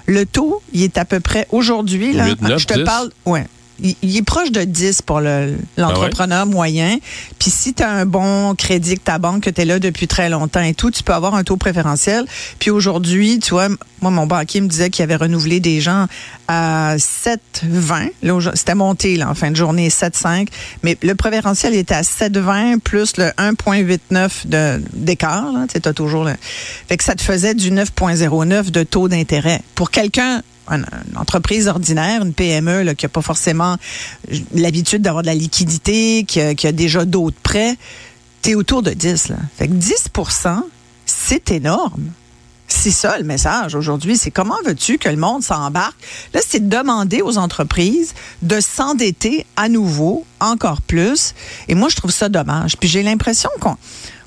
le 0.06 0.24
taux, 0.24 0.62
il 0.72 0.82
est 0.82 0.96
à 0.96 1.04
peu 1.04 1.20
près 1.20 1.46
aujourd'hui, 1.50 2.12
là, 2.12 2.26
8, 2.28 2.42
9, 2.42 2.58
je 2.58 2.66
te 2.66 2.74
10. 2.74 2.84
parle, 2.84 3.10
ouais, 3.26 3.46
il, 3.82 4.16
est 4.16 4.22
proche 4.22 4.50
de 4.52 4.62
10 4.64 5.02
pour 5.02 5.20
le- 5.20 5.56
l'entrepreneur 5.76 6.46
moyen. 6.46 6.98
Puis 7.38 7.50
si 7.50 7.74
tu 7.74 7.82
as 7.82 7.90
un 7.90 8.06
bon 8.06 8.54
crédit 8.54 8.94
que 8.96 9.02
ta 9.02 9.18
banque, 9.18 9.42
que 9.44 9.50
tu 9.50 9.60
es 9.60 9.64
là 9.64 9.78
depuis 9.78 10.06
très 10.06 10.28
longtemps 10.28 10.62
et 10.62 10.74
tout, 10.74 10.90
tu 10.90 11.02
peux 11.02 11.12
avoir 11.12 11.34
un 11.34 11.44
taux 11.44 11.56
préférentiel. 11.56 12.24
Puis 12.58 12.70
aujourd'hui, 12.70 13.38
tu 13.40 13.50
vois, 13.50 13.68
moi, 14.00 14.10
mon 14.10 14.26
banquier 14.26 14.60
me 14.60 14.68
disait 14.68 14.90
qu'il 14.90 15.02
avait 15.02 15.16
renouvelé 15.16 15.60
des 15.60 15.80
gens 15.80 16.06
à 16.48 16.96
7,20. 16.98 18.10
Là, 18.22 18.34
aujourd- 18.34 18.54
C'était 18.56 18.74
monté 18.74 19.16
là, 19.16 19.30
en 19.30 19.34
fin 19.34 19.50
de 19.50 19.56
journée, 19.56 19.88
7,5. 19.90 20.48
Mais 20.82 20.96
le 21.02 21.14
préférentiel 21.14 21.74
était 21.74 21.94
à 21.94 22.02
7,20 22.02 22.78
plus 22.80 23.16
le 23.16 23.30
1,89 23.38 24.46
de- 24.46 24.82
d'écart. 24.92 25.50
Tu 25.72 25.88
as 25.88 25.92
toujours. 25.92 26.28
Fait 26.88 26.96
que 26.96 27.04
ça 27.04 27.14
te 27.14 27.22
faisait 27.22 27.54
du 27.54 27.70
9,09 27.70 28.70
de 28.70 28.82
taux 28.82 29.08
d'intérêt. 29.08 29.60
Pour 29.74 29.90
quelqu'un 29.90 30.42
une, 30.68 30.86
entreprise 31.16 31.68
ordinaire, 31.68 32.22
une 32.22 32.32
PME 32.32 32.82
là, 32.82 32.94
qui 32.94 33.04
n'a 33.04 33.08
pas 33.08 33.22
forcément 33.22 33.76
euh, 34.32 34.36
l'habitude 34.54 35.02
d'avoir 35.02 35.22
de 35.22 35.28
la 35.28 35.34
liquidité, 35.34 36.24
qui 36.24 36.40
a, 36.40 36.72
déjà 36.72 37.04
d'autres 37.04 37.40
prêts, 37.42 37.76
tu 38.42 38.50
es 38.50 38.54
autour 38.54 38.82
de 38.82 38.90
10. 38.90 39.28
Là. 39.28 39.36
Fait 39.56 39.68
que 39.68 39.74
10% 39.74 40.62
c'est 41.06 41.50
énorme. 41.50 42.10
C'est 42.66 42.90
ça 42.90 43.18
le 43.18 43.24
message 43.24 43.74
aujourd'hui. 43.74 44.16
C'est 44.16 44.30
comment 44.30 44.56
veux-tu 44.64 44.98
que 44.98 45.08
le 45.08 45.16
monde 45.16 45.42
s'embarque? 45.42 45.96
Là, 46.32 46.40
c'est 46.46 46.68
de 46.68 46.76
demander 46.76 47.20
aux 47.20 47.36
entreprises 47.36 48.14
de 48.42 48.58
s'endetter 48.58 49.46
à 49.56 49.68
nouveau, 49.68 50.24
encore 50.40 50.80
plus. 50.80 51.34
Et 51.68 51.74
moi, 51.74 51.88
je 51.90 51.96
trouve 51.96 52.10
ça 52.10 52.28
dommage. 52.28 52.76
Puis 52.78 52.88
j'ai 52.88 53.02
l'impression 53.02 53.50
qu'on. 53.60 53.76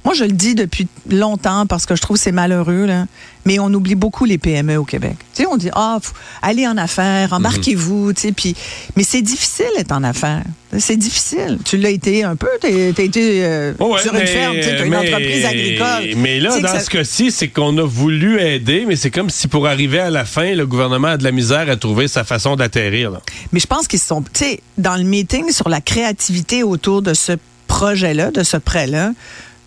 Moi, 0.07 0.13
je 0.13 0.23
le 0.23 0.31
dis 0.31 0.55
depuis 0.55 0.87
longtemps 1.09 1.65
parce 1.65 1.85
que 1.85 1.93
je 1.93 2.01
trouve 2.01 2.15
que 2.15 2.23
c'est 2.23 2.31
malheureux, 2.31 2.85
là. 2.85 3.07
mais 3.45 3.59
on 3.59 3.65
oublie 3.73 3.95
beaucoup 3.95 4.23
les 4.23 4.37
PME 4.37 4.77
au 4.77 4.85
Québec. 4.85 5.17
Tu 5.35 5.41
sais, 5.43 5.45
on 5.51 5.57
dit, 5.57 5.69
ah, 5.75 5.99
allez 6.41 6.65
en 6.65 6.77
affaires, 6.77 7.33
embarquez-vous, 7.33 8.13
tu 8.13 8.21
sais, 8.21 8.31
puis, 8.31 8.55
mais 8.95 9.03
c'est 9.03 9.21
difficile 9.21 9.65
d'être 9.75 9.91
en 9.91 10.03
affaires. 10.05 10.43
C'est 10.79 10.95
difficile. 10.95 11.57
Tu 11.65 11.75
l'as 11.75 11.89
été 11.89 12.23
un 12.23 12.37
peu, 12.37 12.47
tu 12.61 12.67
as 12.67 13.01
été 13.03 13.43
euh, 13.43 13.73
Oh 13.79 13.93
ouais, 13.95 14.01
sur 14.01 14.13
une 14.13 14.19
mais- 14.21 14.25
ferme, 14.27 14.55
tu 14.61 14.69
as 14.69 14.81
une 14.85 14.89
mais- 14.91 14.95
entreprise 14.97 15.43
agricole. 15.45 16.15
Mais 16.15 16.39
là, 16.39 16.57
dans 16.61 16.67
ça- 16.69 16.79
ce 16.79 16.89
cas-ci, 16.89 17.29
c'est 17.29 17.49
qu'on 17.49 17.77
a 17.77 17.83
voulu 17.85 18.39
aider, 18.39 18.85
mais 18.87 18.95
c'est 18.95 19.11
comme 19.11 19.29
si 19.29 19.49
pour 19.49 19.67
arriver 19.67 19.99
à 19.99 20.09
la 20.09 20.23
fin, 20.23 20.55
le 20.55 20.65
gouvernement 20.65 21.09
a 21.09 21.17
de 21.17 21.25
la 21.25 21.33
misère 21.33 21.69
à 21.69 21.75
trouver 21.75 22.07
sa 22.07 22.23
façon 22.23 22.55
d'atterrir. 22.55 23.11
Mais 23.51 23.59
je 23.59 23.67
pense 23.67 23.89
qu'ils 23.89 23.99
se 23.99 24.07
sont, 24.07 24.21
tu 24.21 24.29
sais, 24.35 24.61
dans 24.77 24.95
le 24.95 25.03
meeting 25.03 25.51
sur 25.51 25.67
la 25.67 25.81
créativité 25.81 26.63
autour 26.63 27.01
de 27.01 27.13
ce 27.13 27.33
projet-là, 27.67 28.31
de 28.31 28.43
ce 28.43 28.55
prêt-là, 28.55 29.11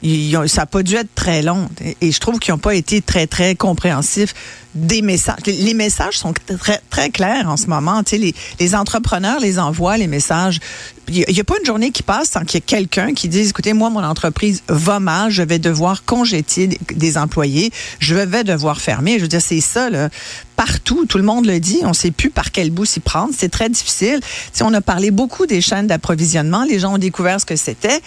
ça 0.03 0.63
n'a 0.63 0.67
pas 0.67 0.83
dû 0.83 0.95
être 0.95 1.15
très 1.15 1.43
long. 1.43 1.69
Et, 2.01 2.13
je 2.13 2.21
trouve 2.21 2.39
qu'ils 2.39 2.55
n'ont 2.55 2.59
pas 2.59 2.75
été 2.75 3.03
très, 3.03 3.27
très 3.27 3.55
compréhensifs 3.55 4.35
des 4.75 5.03
messages. 5.03 5.39
Les- 5.47 5.75
messages 5.75 6.17
sont 6.17 6.33
très, 6.33 6.81
très 6.91 7.11
clairs 7.11 7.49
en 7.49 7.57
ce 7.57 7.67
moment. 7.67 8.03
Tu 8.05 8.17
sais, 8.17 8.35
les, 8.61 8.75
entrepreneurs 8.75 9.41
les 9.41 9.59
envoient, 9.59 9.97
les 9.97 10.07
messages. 10.07 10.61
Il 11.09 11.25
n'y 11.29 11.41
a, 11.41 11.45
pas 11.45 11.59
une 11.59 11.67
journée 11.67 11.91
qui 11.91 12.05
passe 12.05 12.31
sans 12.31 12.45
qu'il 12.45 12.55
y 12.55 12.59
ait 12.59 12.61
quelqu'un 12.61 13.13
qui 13.13 13.29
dise, 13.29 13.51
écoutez, 13.51 13.73
moi, 13.73 13.91
mon 13.91 14.05
entreprise 14.05 14.63
va 14.69 15.01
mal, 15.01 15.31
je 15.31 15.43
vais 15.43 15.59
devoir 15.59 16.05
congétier 16.05 16.69
des 16.95 17.19
employés, 17.19 17.73
je 17.99 18.15
vais 18.15 18.45
devoir 18.45 18.81
fermer. 18.81 19.17
Je 19.17 19.23
veux 19.23 19.29
dire, 19.29 19.43
c'est 19.43 19.61
ça, 19.61 19.91
là. 19.91 20.09
Partout, 20.55 21.05
tout 21.07 21.19
le 21.19 21.25
monde 21.25 21.47
le 21.47 21.59
dit. 21.59 21.81
On 21.83 21.89
ne 21.89 21.95
sait 21.95 22.13
plus 22.13 22.31
par 22.31 22.53
quel 22.53 22.71
bout 22.71 22.85
s'y 22.85 23.01
prendre. 23.01 23.33
C'est 23.37 23.49
très 23.49 23.69
difficile. 23.69 24.21
Tu 24.21 24.29
sais, 24.53 24.65
on 24.65 24.73
a 24.73 24.81
parlé 24.81 25.11
beaucoup 25.11 25.47
des 25.47 25.61
chaînes 25.61 25.89
d'approvisionnement. 25.89 26.65
Les 26.65 26.79
gens 26.79 26.95
ont 26.95 26.99
découvert 26.99 27.41
ce 27.41 27.47
que 27.47 27.57
c'était. 27.57 28.01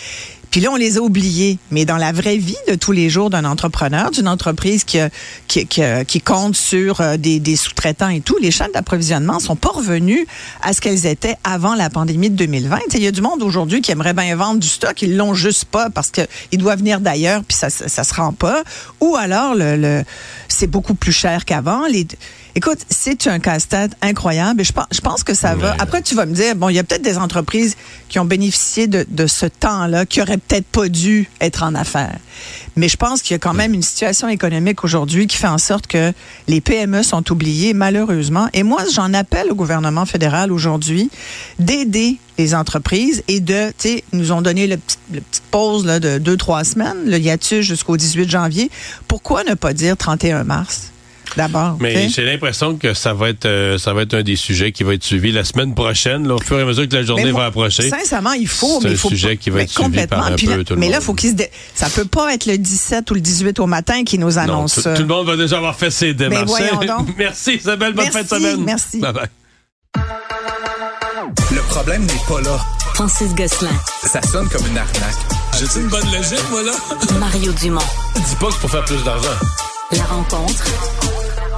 Puis 0.53 0.61
là, 0.61 0.69
on 0.71 0.75
les 0.75 0.99
a 0.99 1.01
oubliés. 1.01 1.57
Mais 1.71 1.83
dans 1.83 1.97
la 1.97 2.11
vraie 2.11 2.37
vie 2.37 2.55
de 2.67 2.75
tous 2.75 2.91
les 2.91 3.09
jours 3.09 3.31
d'un 3.31 3.43
entrepreneur, 3.43 4.11
d'une 4.11 4.27
entreprise 4.27 4.83
qui, 4.83 4.99
qui, 5.47 5.65
qui, 5.65 5.81
qui, 6.07 6.21
compte 6.21 6.55
sur 6.55 7.01
euh, 7.01 7.17
des, 7.17 7.39
des 7.39 7.55
sous-traitants 7.55 8.09
et 8.09 8.21
tout, 8.21 8.37
les 8.39 8.51
chaînes 8.51 8.69
d'approvisionnement 8.71 9.39
sont 9.39 9.55
pas 9.55 9.69
revenues 9.69 10.27
à 10.61 10.73
ce 10.73 10.79
qu'elles 10.79 11.07
étaient 11.07 11.37
avant 11.43 11.73
la 11.73 11.89
pandémie 11.89 12.29
de 12.29 12.35
2020. 12.35 12.77
Il 12.93 13.01
y 13.01 13.07
a 13.07 13.11
du 13.11 13.21
monde 13.21 13.41
aujourd'hui 13.41 13.81
qui 13.81 13.91
aimerait 13.91 14.13
bien 14.13 14.35
vendre 14.35 14.59
du 14.59 14.67
stock, 14.67 15.01
ils 15.01 15.17
l'ont 15.17 15.33
juste 15.33 15.65
pas 15.65 15.89
parce 15.89 16.11
qu'il 16.11 16.59
doit 16.59 16.75
venir 16.75 16.99
d'ailleurs, 16.99 17.41
puis 17.43 17.57
ça, 17.57 17.71
ça, 17.71 18.03
se 18.03 18.13
rend 18.13 18.31
pas. 18.31 18.61
Ou 19.01 19.15
alors, 19.15 19.55
le, 19.55 19.75
le 19.75 20.03
c'est 20.49 20.67
beaucoup 20.67 20.93
plus 20.93 21.13
cher 21.13 21.45
qu'avant. 21.45 21.87
Les, 21.87 22.05
Écoute, 22.55 22.79
c'est 22.87 23.25
un 23.25 23.39
casse-tête 23.39 23.93
incroyable 24.03 24.61
et 24.61 24.63
je 24.63 24.73
pense, 24.73 24.85
je 24.91 25.01
pense 25.01 25.23
que 25.23 25.33
ça 25.33 25.55
va. 25.55 25.75
Après, 25.79 26.03
tu 26.03 26.13
vas 26.13 26.27
me 26.27 26.35
dire, 26.35 26.55
bon, 26.55 26.69
il 26.69 26.75
y 26.75 26.79
a 26.79 26.83
peut-être 26.83 27.01
des 27.01 27.17
entreprises 27.17 27.75
qui 28.09 28.19
ont 28.19 28.25
bénéficié 28.25 28.85
de, 28.85 29.07
de 29.09 29.25
ce 29.25 29.47
temps-là, 29.47 30.05
qui 30.05 30.21
auraient 30.21 30.37
peut-être 30.37 30.67
pas 30.67 30.87
dû 30.87 31.27
être 31.41 31.63
en 31.63 31.73
affaires. 31.73 32.19
Mais 32.75 32.87
je 32.89 32.97
pense 32.97 33.23
qu'il 33.23 33.33
y 33.33 33.35
a 33.35 33.39
quand 33.39 33.55
même 33.55 33.73
une 33.73 33.81
situation 33.81 34.27
économique 34.27 34.83
aujourd'hui 34.83 35.25
qui 35.25 35.37
fait 35.37 35.47
en 35.47 35.57
sorte 35.57 35.87
que 35.87 36.13
les 36.47 36.61
PME 36.61 37.01
sont 37.01 37.31
oubliées, 37.31 37.73
malheureusement. 37.73 38.47
Et 38.53 38.61
moi, 38.61 38.83
j'en 38.93 39.15
appelle 39.15 39.51
au 39.51 39.55
gouvernement 39.55 40.05
fédéral 40.05 40.51
aujourd'hui 40.51 41.09
d'aider 41.57 42.17
les 42.37 42.53
entreprises 42.53 43.23
et 43.27 43.39
de, 43.39 43.69
tu 43.69 43.89
sais, 43.89 44.03
nous 44.13 44.31
ont 44.31 44.43
donné 44.43 44.67
le 44.67 44.77
petit, 44.77 44.97
le 45.11 45.21
petite 45.21 45.43
pause 45.49 45.85
là, 45.85 45.99
de 45.99 46.19
deux, 46.19 46.37
trois 46.37 46.63
semaines, 46.63 46.97
le 47.05 47.17
hiatus 47.17 47.65
jusqu'au 47.65 47.97
18 47.97 48.29
janvier. 48.29 48.69
Pourquoi 49.07 49.43
ne 49.43 49.55
pas 49.55 49.73
dire 49.73 49.97
31 49.97 50.43
mars? 50.43 50.92
D'abord. 51.37 51.77
Mais 51.79 52.09
j'ai 52.09 52.23
l'impression 52.23 52.75
que 52.75 52.93
ça 52.93 53.13
va 53.13 53.29
être 53.29 53.45
euh, 53.45 53.77
ça 53.77 53.93
va 53.93 54.03
être 54.03 54.13
un 54.13 54.23
des 54.23 54.35
sujets 54.35 54.71
qui 54.71 54.83
va 54.83 54.93
être 54.93 55.03
suivi 55.03 55.31
la 55.31 55.43
semaine 55.43 55.73
prochaine, 55.73 56.27
là, 56.27 56.35
au 56.35 56.39
fur 56.39 56.59
et 56.59 56.61
à 56.61 56.65
mesure 56.65 56.87
que 56.87 56.95
la 56.95 57.03
journée 57.03 57.31
va 57.31 57.45
approcher. 57.45 57.89
Sincèrement, 57.89 58.33
il 58.33 58.47
faut, 58.47 58.79
mais 58.81 58.91
il 58.91 58.97
faut 58.97 59.07
un 59.09 59.11
sujet 59.11 59.37
qui 59.37 59.49
va 59.49 59.61
être 59.61 59.71
suivi 59.71 60.07
par 60.07 60.25
un 60.25 60.35
peu 60.35 60.63
tout 60.63 60.73
le 60.73 60.79
Mais 60.79 60.89
là, 60.89 61.01
faut 61.01 61.13
qu'il 61.13 61.31
se 61.31 61.35
dé... 61.35 61.49
ça 61.75 61.89
peut 61.89 62.05
pas 62.05 62.33
être 62.33 62.45
le 62.45 62.57
17 62.57 63.09
ou 63.11 63.13
le 63.13 63.21
18 63.21 63.59
au 63.59 63.67
matin 63.67 64.03
qui 64.03 64.17
nous 64.17 64.37
annonce 64.37 64.79
ça. 64.79 64.93
Tout, 64.93 65.01
le 65.01 65.07
monde 65.07 65.27
va 65.27 65.37
déjà 65.37 65.57
avoir 65.57 65.75
fait 65.75 65.91
ses 65.91 66.13
démarches. 66.13 66.51
Merci 67.17 67.55
Isabelle, 67.55 67.93
bonne 67.93 68.05
merci, 68.11 68.29
fin 68.29 68.37
de 68.37 68.41
semaine. 68.41 68.63
Merci. 68.63 68.99
Bye 68.99 69.13
bye. 69.13 69.29
Le 71.51 71.61
problème 71.69 72.05
n'est 72.05 72.13
pas 72.27 72.41
là. 72.41 72.59
Francis 72.95 73.33
Gosselin. 73.33 73.71
Ça 74.03 74.21
sonne 74.21 74.47
comme 74.49 74.65
une 74.67 74.77
arnaque. 74.77 75.15
J'ai 75.57 75.79
une 75.79 75.87
bonne 75.87 76.05
logique, 76.11 76.49
moi, 76.49 76.63
là? 76.63 76.73
Mario 77.19 77.51
Dumont. 77.53 77.81
Dis 78.15 78.35
pas 78.35 78.47
que 78.47 78.53
c'est 78.53 78.59
pour 78.59 78.69
faire 78.69 78.85
plus 78.85 79.03
d'argent. 79.03 79.29
La 79.91 80.03
rencontre. 80.05 80.63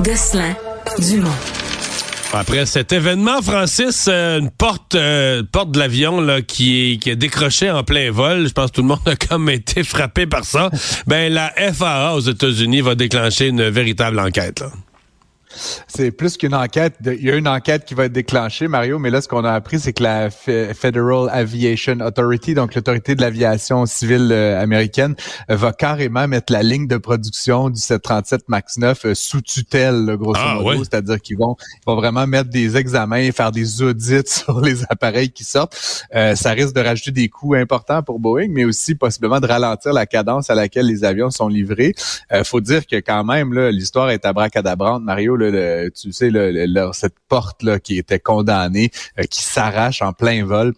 Gosselin. 0.03 0.55
Dumont. 0.99 1.29
Après 2.33 2.65
cet 2.65 2.91
événement, 2.91 3.41
Francis, 3.41 4.07
euh, 4.09 4.39
une 4.39 4.49
porte, 4.49 4.95
euh, 4.95 5.41
porte 5.49 5.71
de 5.71 5.79
l'avion 5.79 6.19
là 6.19 6.41
qui 6.41 6.93
est 6.93 6.97
qui 6.97 7.09
est 7.09 7.15
décrochée 7.15 7.71
en 7.71 7.83
plein 7.83 8.11
vol. 8.11 8.47
Je 8.47 8.53
pense 8.53 8.71
que 8.71 8.75
tout 8.75 8.81
le 8.81 8.87
monde 8.87 8.99
a 9.05 9.15
comme 9.15 9.49
été 9.49 9.83
frappé 9.85 10.25
par 10.25 10.43
ça. 10.43 10.69
Ben 11.07 11.31
la 11.31 11.53
FAA 11.73 12.15
aux 12.15 12.19
États-Unis 12.19 12.81
va 12.81 12.95
déclencher 12.95 13.47
une 13.47 13.69
véritable 13.69 14.19
enquête. 14.19 14.59
Là. 14.59 14.71
C'est 15.87 16.11
plus 16.11 16.37
qu'une 16.37 16.53
enquête. 16.55 16.95
Il 17.05 17.23
y 17.23 17.31
a 17.31 17.35
une 17.35 17.47
enquête 17.47 17.85
qui 17.85 17.93
va 17.93 18.05
être 18.05 18.13
déclenchée, 18.13 18.67
Mario, 18.67 18.99
mais 18.99 19.09
là, 19.09 19.21
ce 19.21 19.27
qu'on 19.27 19.43
a 19.43 19.51
appris, 19.51 19.79
c'est 19.79 19.93
que 19.93 20.03
la 20.03 20.29
Federal 20.29 21.29
Aviation 21.31 21.99
Authority, 22.01 22.53
donc 22.53 22.75
l'autorité 22.75 23.15
de 23.15 23.21
l'aviation 23.21 23.85
civile 23.85 24.29
euh, 24.31 24.61
américaine, 24.61 25.15
euh, 25.49 25.55
va 25.55 25.71
carrément 25.71 26.27
mettre 26.27 26.51
la 26.51 26.63
ligne 26.63 26.87
de 26.87 26.97
production 26.97 27.69
du 27.69 27.79
737 27.79 28.49
MAX 28.49 28.77
9 28.77 29.05
euh, 29.05 29.13
sous 29.15 29.41
tutelle, 29.41 30.15
grosso 30.17 30.39
Ah, 30.43 30.55
modo. 30.55 30.69
ouais. 30.69 30.77
C'est-à-dire 30.79 31.19
qu'ils 31.21 31.37
vont, 31.37 31.55
vont 31.85 31.95
vraiment 31.95 32.27
mettre 32.27 32.49
des 32.49 32.77
examens, 32.77 33.31
faire 33.31 33.51
des 33.51 33.81
audits 33.81 34.21
sur 34.25 34.61
les 34.61 34.83
appareils 34.89 35.29
qui 35.31 35.43
sortent. 35.43 36.05
Euh, 36.15 36.35
ça 36.35 36.51
risque 36.51 36.73
de 36.75 36.81
rajouter 36.81 37.11
des 37.11 37.29
coûts 37.29 37.53
importants 37.55 38.03
pour 38.03 38.19
Boeing, 38.19 38.47
mais 38.49 38.65
aussi 38.65 38.95
possiblement 38.95 39.39
de 39.39 39.47
ralentir 39.47 39.93
la 39.93 40.05
cadence 40.05 40.49
à 40.49 40.55
laquelle 40.55 40.85
les 40.87 41.03
avions 41.03 41.29
sont 41.31 41.47
livrés. 41.47 41.93
Euh, 42.31 42.43
faut 42.43 42.61
dire 42.61 42.85
que 42.87 42.97
quand 42.97 43.23
même, 43.23 43.53
là, 43.53 43.71
l'histoire 43.71 44.09
est 44.09 44.25
abracadabrante, 44.25 45.03
Mario. 45.03 45.35
Là, 45.35 45.44
tu 45.93 46.11
sais, 46.11 46.31
cette 46.93 47.15
porte 47.27 47.63
là 47.63 47.79
qui 47.79 47.97
était 47.97 48.19
condamnée, 48.19 48.91
euh, 49.19 49.23
qui 49.23 49.41
s'arrache 49.41 50.01
en 50.01 50.13
plein 50.13 50.45
vol. 50.45 50.73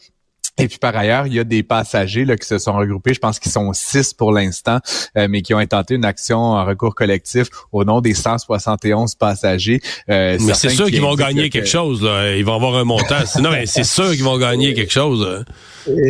Et 0.60 0.68
puis 0.68 0.78
par 0.80 0.96
ailleurs, 0.96 1.28
il 1.28 1.34
y 1.34 1.40
a 1.40 1.44
des 1.44 1.64
passagers 1.64 2.26
là, 2.26 2.36
qui 2.36 2.48
se 2.48 2.58
sont 2.58 2.74
regroupés, 2.74 3.14
je 3.14 3.20
pense 3.20 3.40
qu'ils 3.40 3.52
sont 3.52 3.72
six 3.74 4.14
pour 4.14 4.32
l'instant, 4.32 4.80
euh, 5.18 5.28
mais 5.30 5.42
qui 5.42 5.54
ont 5.54 5.60
intenté 5.60 5.96
une 5.96 6.06
action 6.06 6.38
en 6.40 6.66
recours 6.66 6.96
collectif 6.96 7.48
au 7.72 7.84
nom 7.84 8.02
des 8.02 8.14
171 8.14 9.16
passagers. 9.16 9.82
Euh, 10.10 10.38
Mais 10.42 10.54
c'est 10.54 10.70
sûr 10.70 10.86
qui 10.86 10.94
qu'ils 10.94 11.02
vont 11.02 11.16
gagner 11.16 11.50
que- 11.50 11.54
quelque 11.60 11.68
chose. 11.70 12.02
Là. 12.02 12.36
Ils 12.36 12.44
vont 12.46 12.56
avoir 12.56 12.76
un 12.76 12.84
montant. 12.84 13.26
Sinon, 13.26 13.52
c'est 13.66 13.84
sûr 13.84 14.12
qu'ils 14.12 14.24
vont 14.24 14.38
gagner 14.38 14.74
quelque 14.74 14.92
chose. 14.94 15.44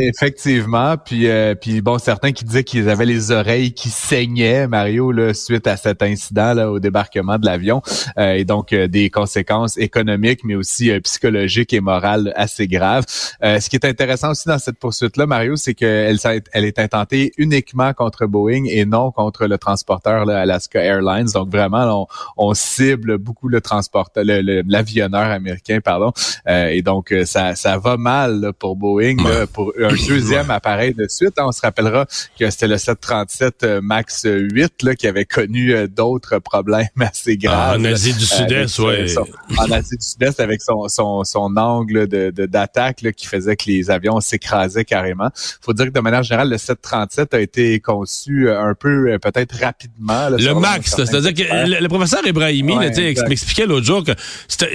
Effectivement, 0.01 0.95
puis 0.97 1.27
euh, 1.27 1.53
puis 1.55 1.81
bon, 1.81 1.97
certains 1.99 2.31
qui 2.31 2.45
disaient 2.45 2.63
qu'ils 2.63 2.89
avaient 2.89 3.05
les 3.05 3.31
oreilles 3.31 3.73
qui 3.73 3.89
saignaient, 3.89 4.67
Mario, 4.67 5.11
là, 5.11 5.33
suite 5.33 5.67
à 5.67 5.77
cet 5.77 6.01
incident 6.01 6.53
là 6.53 6.71
au 6.71 6.79
débarquement 6.79 7.37
de 7.37 7.45
l'avion, 7.45 7.81
Euh, 8.17 8.33
et 8.33 8.45
donc 8.45 8.73
euh, 8.73 8.87
des 8.87 9.09
conséquences 9.09 9.77
économiques, 9.77 10.41
mais 10.43 10.55
aussi 10.55 10.89
euh, 10.91 10.99
psychologiques 11.01 11.73
et 11.73 11.79
morales 11.81 12.33
assez 12.35 12.67
graves. 12.67 13.05
Euh, 13.43 13.59
ce 13.59 13.69
qui 13.69 13.75
est 13.75 13.85
intéressant 13.85 14.33
aussi 14.37 14.47
dans 14.47 14.59
cette 14.59 14.77
poursuite-là, 14.77 15.25
Mario, 15.25 15.55
c'est 15.55 15.73
qu'elle 15.73 16.17
elle 16.53 16.65
est 16.65 16.79
intentée 16.79 17.31
uniquement 17.37 17.93
contre 17.93 18.25
Boeing 18.27 18.65
et 18.69 18.85
non 18.85 19.11
contre 19.11 19.47
le 19.47 19.57
transporteur 19.57 20.25
là, 20.25 20.41
Alaska 20.41 20.79
Airlines. 20.81 21.27
Donc 21.33 21.49
vraiment, 21.49 21.85
là, 21.85 21.95
on, 21.95 22.07
on 22.37 22.53
cible 22.53 23.17
beaucoup 23.17 23.47
le 23.47 23.61
transporteur, 23.61 24.23
le- 24.23 24.41
le- 24.41 24.63
l'avionneur 24.67 25.31
américain, 25.31 25.79
pardon. 25.83 26.11
Euh, 26.47 26.67
et 26.67 26.81
donc 26.81 27.11
euh, 27.11 27.25
ça 27.25 27.55
ça 27.55 27.77
va 27.77 27.97
mal 27.97 28.39
là, 28.41 28.53
pour 28.53 28.75
Boeing 28.75 29.17
pour 29.53 29.73
un 29.79 29.89
deuxième 30.07 30.51
appareil 30.51 30.93
de 30.93 31.07
suite. 31.09 31.33
On 31.39 31.51
se 31.51 31.61
rappellera 31.61 32.05
que 32.39 32.49
c'était 32.49 32.67
le 32.67 32.77
737 32.77 33.63
euh, 33.63 33.81
Max 33.81 34.25
8 34.29 34.83
là, 34.83 34.95
qui 34.95 35.07
avait 35.07 35.25
connu 35.25 35.73
d'autres 35.87 36.37
problèmes 36.39 36.87
assez 36.99 37.37
graves. 37.37 37.77
Ah, 37.77 37.79
en 37.79 37.85
Asie 37.85 38.13
du 38.13 38.25
Sud-Est, 38.25 38.67
son- 39.07 39.27
en 39.57 39.71
Asie 39.71 39.97
du 39.97 40.05
Sud-Est 40.05 40.39
avec 40.39 40.61
son, 40.61 40.87
son, 40.87 41.23
son 41.23 41.55
angle 41.57 42.07
de, 42.07 42.29
d'attaque 42.45 42.97
qui 43.15 43.25
faisait 43.27 43.55
que 43.55 43.65
les 43.67 43.89
avions 43.91 44.19
s'écrasaient 44.27 44.85
carrément. 44.85 45.29
faut 45.61 45.73
dire 45.73 45.85
que 45.87 45.91
de 45.91 45.99
manière 45.99 46.23
générale, 46.23 46.49
le 46.49 46.57
737 46.57 47.33
a 47.33 47.39
été 47.39 47.79
conçu 47.79 48.47
euh, 48.49 48.61
un 48.61 48.73
peu 48.73 49.11
euh, 49.11 49.19
peut-être 49.19 49.55
rapidement. 49.59 50.29
là, 50.29 50.37
Le 50.37 50.53
max, 50.53 50.95
c'est-à-dire 50.95 51.33
que 51.33 51.67
le, 51.67 51.81
le 51.81 51.87
professeur 51.87 52.25
Ibrahimi 52.25 52.67
Ouais, 52.77 52.91
m'expliquait 53.27 53.65
l'autre 53.65 53.85
jour 53.85 54.03
que 54.03 54.11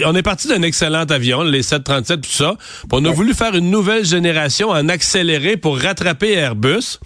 on 0.07 0.15
est 0.15 0.23
parti 0.23 0.49
d'un 0.49 0.63
excellent 0.63 1.05
avion, 1.05 1.43
les 1.43 1.63
737, 1.63 2.21
tout 2.21 2.31
ça. 2.31 2.57
puis 2.59 2.89
on 2.93 3.05
a 3.05 3.11
voulu 3.11 3.35
faire 3.35 3.55
une 3.55 3.71
nouvelle 3.71 4.05
génération 4.05 4.71
en 4.71 4.89
accéléré 4.89 5.57
pour 5.57 5.79
rattraper 5.79 6.33
Airbus. 6.33 6.99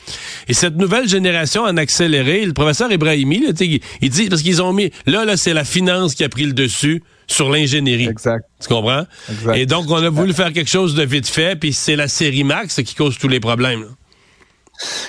Et 0.48 0.54
cette 0.54 0.76
nouvelle 0.76 1.08
génération 1.08 1.62
en 1.62 1.76
accéléré, 1.76 2.44
le 2.44 2.52
professeur 2.52 2.90
Ibrahimi, 2.92 3.40
là, 3.46 3.52
il, 3.60 3.80
il 4.00 4.10
dit, 4.10 4.28
parce 4.28 4.42
qu'ils 4.42 4.62
ont 4.62 4.72
mis, 4.72 4.90
là, 5.06 5.24
là, 5.24 5.36
c'est 5.36 5.54
la 5.54 5.64
finance 5.64 6.14
qui 6.14 6.24
a 6.24 6.28
pris 6.28 6.44
le 6.44 6.52
dessus 6.52 7.02
sur 7.26 7.50
l'ingénierie. 7.50 8.08
Exact. 8.08 8.44
Tu 8.60 8.68
comprends? 8.68 9.04
Exact. 9.30 9.56
Et 9.56 9.66
donc, 9.66 9.90
on 9.90 9.96
a 10.02 10.10
voulu 10.10 10.32
faire 10.32 10.52
quelque 10.52 10.70
chose 10.70 10.94
de 10.94 11.02
vite 11.04 11.28
fait, 11.28 11.56
puis 11.56 11.72
c'est 11.72 11.96
la 11.96 12.08
série 12.08 12.44
Max 12.44 12.82
qui 12.82 12.94
cause 12.94 13.18
tous 13.18 13.28
les 13.28 13.40
problèmes. 13.40 13.82
là. 13.82 13.88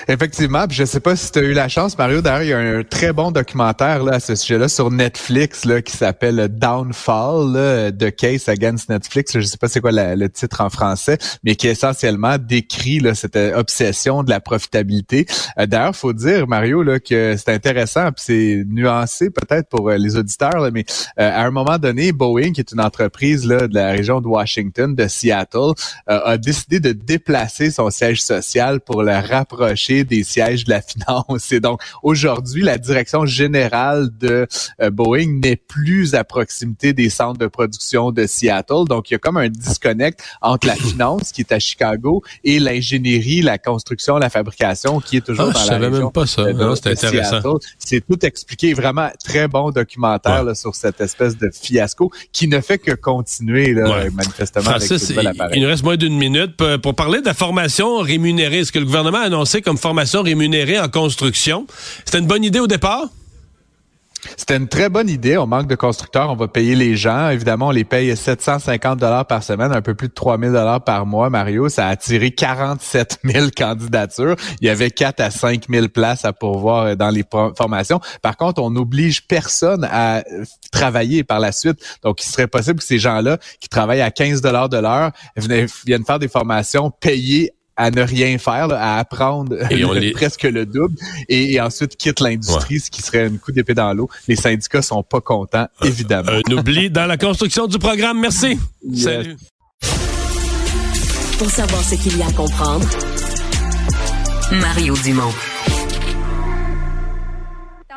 Effectivement, 0.08 0.66
puis 0.66 0.76
je 0.76 0.84
sais 0.84 1.00
pas 1.00 1.16
si 1.16 1.30
tu 1.30 1.38
as 1.38 1.42
eu 1.42 1.52
la 1.52 1.68
chance, 1.68 1.98
Mario. 1.98 2.22
D'ailleurs, 2.22 2.42
il 2.42 2.48
y 2.48 2.52
a 2.52 2.58
un 2.58 2.82
très 2.82 3.12
bon 3.12 3.30
documentaire 3.30 4.02
là, 4.02 4.14
à 4.14 4.20
ce 4.20 4.34
sujet-là 4.34 4.68
sur 4.68 4.90
Netflix 4.90 5.64
là, 5.64 5.82
qui 5.82 5.96
s'appelle 5.96 6.48
Downfall 6.48 7.52
là, 7.52 7.90
de 7.90 8.08
Case 8.08 8.48
Against 8.48 8.88
Netflix. 8.88 9.32
Je 9.34 9.40
sais 9.40 9.58
pas 9.58 9.68
c'est 9.68 9.80
quoi 9.80 9.90
le 9.92 10.28
titre 10.28 10.60
en 10.60 10.70
français, 10.70 11.18
mais 11.44 11.56
qui 11.56 11.68
essentiellement 11.68 12.36
décrit 12.38 13.00
là, 13.00 13.14
cette 13.14 13.36
euh, 13.36 13.58
obsession 13.58 14.22
de 14.22 14.30
la 14.30 14.40
profitabilité. 14.40 15.26
Euh, 15.58 15.66
D'ailleurs, 15.66 15.94
faut 15.94 16.12
dire, 16.12 16.46
Mario, 16.48 16.82
là, 16.82 17.00
que 17.00 17.36
c'est 17.36 17.52
intéressant, 17.52 18.10
puis 18.12 18.24
c'est 18.26 18.64
nuancé 18.66 19.30
peut-être 19.30 19.68
pour 19.68 19.90
euh, 19.90 19.98
les 19.98 20.16
auditeurs, 20.16 20.60
là, 20.60 20.70
mais 20.72 20.84
à 21.16 21.44
un 21.44 21.50
moment 21.50 21.78
donné, 21.78 22.12
Boeing, 22.12 22.52
qui 22.52 22.60
est 22.60 22.72
une 22.72 22.80
entreprise 22.80 23.44
là, 23.46 23.68
de 23.68 23.74
la 23.74 23.90
région 23.90 24.20
de 24.20 24.26
Washington, 24.26 24.94
de 24.94 25.08
Seattle, 25.08 25.72
a 26.06 26.38
décidé 26.38 26.80
de 26.80 26.92
déplacer 26.92 27.70
son 27.70 27.90
siège 27.90 28.22
social 28.22 28.80
pour 28.80 29.02
le 29.02 29.12
rapprocher 29.12 29.57
des 29.62 30.24
sièges 30.24 30.64
de 30.64 30.70
la 30.70 30.80
finance. 30.88 31.52
Et 31.52 31.60
donc, 31.60 31.80
aujourd'hui, 32.02 32.62
la 32.62 32.78
direction 32.78 33.26
générale 33.26 34.08
de 34.20 34.46
euh, 34.80 34.90
Boeing 34.90 35.40
n'est 35.42 35.56
plus 35.56 36.14
à 36.14 36.24
proximité 36.24 36.92
des 36.92 37.10
centres 37.10 37.38
de 37.38 37.46
production 37.46 38.12
de 38.12 38.26
Seattle. 38.26 38.84
Donc, 38.88 39.10
il 39.10 39.14
y 39.14 39.16
a 39.16 39.18
comme 39.18 39.36
un 39.36 39.48
disconnect 39.48 40.20
entre 40.42 40.66
la 40.66 40.74
finance, 40.88 41.32
qui 41.32 41.40
est 41.42 41.52
à 41.52 41.58
Chicago, 41.58 42.22
et 42.44 42.58
l'ingénierie, 42.58 43.42
la 43.42 43.58
construction, 43.58 44.16
la 44.18 44.30
fabrication, 44.30 45.00
qui 45.00 45.16
est 45.18 45.20
toujours 45.26 45.46
Ah, 45.50 45.52
dans 45.52 45.60
je 45.60 45.64
la 45.66 45.72
savais 45.72 45.86
région 45.88 46.02
même 46.04 46.12
pas 46.12 46.26
ça. 46.26 46.44
de- 46.52 46.74
c'est 46.74 46.90
intéressant. 47.06 47.58
C'est 47.78 48.04
tout 48.06 48.24
expliqué. 48.24 48.74
Vraiment, 48.74 49.08
très 49.24 49.48
bon 49.48 49.70
documentaire 49.70 50.40
Ouais. 50.40 50.44
là, 50.48 50.54
sur 50.54 50.74
cette 50.74 51.00
espèce 51.00 51.36
de 51.36 51.50
fiasco 51.52 52.10
qui 52.32 52.48
ne 52.48 52.60
fait 52.60 52.78
que 52.78 52.92
continuer, 52.92 53.72
là, 53.72 53.88
Ouais. 53.90 54.10
manifestement, 54.10 54.70
avec 54.70 54.82
Francis, 54.86 55.10
nouvel 55.10 55.32
il, 55.34 55.56
il 55.56 55.62
nous 55.62 55.68
reste 55.68 55.82
moins 55.84 55.96
d'une 55.96 56.16
minute 56.18 56.56
pour, 56.56 56.80
pour 56.80 56.94
parler 56.94 57.20
de 57.20 57.26
la 57.26 57.34
formation 57.34 57.98
rémunérée. 57.98 58.64
Ce 58.64 58.72
que 58.72 58.78
le 58.78 58.84
gouvernement 58.84 59.18
a 59.18 59.22
annoncé 59.22 59.47
comme 59.64 59.78
formation 59.78 60.22
rémunérée 60.22 60.78
en 60.78 60.88
construction, 60.88 61.66
c'était 62.04 62.18
une 62.18 62.26
bonne 62.26 62.44
idée 62.44 62.60
au 62.60 62.66
départ? 62.66 63.08
C'était 64.36 64.56
une 64.56 64.68
très 64.68 64.88
bonne 64.88 65.08
idée. 65.08 65.38
On 65.38 65.46
manque 65.46 65.68
de 65.68 65.74
constructeurs. 65.74 66.30
On 66.30 66.36
va 66.36 66.48
payer 66.48 66.74
les 66.74 66.96
gens. 66.96 67.30
Évidemment, 67.30 67.68
on 67.68 67.70
les 67.70 67.84
paye 67.84 68.16
750 68.16 68.98
dollars 68.98 69.26
par 69.26 69.42
semaine, 69.42 69.72
un 69.72 69.82
peu 69.82 69.94
plus 69.94 70.08
de 70.08 70.12
3000 70.12 70.50
dollars 70.50 70.82
par 70.82 71.06
mois. 71.06 71.30
Mario, 71.30 71.68
ça 71.68 71.86
a 71.86 71.90
attiré 71.90 72.32
47 72.32 73.20
000 73.24 73.46
candidatures. 73.56 74.36
Il 74.60 74.66
y 74.66 74.70
avait 74.70 74.90
4 74.90 75.20
à 75.20 75.30
5 75.30 75.66
000 75.70 75.88
places 75.88 76.24
à 76.24 76.32
pourvoir 76.32 76.96
dans 76.96 77.10
les 77.10 77.24
formations. 77.56 78.00
Par 78.22 78.36
contre, 78.36 78.60
on 78.60 78.70
n'oblige 78.70 79.26
personne 79.26 79.88
à 79.90 80.24
travailler 80.72 81.22
par 81.22 81.38
la 81.38 81.52
suite. 81.52 81.78
Donc, 82.02 82.24
il 82.24 82.28
serait 82.28 82.48
possible 82.48 82.80
que 82.80 82.84
ces 82.84 82.98
gens-là 82.98 83.38
qui 83.60 83.68
travaillent 83.68 84.02
à 84.02 84.10
15 84.10 84.40
dollars 84.40 84.68
de 84.68 84.78
l'heure 84.78 85.12
viennent 85.36 86.04
faire 86.04 86.18
des 86.18 86.28
formations 86.28 86.90
payées 86.90 87.52
à 87.78 87.92
ne 87.92 88.02
rien 88.02 88.36
faire, 88.38 88.70
à 88.72 88.98
apprendre 88.98 89.56
presque 90.12 90.42
le 90.42 90.66
double 90.66 90.96
et, 91.28 91.60
ensuite 91.60 91.96
quitte 91.96 92.20
l'industrie, 92.20 92.80
ce 92.80 92.90
qui 92.90 93.00
serait 93.00 93.26
un 93.26 93.36
coup 93.36 93.52
d'épée 93.52 93.74
dans 93.74 93.94
l'eau. 93.94 94.10
Les 94.26 94.36
syndicats 94.36 94.82
sont 94.82 95.02
pas 95.02 95.20
contents, 95.20 95.68
évidemment. 95.82 96.32
Un 96.32 96.52
oubli 96.52 96.90
dans 96.90 97.06
la 97.06 97.16
construction 97.16 97.66
du 97.68 97.78
programme. 97.78 98.20
Merci. 98.20 98.58
Salut. 98.94 99.36
Pour 101.38 101.50
savoir 101.50 101.82
ce 101.84 101.94
qu'il 101.94 102.18
y 102.18 102.22
a 102.22 102.26
à 102.26 102.32
comprendre, 102.32 102.86
Mario 104.50 104.94
Dumont. 105.04 105.32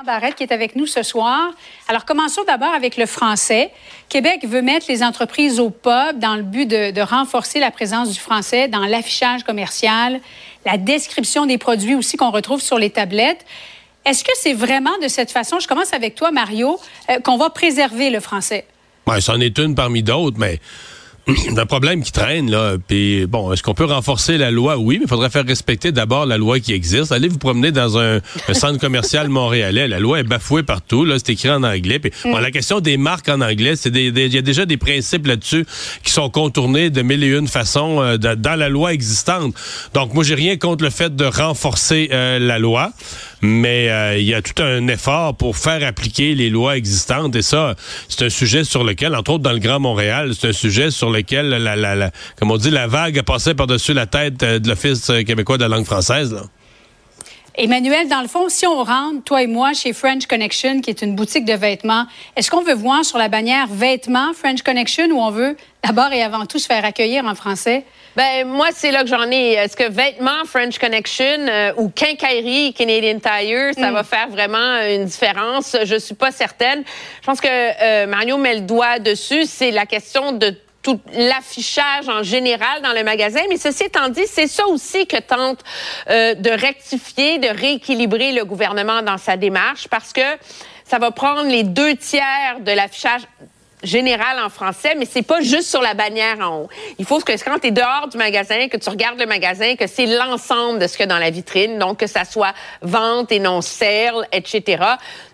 Barrette 0.05 0.35
qui 0.35 0.43
est 0.43 0.51
avec 0.51 0.75
nous 0.75 0.87
ce 0.87 1.03
soir. 1.03 1.51
Alors, 1.87 2.05
commençons 2.05 2.43
d'abord 2.45 2.73
avec 2.73 2.97
le 2.97 3.05
français. 3.05 3.71
Québec 4.09 4.45
veut 4.45 4.61
mettre 4.61 4.85
les 4.89 5.03
entreprises 5.03 5.59
au 5.59 5.69
pub 5.69 6.19
dans 6.19 6.35
le 6.35 6.43
but 6.43 6.65
de, 6.65 7.01
renforcer 7.01 7.59
la 7.59 7.71
présence 7.71 8.11
du 8.11 8.19
français 8.19 8.67
dans 8.67 8.85
l'affichage 8.85 9.43
commercial, 9.43 10.19
la 10.65 10.77
description 10.77 11.45
des 11.45 11.57
produits 11.57 11.95
aussi 11.95 12.17
qu'on 12.17 12.31
retrouve 12.31 12.61
sur 12.61 12.79
les 12.79 12.89
tablettes. 12.89 13.45
Est-ce 14.05 14.23
que 14.23 14.31
c'est 14.35 14.53
vraiment 14.53 14.97
de 15.01 15.07
cette 15.07 15.31
façon, 15.31 15.59
je 15.59 15.67
commence 15.67 15.93
avec 15.93 16.15
toi, 16.15 16.31
Mario, 16.31 16.79
euh, 17.09 17.19
qu'on 17.19 17.37
va 17.37 17.49
préserver 17.49 18.09
le 18.09 18.19
français? 18.19 18.65
Oui, 19.07 19.21
c'en 19.21 19.39
est 19.39 19.57
une 19.59 19.75
parmi 19.75 20.03
d'autres, 20.03 20.37
mais 20.39 20.59
un 21.57 21.65
problème 21.65 22.03
qui 22.03 22.11
traîne, 22.11 22.49
là. 22.49 22.77
Puis, 22.87 23.25
bon, 23.27 23.53
est-ce 23.53 23.61
qu'on 23.61 23.73
peut 23.73 23.85
renforcer 23.85 24.37
la 24.37 24.49
loi? 24.49 24.77
Oui, 24.77 24.97
mais 24.97 25.05
il 25.05 25.09
faudrait 25.09 25.29
faire 25.29 25.45
respecter 25.45 25.91
d'abord 25.91 26.25
la 26.25 26.37
loi 26.37 26.59
qui 26.59 26.73
existe. 26.73 27.11
Allez 27.11 27.27
vous 27.27 27.37
promener 27.37 27.71
dans 27.71 27.97
un, 27.99 28.19
centre 28.53 28.79
commercial 28.79 29.29
montréalais. 29.29 29.87
La 29.87 29.99
loi 29.99 30.19
est 30.19 30.23
bafouée 30.23 30.63
partout. 30.63 31.05
Là, 31.05 31.17
c'est 31.19 31.33
écrit 31.33 31.49
en 31.49 31.63
anglais. 31.63 31.99
Puis, 31.99 32.11
bon, 32.23 32.37
la 32.37 32.51
question 32.51 32.79
des 32.79 32.97
marques 32.97 33.29
en 33.29 33.41
anglais, 33.41 33.75
c'est 33.75 33.89
il 33.89 34.17
y 34.17 34.37
a 34.37 34.41
déjà 34.41 34.65
des 34.65 34.77
principes 34.77 35.27
là-dessus 35.27 35.65
qui 36.03 36.11
sont 36.11 36.29
contournés 36.29 36.89
de 36.89 37.01
mille 37.01 37.23
et 37.23 37.27
une 37.27 37.47
façons 37.47 38.01
euh, 38.01 38.17
dans 38.17 38.59
la 38.59 38.69
loi 38.69 38.93
existante. 38.93 39.53
Donc, 39.93 40.13
moi, 40.13 40.23
j'ai 40.23 40.35
rien 40.35 40.57
contre 40.57 40.83
le 40.83 40.89
fait 40.89 41.15
de 41.15 41.25
renforcer 41.25 42.09
euh, 42.11 42.39
la 42.39 42.57
loi 42.57 42.91
mais 43.41 43.89
euh, 43.89 44.17
il 44.17 44.25
y 44.25 44.33
a 44.33 44.41
tout 44.41 44.61
un 44.61 44.87
effort 44.87 45.35
pour 45.35 45.57
faire 45.57 45.85
appliquer 45.85 46.35
les 46.35 46.49
lois 46.49 46.77
existantes 46.77 47.35
et 47.35 47.41
ça, 47.41 47.75
c'est 48.07 48.25
un 48.25 48.29
sujet 48.29 48.63
sur 48.63 48.83
lequel, 48.83 49.15
entre 49.15 49.31
autres 49.31 49.43
dans 49.43 49.53
le 49.53 49.59
Grand 49.59 49.79
Montréal, 49.79 50.33
c'est 50.39 50.49
un 50.49 50.53
sujet 50.53 50.91
sur 50.91 51.09
lequel, 51.09 52.11
comme 52.37 52.51
on 52.51 52.57
dit, 52.57 52.69
la 52.69 52.87
vague 52.87 53.17
a 53.17 53.23
passé 53.23 53.53
par-dessus 53.53 53.93
la 53.93 54.05
tête 54.05 54.43
euh, 54.43 54.59
de 54.59 54.67
l'Office 54.67 55.11
québécois 55.25 55.57
de 55.57 55.63
la 55.63 55.69
langue 55.69 55.85
française. 55.85 56.35
Emmanuel, 57.55 58.07
dans 58.07 58.21
le 58.21 58.29
fond, 58.29 58.47
si 58.47 58.65
on 58.65 58.81
rentre, 58.81 59.23
toi 59.25 59.43
et 59.43 59.47
moi, 59.47 59.73
chez 59.73 59.91
French 59.91 60.25
Connection, 60.25 60.79
qui 60.79 60.89
est 60.89 61.01
une 61.01 61.15
boutique 61.15 61.43
de 61.43 61.53
vêtements, 61.53 62.05
est-ce 62.37 62.49
qu'on 62.49 62.63
veut 62.63 62.73
voir 62.73 63.03
sur 63.03 63.17
la 63.17 63.27
bannière 63.27 63.67
vêtements 63.67 64.31
French 64.33 64.61
Connection 64.61 65.07
ou 65.11 65.19
on 65.19 65.31
veut 65.31 65.57
d'abord 65.83 66.13
et 66.13 66.23
avant 66.23 66.45
tout 66.45 66.59
se 66.59 66.65
faire 66.65 66.85
accueillir 66.85 67.25
en 67.25 67.35
français? 67.35 67.83
Ben 68.15 68.45
moi, 68.45 68.67
c'est 68.73 68.91
là 68.91 69.03
que 69.03 69.09
j'en 69.09 69.29
ai. 69.31 69.53
Est-ce 69.53 69.77
que 69.77 69.89
vêtements 69.89 70.43
French 70.45 70.77
Connection 70.79 71.47
euh, 71.47 71.73
ou 71.77 71.89
quincaillerie 71.89 72.73
Canadian 72.73 73.19
Tire, 73.19 73.73
ça 73.73 73.89
mm. 73.89 73.93
va 73.93 74.03
faire 74.03 74.27
vraiment 74.27 74.81
une 74.81 75.05
différence? 75.05 75.77
Je 75.85 75.95
suis 75.95 76.15
pas 76.15 76.31
certaine. 76.31 76.83
Je 77.21 77.25
pense 77.25 77.39
que 77.39 77.47
euh, 77.47 78.07
Mario 78.07 78.37
met 78.37 78.55
le 78.55 78.61
doigt 78.61 78.99
dessus. 78.99 79.45
C'est 79.45 79.71
la 79.71 79.85
question 79.85 80.33
de 80.33 80.53
tout 80.81 80.99
l'affichage 81.13 82.09
en 82.09 82.23
général 82.23 82.81
dans 82.81 82.91
le 82.91 83.03
magasin. 83.03 83.41
Mais 83.49 83.57
ceci 83.57 83.83
étant 83.83 84.09
dit, 84.09 84.25
c'est 84.27 84.47
ça 84.47 84.67
aussi 84.67 85.07
que 85.07 85.17
tente 85.17 85.59
euh, 86.09 86.33
de 86.33 86.49
rectifier, 86.49 87.37
de 87.37 87.47
rééquilibrer 87.47 88.33
le 88.33 88.43
gouvernement 88.43 89.01
dans 89.01 89.17
sa 89.17 89.37
démarche 89.37 89.87
parce 89.87 90.11
que 90.11 90.21
ça 90.83 90.99
va 90.99 91.11
prendre 91.11 91.49
les 91.49 91.63
deux 91.63 91.95
tiers 91.95 92.57
de 92.59 92.71
l'affichage 92.71 93.21
général 93.83 94.39
en 94.39 94.49
français, 94.49 94.95
mais 94.97 95.05
c'est 95.05 95.21
pas 95.21 95.41
juste 95.41 95.69
sur 95.69 95.81
la 95.81 95.93
bannière 95.93 96.39
en 96.39 96.61
haut. 96.61 96.69
Il 96.99 97.05
faut 97.05 97.19
que 97.19 97.31
quand 97.43 97.59
tu 97.59 97.67
es 97.67 97.71
dehors 97.71 98.07
du 98.09 98.17
magasin, 98.17 98.67
que 98.67 98.77
tu 98.77 98.89
regardes 98.89 99.19
le 99.19 99.25
magasin, 99.25 99.75
que 99.75 99.87
c'est 99.87 100.05
l'ensemble 100.05 100.79
de 100.79 100.87
ce 100.87 100.93
qu'il 100.93 101.01
y 101.01 101.09
a 101.09 101.13
dans 101.13 101.19
la 101.19 101.29
vitrine, 101.29 101.79
donc 101.79 101.99
que 101.99 102.07
ça 102.07 102.25
soit 102.25 102.53
vente 102.81 103.31
et 103.31 103.39
non 103.39 103.61
sale, 103.61 104.27
etc. 104.31 104.83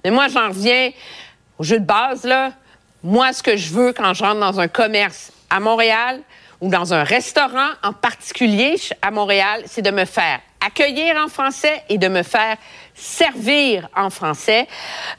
Mais 0.03 0.11
moi, 0.11 0.27
j'en 0.27 0.49
reviens 0.49 0.91
au 1.57 1.63
jeu 1.63 1.79
de 1.79 1.85
base, 1.85 2.23
là. 2.23 2.51
Moi, 3.03 3.31
ce 3.33 3.43
que 3.43 3.55
je 3.55 3.73
veux 3.73 3.93
quand 3.93 4.13
j'entre 4.13 4.39
dans 4.39 4.59
un 4.59 4.67
commerce 4.67 5.31
à 5.49 5.59
Montréal 5.59 6.21
ou 6.61 6.69
dans 6.69 6.93
un 6.93 7.03
restaurant 7.03 7.69
en 7.83 7.93
particulier 7.93 8.75
à 9.01 9.11
Montréal, 9.11 9.63
c'est 9.65 9.81
de 9.81 9.91
me 9.91 10.05
faire 10.05 10.39
accueillir 10.65 11.15
en 11.17 11.27
français 11.27 11.83
et 11.89 11.97
de 11.97 12.07
me 12.07 12.23
faire 12.23 12.57
servir 12.97 13.87
en 13.95 14.09
français. 14.09 14.67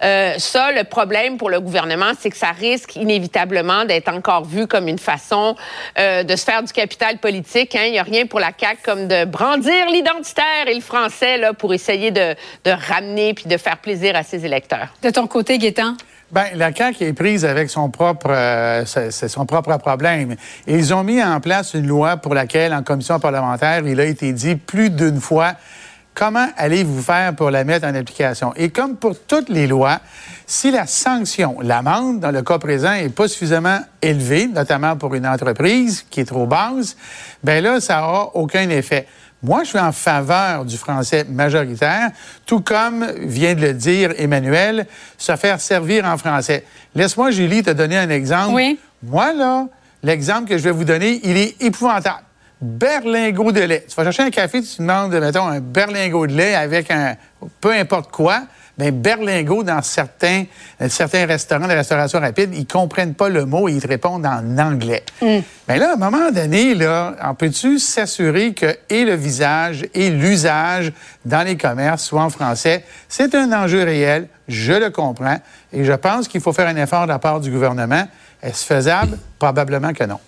Euh, 0.02 0.34
ça, 0.38 0.72
le 0.72 0.84
problème 0.84 1.38
pour 1.38 1.48
le 1.48 1.60
gouvernement, 1.60 2.12
c'est 2.18 2.30
que 2.30 2.36
ça 2.36 2.50
risque 2.50 2.96
inévitablement 2.96 3.84
d'être 3.84 4.08
encore 4.08 4.44
vu 4.44 4.66
comme 4.66 4.88
une 4.88 4.98
façon 4.98 5.54
euh, 5.98 6.24
de 6.24 6.36
se 6.36 6.44
faire 6.44 6.62
du 6.62 6.72
capital 6.72 7.18
politique. 7.18 7.74
Hein. 7.76 7.84
Il 7.86 7.92
n'y 7.92 7.98
a 7.98 8.02
rien 8.02 8.26
pour 8.26 8.40
la 8.40 8.50
CAQ 8.58 8.80
comme 8.84 9.08
de 9.08 9.24
brandir 9.24 9.86
l'identitaire 9.90 10.66
et 10.66 10.74
le 10.74 10.80
français 10.80 11.38
là, 11.38 11.52
pour 11.52 11.72
essayer 11.72 12.10
de, 12.10 12.34
de 12.64 12.70
ramener 12.70 13.34
puis 13.34 13.46
de 13.46 13.56
faire 13.56 13.78
plaisir 13.78 14.16
à 14.16 14.24
ses 14.24 14.44
électeurs. 14.44 14.88
De 15.02 15.10
ton 15.10 15.26
côté, 15.26 15.58
Gaétan? 15.58 15.94
Ben, 16.30 16.44
la 16.56 16.74
CAQ 16.74 17.04
est 17.04 17.12
prise 17.14 17.46
avec 17.46 17.70
son 17.70 17.88
propre, 17.88 18.30
euh, 18.30 18.84
c'est 18.84 19.28
son 19.28 19.46
propre 19.46 19.78
problème. 19.78 20.36
ils 20.66 20.92
ont 20.92 21.02
mis 21.02 21.22
en 21.22 21.40
place 21.40 21.72
une 21.72 21.86
loi 21.86 22.18
pour 22.18 22.34
laquelle, 22.34 22.74
en 22.74 22.82
commission 22.82 23.18
parlementaire, 23.18 23.86
il 23.86 23.98
a 23.98 24.04
été 24.04 24.32
dit 24.34 24.56
plus 24.56 24.90
d'une 24.90 25.22
fois 25.22 25.54
comment 26.18 26.48
allez-vous 26.56 27.00
faire 27.00 27.32
pour 27.36 27.50
la 27.52 27.62
mettre 27.62 27.86
en 27.86 27.94
application? 27.94 28.52
Et 28.56 28.70
comme 28.70 28.96
pour 28.96 29.16
toutes 29.20 29.48
les 29.48 29.68
lois, 29.68 30.00
si 30.48 30.72
la 30.72 30.84
sanction, 30.86 31.60
l'amende, 31.62 32.18
dans 32.18 32.32
le 32.32 32.42
cas 32.42 32.58
présent, 32.58 32.92
est 32.92 33.14
pas 33.14 33.28
suffisamment 33.28 33.78
élevée, 34.02 34.48
notamment 34.48 34.96
pour 34.96 35.14
une 35.14 35.28
entreprise 35.28 36.04
qui 36.10 36.20
est 36.20 36.24
trop 36.24 36.46
basse, 36.46 36.96
ben 37.44 37.62
là, 37.62 37.80
ça 37.80 38.02
aura 38.02 38.30
aucun 38.34 38.68
effet. 38.68 39.06
Moi, 39.44 39.62
je 39.62 39.68
suis 39.68 39.78
en 39.78 39.92
faveur 39.92 40.64
du 40.64 40.76
français 40.76 41.24
majoritaire, 41.28 42.10
tout 42.44 42.62
comme 42.62 43.06
vient 43.18 43.54
de 43.54 43.60
le 43.60 43.72
dire 43.72 44.12
Emmanuel, 44.18 44.88
se 45.16 45.36
faire 45.36 45.60
servir 45.60 46.04
en 46.04 46.18
français. 46.18 46.64
Laisse-moi, 46.96 47.30
Julie, 47.30 47.62
te 47.62 47.70
donner 47.70 47.96
un 47.96 48.10
exemple. 48.10 48.54
Oui. 48.54 48.80
Moi, 49.04 49.32
là, 49.34 49.68
l'exemple 50.02 50.48
que 50.48 50.58
je 50.58 50.64
vais 50.64 50.72
vous 50.72 50.84
donner, 50.84 51.20
il 51.22 51.36
est 51.36 51.62
épouvantable. 51.62 52.24
Berlingot 52.60 53.52
de 53.52 53.60
lait. 53.60 53.84
Tu 53.88 53.94
vas 53.94 54.04
chercher 54.04 54.24
un 54.24 54.30
café, 54.30 54.62
tu 54.62 54.78
demandes, 54.78 55.14
mettons, 55.14 55.46
un 55.46 55.60
berlingot 55.60 56.26
de 56.26 56.34
lait 56.34 56.54
avec 56.54 56.90
un 56.90 57.16
peu 57.60 57.72
importe 57.72 58.10
quoi 58.10 58.42
bien, 58.78 58.92
berlingot, 58.92 59.64
dans 59.64 59.82
certains, 59.82 60.44
certains 60.88 61.26
restaurants 61.26 61.66
de 61.66 61.72
restauration 61.72 62.20
rapide, 62.20 62.54
ils 62.54 62.66
comprennent 62.66 63.14
pas 63.14 63.28
le 63.28 63.44
mot 63.44 63.68
et 63.68 63.72
ils 63.72 63.82
te 63.82 63.88
répondent 63.88 64.24
en 64.24 64.58
anglais. 64.58 65.04
Mais 65.20 65.40
mm. 65.40 65.42
ben 65.66 65.78
là, 65.78 65.90
à 65.90 65.92
un 65.94 65.96
moment 65.96 66.30
donné, 66.30 66.74
là, 66.74 67.16
on 67.24 67.34
peut-tu 67.34 67.78
s'assurer 67.78 68.54
que 68.54 68.76
et 68.88 69.04
le 69.04 69.14
visage 69.14 69.84
et 69.94 70.10
l'usage 70.10 70.92
dans 71.24 71.44
les 71.44 71.56
commerces 71.56 72.04
soient 72.04 72.22
en 72.22 72.30
français? 72.30 72.84
C'est 73.08 73.34
un 73.34 73.52
enjeu 73.52 73.82
réel, 73.82 74.28
je 74.46 74.72
le 74.72 74.90
comprends, 74.90 75.38
et 75.72 75.84
je 75.84 75.92
pense 75.92 76.28
qu'il 76.28 76.40
faut 76.40 76.52
faire 76.52 76.68
un 76.68 76.76
effort 76.76 77.02
de 77.02 77.08
la 77.08 77.18
part 77.18 77.40
du 77.40 77.50
gouvernement. 77.50 78.06
Est-ce 78.40 78.64
faisable? 78.64 79.18
Probablement 79.38 79.92
que 79.92 80.04
non. 80.04 80.20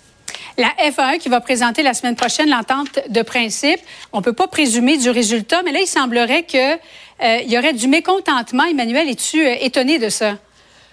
La 0.58 0.72
FAE 0.92 1.18
qui 1.18 1.28
va 1.28 1.40
présenter 1.40 1.82
la 1.82 1.94
semaine 1.94 2.16
prochaine 2.16 2.50
l'entente 2.50 3.00
de 3.08 3.22
principe, 3.22 3.80
on 4.12 4.18
ne 4.18 4.22
peut 4.22 4.32
pas 4.32 4.48
présumer 4.48 4.96
du 4.96 5.10
résultat, 5.10 5.62
mais 5.62 5.72
là, 5.72 5.80
il 5.80 5.86
semblerait 5.86 6.44
qu'il 6.44 6.78
euh, 7.22 7.38
y 7.46 7.58
aurait 7.58 7.72
du 7.72 7.88
mécontentement. 7.88 8.64
Emmanuel, 8.64 9.08
es-tu 9.08 9.46
euh, 9.46 9.54
étonné 9.60 9.98
de 9.98 10.08
ça? 10.08 10.36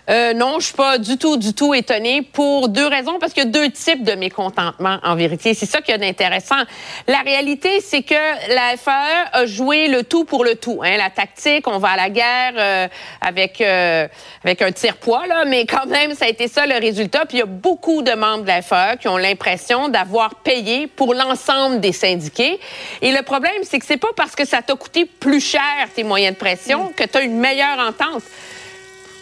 Euh, 0.09 0.33
non, 0.33 0.59
je 0.59 0.67
suis 0.67 0.73
pas 0.73 0.97
du 0.97 1.17
tout, 1.17 1.35
du 1.35 1.53
tout 1.53 1.73
étonnée 1.73 2.21
pour 2.21 2.69
deux 2.69 2.87
raisons, 2.87 3.19
parce 3.19 3.33
qu'il 3.33 3.43
y 3.43 3.47
a 3.47 3.49
deux 3.49 3.69
types 3.69 4.03
de 4.03 4.13
mécontentement 4.13 4.99
en 5.03 5.15
vérité. 5.15 5.53
C'est 5.53 5.65
ça 5.65 5.81
qui 5.81 5.91
est 5.91 6.07
intéressant. 6.07 6.55
La 7.07 7.19
réalité, 7.19 7.81
c'est 7.81 8.03
que 8.03 8.13
la 8.13 8.77
FAE 8.77 9.29
a 9.33 9.45
joué 9.45 9.89
le 9.89 10.03
tout 10.03 10.23
pour 10.23 10.45
le 10.45 10.55
tout. 10.55 10.79
Hein. 10.81 10.95
La 10.97 11.09
tactique, 11.09 11.67
on 11.67 11.77
va 11.77 11.89
à 11.89 11.95
la 11.97 12.09
guerre 12.09 12.53
euh, 12.57 12.87
avec 13.19 13.59
euh, 13.59 14.07
avec 14.45 14.61
un 14.61 14.71
tire-poids, 14.71 15.27
là, 15.27 15.43
mais 15.45 15.65
quand 15.65 15.85
même, 15.87 16.13
ça 16.13 16.25
a 16.25 16.27
été 16.29 16.47
ça 16.47 16.65
le 16.65 16.75
résultat. 16.75 17.25
Puis 17.25 17.37
il 17.37 17.39
y 17.41 17.43
a 17.43 17.47
beaucoup 17.47 18.01
de 18.01 18.13
membres 18.13 18.43
de 18.43 18.47
la 18.47 18.61
FAE 18.61 18.95
qui 18.97 19.09
ont 19.09 19.17
l'impression 19.17 19.89
d'avoir 19.89 20.35
payé 20.35 20.87
pour 20.87 21.13
l'ensemble 21.13 21.81
des 21.81 21.91
syndiqués. 21.91 22.59
Et 23.01 23.11
le 23.11 23.23
problème, 23.23 23.51
c'est 23.63 23.79
que 23.79 23.85
c'est 23.85 23.97
pas 23.97 24.13
parce 24.15 24.35
que 24.35 24.45
ça 24.45 24.61
t'a 24.61 24.75
coûté 24.75 25.05
plus 25.05 25.41
cher 25.41 25.61
tes 25.93 26.03
moyens 26.03 26.33
de 26.33 26.39
pression 26.39 26.93
que 26.95 27.03
tu 27.03 27.17
as 27.17 27.21
une 27.21 27.37
meilleure 27.37 27.79
entente. 27.79 28.23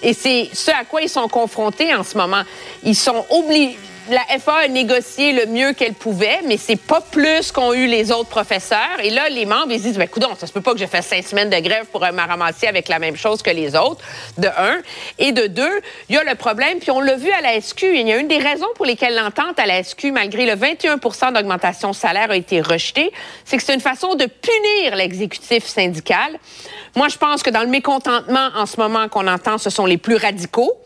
Et 0.06 0.14
c'est 0.14 0.52
ce 0.54 0.70
à 0.70 0.86
quoi 0.86 1.02
ils 1.02 1.10
sont 1.10 1.28
confrontés 1.28 1.94
en 1.96 2.04
ce 2.04 2.16
moment. 2.16 2.44
Ils 2.84 2.96
sont 2.96 3.26
obligés 3.32 3.76
la 4.10 4.40
FA 4.40 4.54
a 4.54 4.68
négocié 4.68 5.34
le 5.34 5.48
mieux 5.48 5.74
qu'elle 5.74 5.94
pouvait, 5.94 6.42
mais 6.46 6.58
c'est 6.58 6.76
pas 6.76 7.02
plus 7.02 7.52
qu'ont 7.52 7.74
eu 7.74 7.88
les 7.88 8.12
autres 8.12 8.30
professeurs. 8.30 9.00
Et 9.04 9.10
là, 9.10 9.30
les 9.30 9.46
membres, 9.46 9.72
ils 9.72 9.82
disent, 9.82 9.98
ben, 9.98 10.08
coudonc, 10.08 10.36
ça 10.38 10.46
se 10.46 10.54
peut 10.54 10.62
pas 10.62 10.74
que 10.74 10.78
j'ai 10.78 10.88
fait 10.88 11.02
cinq 11.02 11.26
semaines 11.26 11.50
de 11.50 11.60
grève 11.60 11.86
pour 11.92 12.02
me 12.02 12.28
ramasser 12.28 12.68
avec 12.68 12.88
la 12.88 13.00
même 13.00 13.16
chose 13.16 13.42
que 13.42 13.50
les 13.50 13.76
autres, 13.76 14.04
de 14.38 14.48
un. 14.48 14.82
Et 15.18 15.32
de 15.32 15.48
deux, 15.48 15.82
il 16.10 16.16
y 16.16 16.18
a 16.18 16.24
le 16.24 16.36
problème, 16.36 16.80
puis 16.80 16.92
on 16.92 17.02
l'a 17.02 17.16
vu 17.16 17.32
à 17.32 17.42
la 17.42 17.60
SQ, 17.60 17.84
il 17.96 18.08
y 18.08 18.14
a 18.14 18.18
une 18.18 18.28
des 18.28 18.38
raisons 18.38 18.68
pour 18.76 18.86
lesquelles 18.86 19.16
l'entente 19.16 19.58
à 19.58 19.66
la 19.66 19.84
SQ, 19.84 20.12
malgré 20.12 20.46
le 20.46 20.54
21% 20.54 21.34
d'augmentation 21.34 21.94
salaire, 21.94 22.30
a 22.30 22.36
été 22.36 22.62
rejetée, 22.62 23.12
c'est 23.44 23.58
que 23.58 23.64
c'est 23.64 23.74
une 23.74 23.82
façon 23.82 24.16
de 24.16 24.26
punir 24.26 24.96
l'exécutif 24.96 25.66
syndical. 25.66 26.38
Moi, 26.96 27.08
je 27.10 27.18
pense 27.18 27.42
que 27.44 27.50
dans 27.50 27.62
le 27.62 27.68
mécontentement 27.68 28.50
en 28.56 28.66
ce 28.66 28.78
moment 28.80 29.10
qu'on 29.10 29.28
entend, 29.28 29.58
ce 29.58 29.70
sont 29.70 29.86
les 29.86 29.98
plus 29.98 30.16
radicaux. 30.16 30.78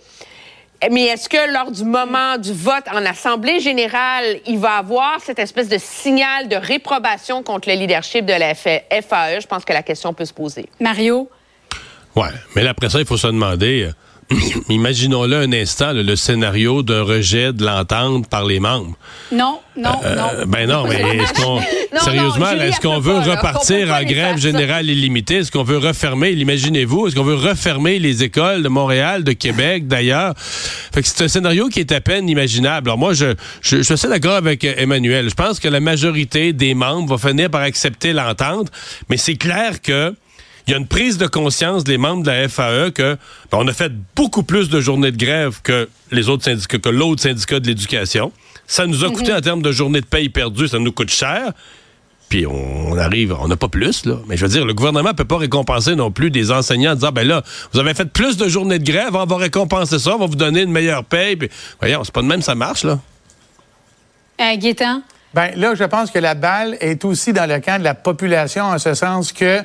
Mais 0.89 1.05
est-ce 1.07 1.27
que 1.27 1.51
lors 1.53 1.71
du 1.71 1.83
moment 1.83 2.37
du 2.37 2.53
vote 2.53 2.85
en 2.93 3.05
Assemblée 3.05 3.59
générale, 3.59 4.39
il 4.45 4.59
va 4.59 4.77
avoir 4.77 5.19
cette 5.19 5.39
espèce 5.39 5.67
de 5.67 5.77
signal 5.77 6.47
de 6.47 6.55
réprobation 6.55 7.43
contre 7.43 7.67
le 7.67 7.75
leadership 7.75 8.25
de 8.25 8.33
la 8.33 8.55
FAE? 8.55 9.41
Je 9.41 9.47
pense 9.47 9.65
que 9.65 9.73
la 9.73 9.83
question 9.83 10.13
peut 10.13 10.23
se 10.25 10.33
poser. 10.33 10.69
Mario? 10.79 11.29
Ouais, 12.15 12.29
mais 12.55 12.63
là, 12.63 12.71
après 12.71 12.89
ça, 12.89 12.99
il 12.99 13.05
faut 13.05 13.17
se 13.17 13.27
demander, 13.27 13.83
euh, 13.83 13.93
imaginons-le 14.69 15.35
un 15.37 15.51
instant, 15.53 15.91
le, 15.93 16.03
le 16.03 16.15
scénario 16.15 16.83
d'un 16.83 17.01
rejet 17.03 17.51
de 17.53 17.65
l'entente 17.65 18.27
par 18.29 18.45
les 18.45 18.59
membres. 18.59 18.95
Non, 19.31 19.59
non, 19.77 19.91
Euh, 20.03 20.15
non. 20.15 20.45
Ben 20.47 20.67
non, 20.69 20.85
mais 20.87 21.17
est-ce 21.17 21.33
qu'on. 21.33 21.59
Sérieusement, 21.99 22.51
est-ce 22.51 22.79
qu'on 22.79 22.99
veut 22.99 23.15
pas, 23.15 23.35
repartir 23.35 23.91
en 23.91 24.03
grève 24.03 24.37
générale 24.37 24.87
illimitée? 24.87 25.37
Est-ce 25.37 25.51
qu'on 25.51 25.63
veut 25.63 25.79
refermer, 25.79 26.33
l'imaginez-vous, 26.33 27.07
est-ce 27.07 27.15
qu'on 27.15 27.23
veut 27.23 27.33
refermer 27.35 27.97
les 27.97 28.23
écoles 28.23 28.61
de 28.61 28.69
Montréal, 28.69 29.23
de 29.23 29.31
Québec, 29.31 29.87
d'ailleurs? 29.87 30.33
Fait 30.37 31.01
que 31.01 31.07
c'est 31.07 31.23
un 31.23 31.27
scénario 31.27 31.67
qui 31.69 31.79
est 31.79 31.91
à 31.91 31.99
peine 32.01 32.29
imaginable. 32.29 32.89
Alors 32.89 32.99
moi, 32.99 33.13
je, 33.13 33.33
je, 33.61 33.77
je 33.77 33.81
suis 33.81 33.93
assez 33.93 34.07
d'accord 34.07 34.35
avec 34.35 34.63
euh, 34.63 34.73
Emmanuel. 34.77 35.29
Je 35.29 35.35
pense 35.35 35.59
que 35.59 35.67
la 35.67 35.79
majorité 35.79 36.53
des 36.53 36.75
membres 36.75 37.15
va 37.17 37.29
finir 37.29 37.49
par 37.49 37.61
accepter 37.61 38.13
l'entente, 38.13 38.67
mais 39.09 39.17
c'est 39.17 39.35
clair 39.35 39.81
que 39.81 40.13
il 40.69 40.73
y 40.73 40.75
a 40.75 40.77
une 40.77 40.87
prise 40.87 41.17
de 41.17 41.25
conscience 41.25 41.83
des 41.83 41.97
membres 41.97 42.21
de 42.21 42.29
la 42.29 42.47
FAE 42.47 42.91
que 42.91 43.17
ben, 43.51 43.57
on 43.57 43.67
a 43.67 43.73
fait 43.73 43.91
beaucoup 44.15 44.43
plus 44.43 44.69
de 44.69 44.79
journées 44.79 45.11
de 45.11 45.17
grève 45.17 45.61
que 45.63 45.89
les 46.11 46.29
autres 46.29 46.43
syndicats, 46.43 46.77
que 46.77 46.89
l'autre 46.89 47.23
syndicat 47.23 47.59
de 47.59 47.65
l'éducation. 47.65 48.31
Ça 48.67 48.85
nous 48.85 49.03
a 49.03 49.09
coûté 49.09 49.33
en 49.33 49.41
termes 49.41 49.63
de 49.63 49.71
journées 49.71 50.01
de 50.01 50.05
paye 50.05 50.29
perdues, 50.29 50.67
ça 50.67 50.77
nous 50.77 50.91
coûte 50.91 51.09
cher. 51.09 51.53
Puis 52.29 52.45
on, 52.45 52.95
arrive, 52.99 53.35
on 53.39 53.47
n'a 53.47 53.55
pas 53.55 53.67
plus, 53.67 54.05
là. 54.05 54.17
Mais 54.27 54.37
je 54.37 54.45
veux 54.45 54.51
dire, 54.51 54.63
le 54.63 54.75
gouvernement 54.75 55.15
peut 55.15 55.25
pas 55.25 55.39
récompenser 55.39 55.95
non 55.95 56.11
plus 56.11 56.29
des 56.29 56.51
enseignants 56.51 56.91
en 56.91 56.95
disant, 56.95 57.11
ben 57.11 57.27
là, 57.27 57.41
vous 57.73 57.79
avez 57.79 57.95
fait 57.95 58.05
plus 58.05 58.37
de 58.37 58.47
journées 58.47 58.77
de 58.77 58.85
grève, 58.85 59.15
on 59.15 59.25
va 59.25 59.37
récompenser 59.37 59.97
ça, 59.97 60.13
on 60.13 60.19
va 60.19 60.27
vous 60.27 60.35
donner 60.35 60.61
une 60.61 60.71
meilleure 60.71 61.03
paye. 61.03 61.35
Puis, 61.35 61.49
voyons, 61.79 62.03
c'est 62.03 62.13
pas 62.13 62.21
de 62.21 62.27
même, 62.27 62.43
ça 62.43 62.53
marche, 62.53 62.83
là. 62.83 62.99
Euh, 64.39 64.55
Gaétan? 64.55 65.01
Ben 65.33 65.49
là, 65.55 65.73
je 65.73 65.83
pense 65.83 66.11
que 66.11 66.19
la 66.19 66.35
balle 66.35 66.77
est 66.79 67.03
aussi 67.05 67.33
dans 67.33 67.49
le 67.49 67.59
camp 67.59 67.79
de 67.79 67.83
la 67.83 67.95
population, 67.95 68.65
en 68.65 68.77
ce 68.77 68.93
sens 68.93 69.33
que 69.33 69.63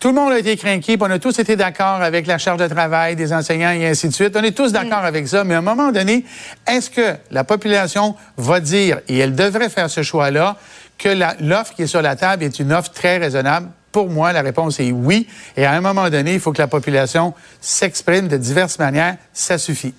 tout 0.00 0.08
le 0.08 0.14
monde 0.14 0.32
a 0.32 0.38
été 0.38 0.56
craqué, 0.56 0.96
puis 0.96 1.06
on 1.08 1.10
a 1.12 1.18
tous 1.18 1.38
été 1.38 1.56
d'accord 1.56 2.00
avec 2.00 2.26
la 2.26 2.38
charge 2.38 2.58
de 2.58 2.66
travail 2.66 3.16
des 3.16 3.34
enseignants 3.34 3.70
et 3.70 3.86
ainsi 3.86 4.08
de 4.08 4.14
suite. 4.14 4.34
On 4.34 4.42
est 4.42 4.56
tous 4.56 4.72
d'accord 4.72 5.04
avec 5.04 5.28
ça, 5.28 5.44
mais 5.44 5.54
à 5.54 5.58
un 5.58 5.62
moment 5.62 5.92
donné, 5.92 6.24
est-ce 6.66 6.88
que 6.88 7.14
la 7.30 7.44
population 7.44 8.16
va 8.38 8.60
dire, 8.60 9.00
et 9.08 9.18
elle 9.18 9.34
devrait 9.34 9.68
faire 9.68 9.90
ce 9.90 10.02
choix-là, 10.02 10.56
que 10.96 11.10
l'offre 11.42 11.74
qui 11.74 11.82
est 11.82 11.86
sur 11.86 12.02
la 12.02 12.16
table 12.16 12.44
est 12.44 12.58
une 12.58 12.72
offre 12.72 12.90
très 12.92 13.18
raisonnable? 13.18 13.68
Pour 13.92 14.08
moi, 14.08 14.32
la 14.32 14.40
réponse 14.42 14.80
est 14.80 14.90
oui. 14.90 15.26
Et 15.56 15.64
à 15.64 15.72
un 15.72 15.80
moment 15.80 16.08
donné, 16.08 16.34
il 16.34 16.40
faut 16.40 16.52
que 16.52 16.62
la 16.62 16.68
population 16.68 17.34
s'exprime 17.60 18.28
de 18.28 18.36
diverses 18.36 18.78
manières. 18.78 19.16
Ça 19.32 19.58
suffit. 19.58 19.94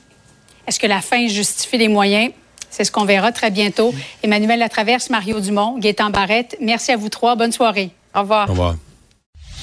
Est-ce 0.65 0.79
que 0.79 0.87
la 0.87 1.01
fin 1.01 1.27
justifie 1.27 1.77
les 1.77 1.89
moyens? 1.89 2.31
C'est 2.69 2.85
ce 2.85 2.91
qu'on 2.91 3.05
verra 3.05 3.31
très 3.31 3.51
bientôt. 3.51 3.93
Emmanuel 4.23 4.59
Latraverse, 4.59 5.09
Mario 5.09 5.41
Dumont, 5.41 5.77
Gaétan 5.77 6.09
Barrette, 6.09 6.55
merci 6.61 6.91
à 6.91 6.97
vous 6.97 7.09
trois. 7.09 7.35
Bonne 7.35 7.51
soirée. 7.51 7.91
Au 8.15 8.21
revoir. 8.21 8.49
Au 8.49 8.53
revoir. 8.53 8.75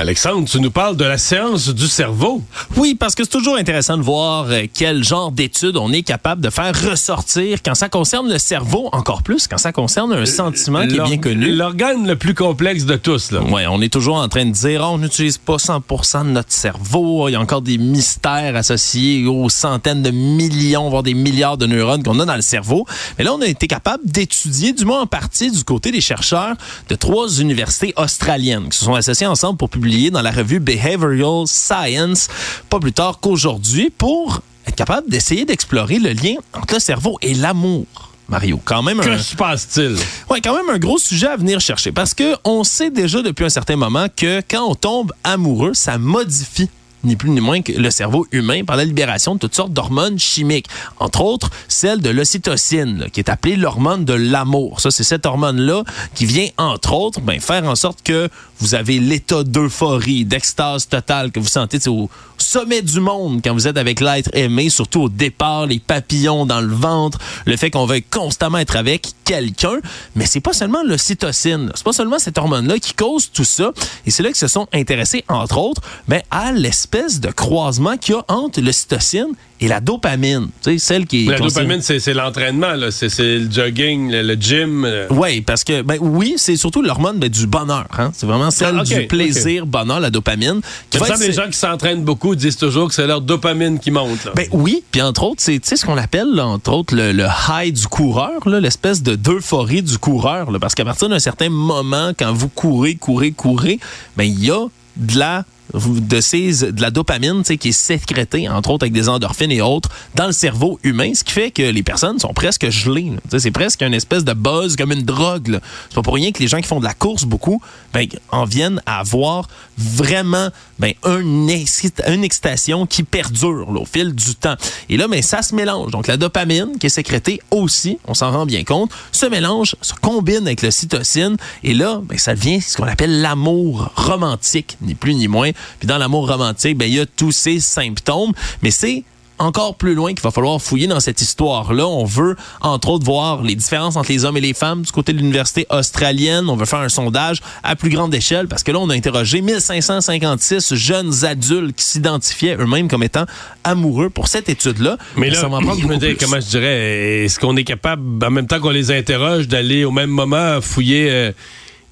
Alexandre, 0.00 0.48
tu 0.48 0.58
nous 0.62 0.70
parles 0.70 0.96
de 0.96 1.04
la 1.04 1.18
séance 1.18 1.68
du 1.68 1.86
cerveau. 1.86 2.42
Oui, 2.78 2.94
parce 2.94 3.14
que 3.14 3.22
c'est 3.22 3.28
toujours 3.28 3.56
intéressant 3.56 3.98
de 3.98 4.02
voir 4.02 4.46
euh, 4.48 4.62
quel 4.72 5.04
genre 5.04 5.30
d'études 5.30 5.76
on 5.76 5.92
est 5.92 6.00
capable 6.00 6.40
de 6.40 6.48
faire 6.48 6.72
ressortir 6.90 7.58
quand 7.62 7.74
ça 7.74 7.90
concerne 7.90 8.32
le 8.32 8.38
cerveau, 8.38 8.88
encore 8.92 9.22
plus 9.22 9.46
quand 9.46 9.58
ça 9.58 9.72
concerne 9.72 10.14
un 10.14 10.24
sentiment 10.24 10.86
qui 10.86 10.96
est 10.96 11.04
bien 11.04 11.18
connu. 11.18 11.54
L'organe 11.54 12.06
le 12.06 12.16
plus 12.16 12.32
complexe 12.32 12.86
de 12.86 12.96
tous. 12.96 13.30
Là. 13.30 13.42
Ouais, 13.42 13.66
on 13.66 13.82
est 13.82 13.92
toujours 13.92 14.16
en 14.16 14.26
train 14.28 14.46
de 14.46 14.52
dire 14.52 14.80
oh, 14.82 14.92
on 14.94 14.98
n'utilise 14.98 15.36
pas 15.36 15.56
100% 15.56 16.24
de 16.24 16.30
notre 16.30 16.52
cerveau. 16.52 17.28
Il 17.28 17.32
y 17.32 17.34
a 17.34 17.40
encore 17.40 17.60
des 17.60 17.76
mystères 17.76 18.56
associés 18.56 19.26
aux 19.26 19.50
centaines 19.50 20.02
de 20.02 20.10
millions, 20.10 20.88
voire 20.88 21.02
des 21.02 21.12
milliards 21.12 21.58
de 21.58 21.66
neurones 21.66 22.02
qu'on 22.02 22.18
a 22.20 22.24
dans 22.24 22.36
le 22.36 22.40
cerveau. 22.40 22.86
Mais 23.18 23.24
là, 23.24 23.34
on 23.34 23.42
a 23.42 23.46
été 23.46 23.66
capable 23.66 24.06
d'étudier, 24.06 24.72
du 24.72 24.86
moins 24.86 25.02
en 25.02 25.06
partie, 25.06 25.50
du 25.50 25.62
côté 25.62 25.92
des 25.92 26.00
chercheurs 26.00 26.56
de 26.88 26.94
trois 26.94 27.28
universités 27.38 27.92
australiennes 27.98 28.70
qui 28.70 28.78
se 28.78 28.86
sont 28.86 28.94
associées 28.94 29.26
ensemble 29.26 29.58
pour 29.58 29.68
publier 29.68 29.89
dans 30.10 30.22
la 30.22 30.30
revue 30.30 30.60
Behavioral 30.60 31.46
Science, 31.46 32.28
pas 32.68 32.78
plus 32.78 32.92
tard 32.92 33.18
qu'aujourd'hui, 33.20 33.90
pour 33.90 34.40
être 34.66 34.76
capable 34.76 35.08
d'essayer 35.10 35.44
d'explorer 35.44 35.98
le 35.98 36.10
lien 36.12 36.34
entre 36.54 36.74
le 36.74 36.80
cerveau 36.80 37.18
et 37.22 37.34
l'amour. 37.34 37.86
Mario, 38.28 38.60
quand 38.64 38.82
même 38.82 39.00
Que 39.00 39.08
un... 39.10 39.18
se 39.18 39.34
passe-t-il? 39.34 39.96
Ouais, 40.30 40.40
quand 40.40 40.54
même 40.54 40.70
un 40.72 40.78
gros 40.78 40.98
sujet 40.98 41.26
à 41.26 41.36
venir 41.36 41.58
chercher 41.60 41.90
parce 41.90 42.14
que 42.14 42.36
on 42.44 42.62
sait 42.62 42.90
déjà 42.90 43.22
depuis 43.22 43.44
un 43.44 43.48
certain 43.48 43.74
moment 43.74 44.06
que 44.14 44.40
quand 44.48 44.64
on 44.70 44.76
tombe 44.76 45.12
amoureux, 45.24 45.74
ça 45.74 45.98
modifie 45.98 46.68
ni 47.04 47.16
plus 47.16 47.30
ni 47.30 47.40
moins 47.40 47.62
que 47.62 47.72
le 47.72 47.90
cerveau 47.90 48.26
humain 48.32 48.64
par 48.64 48.76
la 48.76 48.84
libération 48.84 49.34
de 49.34 49.40
toutes 49.40 49.54
sortes 49.54 49.72
d'hormones 49.72 50.18
chimiques. 50.18 50.66
Entre 50.98 51.22
autres, 51.22 51.50
celle 51.68 52.00
de 52.00 52.10
l'ocytocine, 52.10 53.06
qui 53.12 53.20
est 53.20 53.30
appelée 53.30 53.56
l'hormone 53.56 54.04
de 54.04 54.14
l'amour. 54.14 54.80
Ça, 54.80 54.90
c'est 54.90 55.04
cette 55.04 55.26
hormone-là 55.26 55.84
qui 56.14 56.26
vient, 56.26 56.48
entre 56.58 56.92
autres, 56.92 57.20
ben, 57.20 57.40
faire 57.40 57.64
en 57.64 57.74
sorte 57.74 58.02
que 58.02 58.28
vous 58.58 58.74
avez 58.74 58.98
l'état 58.98 59.42
d'euphorie, 59.42 60.24
d'extase 60.24 60.88
totale 60.88 61.32
que 61.32 61.40
vous 61.40 61.48
sentez 61.48 61.88
au 61.88 62.10
sommet 62.36 62.82
du 62.82 63.00
monde 63.00 63.40
quand 63.42 63.52
vous 63.52 63.68
êtes 63.68 63.76
avec 63.76 64.00
l'être 64.00 64.30
aimé, 64.34 64.70
surtout 64.70 65.02
au 65.02 65.08
départ, 65.08 65.66
les 65.66 65.78
papillons 65.78 66.46
dans 66.46 66.60
le 66.60 66.74
ventre, 66.74 67.18
le 67.46 67.56
fait 67.56 67.70
qu'on 67.70 67.86
veuille 67.86 68.02
constamment 68.02 68.58
être 68.58 68.76
avec 68.76 69.08
quelqu'un. 69.24 69.78
Mais 70.14 70.26
c'est 70.26 70.40
pas 70.40 70.52
seulement 70.52 70.82
l'ocytocine, 70.84 71.70
c'est 71.74 71.84
pas 71.84 71.92
seulement 71.92 72.18
cette 72.18 72.38
hormone-là 72.38 72.78
qui 72.78 72.94
cause 72.94 73.30
tout 73.32 73.44
ça. 73.44 73.72
Et 74.06 74.10
c'est 74.10 74.22
là 74.22 74.30
qu'ils 74.30 74.36
se 74.36 74.48
sont 74.48 74.68
intéressés, 74.72 75.24
entre 75.28 75.58
autres, 75.58 75.82
ben, 76.08 76.22
à 76.30 76.52
l'espèce 76.92 77.20
de 77.20 77.30
croisement 77.30 77.96
qu'il 77.96 78.14
y 78.14 78.18
a 78.18 78.24
entre 78.28 78.60
l'ocytocine 78.60 79.28
et 79.60 79.68
la 79.68 79.80
dopamine. 79.80 80.48
Tu 80.62 80.72
sais, 80.72 80.78
celle 80.78 81.06
qui 81.06 81.26
est 81.26 81.30
La 81.30 81.38
considérée- 81.38 81.66
dopamine, 81.66 81.82
c'est 82.00 82.14
l'entraînement, 82.14 82.72
là. 82.74 82.90
c'est 82.90 83.08
le 83.18 83.50
jogging, 83.50 84.10
le, 84.10 84.22
le 84.22 84.34
gym. 84.34 84.84
euh. 84.84 85.06
Oui, 85.10 85.40
parce 85.42 85.62
que 85.64 85.82
ben 85.82 85.98
oui, 86.00 86.34
c'est 86.36 86.56
surtout 86.56 86.82
l'hormone 86.82 87.18
ben, 87.18 87.28
du 87.28 87.46
bonheur. 87.46 87.86
Hein? 87.98 88.10
C'est 88.14 88.26
vraiment 88.26 88.50
celle 88.50 88.76
Ah, 88.80 88.82
du 88.84 89.06
plaisir, 89.06 89.66
bonheur, 89.66 90.00
la 90.00 90.10
dopamine. 90.10 90.60
Qui 90.88 90.98
va 90.98 91.08
être- 91.08 91.20
les 91.20 91.32
gens 91.32 91.46
qui 91.46 91.58
s'entraînent 91.58 92.02
beaucoup 92.04 92.34
disent 92.34 92.56
toujours 92.56 92.88
que 92.88 92.94
c'est 92.94 93.06
leur 93.06 93.20
dopamine 93.20 93.78
qui 93.78 93.90
monte. 93.90 94.24
Là. 94.24 94.32
Ben 94.34 94.46
oui, 94.52 94.82
puis 94.90 95.02
entre 95.02 95.22
autres, 95.24 95.42
c'est 95.42 95.60
ce 95.64 95.84
qu'on 95.84 95.98
appelle, 95.98 96.28
là, 96.34 96.46
entre 96.46 96.72
autres, 96.72 96.94
le, 96.96 97.12
le 97.12 97.26
high 97.50 97.72
du 97.72 97.86
coureur, 97.86 98.48
l'espèce 98.48 99.02
de 99.02 99.14
d'euphorie 99.14 99.82
du 99.82 99.98
coureur. 99.98 100.50
Là, 100.50 100.58
parce 100.58 100.74
qu'à 100.74 100.84
partir 100.84 101.08
d'un 101.08 101.18
certain 101.20 101.50
moment, 101.50 102.12
quand 102.18 102.32
vous 102.32 102.48
courez, 102.48 102.94
courez, 102.96 103.30
courez, 103.32 103.78
ben 104.16 104.24
il 104.24 104.44
y 104.44 104.50
a 104.50 104.66
de 104.96 105.18
la 105.18 105.44
de 105.74 106.70
de 106.70 106.82
la 106.82 106.90
dopamine 106.90 107.42
qui 107.42 107.68
est 107.68 107.72
sécrétée 107.72 108.48
entre 108.48 108.70
autres 108.70 108.84
avec 108.84 108.92
des 108.92 109.08
endorphines 109.08 109.52
et 109.52 109.60
autres 109.60 109.88
dans 110.14 110.26
le 110.26 110.32
cerveau 110.32 110.78
humain 110.82 111.12
ce 111.14 111.24
qui 111.24 111.32
fait 111.32 111.50
que 111.50 111.62
les 111.62 111.82
personnes 111.82 112.18
sont 112.18 112.32
presque 112.32 112.68
gelées 112.70 113.12
c'est 113.36 113.50
presque 113.50 113.82
une 113.82 113.94
espèce 113.94 114.24
de 114.24 114.32
buzz 114.32 114.76
comme 114.76 114.92
une 114.92 115.02
drogue 115.02 115.60
c'est 115.88 115.94
pas 115.94 116.02
pour 116.02 116.14
rien 116.14 116.32
que 116.32 116.40
les 116.40 116.48
gens 116.48 116.60
qui 116.60 116.68
font 116.68 116.80
de 116.80 116.84
la 116.84 116.94
course 116.94 117.24
beaucoup 117.24 117.60
ben, 117.92 118.06
en 118.30 118.44
viennent 118.44 118.80
à 118.86 119.00
avoir 119.00 119.48
vraiment 119.76 120.50
ben, 120.78 120.92
une 121.04 121.50
excitation 121.50 122.86
qui 122.86 123.02
perdure 123.02 123.68
au 123.68 123.84
fil 123.84 124.14
du 124.14 124.34
temps. 124.34 124.56
Et 124.88 124.96
là, 124.96 125.08
ben, 125.08 125.22
ça 125.22 125.42
se 125.42 125.54
mélange. 125.54 125.90
Donc, 125.90 126.06
la 126.06 126.16
dopamine 126.16 126.78
qui 126.78 126.86
est 126.86 126.90
sécrétée 126.90 127.40
aussi, 127.50 127.98
on 128.06 128.14
s'en 128.14 128.30
rend 128.30 128.46
bien 128.46 128.64
compte, 128.64 128.90
se 129.12 129.26
mélange, 129.26 129.76
se 129.82 129.94
combine 129.94 130.46
avec 130.46 130.62
le 130.62 130.70
cytocine. 130.70 131.36
Et 131.64 131.74
là, 131.74 132.00
ben, 132.04 132.18
ça 132.18 132.34
devient 132.34 132.60
ce 132.60 132.76
qu'on 132.76 132.84
appelle 132.84 133.20
l'amour 133.20 133.90
romantique, 133.96 134.76
ni 134.80 134.94
plus 134.94 135.14
ni 135.14 135.28
moins. 135.28 135.50
Puis 135.78 135.86
dans 135.86 135.98
l'amour 135.98 136.28
romantique, 136.28 136.76
ben, 136.76 136.86
il 136.86 136.94
y 136.94 137.00
a 137.00 137.06
tous 137.06 137.32
ces 137.32 137.60
symptômes, 137.60 138.32
mais 138.62 138.70
c'est 138.70 139.04
encore 139.40 139.74
plus 139.74 139.94
loin 139.94 140.12
qu'il 140.12 140.22
va 140.22 140.30
falloir 140.30 140.60
fouiller 140.60 140.86
dans 140.86 141.00
cette 141.00 141.20
histoire-là. 141.22 141.86
On 141.86 142.04
veut, 142.04 142.36
entre 142.60 142.90
autres, 142.90 143.04
voir 143.04 143.42
les 143.42 143.54
différences 143.54 143.96
entre 143.96 144.12
les 144.12 144.24
hommes 144.24 144.36
et 144.36 144.40
les 144.40 144.54
femmes 144.54 144.82
du 144.82 144.92
côté 144.92 145.12
de 145.12 145.18
l'université 145.18 145.66
australienne. 145.70 146.48
On 146.48 146.56
veut 146.56 146.66
faire 146.66 146.80
un 146.80 146.90
sondage 146.90 147.40
à 147.62 147.74
plus 147.74 147.88
grande 147.88 148.14
échelle 148.14 148.48
parce 148.48 148.62
que 148.62 148.70
là, 148.70 148.78
on 148.78 148.90
a 148.90 148.94
interrogé 148.94 149.40
1556 149.40 150.74
jeunes 150.74 151.24
adultes 151.24 151.74
qui 151.74 151.84
s'identifiaient 151.84 152.56
eux-mêmes 152.56 152.88
comme 152.88 153.02
étant 153.02 153.24
amoureux 153.64 154.10
pour 154.10 154.28
cette 154.28 154.48
étude-là. 154.48 154.98
Mais 155.16 155.30
là, 155.30 155.40
ça 155.40 155.48
va 155.48 155.56
en 155.56 155.62
prendre 155.62 155.80
je 155.80 155.86
me 155.86 155.96
dis, 155.96 156.16
comment 156.16 156.40
je 156.40 156.46
dirais, 156.46 157.24
est-ce 157.24 157.40
qu'on 157.40 157.56
est 157.56 157.64
capable, 157.64 158.24
en 158.24 158.30
même 158.30 158.46
temps 158.46 158.60
qu'on 158.60 158.70
les 158.70 158.90
interroge, 158.90 159.48
d'aller 159.48 159.84
au 159.84 159.90
même 159.90 160.10
moment 160.10 160.60
fouiller 160.60 161.08
euh, 161.10 161.32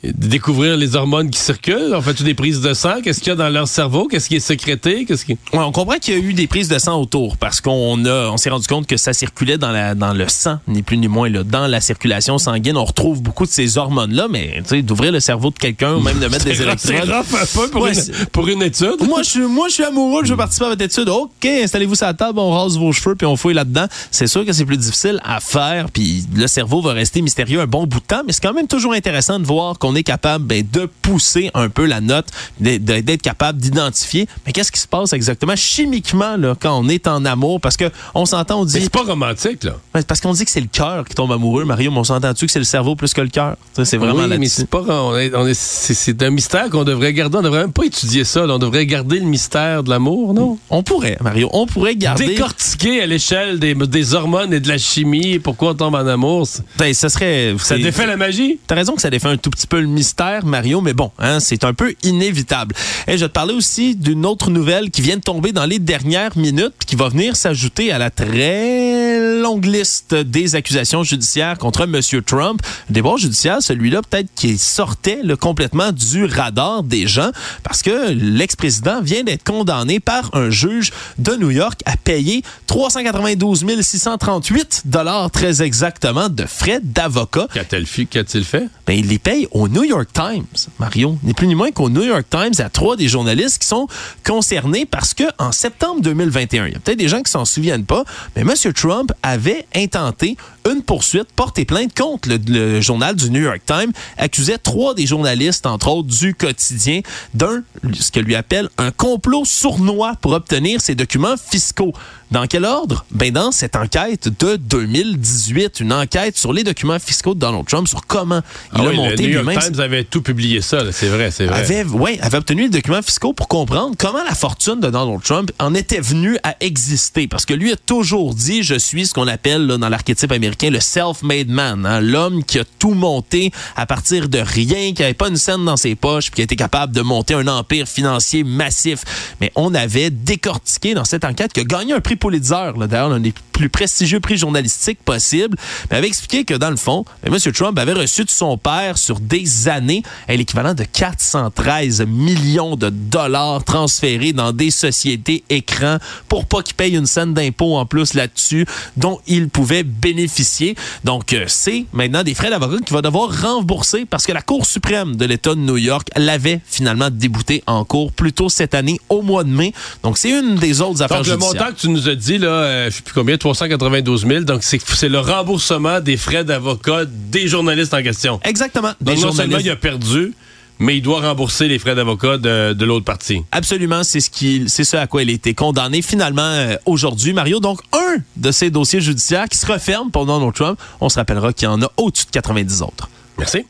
découvrir 0.05 0.77
les 0.77 0.97
hormones 0.97 1.31
qui 1.31 1.39
circulent? 1.41 1.93
On 1.95 2.03
fait 2.03 2.23
des 2.23 2.35
prises 2.35 2.61
de 2.61 2.73
sang? 2.75 3.01
Qu'est-ce 3.03 3.21
qu'il 3.21 3.29
y 3.29 3.33
a 3.33 3.37
dans 3.37 3.49
leur 3.49 3.67
cerveau? 3.67 4.07
Qu'est-ce 4.07 4.29
qui 4.29 4.37
est 4.37 4.41
sécrété? 4.41 5.05
Qu'est-ce 5.05 5.25
qui... 5.25 5.33
Ouais, 5.53 5.59
on 5.59 5.73
comprend 5.73 5.97
qu'il 5.99 6.15
y 6.15 6.17
a 6.17 6.21
eu 6.21 6.35
des 6.35 6.47
prises 6.47 6.69
de 6.69 6.79
sang 6.79 7.01
autour 7.01 7.37
parce 7.37 7.61
qu'on 7.61 8.05
a, 8.05 8.29
on 8.31 8.37
s'est 8.37 8.51
rendu 8.51 8.67
compte 8.67 8.87
que 8.87 8.97
ça 8.97 9.13
circulait 9.13 9.59
dans, 9.59 9.73
la, 9.73 9.95
dans 9.95 10.13
le 10.13 10.29
sang, 10.29 10.59
ni 10.69 10.83
plus 10.83 10.97
ni 10.99 11.09
moins, 11.09 11.29
là, 11.29 11.43
dans 11.43 11.67
la 11.67 11.81
circulation 11.81 12.39
sanguine. 12.39 12.77
On 12.77 12.85
retrouve 12.85 13.23
beaucoup 13.23 13.45
de 13.45 13.51
ces 13.51 13.79
hormones-là, 13.79 14.29
mais 14.31 14.63
d'ouvrir 14.83 15.13
le 15.13 15.21
cerveau 15.21 15.51
de 15.51 15.59
quelqu'un 15.59 15.95
ou 15.95 16.01
même 16.01 16.19
de 16.19 16.27
mettre 16.29 16.45
des 16.47 16.63
électrodes. 16.63 16.79
C'est 17.27 17.61
un 17.61 17.63
peu 17.63 17.71
pour, 17.71 17.83
Ouais, 17.83 17.93
une, 17.93 18.27
pour 18.27 18.49
une 18.49 18.63
étude. 18.63 19.07
Moi, 19.07 19.23
je 19.23 19.31
suis, 19.31 19.41
moi, 19.41 19.69
je 19.69 19.75
suis 19.75 19.85
amoureux, 19.85 20.23
je 20.25 20.31
veux 20.31 20.37
participer 20.37 20.67
à 20.67 20.69
votre 20.71 20.83
étude. 20.83 21.09
OK, 21.09 21.45
installez-vous 21.45 21.95
sur 21.97 22.07
la 22.07 22.15
table, 22.15 22.39
on 22.39 22.51
rase 22.51 22.79
vos 22.79 22.93
cheveux, 22.93 23.15
puis 23.15 23.27
on 23.27 23.37
fouille 23.37 23.55
là-dedans. 23.55 23.87
C'est 24.11 24.27
sûr 24.27 24.45
que 24.45 24.53
c'est 24.53 24.65
plus 24.65 24.77
difficile 24.77 25.21
à 25.25 25.41
faire, 25.41 25.91
puis 25.91 26.25
le 26.35 26.47
cerveau 26.47 26.81
va 26.83 26.93
rester 26.93 27.21
mystérieux 27.23 27.61
un 27.61 27.67
bon 27.67 27.87
bout 27.87 28.01
de 28.01 28.05
temps, 28.05 28.23
mais 28.27 28.33
c'est 28.33 28.43
quand 28.43 28.55
même 28.55 28.67
toujours 28.69 28.93
intéressant 28.93 29.39
de 29.39 29.45
voir 29.47 29.79
qu'on 29.79 29.88
est 29.95 30.03
capable 30.03 30.45
ben, 30.45 30.65
de 30.71 30.89
pousser 31.03 31.51
un 31.55 31.69
peu 31.69 31.87
la 31.87 32.01
note, 32.01 32.27
d'être 32.61 33.23
capable 33.23 33.59
d'identifier. 33.59 34.27
Mais 34.47 34.53
qu'est-ce 34.53 34.73
qui 34.73 34.81
se 34.81 34.89
passe 34.89 35.13
exactement 35.13 35.57
chimiquement 35.57 36.37
là, 36.37 36.55
quand 36.59 36.79
on 36.79 36.89
est 36.89 37.07
en 37.07 37.25
amour? 37.25 37.61
Parce 37.61 37.77
que 37.77 37.91
on 38.15 38.27
s'entend, 38.27 38.61
on 38.61 38.65
dit... 38.65 38.75
Mais 38.75 38.81
c'est 38.81 38.91
pas 38.93 39.03
romantique, 39.05 39.65
là. 39.65 39.75
Parce 40.07 40.21
qu'on 40.21 40.33
dit 40.33 40.45
que 40.45 40.51
c'est 40.51 40.61
le 40.61 40.67
cœur 40.71 41.05
qui 41.07 41.15
tombe 41.15 41.33
amoureux, 41.33 41.65
Mario, 41.65 41.91
mais 41.91 41.99
on 41.99 42.05
s'entend-tu 42.05 42.47
que 42.47 42.53
c'est 42.53 42.59
le 42.59 42.65
cerveau 42.65 42.97
plus 42.97 43.13
que 43.15 43.21
le 43.21 43.29
cœur? 43.29 43.57
Ça, 43.75 43.85
C'est 43.85 43.97
vraiment 43.97 44.25
oui, 44.25 44.39
mais 44.39 44.49
c'est 44.49 44.69
pas 44.69 44.81
on 44.89 45.17
est, 45.17 45.35
on 45.35 45.47
est- 45.47 45.55
c'est, 45.59 45.95
c'est 45.95 46.23
un 46.23 46.31
mystère 46.31 46.69
qu'on 46.71 46.85
devrait 46.85 47.13
garder. 47.13 47.39
On 47.39 47.43
devrait 47.43 47.61
même 47.63 47.73
pas 47.73 47.85
étudier 47.85 48.25
ça. 48.25 48.47
là. 48.47 48.55
On 48.55 48.59
devrait 48.59 48.87
garder 48.87 49.19
le 49.21 49.27
mystère 49.27 49.83
de 49.83 49.91
l'amour, 49.91 50.35
non? 50.35 50.59
On 50.71 50.83
pourrait, 50.83 51.17
Mario, 51.21 51.49
on 51.53 51.67
pourrait 51.67 51.97
garder... 51.97 52.27
Décortiquer 52.29 53.03
à 53.03 53.07
l'échelle 53.07 53.59
des, 53.59 53.75
des 53.75 54.15
hormones 54.15 54.53
et 54.53 54.61
de 54.61 54.69
la 54.69 54.79
chimie 54.79 55.39
pourquoi 55.39 55.71
on 55.71 55.75
tombe 55.75 55.95
en 55.95 56.07
amour. 56.07 56.47
c'est- 56.47 56.63
Ben, 56.79 56.93
ça 56.95 57.09
serait... 57.09 57.55
Ça 57.59 57.77
défait 57.77 58.07
la 58.07 58.17
magie? 58.17 58.59
T'as 58.67 58.75
raison 58.75 58.95
que 58.95 59.03
ça 59.03 59.11
défait 59.11 59.29
un 59.29 59.37
tout 59.37 59.51
petit 59.51 59.67
peu 59.67 59.78
le 59.81 59.87
mystère, 59.87 60.45
Mario, 60.45 60.81
mais 60.81 60.95
bon, 60.95 61.11
hein, 61.19 61.41
c'est 61.41 61.65
un 61.65 61.75
peu 61.75 61.95
inévitable. 62.03 62.75
Et 63.07 63.13
je 63.13 63.25
vais 63.25 63.29
te 63.29 63.33
parler 63.33 63.55
aussi 63.55 63.97
d'une 63.97 64.27
autre 64.27 64.51
nouvelle 64.51 64.91
qui 64.91 65.03
vient 65.03 65.17
de 65.17 65.23
tomber 65.23 65.53
dans 65.53 65.67
les 65.67 65.79
dernières 65.79 66.37
minutes, 66.37 66.75
qui 66.87 66.97
va 66.97 67.09
venir 67.09 67.37
s'ajouter 67.37 67.93
à 67.93 67.99
la 67.99 68.11
très 68.11 69.08
longue 69.43 69.65
liste 69.65 70.15
des 70.15 70.55
accusations 70.55 71.03
judiciaires 71.03 71.59
contre 71.59 71.83
M. 71.83 72.01
Trump. 72.25 72.61
Le 72.89 72.95
débat 72.95 73.17
judiciaire, 73.17 73.63
celui-là, 73.63 74.03
peut-être 74.03 74.29
qui 74.35 74.59
sortait 74.59 75.21
là, 75.23 75.37
complètement 75.37 75.93
du 75.93 76.25
radar 76.25 76.83
des 76.83 77.07
gens, 77.07 77.31
parce 77.63 77.83
que 77.83 78.11
l'ex-président 78.13 79.01
vient 79.01 79.25
d'être 79.25 79.45
condamné 79.45 80.01
par 80.01 80.31
un 80.35 80.51
juge 80.51 80.93
de 81.19 81.35
New 81.37 81.51
York 81.51 81.81
à 81.87 81.97
payer 81.97 82.43
392 82.67 83.65
638 83.81 84.83
dollars 84.87 85.31
très 85.31 85.63
exactement 85.63 86.29
de 86.29 86.45
frais 86.45 86.81
d'avocat. 86.83 87.49
Qu'a-t-il 87.53 87.87
fait? 87.87 88.07
Qu'a-t-il 88.07 88.45
fait? 88.45 88.69
Ben, 88.87 88.99
il 88.99 89.09
les 89.09 89.19
paye 89.19 89.49
au 89.51 89.69
New 89.69 89.85
York 89.85 90.09
Times, 90.13 90.47
Mario. 90.79 91.19
Ni 91.23 91.35
plus 91.35 91.47
ni 91.47 91.55
moins 91.55 91.71
qu'au 91.71 91.91
New 91.91 92.03
York 92.03 92.27
Times, 92.31 92.55
à 92.59 92.69
trois 92.69 92.97
des 92.97 93.09
journalistes 93.09 93.59
qui 93.59 93.69
sont 93.69 93.87
concernés 94.25 94.87
parce 94.87 95.15
que 95.15 95.25
en 95.39 95.53
septembre 95.53 96.01
2021, 96.03 96.67
il 96.67 96.73
y 96.73 96.77
a 96.77 96.79
peut-être 96.79 96.99
des 96.99 97.09
gens 97.09 97.23
qui 97.23 97.31
s'en 97.31 97.45
souviennent 97.45 97.85
pas, 97.85 98.05
mais 98.37 98.43
M. 98.43 98.73
Trump 98.73 98.98
avait 99.23 99.67
intenté 99.75 100.37
une 100.71 100.83
poursuite, 100.83 101.29
porté 101.35 101.65
plainte 101.65 101.97
contre 101.97 102.29
le, 102.29 102.39
le 102.47 102.81
journal 102.81 103.17
du 103.17 103.31
New 103.31 103.43
York 103.43 103.61
Times, 103.67 103.93
accusait 104.17 104.59
trois 104.59 104.95
des 104.95 105.07
journalistes, 105.07 105.67
entre 105.67 105.89
autres 105.89 106.09
du 106.09 106.35
quotidien, 106.35 107.01
d'un, 107.35 107.63
ce 107.93 108.11
que 108.11 108.21
lui 108.21 108.35
appelle 108.35 108.69
un 108.79 108.91
complot 108.91 109.45
sournois 109.45 110.15
pour 110.21 110.33
obtenir 110.33 110.81
ses 110.81 110.95
documents 110.95 111.37
fiscaux. 111.37 111.93
Dans 112.31 112.47
quel 112.47 112.67
ordre? 112.67 113.07
Ben, 113.11 113.33
dans 113.33 113.53
cette 113.53 113.75
enquête 113.75 114.29
de 114.29 114.57
2018, 114.57 115.81
une 115.81 115.95
enquête 115.95 116.37
sur 116.37 116.53
les 116.53 116.63
documents 116.63 116.99
fiscaux 116.99 117.35
de 117.35 117.41
Donald 117.41 117.67
Trump, 117.67 117.89
sur 117.89 118.07
comment 118.07 118.43
il 118.75 118.81
Ah 118.81 118.85
a 118.85 118.89
oui, 118.89 118.97
monté 118.97 119.17
le 119.17 119.23
New 119.23 119.29
York 119.31 119.47
lui-même 119.47 119.63
Times 119.63 119.81
avait 119.81 120.05
tout 120.05 120.21
publié 120.21 120.61
ça. 120.61 120.93
C'est 120.93 121.09
vrai, 121.09 121.31
c'est 121.31 121.47
vrai. 121.47 121.59
avait, 121.61 121.85
ouais, 121.85 122.19
avait 122.21 122.37
obtenu 122.37 122.65
les 122.65 122.69
documents 122.69 123.01
fiscaux 123.01 123.33
pour 123.33 123.49
comprendre 123.49 123.95
comment 123.97 124.23
la 124.23 124.35
fortune 124.35 124.79
de 124.81 124.91
Donald 124.91 125.23
Trump 125.23 125.51
en 125.59 125.75
était 125.75 126.01
venue 126.01 126.37
à 126.43 126.55
exister. 126.61 127.29
Parce 127.29 127.47
que 127.47 127.55
lui 127.55 127.73
a 127.73 127.77
toujours 127.77 128.35
dit, 128.35 128.63
je 128.63 128.75
suis 128.75 129.07
ce 129.07 129.15
qu'on 129.15 129.27
appelle 129.29 129.67
là, 129.67 129.79
dans 129.79 129.89
l'archétype 129.89 130.31
américain 130.31 130.69
le 130.69 130.81
self-made 130.81 131.49
man, 131.49 131.87
hein, 131.87 132.01
l'homme 132.03 132.45
qui 132.45 132.59
a 132.59 132.65
tout 132.79 132.93
monté 132.93 133.53
à 133.75 133.87
partir 133.87 134.29
de 134.29 134.39
rien, 134.39 134.93
qui 134.93 135.01
n'avait 135.01 135.15
pas 135.15 135.29
une 135.29 135.37
scène 135.39 135.65
dans 135.65 135.79
ses 135.79 135.95
poches, 135.95 136.27
puis 136.27 136.37
qui 136.37 136.41
a 136.43 136.45
été 136.45 136.57
capable 136.57 136.93
de 136.95 137.01
monter 137.01 137.33
un 137.33 137.47
empire 137.47 137.89
financier 137.89 138.45
massif. 138.45 139.01
Mais 139.41 139.51
on 139.55 139.75
avait 139.75 140.11
décortiqué 140.11 140.93
dans 140.93 141.07
cette 141.07 141.25
enquête 141.25 141.55
qui 141.55 141.61
a 141.61 141.65
gagné 141.65 141.95
un 141.95 142.01
prix 142.01 142.18
Pulitzer, 142.19 142.73
d'ailleurs 142.77 143.09
l'un 143.09 143.21
des 143.21 143.33
plus 143.53 143.69
prestigieux 143.69 144.21
prix 144.21 144.37
journalistiques 144.37 145.01
possibles, 145.05 145.57
mais 145.91 145.97
avait 145.97 146.07
expliqué 146.07 146.45
que 146.45 146.55
dans 146.55 146.71
le 146.71 146.77
fond, 146.77 147.05
ben, 147.25 147.35
M. 147.35 147.53
Trump 147.53 147.79
avait 147.79 147.93
reçu 147.93 148.25
de 148.25 148.31
son 148.31 148.57
père 148.57 148.97
sur 148.99 149.19
des 149.19 149.69
années 149.69 150.03
l'équivalent 150.29 150.75
de 150.75 150.85
413 150.85 152.07
millions 152.07 152.77
de 152.77 152.91
dollars 152.91 153.65
transférés 153.65 154.33
dans 154.33 154.53
des 154.53 154.71
sociétés 154.71 155.43
écrans 155.51 155.99
pour 156.29 156.47
pas 156.47 156.63
qu'il 156.63 156.75
paye 156.75 156.95
une 156.97 157.07
scène 157.07 157.35
d'impôt 157.35 157.77
en 157.77 157.85
plus 157.85 158.15
là-dessus 158.15 158.67
dont 158.97 159.21
il 159.27 159.49
pouvait 159.49 159.83
bénéficier. 159.83 160.77
Donc, 161.05 161.33
euh, 161.33 161.45
c'est 161.49 161.87
maintenant 161.93 162.23
des 162.23 162.35
frais 162.35 162.51
d'avocat 162.51 162.79
qu'il 162.79 162.95
va 162.95 163.03
devoir 163.03 163.31
rembourser 163.43 164.07
parce 164.07 164.25
que 164.25 164.33
la 164.33 164.43
Cour 164.43 164.65
suprême 164.67 165.17
de 165.17 165.25
l'État 165.25 165.55
de 165.55 165.61
New 165.61 165.77
York 165.77 166.09
l'avait 166.17 166.61
finalement 166.65 167.11
débouté 167.11 167.63
en 167.67 167.85
cours 167.85 168.13
plus 168.13 168.33
tôt 168.33 168.49
cette 168.49 168.75
année 168.75 169.01
au 169.09 169.23
mois 169.23 169.45
de 169.45 169.51
mai. 169.51 169.73
Donc, 170.03 170.17
c'est 170.17 170.31
une 170.31 170.55
des 170.57 170.81
autres 170.81 171.03
affaires 171.03 171.19
Donc, 171.19 171.27
le 171.27 171.33
judiciaires. 171.33 171.63
montant 171.63 171.75
que 171.75 171.81
tu 171.81 171.89
nous 171.89 172.08
as 172.09 172.15
dit, 172.15 172.39
là, 172.39 172.49
euh, 172.49 172.91
je 172.91 172.97
sais 172.97 173.03
plus 173.03 173.15
combien, 173.15 173.37
392 173.37 174.27
000. 174.27 174.41
Donc, 174.45 174.63
c'est 174.63 174.81
c'est 174.81 175.09
le 175.09 175.21
remboursement 175.21 176.01
des 176.01 176.17
frais 176.17 176.45
d'avocat 176.45 177.05
des 177.07 177.49
journalistes 177.49 177.95
en 177.95 178.03
question. 178.03 178.41
Exactement. 178.45 178.93
Des 179.01 179.15
Donc, 179.15 179.25
non 179.25 179.33
seulement 179.33 179.59
journalistes. 179.59 179.67
il 179.67 179.71
a 179.71 179.77
perdu, 179.77 180.35
mais 180.79 180.97
il 180.97 181.03
doit 181.03 181.21
rembourser 181.21 181.69
les 181.69 181.79
frais 181.79 181.95
d'avocat 181.95 182.39
de, 182.39 182.73
de 182.73 182.85
l'autre 182.85 183.05
partie. 183.05 183.43
Absolument, 183.53 184.05
c'est 184.05 184.21
ce 184.21 184.31
qui, 184.31 184.65
c'est 184.69 184.85
ce 184.85 184.97
à 184.97 185.07
quoi 185.07 185.23
elle 185.23 185.31
a 185.31 185.33
été 185.33 185.55
condamnée 185.55 186.03
finalement 186.03 186.43
euh, 186.43 186.77
aujourd'hui, 186.87 187.33
Mario. 187.33 187.61
Donc, 187.61 187.81
un 187.93 188.17
de 188.37 188.51
ces 188.53 188.71
dossiers 188.71 189.01
judiciaires 189.01 189.49
qui 189.49 189.59
se 189.59 189.67
referme 189.67 190.11
pour 190.11 190.27
Donald 190.27 190.55
Trump. 190.55 190.79
On 191.01 191.09
se 191.09 191.17
rappellera 191.17 191.53
qu'il 191.53 191.67
y 191.67 191.69
en 191.71 191.83
a 191.83 191.91
au-dessus 191.97 192.27
de 192.27 192.31
90 192.31 192.83
autres. 192.83 193.09
Merci. 193.39 193.65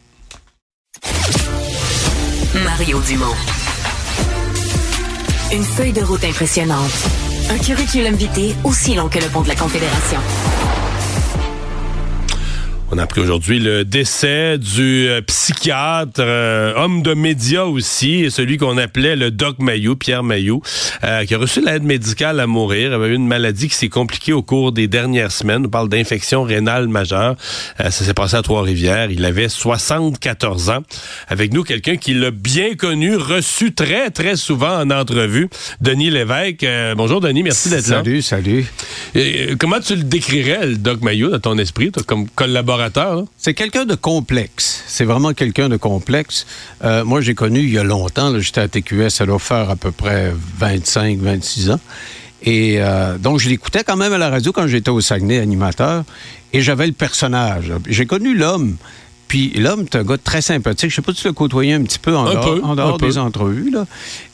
Mario 2.65 3.01
Dumont. 3.07 3.35
Une 5.53 5.65
feuille 5.65 5.93
de 5.93 6.03
route 6.03 6.25
impressionnante. 6.25 6.93
Un 7.51 7.59
curriculum 7.59 8.15
vitae 8.15 8.55
aussi 8.63 8.95
long 8.95 9.09
que 9.09 9.19
le 9.19 9.27
pont 9.27 9.41
de 9.41 9.49
la 9.49 9.55
Confédération. 9.55 10.19
On 12.91 12.97
a 12.97 13.03
appris 13.03 13.21
aujourd'hui 13.21 13.59
le 13.59 13.85
décès 13.85 14.57
du 14.57 15.09
euh, 15.09 15.21
psychiatre, 15.21 16.21
euh, 16.21 16.73
homme 16.75 17.03
de 17.03 17.13
médias 17.13 17.65
aussi, 17.65 18.25
et 18.25 18.31
celui 18.31 18.57
qu'on 18.57 18.79
appelait 18.79 19.15
le 19.15 19.31
Doc 19.31 19.59
Mayou, 19.59 19.95
Pierre 19.95 20.23
Mayou, 20.23 20.63
euh, 21.05 21.27
qui 21.27 21.35
a 21.35 21.39
reçu 21.39 21.63
l'aide 21.63 21.83
médicale 21.83 22.41
à 22.41 22.47
mourir. 22.47 22.89
Il 22.89 22.95
avait 22.95 23.09
eu 23.09 23.15
une 23.15 23.27
maladie 23.27 23.69
qui 23.69 23.75
s'est 23.75 23.91
compliquée 23.91 24.33
au 24.33 24.41
cours 24.41 24.73
des 24.73 24.89
dernières 24.89 25.33
semaines. 25.33 25.67
On 25.67 25.69
parle 25.69 25.91
d'infection 25.91 26.45
rénale 26.45 26.89
majeure. 26.89 27.37
Euh, 27.81 27.91
ça 27.91 28.07
s'est 28.07 28.15
passé 28.15 28.37
à 28.37 28.43
Trois-Rivières. 28.43 29.11
Il 29.11 29.27
avait 29.27 29.51
74 29.51 30.71
ans. 30.71 30.83
Avec 31.29 31.53
nous, 31.53 31.65
quelqu'un 31.65 31.97
qui 31.97 32.15
l'a 32.15 32.31
bien 32.31 32.75
connu, 32.75 33.17
reçu 33.17 33.75
très, 33.75 34.09
très 34.09 34.37
souvent 34.37 34.81
en 34.81 34.91
entrevue. 34.91 35.51
Denis 35.83 36.09
Lévesque. 36.09 36.67
Bonjour, 36.97 37.21
Denis. 37.21 37.43
Merci 37.43 37.69
d'être 37.69 37.89
là. 37.89 37.99
Salut, 37.99 38.23
salut. 38.23 38.67
Et, 39.15 39.57
comment 39.59 39.81
tu 39.81 39.95
le 39.95 40.05
décrirais, 40.05 40.69
le 40.69 40.77
Doc 40.77 41.03
Mayou, 41.03 41.29
dans 41.29 41.39
ton 41.39 41.59
esprit, 41.59 41.93
toi, 41.93 42.03
comme 42.07 42.27
collaborateur? 42.31 42.78
C'est 43.37 43.55
quelqu'un 43.55 43.85
de 43.85 43.95
complexe. 43.95 44.83
C'est 44.87 45.05
vraiment 45.05 45.33
quelqu'un 45.33 45.69
de 45.69 45.77
complexe. 45.77 46.47
Euh, 46.85 47.05
moi, 47.05 47.21
j'ai 47.21 47.35
connu 47.35 47.61
il 47.61 47.71
y 47.71 47.79
a 47.79 47.85
longtemps. 47.85 48.39
J'étais 48.39 48.61
à 48.61 48.69
TQS, 48.69 49.11
ça 49.11 49.27
doit 49.27 49.39
faire 49.39 49.71
à 49.71 49.77
peu 49.77 49.91
près 49.91 50.33
25, 50.59 51.19
26 51.19 51.71
ans. 51.71 51.81
Et 52.43 52.77
euh, 52.79 53.19
donc, 53.19 53.39
je 53.41 53.49
l'écoutais 53.49 53.83
quand 53.85 53.97
même 53.97 54.13
à 54.13 54.19
la 54.19 54.31
radio 54.31 54.53
quand 54.53 54.67
j'étais 54.67 54.91
au 54.91 55.01
Saguenay 55.01 55.39
animateur. 55.39 56.05
Et 56.53 56.61
j'avais 56.61 56.87
le 56.87 56.93
personnage. 56.93 57.73
J'ai 57.89 58.07
connu 58.07 58.35
l'homme. 58.35 58.77
Puis 59.27 59.51
l'homme, 59.51 59.85
c'est 59.93 59.99
un 59.99 60.05
gars 60.05 60.17
très 60.17 60.41
sympathique. 60.41 60.89
Je 60.91 60.97
sais 60.97 61.03
pas 61.03 61.13
si 61.13 61.21
tu 61.21 61.27
l'as 61.29 61.35
côtoyé 61.35 61.75
un 61.75 61.83
petit 61.83 61.99
peu 61.99 62.17
en 62.17 62.27
Un 62.27 62.33
dehors, 62.33 62.55
peu, 62.55 62.63
en 62.63 62.75
dehors 62.75 62.95
un 62.95 62.99
peu. 62.99 63.07
des 63.07 63.19
entrevues. 63.19 63.71
Là. 63.71 63.87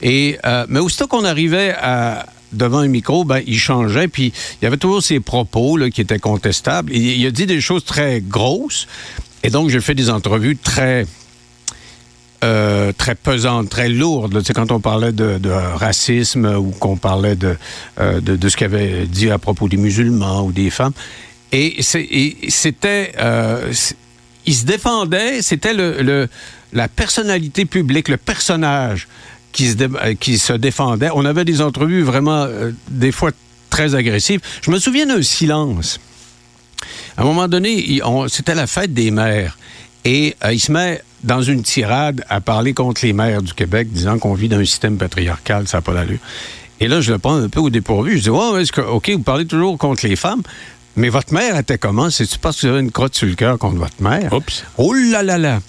Et, 0.02 0.38
euh, 0.46 0.66
mais 0.68 0.78
aussitôt 0.78 1.08
qu'on 1.08 1.24
arrivait 1.24 1.74
à, 1.76 2.26
devant 2.54 2.78
un 2.78 2.88
micro, 2.88 3.24
ben, 3.24 3.40
il 3.46 3.58
changeait. 3.58 4.08
Puis 4.08 4.32
il 4.60 4.64
y 4.64 4.66
avait 4.66 4.76
toujours 4.76 5.02
ses 5.02 5.20
propos 5.20 5.76
là, 5.76 5.90
qui 5.90 6.00
étaient 6.00 6.18
contestables. 6.18 6.92
Il 6.92 7.26
a 7.26 7.30
dit 7.30 7.46
des 7.46 7.60
choses 7.60 7.84
très 7.84 8.20
grosses. 8.20 8.86
Et 9.42 9.50
donc, 9.50 9.68
j'ai 9.68 9.80
fait 9.80 9.94
des 9.94 10.08
entrevues 10.10 10.56
très 10.56 11.06
euh, 12.42 12.92
très 12.92 13.14
pesante, 13.14 13.70
très 13.70 13.88
lourde. 13.88 14.38
Tu 14.40 14.46
sais, 14.46 14.52
quand 14.52 14.70
on 14.70 14.80
parlait 14.80 15.12
de, 15.12 15.50
racisme 15.76 16.46
ou 16.56 16.70
qu'on 16.72 16.96
parlait 16.96 17.36
de, 17.36 17.56
euh, 18.00 18.20
de, 18.20 18.36
de 18.36 18.48
ce 18.48 18.56
qu'il 18.56 18.66
avait 18.66 19.06
dit 19.06 19.30
à 19.30 19.38
propos 19.38 19.68
des 19.68 19.78
musulmans 19.78 20.44
ou 20.44 20.52
des 20.52 20.70
femmes. 20.70 20.92
Et 21.52 21.82
c'était... 21.82 23.12
euh, 23.18 23.72
il 24.46 24.54
se 24.54 24.66
défendait, 24.66 25.40
c'était 25.40 25.72
le- 25.72 26.28
la 26.74 26.88
personnalité 26.88 27.64
publique, 27.64 28.08
le 28.08 28.18
personnage 28.18 29.08
qui 29.54 29.68
se, 29.70 29.74
dé- 29.76 29.88
euh, 30.04 30.14
qui 30.14 30.36
se 30.38 30.52
défendait. 30.52 31.08
On 31.14 31.24
avait 31.24 31.46
des 31.46 31.62
entrevues 31.62 32.02
vraiment, 32.02 32.42
euh, 32.44 32.72
des 32.90 33.12
fois, 33.12 33.30
très 33.70 33.94
agressives. 33.94 34.40
Je 34.60 34.70
me 34.70 34.78
souviens 34.78 35.06
d'un 35.06 35.22
silence. 35.22 35.98
À 37.16 37.22
un 37.22 37.24
moment 37.24 37.48
donné, 37.48 38.00
c'était 38.28 38.54
la 38.54 38.66
fête 38.66 38.92
des 38.92 39.10
mères. 39.10 39.56
Et 40.04 40.36
euh, 40.44 40.52
il 40.52 40.60
se 40.60 40.70
met 40.70 41.00
dans 41.22 41.40
une 41.40 41.62
tirade 41.62 42.22
à 42.28 42.40
parler 42.42 42.74
contre 42.74 43.06
les 43.06 43.14
maires 43.14 43.40
du 43.40 43.54
Québec, 43.54 43.90
disant 43.90 44.18
qu'on 44.18 44.34
vit 44.34 44.48
dans 44.48 44.58
un 44.58 44.64
système 44.66 44.98
patriarcal, 44.98 45.66
ça 45.66 45.78
n'a 45.78 45.82
pas 45.82 45.94
d'allure. 45.94 46.18
Et 46.80 46.88
là, 46.88 47.00
je 47.00 47.12
le 47.12 47.18
prends 47.18 47.36
un 47.36 47.48
peu 47.48 47.60
au 47.60 47.70
dépourvu. 47.70 48.18
Je 48.18 48.24
dis, 48.24 48.30
oh, 48.30 48.58
est-ce 48.58 48.72
que, 48.72 48.82
OK, 48.82 49.08
vous 49.10 49.22
parlez 49.22 49.46
toujours 49.46 49.78
contre 49.78 50.06
les 50.06 50.16
femmes, 50.16 50.42
mais 50.96 51.08
votre 51.08 51.32
mère 51.32 51.56
était 51.56 51.78
comment? 51.78 52.10
C'est-tu 52.10 52.38
parce 52.38 52.60
que 52.60 52.66
vous 52.66 52.72
avez 52.74 52.82
une 52.82 52.90
crotte 52.90 53.14
sur 53.14 53.26
le 53.28 53.34
cœur 53.36 53.56
contre 53.58 53.76
votre 53.76 54.02
mère? 54.02 54.32
Oups. 54.32 54.64
Oh 54.76 54.92
là 54.92 55.22
là 55.22 55.38
là! 55.38 55.60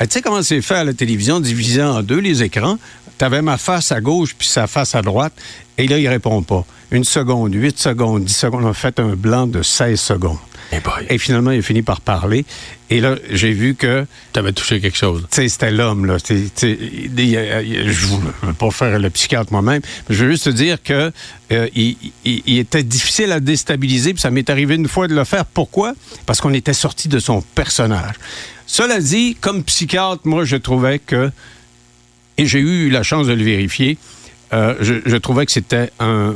Tu 0.00 0.06
sais 0.10 0.22
comment 0.22 0.42
c'est 0.42 0.60
fait 0.60 0.74
à 0.74 0.84
la 0.84 0.92
télévision, 0.92 1.38
divisé 1.38 1.82
en 1.82 2.02
deux 2.02 2.18
les 2.18 2.42
écrans? 2.42 2.78
T'avais 3.18 3.42
ma 3.42 3.56
face 3.58 3.92
à 3.92 4.00
gauche 4.00 4.34
puis 4.36 4.48
sa 4.48 4.66
face 4.66 4.94
à 4.94 5.02
droite. 5.02 5.32
Et 5.78 5.86
là, 5.88 5.98
il 5.98 6.08
répond 6.08 6.42
pas. 6.42 6.64
Une 6.90 7.04
seconde, 7.04 7.54
huit 7.54 7.78
secondes, 7.78 8.24
dix 8.24 8.36
secondes. 8.36 8.64
On 8.64 8.68
a 8.70 8.74
fait 8.74 9.00
un 9.00 9.14
blanc 9.16 9.46
de 9.46 9.62
16 9.62 10.00
secondes. 10.00 10.38
Et 11.10 11.18
finalement, 11.18 11.50
il 11.50 11.58
a 11.58 11.62
fini 11.62 11.82
par 11.82 12.00
parler. 12.00 12.44
Et 12.90 13.00
là, 13.00 13.16
j'ai 13.30 13.52
vu 13.52 13.74
que... 13.74 14.06
Tu 14.32 14.38
avais 14.38 14.52
touché 14.52 14.80
quelque 14.80 14.96
chose. 14.96 15.22
Tu 15.30 15.36
sais, 15.42 15.48
c'était 15.48 15.70
l'homme, 15.70 16.06
là. 16.06 16.16
Je 16.28 16.34
ne 16.64 18.46
veux 18.46 18.52
pas 18.54 18.70
faire 18.70 18.98
le 18.98 19.10
psychiatre 19.10 19.52
moi-même, 19.52 19.82
mais 20.08 20.14
je 20.14 20.24
veux 20.24 20.30
juste 20.30 20.44
te 20.44 20.50
dire 20.50 20.82
que 20.82 21.12
euh, 21.52 21.68
il, 21.74 21.96
il- 22.24 22.42
il 22.46 22.58
était 22.58 22.82
difficile 22.82 23.32
à 23.32 23.40
déstabiliser, 23.40 24.12
puis 24.14 24.20
ça 24.22 24.30
m'est 24.30 24.48
arrivé 24.50 24.74
une 24.74 24.88
fois 24.88 25.08
de 25.08 25.14
le 25.14 25.24
faire. 25.24 25.44
Pourquoi? 25.46 25.94
Parce 26.26 26.40
qu'on 26.40 26.52
était 26.54 26.72
sorti 26.72 27.08
de 27.08 27.18
son 27.18 27.40
personnage. 27.54 28.14
Cela 28.66 29.00
dit, 29.00 29.36
comme 29.40 29.62
psychiatre, 29.64 30.22
moi, 30.24 30.44
je 30.44 30.56
trouvais 30.56 30.98
que, 30.98 31.30
et 32.38 32.46
j'ai 32.46 32.60
eu 32.60 32.90
la 32.90 33.02
chance 33.02 33.26
de 33.26 33.32
le 33.32 33.44
vérifier, 33.44 33.98
euh, 34.52 34.74
je, 34.80 34.94
je 35.04 35.16
trouvais 35.16 35.46
que 35.46 35.52
c'était 35.52 35.90
un, 36.00 36.34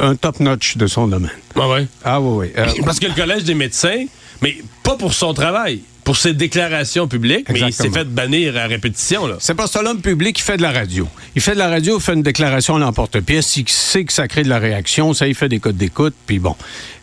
un 0.00 0.14
top-notch 0.14 0.76
de 0.76 0.86
son 0.86 1.08
domaine. 1.08 1.30
Ah 1.56 1.68
ouais? 1.68 1.86
Ah 2.04 2.20
oui, 2.20 2.46
oui. 2.46 2.52
Euh, 2.58 2.66
Parce 2.84 3.00
que 3.00 3.06
le 3.06 3.14
Collège 3.14 3.44
des 3.44 3.54
médecins, 3.54 4.04
mais 4.42 4.56
pas 4.82 4.96
pour 4.96 5.14
son 5.14 5.34
travail, 5.34 5.80
pour 6.04 6.16
ses 6.16 6.34
déclarations 6.34 7.08
publiques, 7.08 7.46
mais 7.48 7.56
il 7.56 7.72
s'est 7.72 7.86
Exactement. 7.86 7.94
fait 7.94 8.04
bannir 8.04 8.56
à 8.56 8.66
répétition. 8.68 9.26
Là. 9.26 9.36
C'est 9.40 9.54
parce 9.56 9.72
que 9.72 9.80
l'homme 9.80 10.00
public, 10.00 10.38
il 10.38 10.42
fait 10.42 10.56
de 10.56 10.62
la 10.62 10.70
radio. 10.70 11.08
Il 11.34 11.42
fait 11.42 11.54
de 11.54 11.58
la 11.58 11.68
radio, 11.68 11.98
il 11.98 12.02
fait 12.02 12.12
une 12.14 12.22
déclaration 12.22 12.76
à 12.76 12.78
l'emporte-pièce, 12.78 13.56
il 13.56 13.68
sait 13.68 14.04
que 14.04 14.12
ça 14.12 14.28
crée 14.28 14.44
de 14.44 14.48
la 14.48 14.60
réaction, 14.60 15.14
ça, 15.14 15.26
il 15.26 15.34
fait 15.34 15.48
des 15.48 15.58
codes 15.58 15.76
d'écoute, 15.76 16.14
puis 16.26 16.38
bon. 16.38 16.54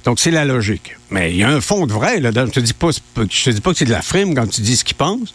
Donc, 0.06 0.22
c'est 0.22 0.32
la 0.32 0.46
logique. 0.46 0.96
Mais 1.10 1.32
il 1.32 1.38
y 1.38 1.44
a 1.44 1.50
un 1.50 1.60
fond 1.60 1.86
de 1.86 1.92
vrai, 1.92 2.22
là. 2.22 2.32
Je 2.34 2.50
te 2.52 2.60
dis 2.62 2.72
pas, 2.74 2.92
je 2.92 3.44
te 3.44 3.50
dis 3.50 3.60
pas 3.60 3.72
que 3.74 3.78
c'est 3.78 3.84
de 3.86 3.92
la 3.92 4.02
frime 4.02 4.34
quand 4.36 4.48
tu 4.48 4.62
dis 4.62 4.78
ce 4.78 4.86
qu'il 4.86 4.96
pense. 4.96 5.34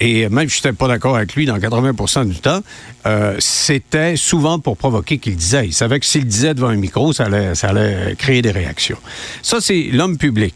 Et 0.00 0.28
même 0.30 0.48
si 0.48 0.60
je 0.62 0.68
n'étais 0.68 0.76
pas 0.76 0.88
d'accord 0.88 1.16
avec 1.16 1.34
lui 1.34 1.44
dans 1.46 1.58
80% 1.58 2.26
du 2.26 2.36
temps, 2.36 2.60
euh, 3.06 3.36
c'était 3.38 4.16
souvent 4.16 4.58
pour 4.58 4.76
provoquer 4.76 5.18
qu'il 5.18 5.36
disait. 5.36 5.66
Il 5.66 5.74
savait 5.74 6.00
que 6.00 6.06
s'il 6.06 6.24
disait 6.26 6.54
devant 6.54 6.68
un 6.68 6.76
micro, 6.76 7.12
ça 7.12 7.24
allait, 7.24 7.54
ça 7.54 7.68
allait 7.68 8.14
créer 8.16 8.40
des 8.40 8.50
réactions. 8.50 8.98
Ça, 9.42 9.60
c'est 9.60 9.88
l'homme 9.92 10.16
public. 10.16 10.54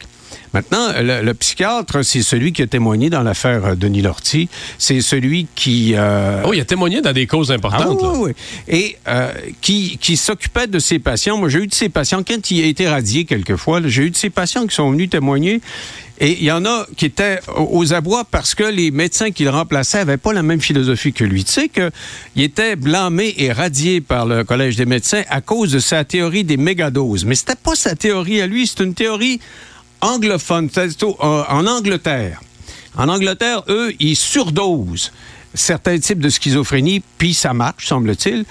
Maintenant, 0.55 0.93
le, 1.01 1.21
le 1.23 1.35
psychiatre, 1.35 2.03
c'est 2.05 2.23
celui 2.23 2.53
qui 2.53 2.63
a 2.63 2.69
témoigné 2.69 3.11
dans 3.11 3.23
l'affaire 3.25 3.65
euh, 3.67 3.75
Denis 3.75 4.03
Lortie. 4.03 4.49
C'est 4.79 5.01
celui 5.01 5.49
qui... 5.57 5.95
euh, 5.97 6.43
Oh, 6.47 6.53
il 6.55 6.61
a 6.61 6.65
témoigné 6.65 7.01
dans 7.03 7.13
des 7.13 7.27
causes 7.27 7.51
importantes. 7.51 7.99
ah, 8.01 8.07
là. 8.07 8.13
oui, 8.15 8.29
oui. 8.29 8.33
Et 8.69 8.97
euh, 9.09 9.33
qui, 9.61 9.99
qui 10.01 10.17
s'occupait 10.17 10.69
de 10.69 10.79
ses 10.79 11.01
patients. 11.01 11.37
Moi, 11.39 11.49
j'ai 11.49 11.59
eu 11.59 11.67
de 11.67 11.75
ces 11.75 11.89
patients, 11.89 12.23
quand 12.27 12.51
il 12.53 12.63
a 12.63 12.67
été 12.67 12.89
radié 12.89 13.25
quelquefois, 13.25 13.81
j'ai 13.85 14.05
eu 14.05 14.11
de 14.11 14.17
ces 14.17 14.31
patients 14.31 14.65
qui 14.67 14.75
sont 14.77 14.91
venus 14.93 15.11
témoigner. 15.11 15.61
Et 16.19 16.39
il 16.39 16.45
y 16.45 16.53
en 16.53 16.65
a 16.65 16.87
qui 16.97 17.07
étaient 17.07 17.41
aux 17.57 17.93
abois 17.93 18.25
parce 18.25 18.55
que 18.55 18.63
les 18.63 18.91
médecins 18.91 19.33
qui 19.33 19.45
le 19.45 19.51
remplaçaient 19.51 19.99
n'avaient 19.99 20.17
pas 20.17 20.33
la 20.33 20.43
même 20.43 20.61
philosophie 20.61 21.13
que 21.13 21.25
lui. 21.25 21.45
Tu 21.45 21.53
sais 21.53 21.69
qu'il 21.69 22.43
était 22.43 22.77
blâmé 22.77 23.35
et 23.37 23.51
radié 23.51 24.01
par 24.01 24.25
le 24.25 24.45
Collège 24.45 24.77
des 24.77 24.87
médecins 24.87 25.23
à 25.29 25.41
cause 25.41 25.73
de 25.73 25.81
sa 25.81 26.05
théorie 26.05 26.45
des 26.45 26.57
mégadoses. 26.57 27.25
Mais 27.25 27.35
c'était 27.35 27.57
pas 27.57 27.75
sa 27.75 27.97
théorie 27.97 28.41
à 28.41 28.47
lui, 28.47 28.67
c'est 28.67 28.85
une 28.85 28.95
théorie 28.95 29.41
anglophone, 30.01 30.69
c'est-à-dire 30.73 31.09
euh, 31.21 31.43
en 31.49 31.67
Angleterre. 31.67 32.41
En 32.97 33.09
Angleterre, 33.09 33.65
eux, 33.69 33.93
ils 33.99 34.17
surdosent 34.17 35.11
certains 35.53 35.99
types 35.99 36.21
de 36.21 36.29
schizophrénie, 36.29 37.03
puis 37.19 37.35
ça 37.35 37.55
marche, 37.55 37.87
semble-t-il. 37.87 38.45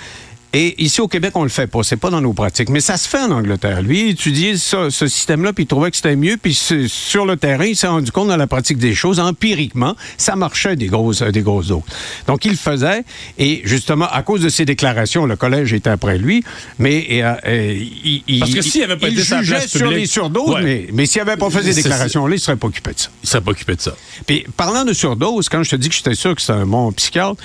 Et 0.55 0.81
ici 0.83 1.01
au 1.01 1.07
Québec, 1.07 1.31
on 1.35 1.41
le 1.43 1.49
fait 1.49 1.65
pas. 1.65 1.81
C'est 1.81 1.97
pas 1.97 2.11
dans 2.11 2.21
nos 2.21 2.33
pratiques. 2.33 2.69
Mais 2.69 2.79
ça 2.79 2.95
se 2.97 3.07
fait 3.09 3.17
en 3.19 3.31
Angleterre. 3.31 3.81
Lui, 3.81 4.01
il 4.01 4.09
étudiait 4.09 4.55
ça- 4.55 4.91
ce 4.91 5.07
système-là, 5.07 5.51
puis 5.51 5.63
il 5.63 5.67
trouvait 5.67 5.89
que 5.89 5.95
c'était 5.97 6.15
mieux. 6.15 6.37
Puis 6.37 6.53
sur 6.87 7.25
le 7.25 7.37
terrain, 7.37 7.65
il 7.65 7.75
s'est 7.75 7.87
rendu 7.87 8.11
compte 8.11 8.27
dans 8.27 8.37
la 8.37 8.45
pratique 8.45 8.77
des 8.77 8.93
choses, 8.93 9.19
empiriquement, 9.19 9.95
ça 10.17 10.35
marchait 10.35 10.75
des 10.75 10.85
grosses, 10.87 11.23
euh, 11.23 11.31
des 11.31 11.41
grosses 11.41 11.67
doses. 11.67 11.81
Donc, 12.27 12.45
il 12.45 12.51
le 12.51 12.57
faisait. 12.57 13.03
Et 13.39 13.61
justement, 13.65 14.07
à 14.11 14.21
cause 14.21 14.41
de 14.41 14.49
ses 14.49 14.65
déclarations, 14.65 15.25
le 15.25 15.35
collège 15.35 15.73
était 15.73 15.89
après 15.89 16.17
lui. 16.19 16.43
Mais 16.77 17.07
euh, 17.23 17.73
il, 17.75 18.21
il- 18.27 18.39
Parce 18.39 18.53
que 18.53 18.61
s'il 18.61 18.83
avait 18.83 18.97
pas 18.97 19.07
été 19.07 19.21
jugeait 19.23 19.55
place 19.55 19.67
sur 19.71 19.79
publique- 19.81 19.97
les 19.97 20.05
surdoses, 20.05 20.49
Ouais. 20.55 20.61
mais, 20.63 20.87
mais 20.93 21.05
s'il 21.07 21.23
n'avait 21.23 21.37
pas 21.37 21.49
fait 21.49 21.63
ces 21.63 21.73
déclarations-là, 21.73 22.33
il 22.35 22.37
ne 22.37 22.41
serait 22.41 22.57
pas 22.57 22.67
occupé 22.67 22.93
de 22.93 22.99
ça. 22.99 23.09
Il 23.23 23.29
serait 23.29 23.41
pas 23.41 23.51
occupé 23.51 23.75
de 23.75 23.81
ça. 23.81 23.95
Puis, 24.27 24.45
parlant 24.55 24.85
de 24.85 24.93
surdose, 24.93 25.49
quand 25.49 25.63
je 25.63 25.71
te 25.71 25.75
dis 25.77 25.89
que 25.89 25.95
j'étais 25.95 26.13
sûr 26.15 26.35
que 26.35 26.41
c'était 26.41 26.53
un 26.53 26.65
bon 26.67 26.91
psychiatre, 26.91 27.41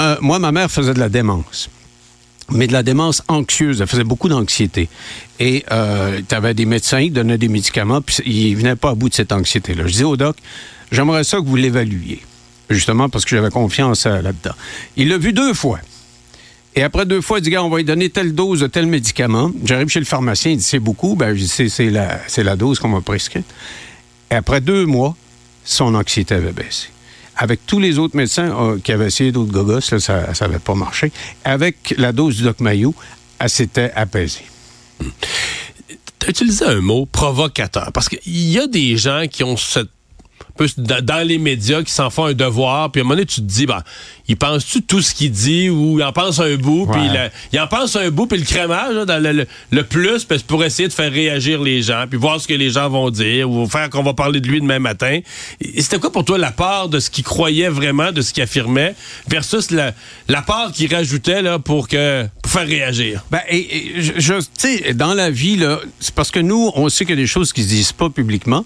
euh, 0.00 0.16
moi, 0.22 0.38
ma 0.38 0.50
mère 0.50 0.70
faisait 0.70 0.94
de 0.94 0.98
la 1.00 1.08
démence. 1.10 1.68
Mais 2.50 2.66
de 2.66 2.72
la 2.72 2.82
démence 2.82 3.22
anxieuse, 3.28 3.80
elle 3.80 3.86
faisait 3.86 4.04
beaucoup 4.04 4.28
d'anxiété. 4.28 4.88
Et 5.38 5.64
euh, 5.70 6.20
tu 6.26 6.34
avais 6.34 6.54
des 6.54 6.64
médecins 6.64 7.02
qui 7.02 7.10
donnaient 7.10 7.38
des 7.38 7.48
médicaments, 7.48 8.00
puis 8.00 8.22
ils 8.24 8.56
venaient 8.56 8.76
pas 8.76 8.90
à 8.90 8.94
bout 8.94 9.10
de 9.10 9.14
cette 9.14 9.32
anxiété-là. 9.32 9.82
Je 9.86 9.92
disais 9.92 10.04
au 10.04 10.16
doc, 10.16 10.36
j'aimerais 10.90 11.24
ça 11.24 11.38
que 11.38 11.44
vous 11.44 11.56
l'évaluiez. 11.56 12.22
Justement 12.70 13.08
parce 13.08 13.24
que 13.24 13.36
j'avais 13.36 13.50
confiance 13.50 14.06
là-dedans. 14.06 14.54
Il 14.96 15.08
l'a 15.08 15.18
vu 15.18 15.32
deux 15.32 15.54
fois. 15.54 15.80
Et 16.74 16.82
après 16.82 17.06
deux 17.06 17.20
fois, 17.20 17.38
il 17.38 17.42
dit, 17.42 17.50
gars, 17.50 17.64
on 17.64 17.70
va 17.70 17.78
lui 17.78 17.84
donner 17.84 18.08
telle 18.08 18.34
dose 18.34 18.60
de 18.60 18.66
tel 18.66 18.86
médicament. 18.86 19.50
J'arrive 19.64 19.88
chez 19.88 19.98
le 19.98 20.04
pharmacien, 20.06 20.52
il 20.52 20.58
dit, 20.58 20.62
c'est 20.62 20.78
beaucoup. 20.78 21.16
Ben, 21.16 21.34
je 21.34 21.44
dis, 21.44 21.70
c'est, 21.70 21.90
la, 21.90 22.20
la 22.36 22.56
dose 22.56 22.78
qu'on 22.78 22.88
m'a 22.88 23.00
prescrite. 23.00 23.46
Et 24.30 24.34
après 24.34 24.60
deux 24.60 24.86
mois, 24.86 25.16
son 25.64 25.94
anxiété 25.94 26.34
avait 26.34 26.52
baissé. 26.52 26.88
Avec 27.38 27.64
tous 27.66 27.78
les 27.78 27.98
autres 27.98 28.16
médecins 28.16 28.50
euh, 28.50 28.78
qui 28.78 28.92
avaient 28.92 29.06
essayé 29.06 29.32
d'autres 29.32 29.52
gogos, 29.52 29.80
ça 29.80 30.32
n'avait 30.40 30.58
pas 30.58 30.74
marché. 30.74 31.12
Avec 31.44 31.94
la 31.96 32.12
dose 32.12 32.36
du 32.36 32.42
Doc 32.42 32.60
Mayou, 32.60 32.94
elle 33.38 33.48
s'était 33.48 33.92
apaisée. 33.94 34.44
Tu 36.18 36.26
as 36.26 36.30
utilisé 36.30 36.64
un 36.64 36.80
mot 36.80 37.06
provocateur. 37.06 37.92
Parce 37.92 38.08
qu'il 38.08 38.20
y 38.26 38.58
a 38.58 38.66
des 38.66 38.96
gens 38.96 39.26
qui 39.30 39.44
ont 39.44 39.56
cette 39.56 39.90
peu 40.58 40.66
dans 40.76 41.26
les 41.26 41.38
médias 41.38 41.82
qui 41.82 41.92
s'en 41.92 42.10
font 42.10 42.26
un 42.26 42.34
devoir, 42.34 42.90
puis 42.92 43.00
à 43.00 43.02
un 43.02 43.04
moment 43.04 43.14
donné, 43.14 43.26
tu 43.26 43.36
te 43.36 43.46
dis, 43.46 43.64
ben, 43.66 43.82
il 44.28 44.36
pense-tu 44.36 44.82
tout 44.82 45.00
ce 45.00 45.14
qu'il 45.14 45.30
dit 45.30 45.70
ou 45.70 45.98
il 45.98 46.02
en 46.04 46.12
pense 46.12 46.38
un 46.40 46.56
bout, 46.56 46.86
puis 46.92 47.00
il 47.52 47.60
en 47.60 47.66
pense 47.66 47.96
un 47.96 48.10
bout, 48.10 48.26
puis 48.26 48.38
le 48.38 48.44
crémage, 48.44 48.94
là, 48.94 49.04
dans 49.06 49.22
le, 49.22 49.32
le- 49.32 49.46
le 49.70 49.82
plus, 49.84 50.24
parce 50.24 50.42
pour 50.42 50.62
essayer 50.64 50.88
de 50.88 50.92
faire 50.92 51.10
réagir 51.10 51.62
les 51.62 51.80
gens, 51.80 52.04
puis 52.10 52.18
voir 52.18 52.38
ce 52.40 52.46
que 52.46 52.52
les 52.54 52.68
gens 52.70 52.90
vont 52.90 53.08
dire, 53.10 53.50
ou 53.50 53.66
faire 53.66 53.88
qu'on 53.88 54.02
va 54.02 54.12
parler 54.12 54.40
de 54.40 54.48
lui 54.48 54.60
demain 54.60 54.78
matin. 54.80 55.20
C'était 55.78 55.98
quoi 55.98 56.12
pour 56.12 56.24
toi 56.24 56.36
la 56.36 56.50
part 56.50 56.88
de 56.88 57.00
ce 57.00 57.08
qu'il 57.10 57.24
croyait 57.24 57.68
vraiment, 57.70 58.12
de 58.12 58.20
ce 58.20 58.32
qu'il 58.34 58.42
affirmait, 58.42 58.94
versus 59.28 59.70
la, 59.70 59.92
la 60.28 60.42
part 60.42 60.72
qu'il 60.72 60.94
rajoutait 60.94 61.40
là, 61.40 61.58
pour, 61.58 61.88
que, 61.88 62.26
pour 62.42 62.52
faire 62.52 62.66
réagir? 62.66 63.24
Ben, 63.30 63.40
et, 63.48 63.76
et 63.98 64.02
je, 64.02 64.12
je- 64.16 64.34
tu 64.34 64.44
sais, 64.58 64.92
dans 64.94 65.14
la 65.14 65.30
vie, 65.30 65.58
c'est 66.00 66.14
parce 66.14 66.30
que 66.30 66.40
nous, 66.40 66.70
on 66.74 66.88
sait 66.88 67.04
qu'il 67.06 67.14
y 67.14 67.18
a 67.18 67.22
des 67.22 67.26
choses 67.26 67.52
qui 67.52 67.62
se 67.62 67.68
disent 67.68 67.92
pas 67.92 68.10
publiquement. 68.10 68.64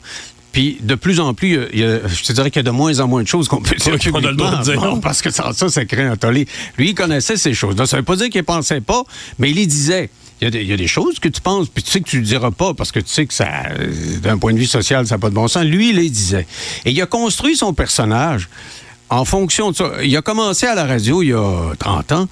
Puis 0.53 0.79
de 0.83 0.95
plus 0.95 1.19
en 1.21 1.33
plus, 1.35 1.59
il 1.73 1.81
y 1.81 1.85
a- 1.85 1.97
y 1.97 2.01
je 2.09 2.23
te 2.25 2.33
dirais 2.33 2.51
qu'il 2.51 2.61
y 2.61 2.65
a 2.67 2.71
de 2.71 2.71
moins 2.71 3.01
en 3.01 3.09
moins 3.09 3.23
de 3.23 3.29
choses 3.29 3.49
qu'on 3.49 3.63
peut 3.63 3.75
dire 3.77 3.99
qu'on 4.13 4.19
a 4.25 4.31
le 4.31 4.37
droit 4.37 4.51
de 4.51 4.57
publiquement. 4.59 4.83
dire. 4.83 4.91
Bon, 4.95 5.01
parce 5.01 5.23
que 5.23 5.31
sans 5.31 5.53
ça, 5.53 5.69
ça 5.71 5.85
crée 5.87 6.03
un 6.05 6.17
tollé. 6.17 6.47
Lui, 6.77 6.91
il 6.91 6.95
connaissait 6.95 7.37
ces 7.37 7.55
choses-là. 7.55 7.87
Ça 7.87 7.97
veut 7.97 8.03
pas 8.03 8.17
dire 8.17 8.29
qu'il 8.29 8.45
pensait 8.45 8.81
pas, 8.83 9.03
mais 9.39 9.51
il 9.51 9.57
les 9.57 9.67
disait. 9.67 10.11
Il 10.41 10.47
y, 10.47 10.49
a 10.49 10.51
des, 10.51 10.61
il 10.63 10.67
y 10.69 10.73
a 10.73 10.77
des 10.77 10.89
choses 10.89 11.21
que 11.21 11.29
tu 11.29 11.41
penses, 11.41 11.69
puis 11.69 11.85
tu 11.85 11.91
sais 11.93 12.01
que 12.01 12.09
tu 12.09 12.19
ne 12.19 12.25
diras 12.25 12.51
pas 12.51 12.75
parce 12.75 12.91
que 12.91 12.99
tu 12.99 13.09
sais 13.09 13.27
que 13.27 13.33
ça, 13.33 13.47
euh, 13.79 14.19
d'un 14.19 14.39
point 14.39 14.53
de 14.53 14.59
vue 14.59 14.67
social, 14.67 15.07
ça 15.07 15.15
n'a 15.15 15.19
pas 15.21 15.31
de 15.31 15.35
bon 15.37 15.47
sens. 15.47 15.65
Lui, 15.65 15.91
il 15.91 15.97
les 15.97 16.11
disait. 16.11 16.49
Et 16.85 16.91
il 16.91 17.01
a 17.01 17.07
construit 17.07 17.57
son 17.57 17.73
personnage 17.75 18.49
en 19.09 19.25
fonction 19.25 19.71
de 19.71 19.77
ça. 19.77 19.93
Il 20.03 20.17
a 20.17 20.21
commencé 20.23 20.67
à 20.67 20.75
la 20.75 20.85
radio 20.85 21.23
il 21.23 21.29
y 21.29 21.33
a 21.33 21.75
30 21.79 22.11
ans 22.13 22.29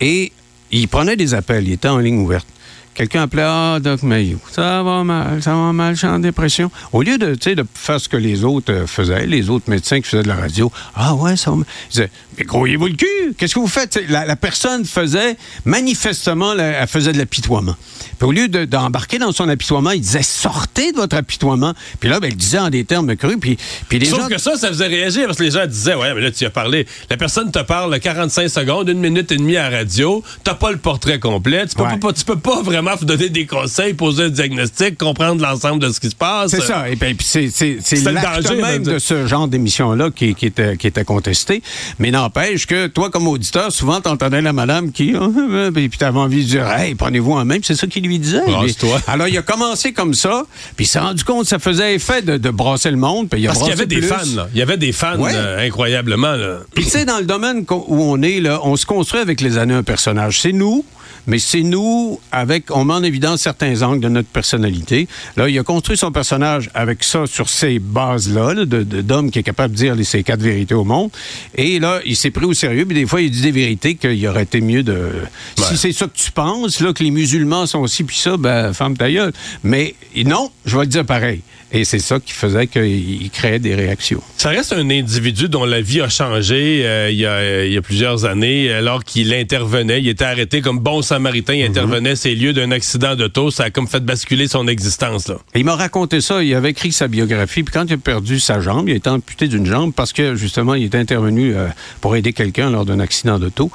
et 0.00 0.32
il 0.72 0.88
prenait 0.88 1.16
des 1.16 1.34
appels. 1.34 1.66
Il 1.68 1.72
était 1.74 1.88
en 1.88 1.98
ligne 1.98 2.18
ouverte. 2.20 2.46
Quelqu'un 2.94 3.22
appelait 3.22 3.44
Ah, 3.46 3.78
Doc 3.80 4.02
Mayou, 4.02 4.38
ça 4.50 4.82
va 4.82 5.04
mal, 5.04 5.42
ça 5.42 5.54
va 5.54 5.72
mal, 5.72 5.94
je 5.94 5.98
suis 6.00 6.06
en 6.06 6.18
dépression. 6.18 6.70
Au 6.92 7.02
lieu 7.02 7.18
de, 7.18 7.34
de 7.34 7.64
faire 7.74 8.00
ce 8.00 8.08
que 8.08 8.16
les 8.16 8.44
autres 8.44 8.72
euh, 8.72 8.86
faisaient, 8.86 9.26
les 9.26 9.48
autres 9.48 9.70
médecins 9.70 10.00
qui 10.00 10.08
faisaient 10.08 10.22
de 10.24 10.28
la 10.28 10.34
radio, 10.36 10.70
Ah 10.94 11.14
ouais, 11.14 11.36
ça 11.36 11.50
va 11.50 11.56
mal. 11.58 11.66
Ils 11.88 11.92
disaient 11.92 12.10
Mais 12.36 12.44
croyez-vous 12.44 12.86
le 12.88 12.94
cul 12.94 13.06
Qu'est-ce 13.38 13.54
que 13.54 13.60
vous 13.60 13.68
faites? 13.68 13.98
La, 14.08 14.26
la 14.26 14.36
personne 14.36 14.84
faisait, 14.84 15.36
manifestement, 15.64 16.52
elle 16.58 16.86
faisait 16.88 17.12
de 17.12 17.18
l'apitoiement. 17.18 17.76
Puis 18.18 18.28
au 18.28 18.32
lieu 18.32 18.48
de- 18.48 18.64
d'embarquer 18.64 19.18
dans 19.18 19.32
son 19.32 19.48
apitoiement, 19.48 19.92
il 19.92 20.00
disait 20.00 20.22
Sortez 20.22 20.92
de 20.92 20.96
votre 20.96 21.16
apitoiement. 21.16 21.74
Puis 22.00 22.08
là, 22.10 22.20
ben, 22.20 22.28
il 22.30 22.36
disait 22.36 22.58
en 22.58 22.70
des 22.70 22.84
termes 22.84 23.14
crus. 23.16 23.36
Puis, 23.40 23.56
puis 23.88 23.98
les 23.98 24.06
Sauf 24.06 24.20
gens. 24.22 24.26
que 24.28 24.38
ça, 24.38 24.56
ça 24.56 24.68
faisait 24.68 24.88
réagir 24.88 25.26
parce 25.26 25.38
que 25.38 25.44
les 25.44 25.52
gens 25.52 25.66
disaient 25.66 25.94
Ouais, 25.94 26.12
mais 26.14 26.20
là, 26.20 26.30
tu 26.32 26.44
as 26.44 26.50
parlé. 26.50 26.86
La 27.08 27.16
personne 27.16 27.50
te 27.50 27.60
parle 27.60 27.98
45 27.98 28.48
secondes, 28.48 28.88
une 28.88 28.98
minute 29.00 29.30
et 29.32 29.36
demie 29.36 29.56
à 29.56 29.70
la 29.70 29.78
radio. 29.78 30.22
T'as 30.44 30.54
pas 30.54 30.70
le 30.72 30.78
portrait 30.78 31.18
complet. 31.18 31.66
Tu 31.66 31.76
peux, 31.76 31.84
Ouais. 31.84 31.96
pas, 31.98 32.12
tu 32.12 32.24
peux 32.24 32.38
pas 32.38 32.62
vraiment 32.62 32.79
vraiment 32.80 32.96
vous 32.96 33.04
donner 33.04 33.28
des 33.28 33.46
conseils, 33.46 33.94
poser 33.94 34.24
un 34.24 34.28
diagnostic, 34.28 34.96
comprendre 34.98 35.42
l'ensemble 35.42 35.80
de 35.82 35.90
ce 35.90 36.00
qui 36.00 36.08
se 36.10 36.14
passe. 36.14 36.50
C'est 36.50 36.62
ça. 36.62 36.88
Et 36.88 36.96
puis, 36.96 37.16
c'est, 37.20 38.02
l'acte 38.12 38.50
même 38.52 38.82
de- 38.82 38.98
ce 38.98 39.26
genre 39.26 39.48
d'émission-là 39.48 40.10
qui, 40.14 40.34
qui, 40.34 40.46
était, 40.46 40.76
qui 40.76 40.86
était 40.86 41.04
contesté. 41.04 41.62
Mais 41.98 42.10
n'empêche 42.10 42.66
que 42.66 42.86
toi, 42.86 43.10
comme 43.10 43.26
auditeur, 43.28 43.70
souvent, 43.72 44.00
t'entendais 44.00 44.40
la 44.40 44.52
madame 44.52 44.92
qui... 44.92 45.12
puis 45.74 45.88
puis 45.88 45.98
t'avais 45.98 46.18
envie 46.18 46.44
de 46.44 46.48
dire, 46.48 46.70
hey, 46.70 46.94
prenez-vous 46.94 47.32
en. 47.32 47.46
Puis 47.46 47.60
c'est 47.64 47.74
ça 47.74 47.86
qu'il 47.86 48.04
lui 48.04 48.18
disait. 48.18 48.42
Brasse-toi. 48.46 49.00
Alors, 49.06 49.28
il 49.28 49.36
a 49.36 49.42
commencé 49.42 49.92
comme 49.92 50.14
ça. 50.14 50.44
Puis 50.76 50.84
il 50.84 50.88
s'est 50.88 51.00
rendu 51.00 51.24
compte 51.24 51.42
que 51.42 51.48
ça 51.48 51.58
faisait 51.58 51.94
effet 51.94 52.22
de, 52.22 52.36
de 52.36 52.50
brasser 52.50 52.90
le 52.90 52.96
monde. 52.96 53.28
Puis 53.28 53.40
il 53.40 53.46
a 53.46 53.50
Parce 53.50 53.60
qu'il 53.60 53.70
y 53.70 53.72
avait 53.72 53.86
des 53.86 53.98
plus. 53.98 54.06
fans, 54.08 54.16
là. 54.36 54.48
Il 54.54 54.58
y 54.58 54.62
avait 54.62 54.76
des 54.76 54.92
fans 54.92 55.18
Ouais. 55.18 55.32
euh, 55.34 55.66
incroyablement, 55.66 56.32
là. 56.36 56.58
Puis 56.74 56.84
tu 56.84 56.90
sais, 56.90 57.04
dans 57.04 57.18
le 57.18 57.24
domaine 57.24 57.64
où 57.68 58.02
on 58.02 58.22
est, 58.22 58.40
là, 58.40 58.60
on 58.62 58.76
se 58.76 58.86
construit 58.86 59.20
avec 59.20 59.40
les 59.40 59.58
années 59.58 59.74
un 59.74 59.82
personnage. 59.82 60.40
C'est 60.40 60.52
nous, 60.52 60.84
mais 61.26 61.38
c'est 61.38 61.62
nous 61.62 62.20
avec, 62.32 62.74
on 62.74 62.84
met 62.84 62.94
en 62.94 63.02
évidence 63.02 63.42
certains 63.42 63.82
angles 63.82 64.00
de 64.00 64.08
notre 64.08 64.28
personnalité. 64.28 65.08
Là, 65.36 65.48
il 65.48 65.58
a 65.58 65.62
construit 65.62 65.96
son 65.96 66.12
personnage 66.12 66.70
avec 66.74 67.04
ça 67.04 67.26
sur 67.26 67.48
ces 67.48 67.78
bases-là, 67.78 68.54
là, 68.54 68.64
de- 68.64 68.82
de- 68.82 69.00
d'homme 69.02 69.30
qui 69.30 69.38
est 69.38 69.42
capable 69.42 69.74
de 69.74 69.78
dire 69.78 69.94
les, 69.94 70.04
ces 70.04 70.22
quatre 70.22 70.40
vérités 70.40 70.74
au 70.74 70.84
monde. 70.84 71.10
Et 71.56 71.78
là, 71.78 72.00
il 72.04 72.16
s'est 72.16 72.30
pris 72.30 72.44
au 72.44 72.54
sérieux, 72.54 72.84
puis 72.86 72.94
des 72.96 73.06
fois, 73.06 73.20
il 73.20 73.30
dit 73.30 73.42
des 73.42 73.50
vérités 73.50 73.94
qu'il 73.94 74.26
aurait 74.28 74.42
été 74.44 74.60
mieux 74.60 74.82
de... 74.82 75.10
Si 75.56 75.76
c'est 75.76 75.92
ça 75.92 76.06
que 76.06 76.16
tu 76.16 76.30
penses, 76.32 76.80
là, 76.80 76.92
que 76.92 77.02
les 77.02 77.10
musulmans 77.10 77.66
sont 77.66 77.86
ci 77.86 78.04
puis 78.04 78.16
ça, 78.16 78.36
ben, 78.36 78.72
femme 78.72 78.96
ta 78.96 79.10
gueule. 79.10 79.32
Mais 79.62 79.94
non, 80.24 80.50
je 80.64 80.76
vais 80.76 80.82
le 80.84 80.88
dire 80.88 81.04
pareil. 81.04 81.40
Et 81.72 81.84
c'est 81.84 82.00
ça 82.00 82.18
qui 82.18 82.32
faisait 82.32 82.66
qu'il 82.66 83.30
créait 83.30 83.60
des 83.60 83.76
réactions. 83.76 84.20
Ça 84.36 84.48
reste 84.48 84.72
un 84.72 84.90
individu 84.90 85.48
dont 85.48 85.64
la 85.64 85.80
vie 85.80 86.00
a 86.00 86.08
changé 86.08 86.82
euh, 86.84 87.10
il, 87.12 87.18
y 87.18 87.26
a, 87.26 87.64
il 87.64 87.72
y 87.72 87.76
a 87.76 87.82
plusieurs 87.82 88.24
années, 88.24 88.72
alors 88.72 89.04
qu'il 89.04 89.32
intervenait. 89.32 90.00
Il 90.00 90.08
était 90.08 90.24
arrêté 90.24 90.62
comme 90.62 90.80
bon 90.80 91.00
samaritain. 91.10 91.54
Il 91.54 91.64
intervenait 91.64 92.16
ces 92.16 92.34
lieux 92.34 92.52
d'un 92.52 92.70
accident 92.70 93.14
d'auto. 93.16 93.50
Ça 93.50 93.64
a 93.64 93.70
comme 93.70 93.86
fait 93.88 94.00
basculer 94.04 94.48
son 94.48 94.66
existence. 94.68 95.28
Là. 95.28 95.36
Il 95.54 95.64
m'a 95.64 95.74
raconté 95.76 96.20
ça, 96.20 96.42
il 96.42 96.54
avait 96.54 96.70
écrit 96.70 96.92
sa 96.92 97.08
biographie, 97.08 97.62
puis 97.62 97.72
quand 97.72 97.84
il 97.86 97.94
a 97.94 97.96
perdu 97.96 98.40
sa 98.40 98.60
jambe, 98.60 98.88
il 98.88 98.92
a 98.92 98.96
été 98.96 99.10
amputé 99.10 99.48
d'une 99.48 99.66
jambe 99.66 99.92
parce 99.94 100.12
que 100.12 100.34
justement, 100.34 100.74
il 100.74 100.84
était 100.84 100.98
intervenu 100.98 101.54
euh, 101.54 101.66
pour 102.00 102.16
aider 102.16 102.32
quelqu'un 102.32 102.70
lors 102.70 102.84
d'un 102.84 103.00
accident 103.00 103.38
d'auto. 103.38 103.70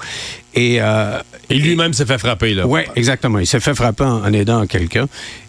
Et, 0.54 0.78
euh, 0.82 1.20
Et 1.50 1.56
lui-même 1.56 1.92
s'est 1.94 2.06
fait 2.06 2.18
frapper. 2.18 2.54
là. 2.54 2.66
Oui, 2.66 2.82
exactement. 2.96 3.40
Il 3.40 3.48
s'est 3.48 3.60
fait 3.60 3.76
frapper 3.76 4.06
en, 4.06 4.24
en 4.24 4.32
aidant 4.34 4.66
quelqu'un. 4.68 5.08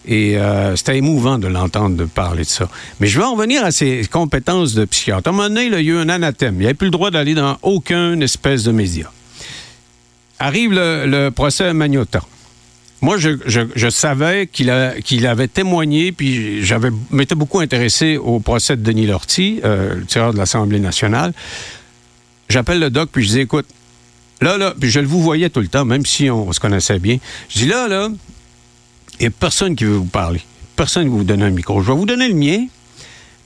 Et 0.08 0.36
euh, 0.36 0.74
c'était 0.76 0.98
émouvant 0.98 1.38
de 1.38 1.46
l'entendre 1.46 2.04
parler 2.06 2.42
de 2.42 2.48
ça. 2.48 2.68
Mais 3.00 3.06
je 3.06 3.18
vais 3.18 3.24
en 3.24 3.36
venir 3.36 3.64
à 3.64 3.70
ses 3.70 4.02
compétences 4.10 4.74
de 4.74 4.84
psychiatre. 4.84 5.28
À 5.28 5.30
un 5.30 5.32
moment 5.36 5.48
donné, 5.48 5.68
là, 5.68 5.80
il 5.80 5.86
y 5.86 5.90
a 5.90 5.94
eu 5.94 5.98
un 5.98 6.08
anathème. 6.08 6.56
Il 6.58 6.62
n'avait 6.62 6.74
plus 6.74 6.86
le 6.86 6.90
droit 6.92 7.10
d'aller 7.12 7.34
dans 7.34 7.56
aucun 7.62 8.20
espèce 8.20 8.64
de 8.64 8.72
média. 8.72 9.10
Arrive 10.38 10.72
le, 10.72 11.30
procès 11.30 11.72
Magnota. 11.72 12.22
Moi, 13.00 13.16
je, 13.18 13.88
savais 13.90 14.46
qu'il 14.46 14.70
avait 14.70 15.48
témoigné, 15.48 16.12
puis 16.12 16.64
j'avais 16.64 16.90
m'étais 17.10 17.34
beaucoup 17.34 17.60
intéressé 17.60 18.16
au 18.16 18.40
procès 18.40 18.76
de 18.76 18.82
Denis 18.82 19.06
Lortie, 19.06 19.60
euh, 19.64 19.94
le 19.94 20.04
tireur 20.04 20.32
de 20.32 20.38
l'Assemblée 20.38 20.80
nationale. 20.80 21.32
J'appelle 22.48 22.80
le 22.80 22.90
doc, 22.90 23.10
puis 23.12 23.24
je 23.24 23.28
dis, 23.28 23.40
écoute, 23.40 23.66
là, 24.40 24.56
là, 24.56 24.74
puis 24.78 24.90
je 24.90 25.00
le 25.00 25.06
vous 25.06 25.20
voyais 25.20 25.50
tout 25.50 25.60
le 25.60 25.68
temps, 25.68 25.84
même 25.84 26.06
si 26.06 26.30
on 26.30 26.52
se 26.52 26.60
connaissait 26.60 26.98
bien. 26.98 27.18
Je 27.48 27.60
dis, 27.60 27.66
là, 27.66 27.88
là, 27.88 28.08
il 29.18 29.22
n'y 29.22 29.26
a 29.26 29.30
personne 29.30 29.76
qui 29.76 29.84
veut 29.84 29.96
vous 29.96 30.04
parler. 30.04 30.40
Personne 30.74 31.04
qui 31.04 31.10
va 31.10 31.16
vous 31.16 31.24
donner 31.24 31.44
un 31.44 31.50
micro. 31.50 31.80
Je 31.82 31.90
vais 31.90 31.96
vous 31.96 32.06
donner 32.06 32.28
le 32.28 32.34
mien, 32.34 32.66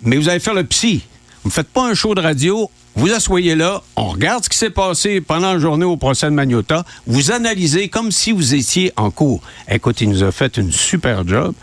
mais 0.03 0.17
vous 0.17 0.29
allez 0.29 0.41
faire 0.41 0.55
le 0.55 0.65
psy. 0.65 1.03
Vous 1.43 1.49
ne 1.49 1.53
faites 1.53 1.69
pas 1.69 1.89
un 1.89 1.95
show 1.95 2.15
de 2.15 2.21
radio, 2.21 2.71
vous 2.97 3.13
asseyez 3.13 3.55
là, 3.55 3.83
on 3.97 4.09
regarde 4.09 4.45
ce 4.45 4.49
qui 4.49 4.59
s'est 4.59 4.71
passé 4.71 5.21
pendant 5.21 5.53
la 5.53 5.59
journée 5.59 5.85
au 5.85 5.97
procès 5.97 6.27
de 6.27 6.33
Magnota, 6.33 6.85
vous 7.07 7.31
analysez 7.31 7.89
comme 7.89 8.11
si 8.11 8.33
vous 8.33 8.55
étiez 8.55 8.93
en 8.97 9.11
cours. 9.11 9.41
Écoute, 9.71 10.01
il 10.01 10.11
nous 10.11 10.23
a 10.25 10.33
fait 10.33 10.57
une 10.57 10.73
super 10.73 11.27
job. 11.27 11.55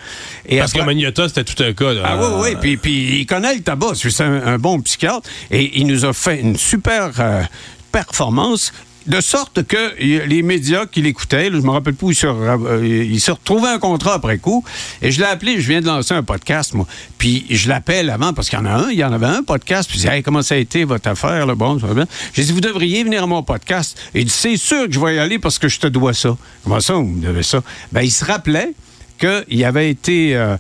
Et 0.48 0.58
Parce 0.60 0.72
après- 0.72 0.80
que 0.82 0.86
Magnota, 0.86 1.28
c'était 1.28 1.44
tout 1.44 1.62
un 1.64 1.74
cas. 1.74 1.94
là. 1.94 2.02
ah 2.06 2.18
oui, 2.18 2.28
oui, 2.52 2.56
puis, 2.60 2.78
puis 2.78 3.20
il 3.22 3.26
connaît 3.26 3.54
le 3.56 3.62
tabac, 3.62 3.94
c'est 3.96 4.22
un, 4.22 4.48
un 4.48 4.58
bon 4.58 4.80
psychiatre, 4.82 5.30
et 5.52 5.80
il 5.80 5.86
nous 5.88 6.06
a 6.06 6.14
fait 6.14 6.40
une 6.40 6.58
super 6.58 7.12
euh, 7.20 7.44
performance. 7.92 8.72
De 9.08 9.22
sorte 9.22 9.64
que 9.64 9.96
les 10.00 10.44
médias 10.44 10.86
qui 10.86 11.02
l'écoutaient, 11.02 11.46
je 11.46 11.58
me 11.58 11.70
rappelle 11.70 11.94
plus, 11.94 12.10
ils 12.10 12.16
se, 12.16 12.28
euh, 12.28 13.20
se 13.20 13.32
retrouvaient 13.32 13.70
un 13.70 13.80
contrat 13.80 14.16
après 14.16 14.38
coup. 14.38 14.66
Et 15.02 15.12
je 15.12 15.20
l'ai 15.20 15.26
appelé, 15.26 15.62
je 15.62 15.68
viens 15.70 15.80
de 15.80 15.88
lancer 15.88 16.14
un 16.14 16.24
podcast, 16.24 16.74
moi. 16.74 16.86
Puis 17.18 17.46
je 17.50 17.70
l'appelle 17.70 18.10
avant, 18.10 18.34
parce 18.34 18.50
qu'il 18.50 18.60
y 18.60 18.62
en 18.62 18.66
a 18.66 18.72
un, 18.72 18.90
il 18.90 18.98
y 18.98 19.04
en 19.06 19.14
avait 19.14 19.28
un 19.28 19.44
podcast. 19.44 19.90
Puis 19.90 20.00
je 20.00 20.08
dis, 20.08 20.14
hey, 20.14 20.24
comment 20.24 20.42
ça 20.42 20.56
a 20.56 20.58
été 20.58 20.84
votre 20.84 21.08
affaire, 21.10 21.46
là? 21.46 21.56
Bon, 21.56 21.80
ça 21.80 21.88
va 21.88 21.94
bien. 21.94 22.06
J'ai 22.34 22.44
dit, 22.44 22.52
vous 22.52 22.62
devriez 22.62 23.04
venir 23.04 23.24
à 23.24 23.28
mon 23.28 23.44
podcast. 23.44 23.98
Et 24.14 24.20
il 24.20 24.26
dit, 24.26 24.34
c'est 24.34 24.58
sûr 24.58 24.88
que 24.88 24.92
je 24.92 25.00
vais 25.00 25.16
y 25.16 25.20
aller 25.20 25.40
parce 25.40 25.58
que 25.58 25.70
je 25.70 25.80
te 25.80 25.88
dois 25.88 26.14
ça. 26.14 26.36
Comment 26.64 26.82
ça, 26.82 26.96
vous 26.96 27.04
me 27.04 27.22
devez 27.22 27.44
ça? 27.44 27.64
Ben, 27.94 28.02
il 28.02 28.12
se 28.12 28.26
rappelait 28.26 28.74
qu'il 29.18 29.64
avait 29.66 29.90
été 29.90 30.36
euh, 30.36 30.56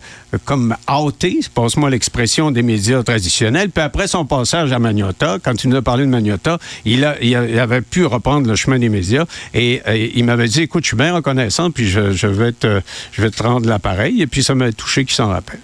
comme 0.45 0.75
outé, 0.89 1.39
passe-moi 1.53 1.89
l'expression 1.89 2.51
des 2.51 2.61
médias 2.63 3.03
traditionnels. 3.03 3.69
Puis 3.69 3.83
après 3.83 4.07
son 4.07 4.25
passage 4.25 4.71
à 4.71 4.79
Magnota, 4.79 5.37
quand 5.43 5.63
il 5.63 5.69
nous 5.69 5.77
a 5.77 5.81
parlé 5.81 6.05
de 6.05 6.09
Magnota, 6.09 6.57
il, 6.85 7.05
a, 7.05 7.15
il, 7.21 7.35
avait 7.35 7.81
pu 7.81 8.05
reprendre 8.05 8.47
le 8.47 8.55
chemin 8.55 8.79
des 8.79 8.89
médias. 8.89 9.25
Et, 9.53 9.81
euh, 9.87 10.07
il 10.15 10.23
m'avait 10.25 10.47
dit, 10.47 10.61
écoute, 10.63 10.83
je 10.83 10.89
suis 10.89 10.97
bien 10.97 11.13
reconnaissant, 11.13 11.71
puis 11.71 11.87
je, 11.89 12.11
je 12.11 12.27
vais, 12.27 12.51
te, 12.51 12.81
je 13.11 13.21
vais 13.21 13.29
te 13.29 13.41
rendre 13.43 13.67
l'appareil. 13.67 14.21
Et 14.21 14.27
puis 14.27 14.43
ça 14.43 14.55
m'a 14.55 14.71
touché 14.71 15.05
qu'il 15.05 15.15
s'en 15.15 15.29
rappelle. 15.29 15.59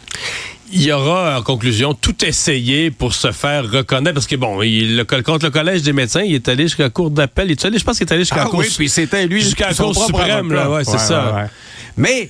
Il 0.76 0.82
y 0.82 0.92
aura, 0.92 1.38
en 1.38 1.44
conclusion, 1.44 1.94
tout 1.94 2.26
essayé 2.26 2.90
pour 2.90 3.14
se 3.14 3.32
faire 3.32 3.70
reconnaître. 3.70 4.16
Parce 4.16 4.26
que, 4.26 4.36
bon, 4.36 4.64
il, 4.64 4.98
le, 4.98 5.04
contre 5.22 5.46
le 5.46 5.52
Collège 5.52 5.84
des 5.84 5.94
médecins, 5.94 6.24
il 6.24 6.34
est 6.34 6.48
allé 6.50 6.64
jusqu'à 6.64 6.84
la 6.84 6.90
Cour 6.90 7.12
d'appel. 7.12 7.46
Il 7.48 7.52
est 7.52 7.66
allé, 7.66 7.78
je 7.78 7.84
pense 7.84 7.98
qu'il 8.00 8.08
est 8.08 8.12
allé 8.12 8.22
jusqu'à 8.24 8.38
la 8.38 8.44
Ah 8.44 8.50
Cour 8.50 8.60
oui, 8.62 8.74
puis 8.76 8.90
c'était 8.90 9.28
lui 9.28 9.42
jusqu'à 9.42 9.68
la 9.68 9.76
Cour 9.76 9.96
suprême. 9.96 10.52
Là, 10.52 10.72
ouais, 10.72 10.84
c'est 10.84 10.94
Ouais, 10.94 10.98
ça. 10.98 11.36
ouais. 11.36 11.46
Mais 11.96 12.30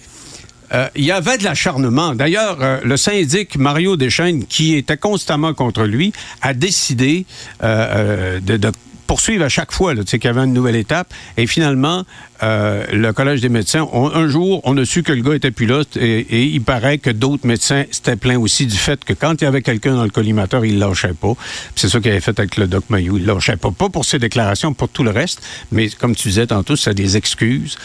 euh, 0.74 0.88
il 0.96 1.06
y 1.06 1.12
avait 1.12 1.38
de 1.38 1.44
l'acharnement. 1.44 2.16
D'ailleurs, 2.16 2.58
euh, 2.62 2.80
le 2.84 2.98
syndic 2.98 3.58
Mario 3.58 3.96
Deschênes, 3.96 4.46
qui 4.46 4.76
était 4.76 4.98
constamment 4.98 5.54
contre 5.54 5.84
lui, 5.84 6.14
a 6.42 6.54
décidé 6.54 7.26
euh, 7.64 8.40
de, 8.40 8.72
poursuivre 9.06 9.44
à 9.44 9.50
chaque 9.50 9.72
fois, 9.72 9.94
tu 9.96 10.18
qu'il 10.18 10.24
y 10.24 10.28
avait 10.28 10.42
une 10.42 10.54
nouvelle 10.54 10.76
étape. 10.76 11.14
Et 11.38 11.46
finalement, 11.46 12.04
le 12.42 13.12
Collège 13.12 13.42
des 13.42 13.50
médecins, 13.50 13.88
un 13.94 14.28
jour, 14.28 14.62
on 14.64 14.76
a 14.78 14.86
su 14.86 15.04
que 15.04 15.12
le 15.12 15.22
gars 15.22 15.36
était 15.36 15.52
plus 15.52 15.66
là 15.66 15.84
et, 15.98 16.44
il 16.46 16.62
paraît 16.62 16.98
que 16.98 17.10
d'autres 17.10 17.46
médecins 17.46 17.84
s'étaient 17.92 18.16
plaints 18.16 18.40
aussi 18.40 18.66
du 18.66 18.76
fait 18.76 19.04
que 19.04 19.14
quand 19.14 19.42
il 19.42 19.44
y 19.44 19.48
avait 19.48 19.62
quelqu'un 19.62 19.96
dans 19.96 20.04
le 20.04 20.10
collimateur, 20.10 20.66
il 20.66 20.80
lâchait 20.80 21.14
pas. 21.14 21.34
C'est 21.76 21.90
ça 21.90 22.00
qu'il 22.00 22.12
avait 22.12 22.22
fait 22.22 22.38
avec 22.40 22.58
le 22.58 22.68
Doc 22.68 22.86
Mayou. 22.90 23.18
Il 23.18 23.26
lâchait 23.26 23.58
pas. 23.58 23.72
Pas 23.72 23.90
pour 23.90 24.06
ses 24.06 24.20
déclarations, 24.20 24.74
pour 24.74 24.90
tout 24.90 25.04
le 25.04 25.12
reste, 25.12 25.42
mais 25.72 25.90
comme 25.90 26.16
tu 26.16 26.30
disais 26.30 26.48
tantôt, 26.48 26.76
c'est 26.76 26.94
des 26.94 27.16
excuses 27.16 27.78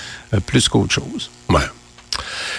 plus 0.46 0.68
qu'autre 0.68 0.92
chose. 0.92 1.30
Ouais. 1.50 1.60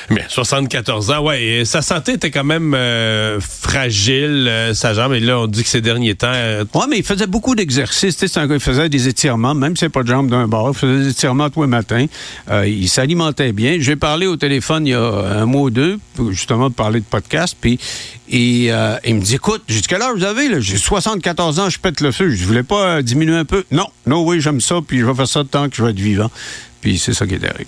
Mais 0.16 0.26
74 0.28 1.12
ans, 1.12 1.24
ouais, 1.24 1.64
sa 1.66 1.82
santé 1.82 2.14
était 2.14 2.32
quand 2.32 2.44
même 2.44 2.74
euh, 2.74 3.40
fragile, 3.40 4.72
sa 4.74 4.94
jambe. 4.94 5.14
Et 5.14 5.20
là, 5.20 5.40
on 5.40 5.48
dit 5.48 5.64
que 5.64 5.70
ces 5.70 5.82
derniers 5.82 6.16
temps. 6.16 6.32
euh, 6.34 6.66
Oui, 6.74 6.86
mais 6.90 6.98
il 6.98 7.04
faisait 7.04 7.28
beaucoup 7.28 7.56
d'exercices. 7.56 8.16
Qui 8.18 8.60
faisait 8.60 8.90
des 8.90 9.08
étirements, 9.08 9.54
même 9.54 9.76
si 9.76 9.82
c'est 9.82 9.90
pas 9.90 10.04
de 10.04 10.08
jambes 10.08 10.30
d'un 10.30 10.48
bord. 10.48 10.72
Il 10.74 10.78
faisait 10.78 11.04
des 11.04 11.10
étirements 11.10 11.50
tous 11.50 11.62
les 11.62 11.68
matins. 11.68 12.06
Euh, 12.50 12.68
il 12.68 12.90
s'alimentait 12.90 13.52
bien. 13.52 13.78
J'ai 13.80 13.96
parlé 13.96 14.26
au 14.26 14.36
téléphone 14.36 14.88
il 14.88 14.92
y 14.92 14.94
a 14.94 15.02
un 15.02 15.46
mois 15.46 15.64
ou 15.64 15.70
deux, 15.70 16.00
pour 16.16 16.32
justement, 16.32 16.70
de 16.70 16.74
parler 16.74 17.00
de 17.00 17.06
podcast. 17.06 17.56
Puis 17.60 17.80
et, 18.30 18.68
euh, 18.72 18.96
il 19.06 19.16
me 19.16 19.22
dit 19.22 19.36
Écoute, 19.36 19.64
j'ai 19.68 19.82
âge 19.94 20.14
vous 20.16 20.24
avez? 20.24 20.62
J'ai 20.62 20.78
74 20.78 21.60
ans, 21.60 21.70
je 21.70 21.80
pète 21.80 22.02
le 22.02 22.12
feu. 22.12 22.30
Je 22.30 22.46
voulais 22.46 22.64
pas 22.64 23.02
diminuer 23.02 23.36
un 23.36 23.46
peu. 23.46 23.64
Non, 23.72 23.88
non, 24.06 24.24
oui, 24.26 24.42
j'aime 24.42 24.62
ça, 24.62 24.80
puis 24.86 25.00
je 25.00 25.06
vais 25.06 25.14
faire 25.14 25.28
ça 25.28 25.44
tant 25.50 25.70
que 25.70 25.76
je 25.76 25.84
vais 25.84 25.92
être 25.92 26.00
vivant. 26.00 26.32
Puis 26.82 26.98
c'est 26.98 27.14
ça 27.14 27.28
qui 27.28 27.36
est 27.36 27.44
arrivé. 27.46 27.68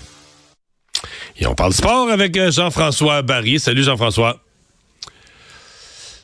On 1.47 1.55
parle 1.55 1.73
sport 1.73 2.09
avec 2.09 2.37
euh, 2.37 2.51
Jean-François 2.51 3.23
Barry. 3.23 3.59
Salut 3.59 3.83
Jean-François. 3.83 4.39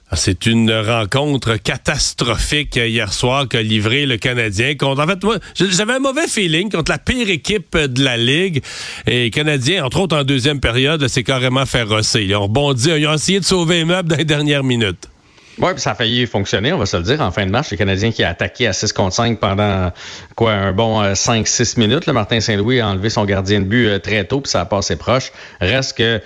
Ah, 0.09 0.15
C'est 0.15 0.45
une 0.45 0.71
rencontre 0.71 1.55
catastrophique 1.55 2.77
euh, 2.77 2.87
hier 2.87 3.11
soir 3.11 3.47
qu'a 3.47 3.63
livré 3.63 4.05
le 4.05 4.17
Canadien. 4.17 4.75
En 4.81 5.07
fait, 5.07 5.23
moi, 5.23 5.37
j'avais 5.55 5.93
un 5.93 5.99
mauvais 5.99 6.27
feeling 6.27 6.69
contre 6.69 6.91
la 6.91 6.99
pire 6.99 7.29
équipe 7.29 7.75
euh, 7.75 7.87
de 7.87 8.03
la 8.03 8.15
Ligue. 8.15 8.61
Et 9.07 9.23
les 9.23 9.31
Canadiens, 9.31 9.85
entre 9.85 10.01
autres 10.01 10.15
en 10.15 10.23
deuxième 10.23 10.59
période, 10.59 11.01
là, 11.01 11.09
c'est 11.09 11.23
carrément 11.23 11.65
fait 11.65 11.83
rosser. 11.83 12.23
Ils 12.23 12.35
ont 12.35 12.43
rebondi, 12.43 12.89
ils 12.89 13.07
ont 13.07 13.13
essayé 13.13 13.39
de 13.39 13.45
sauver 13.45 13.77
les 13.77 13.85
meubles 13.85 14.09
dans 14.09 14.17
les 14.17 14.25
dernières 14.25 14.63
minutes. 14.63 15.09
Oui, 15.59 15.71
puis 15.73 15.81
ça 15.81 15.91
a 15.91 15.95
failli 15.95 16.27
fonctionner, 16.27 16.71
on 16.71 16.77
va 16.77 16.85
se 16.85 16.95
le 16.97 17.03
dire. 17.03 17.19
En 17.19 17.31
fin 17.31 17.45
de 17.45 17.51
match, 17.51 17.71
le 17.71 17.77
Canadien 17.77 18.11
qui 18.11 18.23
a 18.23 18.29
attaqué 18.29 18.67
à 18.67 18.73
6 18.73 18.93
contre 18.93 19.15
5 19.15 19.39
pendant 19.39 19.91
quoi 20.35 20.51
un 20.51 20.71
bon 20.71 21.01
5-6 21.01 21.79
minutes. 21.79 22.05
Le 22.05 22.13
Martin 22.13 22.39
Saint-Louis 22.39 22.79
a 22.79 22.87
enlevé 22.87 23.09
son 23.09 23.25
gardien 23.25 23.61
de 23.61 23.65
but 23.65 23.87
euh, 23.87 23.99
très 23.99 24.23
tôt, 24.23 24.41
puis 24.41 24.51
ça 24.51 24.61
a 24.61 24.65
passé 24.65 24.97
proche. 24.97 25.31
Reste 25.59 25.97
que 25.97 26.21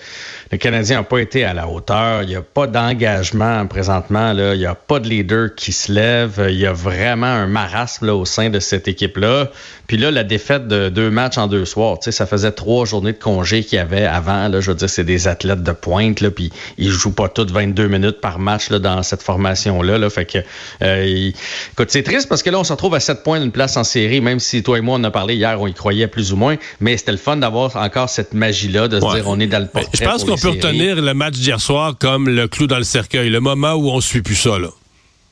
Le 0.51 0.57
Canadien 0.57 0.97
n'a 0.97 1.03
pas 1.03 1.19
été 1.19 1.45
à 1.45 1.53
la 1.53 1.67
hauteur. 1.67 2.23
Il 2.23 2.29
n'y 2.29 2.35
a 2.35 2.41
pas 2.41 2.67
d'engagement 2.67 3.65
présentement. 3.67 4.33
Là. 4.33 4.53
Il 4.53 4.59
n'y 4.59 4.65
a 4.65 4.75
pas 4.75 4.99
de 4.99 5.07
leader 5.07 5.55
qui 5.55 5.71
se 5.71 5.91
lève. 5.91 6.45
Il 6.49 6.59
y 6.59 6.65
a 6.65 6.73
vraiment 6.73 7.27
un 7.27 7.47
marasme 7.47 8.07
là, 8.07 8.15
au 8.15 8.25
sein 8.25 8.49
de 8.49 8.59
cette 8.59 8.89
équipe-là. 8.89 9.49
Puis 9.87 9.97
là, 9.97 10.11
la 10.11 10.23
défaite 10.23 10.67
de 10.67 10.89
deux 10.89 11.09
matchs 11.09 11.37
en 11.37 11.47
deux 11.47 11.65
soirs, 11.65 11.97
ça 12.01 12.25
faisait 12.25 12.51
trois 12.51 12.85
journées 12.85 13.13
de 13.13 13.17
congé 13.17 13.63
qu'il 13.63 13.77
y 13.77 13.79
avait 13.79 14.05
avant. 14.05 14.49
Là, 14.49 14.59
je 14.59 14.71
veux 14.71 14.75
dire, 14.75 14.89
c'est 14.89 15.03
des 15.05 15.27
athlètes 15.29 15.63
de 15.63 15.71
pointe. 15.71 16.19
Là, 16.19 16.31
puis 16.31 16.51
ils 16.77 16.89
jouent 16.89 17.13
pas 17.13 17.29
toutes 17.29 17.51
22 17.51 17.87
minutes 17.87 18.19
par 18.19 18.37
match 18.37 18.69
là, 18.69 18.79
dans 18.79 19.03
cette 19.03 19.21
formation-là. 19.21 19.97
Là, 19.97 20.09
fait 20.09 20.25
que, 20.25 20.39
euh, 20.81 21.31
écoute, 21.71 21.91
c'est 21.91 22.03
triste 22.03 22.27
parce 22.27 22.43
que 22.43 22.49
là, 22.49 22.59
on 22.59 22.63
se 22.65 22.73
retrouve 22.73 22.95
à 22.95 22.99
7 22.99 23.23
points 23.23 23.39
d'une 23.39 23.51
place 23.51 23.77
en 23.77 23.83
série, 23.85 24.19
même 24.19 24.39
si 24.39 24.63
toi 24.63 24.77
et 24.77 24.81
moi, 24.81 24.97
on 24.99 25.03
a 25.05 25.11
parlé 25.11 25.35
hier, 25.35 25.61
on 25.61 25.67
y 25.67 25.73
croyait 25.73 26.07
plus 26.07 26.33
ou 26.33 26.35
moins. 26.35 26.57
Mais 26.81 26.97
c'était 26.97 27.11
le 27.11 27.17
fun 27.17 27.37
d'avoir 27.37 27.75
encore 27.77 28.09
cette 28.09 28.33
magie-là, 28.33 28.89
de 28.89 28.99
se 28.99 29.15
dire 29.15 29.23
on 29.27 29.39
est 29.39 29.47
dans 29.47 29.59
le 29.59 29.67
portrait 29.67 29.89
Je 29.93 30.03
pense 30.03 30.23
pour 30.23 30.39
qu'on 30.39 30.40
les 30.49 30.59
peut 30.59 30.67
retenir 30.67 31.01
le 31.01 31.13
match 31.13 31.35
d'hier 31.35 31.59
soir 31.59 31.95
comme 31.99 32.29
le 32.29 32.47
clou 32.47 32.67
dans 32.67 32.77
le 32.77 32.83
cercueil, 32.83 33.29
le 33.29 33.39
moment 33.39 33.73
où 33.73 33.89
on 33.89 34.01
suit 34.01 34.21
plus 34.21 34.35
ça. 34.35 34.59
Là. 34.59 34.69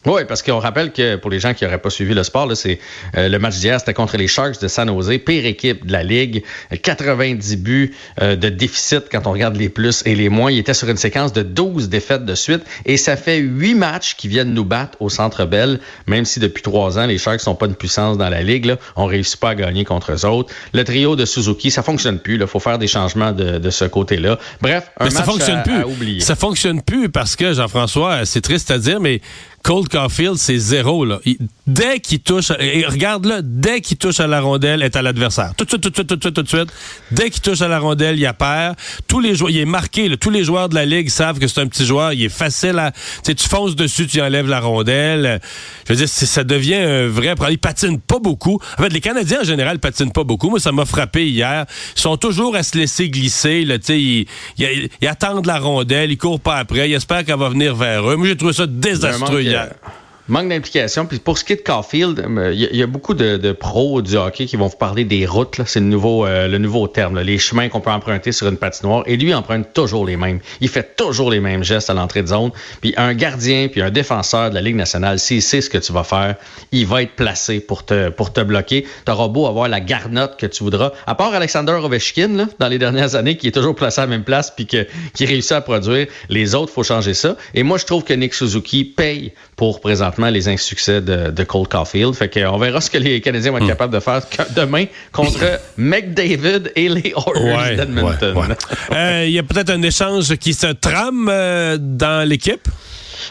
Oui, 0.05 0.21
parce 0.27 0.41
qu'on 0.41 0.59
rappelle 0.59 0.93
que 0.93 1.17
pour 1.17 1.30
les 1.30 1.39
gens 1.41 1.53
qui 1.53 1.65
n'auraient 1.65 1.77
pas 1.77 1.89
suivi 1.89 2.13
le 2.13 2.23
sport, 2.23 2.45
là, 2.47 2.55
c'est 2.55 2.80
euh, 3.17 3.27
le 3.27 3.38
match 3.38 3.57
d'hier, 3.57 3.80
c'était 3.81 3.93
contre 3.93 4.15
les 4.15 4.27
Sharks 4.30 4.61
de 4.61 4.69
San 4.69 4.88
Jose, 4.88 5.11
pire 5.26 5.45
équipe 5.45 5.85
de 5.85 5.91
la 5.91 6.03
ligue, 6.03 6.43
90 6.81 7.57
buts 7.57 7.93
euh, 8.21 8.35
de 8.35 8.49
déficit 8.49 9.03
quand 9.11 9.27
on 9.27 9.31
regarde 9.34 9.57
les 9.57 9.67
plus 9.69 10.01
et 10.05 10.15
les 10.15 10.30
moins. 10.30 10.51
Il 10.51 10.57
était 10.57 10.73
sur 10.73 10.88
une 10.89 10.97
séquence 10.97 11.34
de 11.34 11.43
12 11.43 11.89
défaites 11.89 12.23
de 12.26 12.34
suite 12.35 12.61
et 12.85 12.95
ça 12.97 13.17
fait 13.17 13.39
huit 13.39 13.76
matchs 13.76 14.15
qui 14.15 14.27
viennent 14.30 14.53
nous 14.53 14.63
battre 14.65 14.97
au 15.01 15.09
Centre 15.09 15.45
Bell, 15.45 15.80
même 16.07 16.23
si 16.26 16.39
depuis 16.39 16.63
trois 16.63 16.97
ans 16.97 17.05
les 17.05 17.17
Sharks 17.17 17.41
sont 17.41 17.55
pas 17.55 17.65
une 17.65 17.76
puissance 17.76 18.17
dans 18.17 18.30
la 18.30 18.41
ligue, 18.41 18.65
là, 18.65 18.77
on 18.95 19.05
réussit 19.05 19.39
pas 19.39 19.49
à 19.49 19.55
gagner 19.55 19.84
contre 19.84 20.13
eux 20.13 20.26
autres. 20.26 20.53
Le 20.73 20.84
trio 20.84 21.15
de 21.17 21.26
Suzuki, 21.26 21.71
ça 21.71 21.84
fonctionne 21.84 22.19
plus. 22.19 22.35
Il 22.39 22.47
faut 22.47 22.59
faire 22.59 22.77
des 22.80 22.88
changements 22.88 23.34
de, 23.34 23.57
de 23.57 23.69
ce 23.69 23.85
côté-là. 23.85 24.39
Bref, 24.61 24.91
un 24.97 25.05
Mais 25.05 25.11
ça 25.11 25.19
match 25.19 25.26
fonctionne 25.30 25.57
à- 25.59 25.63
plus. 25.63 25.81
à 25.81 25.88
oublier. 25.88 26.19
Ça 26.21 26.35
fonctionne 26.35 26.81
plus 26.81 27.09
parce 27.09 27.35
que, 27.35 27.53
Jean-François, 27.53 28.26
c'est 28.26 28.41
triste 28.41 28.71
à 28.71 28.77
dire, 28.77 28.99
mais 29.01 29.19
Cole 29.64 29.88
Caulfield, 29.88 30.36
c'est 30.38 30.57
zéro. 30.57 31.06
Là. 31.06 31.19
Il- 31.26 31.38
dès 31.68 31.99
qu'il 31.99 32.19
touche, 32.19 32.52
et 32.60 32.86
regarde-le, 32.86 33.41
dès 33.44 33.81
qu'il 33.81 33.98
touche 33.98 34.19
à 34.19 34.27
la 34.27 34.41
rondelle, 34.41 34.81
est 34.81 34.95
à 34.95 35.02
l'adversaire. 35.02 35.52
Tout 35.56 35.65
de 35.65 35.69
suite, 35.69 35.81
tout 35.81 35.90
de 35.90 35.95
suite, 35.95 36.07
tout 36.07 36.15
de 36.15 36.22
suite, 36.23 36.34
tout 36.36 36.41
de 36.41 36.48
suite. 36.48 36.69
Dès 37.11 37.30
qu'il 37.30 37.41
touche 37.41 37.61
à 37.61 37.68
la 37.68 37.80
rondelle, 37.80 38.18
il 38.18 38.26
a 38.26 38.34
peur. 38.34 38.73
Tous 39.07 39.19
les 39.19 39.36
joueurs, 39.36 39.52
il 39.52 39.57
est 39.60 39.65
marqué. 39.65 40.10
là. 40.10 40.18
Tous 40.18 40.30
les 40.31 40.44
joueurs 40.44 40.69
de 40.69 40.76
la 40.76 40.86
Ligue 40.86 41.10
savent 41.10 41.38
que 41.40 41.48
c'est 41.48 41.61
un 41.61 41.68
petit 41.68 41.86
joueur. 41.86 42.14
Il 42.14 42.23
est 42.23 42.30
facile 42.30 42.80
à... 42.80 42.91
Tu 43.23 43.36
fonces 43.48 43.76
dessus, 43.76 44.07
tu 44.07 44.22
enlèves 44.22 44.48
la 44.48 44.60
rondelle. 44.60 45.40
Je 45.88 45.94
veux 45.94 45.98
dire, 45.98 46.10
ça 46.10 46.44
devient 46.44 46.76
un 46.76 47.07
vrai... 47.07 47.36
problème. 47.36 47.53
Il 47.53 47.60
patine 47.60 47.99
pas 47.99 48.19
beaucoup. 48.19 48.60
En 48.77 48.84
fait, 48.84 48.90
les 48.90 49.02
Canadiens, 49.02 49.41
en 49.41 49.45
général, 49.45 49.80
patinent 49.80 50.11
pas 50.11 50.23
beaucoup. 50.23 50.49
Moi, 50.49 50.60
ça 50.60 50.72
m'a 50.72 50.86
frappé 50.86 51.27
hier. 51.30 51.65
Ils 51.95 52.02
sont 52.02 52.18
toujours 52.18 52.56
à 52.56 52.64
se 52.64 52.77
laisser 52.77 53.10
glisser. 53.10 53.65
Là, 53.65 53.76
ils, 53.90 54.26
ils- 54.57 54.90
ils 55.02 55.07
attendent 55.07 55.45
la 55.45 55.60
rondelle, 55.60 56.11
ils 56.11 56.18
courent 56.18 56.40
pas 56.40 56.57
après. 56.57 56.90
Ils 56.90 56.94
espèrent 56.95 57.23
qu'elle 57.26 57.38
va 57.40 57.49
venir 57.49 57.76
vers 57.76 58.10
eux. 58.10 58.15
Moi, 58.15 58.27
j'ai 58.27 58.36
trouvé 58.38 58.53
ça 58.53 58.65
désastreux 58.68 59.41
Il 59.49 59.53
y 59.53 59.55
a 59.55 59.63
un 59.63 59.65
hier. 59.65 59.98
Manque, 60.31 60.49
d'implication. 60.49 61.06
Puis 61.06 61.19
pour 61.19 61.38
ce 61.38 61.43
qui 61.43 61.53
est 61.53 61.57
de 61.57 61.61
Caulfield, 61.61 62.19
euh, 62.19 62.53
il 62.53 62.76
y, 62.76 62.84
a- 62.84 62.88
beaucoup 62.88 63.14
de, 63.14 63.51
pros 63.51 64.01
du 64.01 64.15
hockey 64.15 64.45
qui 64.45 64.56
vont 64.56 64.68
vous 64.68 64.77
parler 64.77 65.03
des 65.06 65.26
routes. 65.26 65.60
C'est 65.65 65.80
le 65.80 65.85
nouveau, 65.85 66.26
euh, 66.26 66.47
le 66.47 66.57
nouveau 66.57 66.88
terme. 66.88 67.15
là. 67.15 67.23
Les 67.23 67.38
chemins 67.38 67.69
qu'on 67.69 67.81
peut 67.81 67.91
emprunter 67.91 68.31
sur 68.31 68.47
une 68.47 68.57
patinoire. 68.57 69.03
Et 69.06 69.18
lui, 69.18 69.34
emprunte 69.34 69.73
toujours 69.73 70.06
les 70.06 70.18
mêmes. 70.18 70.39
Il 70.61 70.69
fait 70.69 70.95
toujours 70.95 71.30
les 71.31 71.39
mêmes 71.39 71.64
gestes 71.64 71.89
à 71.89 71.93
l'entrée 71.93 72.22
de 72.23 72.27
zone. 72.27 72.51
Puis 72.81 72.93
un 72.97 73.14
gardien, 73.14 73.68
puis 73.68 73.81
un 73.81 73.89
défenseur 73.91 74.49
de 74.49 74.56
la 74.56 74.61
Ligue 74.61 74.76
nationale, 74.76 75.19
s'il 75.19 75.41
sait 75.41 75.61
ce 75.61 75.69
que 75.69 75.77
tu 75.77 75.91
vas 75.93 76.03
faire, 76.03 76.35
il 76.72 76.85
va 76.85 77.01
être 77.03 77.15
placé 77.15 77.60
pour 77.60 77.85
te, 77.85 78.10
pour 78.10 78.34
te 78.34 78.41
bloquer. 78.41 78.85
Tu 79.06 79.11
auras 79.11 79.27
beau 79.27 79.47
avoir 79.47 79.68
la 79.68 79.80
garnotte 79.80 80.38
que 80.38 80.45
tu 80.45 80.64
voudras. 80.64 80.91
À 81.07 81.15
part 81.15 81.34
Alexander 81.34 81.73
Ovechkin, 81.73 82.30
là, 82.35 82.45
dans 82.60 82.68
les 82.68 82.77
dernières 82.80 83.15
années, 83.15 83.38
qui 83.38 83.47
est 83.47 83.51
toujours 83.51 83.76
placé 83.76 84.01
à 84.01 84.06
la 84.06 84.10
même 84.10 84.23
place 84.23 84.51
puis 84.56 84.65
que, 84.68 84.88
qui 85.14 85.26
réussit 85.26 85.53
à 85.53 85.61
produire, 85.61 86.07
les 86.30 86.56
autres, 86.56 86.72
faut 86.72 86.84
changer 86.84 87.14
ça. 87.14 87.35
Et 87.53 87.64
moi, 87.64 87.77
je 87.77 87.85
trouve 87.85 88.03
que 88.03 88.14
Nick 88.14 88.34
Suzuki 88.34 88.84
paye 88.85 89.34
pour 89.56 89.81
présentement 90.20 90.30
les 90.30 90.48
insuccès 90.50 91.02
de, 91.02 91.32
de 91.32 91.44
Cole 91.44 91.68
Caulfield. 91.68 92.14
Fait 92.14 92.30
qu'on 92.30 92.58
verra 92.58 92.82
ce 92.82 92.90
que 92.90 92.98
les 92.98 93.22
Canadiens 93.22 93.52
vont 93.52 93.58
être 93.60 93.68
capables 93.68 93.94
de 93.94 94.00
faire 94.00 94.22
demain 94.56 94.86
contre 95.12 95.60
McDavid 95.78 96.72
et 96.76 96.90
les 96.90 97.14
Oilers 97.16 97.58
Ouais, 97.58 97.76
d'Edmonton. 97.76 98.36
ouais, 98.38 98.48
ouais. 98.48 98.56
Euh, 98.96 99.26
Il 99.26 99.32
y 99.32 99.40
a 99.40 99.44
peut-être 99.44 99.70
un 99.72 99.82
échange 99.82 100.36
qui 100.36 100.54
se 100.54 100.68
trame 100.68 101.30
euh, 101.32 101.78
dans 101.80 102.28
l'équipe? 102.28 102.68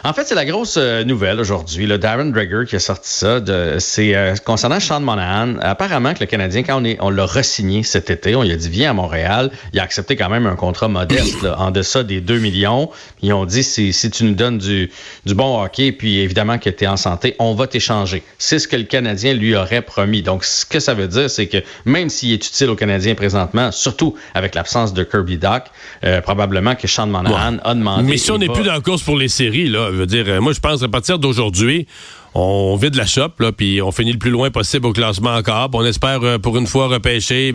En 0.04 0.12
fait, 0.12 0.24
c'est 0.26 0.34
la 0.34 0.44
grosse 0.44 0.76
euh, 0.78 1.04
nouvelle 1.04 1.40
aujourd'hui. 1.40 1.86
Le 1.86 1.98
Darren 1.98 2.26
Dreger 2.26 2.64
qui 2.68 2.76
a 2.76 2.78
sorti 2.78 3.08
ça. 3.10 3.40
de- 3.40 3.76
C'est 3.78 4.14
euh, 4.14 4.34
concernant 4.44 4.80
Sean 4.80 5.00
Monahan. 5.00 5.54
Apparemment 5.60 6.14
que 6.14 6.20
le 6.20 6.26
Canadien, 6.26 6.62
quand 6.62 6.80
on, 6.80 6.84
est, 6.84 6.96
on 7.00 7.10
l'a 7.10 7.26
re-signé 7.26 7.82
cet 7.82 8.10
été, 8.10 8.34
on 8.36 8.42
lui 8.42 8.52
a 8.52 8.56
dit 8.56 8.68
viens 8.68 8.90
à 8.90 8.92
Montréal. 8.94 9.50
Il 9.72 9.80
a 9.80 9.82
accepté 9.82 10.16
quand 10.16 10.28
même 10.28 10.46
un 10.46 10.56
contrat 10.56 10.88
modeste, 10.88 11.42
là, 11.42 11.56
en 11.58 11.70
deçà 11.70 12.02
des 12.04 12.20
2 12.20 12.38
millions. 12.38 12.90
Ils 13.22 13.32
ont 13.32 13.44
dit 13.44 13.62
si, 13.62 13.92
si 13.92 14.10
tu 14.10 14.24
nous 14.24 14.34
donnes 14.34 14.58
du, 14.58 14.90
du 15.26 15.34
bon 15.34 15.62
hockey, 15.62 15.92
puis 15.92 16.18
évidemment 16.20 16.58
que 16.58 16.70
tu 16.70 16.84
es 16.84 16.86
en 16.86 16.96
santé, 16.96 17.34
on 17.38 17.54
va 17.54 17.66
t'échanger. 17.66 18.22
C'est 18.38 18.58
ce 18.58 18.68
que 18.68 18.76
le 18.76 18.84
Canadien 18.84 19.34
lui 19.34 19.54
aurait 19.56 19.82
promis. 19.82 20.22
Donc, 20.22 20.44
ce 20.44 20.64
que 20.64 20.80
ça 20.80 20.94
veut 20.94 21.08
dire, 21.08 21.28
c'est 21.28 21.46
que 21.48 21.58
même 21.84 22.08
s'il 22.08 22.32
est 22.32 22.46
utile 22.46 22.70
au 22.70 22.76
Canadien 22.76 23.14
présentement, 23.14 23.72
surtout 23.72 24.14
avec 24.34 24.54
l'absence 24.54 24.94
de 24.94 25.02
Kirby 25.02 25.38
Doc, 25.38 25.64
euh, 26.04 26.20
probablement 26.20 26.74
que 26.74 26.86
Sean 26.86 27.06
Monahan 27.08 27.56
a 27.64 27.74
demandé. 27.74 28.04
Mais 28.04 28.16
si 28.16 28.30
on 28.30 28.38
n'est 28.38 28.48
plus 28.48 28.62
dans 28.64 28.72
la 28.74 28.80
course 28.80 29.02
pour 29.02 29.16
les 29.16 29.28
séries, 29.28 29.68
là, 29.68 29.88
dire, 30.06 30.24
euh, 30.28 30.40
moi, 30.40 30.52
je 30.52 30.60
pense 30.60 30.81
qu'à 30.81 30.89
partir 30.89 31.19
d'aujourd'hui, 31.19 31.86
on 32.35 32.77
vide 32.77 32.94
la 32.94 33.06
shop, 33.06 33.31
là, 33.39 33.52
puis 33.52 33.82
on 33.82 33.93
finit 33.93 34.12
le 34.12 34.19
plus 34.19 34.31
loin 34.31 34.51
possible 34.51 34.86
au 34.86 34.93
classement 34.93 35.35
encore. 35.35 35.70
puis 35.70 35.81
on 35.81 35.85
espère, 35.85 36.23
euh, 36.23 36.39
pour 36.39 36.56
une 36.56 36.66
fois, 36.66 36.89
repêcher. 36.89 37.52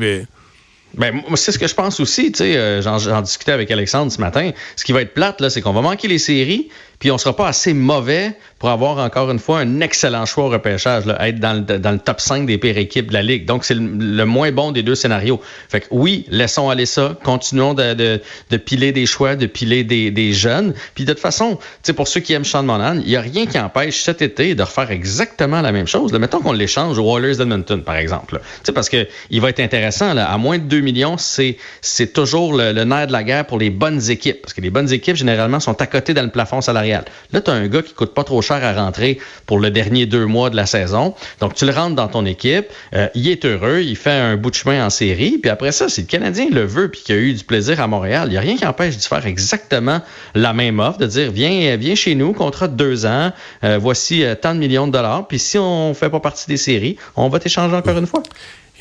Ben, 0.95 1.23
moi, 1.27 1.37
c'est 1.37 1.51
ce 1.51 1.57
que 1.57 1.67
je 1.67 1.73
pense 1.73 1.99
aussi. 1.99 2.31
Tu 2.31 2.39
sais, 2.39 2.57
euh, 2.57 2.81
j'en, 2.81 2.99
j'en 2.99 3.21
discutais 3.21 3.51
avec 3.51 3.71
Alexandre 3.71 4.11
ce 4.11 4.21
matin. 4.21 4.51
Ce 4.75 4.83
qui 4.83 4.91
va 4.91 5.01
être 5.01 5.13
plate, 5.13 5.41
là, 5.41 5.49
c'est 5.49 5.61
qu'on 5.61 5.73
va 5.73 5.81
manquer 5.81 6.07
les 6.07 6.19
séries, 6.19 6.69
puis 6.99 7.11
on 7.11 7.17
sera 7.17 7.35
pas 7.35 7.47
assez 7.47 7.73
mauvais 7.73 8.33
pour 8.59 8.69
avoir 8.69 8.97
encore 8.99 9.29
une 9.29 9.39
fois 9.39 9.59
un 9.59 9.81
excellent 9.81 10.25
choix 10.25 10.45
au 10.45 10.49
repêchage, 10.49 11.03
être 11.19 11.39
dans 11.39 11.65
le, 11.67 11.97
top 11.97 12.21
5 12.21 12.45
des 12.45 12.57
pires 12.57 12.77
équipes 12.77 13.09
de 13.09 13.13
la 13.13 13.21
Ligue. 13.21 13.45
Donc, 13.45 13.65
c'est 13.65 13.75
le, 13.75 14.23
moins 14.23 14.53
bon 14.53 14.71
des 14.71 14.83
deux 14.83 14.95
scénarios. 14.95 15.41
Fait 15.67 15.81
que 15.81 15.87
oui, 15.91 16.25
laissons 16.29 16.69
aller 16.69 16.85
ça. 16.85 17.17
Continuons 17.23 17.73
de, 17.73 18.21
de, 18.49 18.57
piler 18.57 18.93
des 18.93 19.05
choix, 19.05 19.35
de 19.35 19.47
piler 19.47 19.83
des, 19.83 20.33
jeunes. 20.33 20.73
Puis 20.95 21.03
de 21.03 21.11
toute 21.11 21.21
façon, 21.21 21.59
pour 21.93 22.07
ceux 22.07 22.21
qui 22.21 22.31
aiment 22.31 22.45
Sean 22.45 22.63
Monahan, 22.63 23.01
il 23.01 23.09
n'y 23.09 23.17
a 23.17 23.21
rien 23.21 23.47
qui 23.47 23.59
empêche 23.59 24.01
cet 24.01 24.21
été 24.21 24.55
de 24.55 24.63
refaire 24.63 24.91
exactement 24.91 25.59
la 25.59 25.73
même 25.73 25.87
chose. 25.87 26.13
Mettons 26.13 26.39
qu'on 26.39 26.53
l'échange 26.53 26.97
aux 26.97 27.17
Oilers 27.17 27.35
d'Edmonton, 27.35 27.83
par 27.83 27.97
exemple. 27.97 28.35
là. 28.35 28.71
Parce 28.73 28.87
que 28.87 29.07
il 29.29 29.41
va 29.41 29.49
être 29.49 29.59
intéressant. 29.59 30.15
À 30.15 30.37
moins 30.37 30.57
de 30.57 30.63
2 30.63 30.79
millions, 30.79 31.17
c'est, 31.17 31.57
c'est 31.81 32.13
toujours 32.13 32.53
le, 32.53 32.71
le 32.71 32.85
nerf 32.85 33.07
de 33.07 33.11
la 33.11 33.23
guerre 33.23 33.45
pour 33.45 33.59
les 33.59 33.69
bonnes 33.69 34.09
équipes. 34.09 34.41
Parce 34.41 34.53
que 34.53 34.61
les 34.61 34.69
bonnes 34.69 34.93
équipes, 34.93 35.17
généralement, 35.17 35.59
sont 35.59 35.81
à 35.81 35.85
côté 35.85 36.13
dans 36.13 36.23
le 36.23 36.29
plafond 36.29 36.61
salarial. 36.61 36.92
Là, 37.31 37.41
tu 37.41 37.49
as 37.49 37.53
un 37.53 37.67
gars 37.67 37.81
qui 37.81 37.93
coûte 37.93 38.13
pas 38.13 38.23
trop 38.23 38.41
cher 38.41 38.63
à 38.63 38.73
rentrer 38.73 39.19
pour 39.45 39.59
le 39.59 39.71
dernier 39.71 40.05
deux 40.05 40.25
mois 40.25 40.49
de 40.49 40.55
la 40.55 40.65
saison. 40.65 41.15
Donc, 41.39 41.55
tu 41.55 41.65
le 41.65 41.71
rentres 41.71 41.95
dans 41.95 42.07
ton 42.07 42.25
équipe. 42.25 42.67
euh, 42.93 43.07
il 43.15 43.27
est 43.27 43.45
heureux. 43.45 43.81
Il 43.81 43.95
fait 43.95 44.11
un 44.11 44.37
bout 44.37 44.49
de 44.49 44.55
chemin 44.55 44.85
en 44.85 44.89
série. 44.89 45.37
Puis 45.41 45.49
après 45.49 45.71
ça, 45.71 45.89
si 45.89 46.01
le 46.01 46.07
Canadien 46.07 46.47
le 46.51 46.65
veut 46.65 46.89
puis 46.89 47.01
qu'il 47.01 47.15
a 47.15 47.17
eu 47.17 47.33
du 47.33 47.43
plaisir 47.43 47.81
à 47.81 47.87
Montréal, 47.87 48.27
il 48.27 48.31
n'y 48.31 48.37
a 48.37 48.41
rien 48.41 48.55
qui 48.55 48.65
empêche 48.65 48.97
de 48.97 49.01
faire 49.01 49.25
exactement 49.25 50.01
la 50.35 50.53
même 50.53 50.79
offre, 50.79 50.99
de 50.99 51.07
dire, 51.07 51.31
viens, 51.31 51.75
viens 51.77 51.95
chez 51.95 52.15
nous, 52.15 52.33
contrat 52.33 52.67
de 52.67 52.75
deux 52.75 53.05
ans, 53.05 53.31
euh, 53.63 53.77
voici 53.79 54.23
euh, 54.23 54.35
tant 54.35 54.53
de 54.53 54.59
millions 54.59 54.87
de 54.87 54.91
dollars. 54.91 55.27
Puis 55.27 55.39
si 55.39 55.57
on 55.57 55.93
fait 55.93 56.09
pas 56.09 56.19
partie 56.19 56.47
des 56.47 56.57
séries, 56.57 56.97
on 57.15 57.29
va 57.29 57.39
t'échanger 57.39 57.75
encore 57.75 57.97
une 57.97 58.07
fois. 58.07 58.23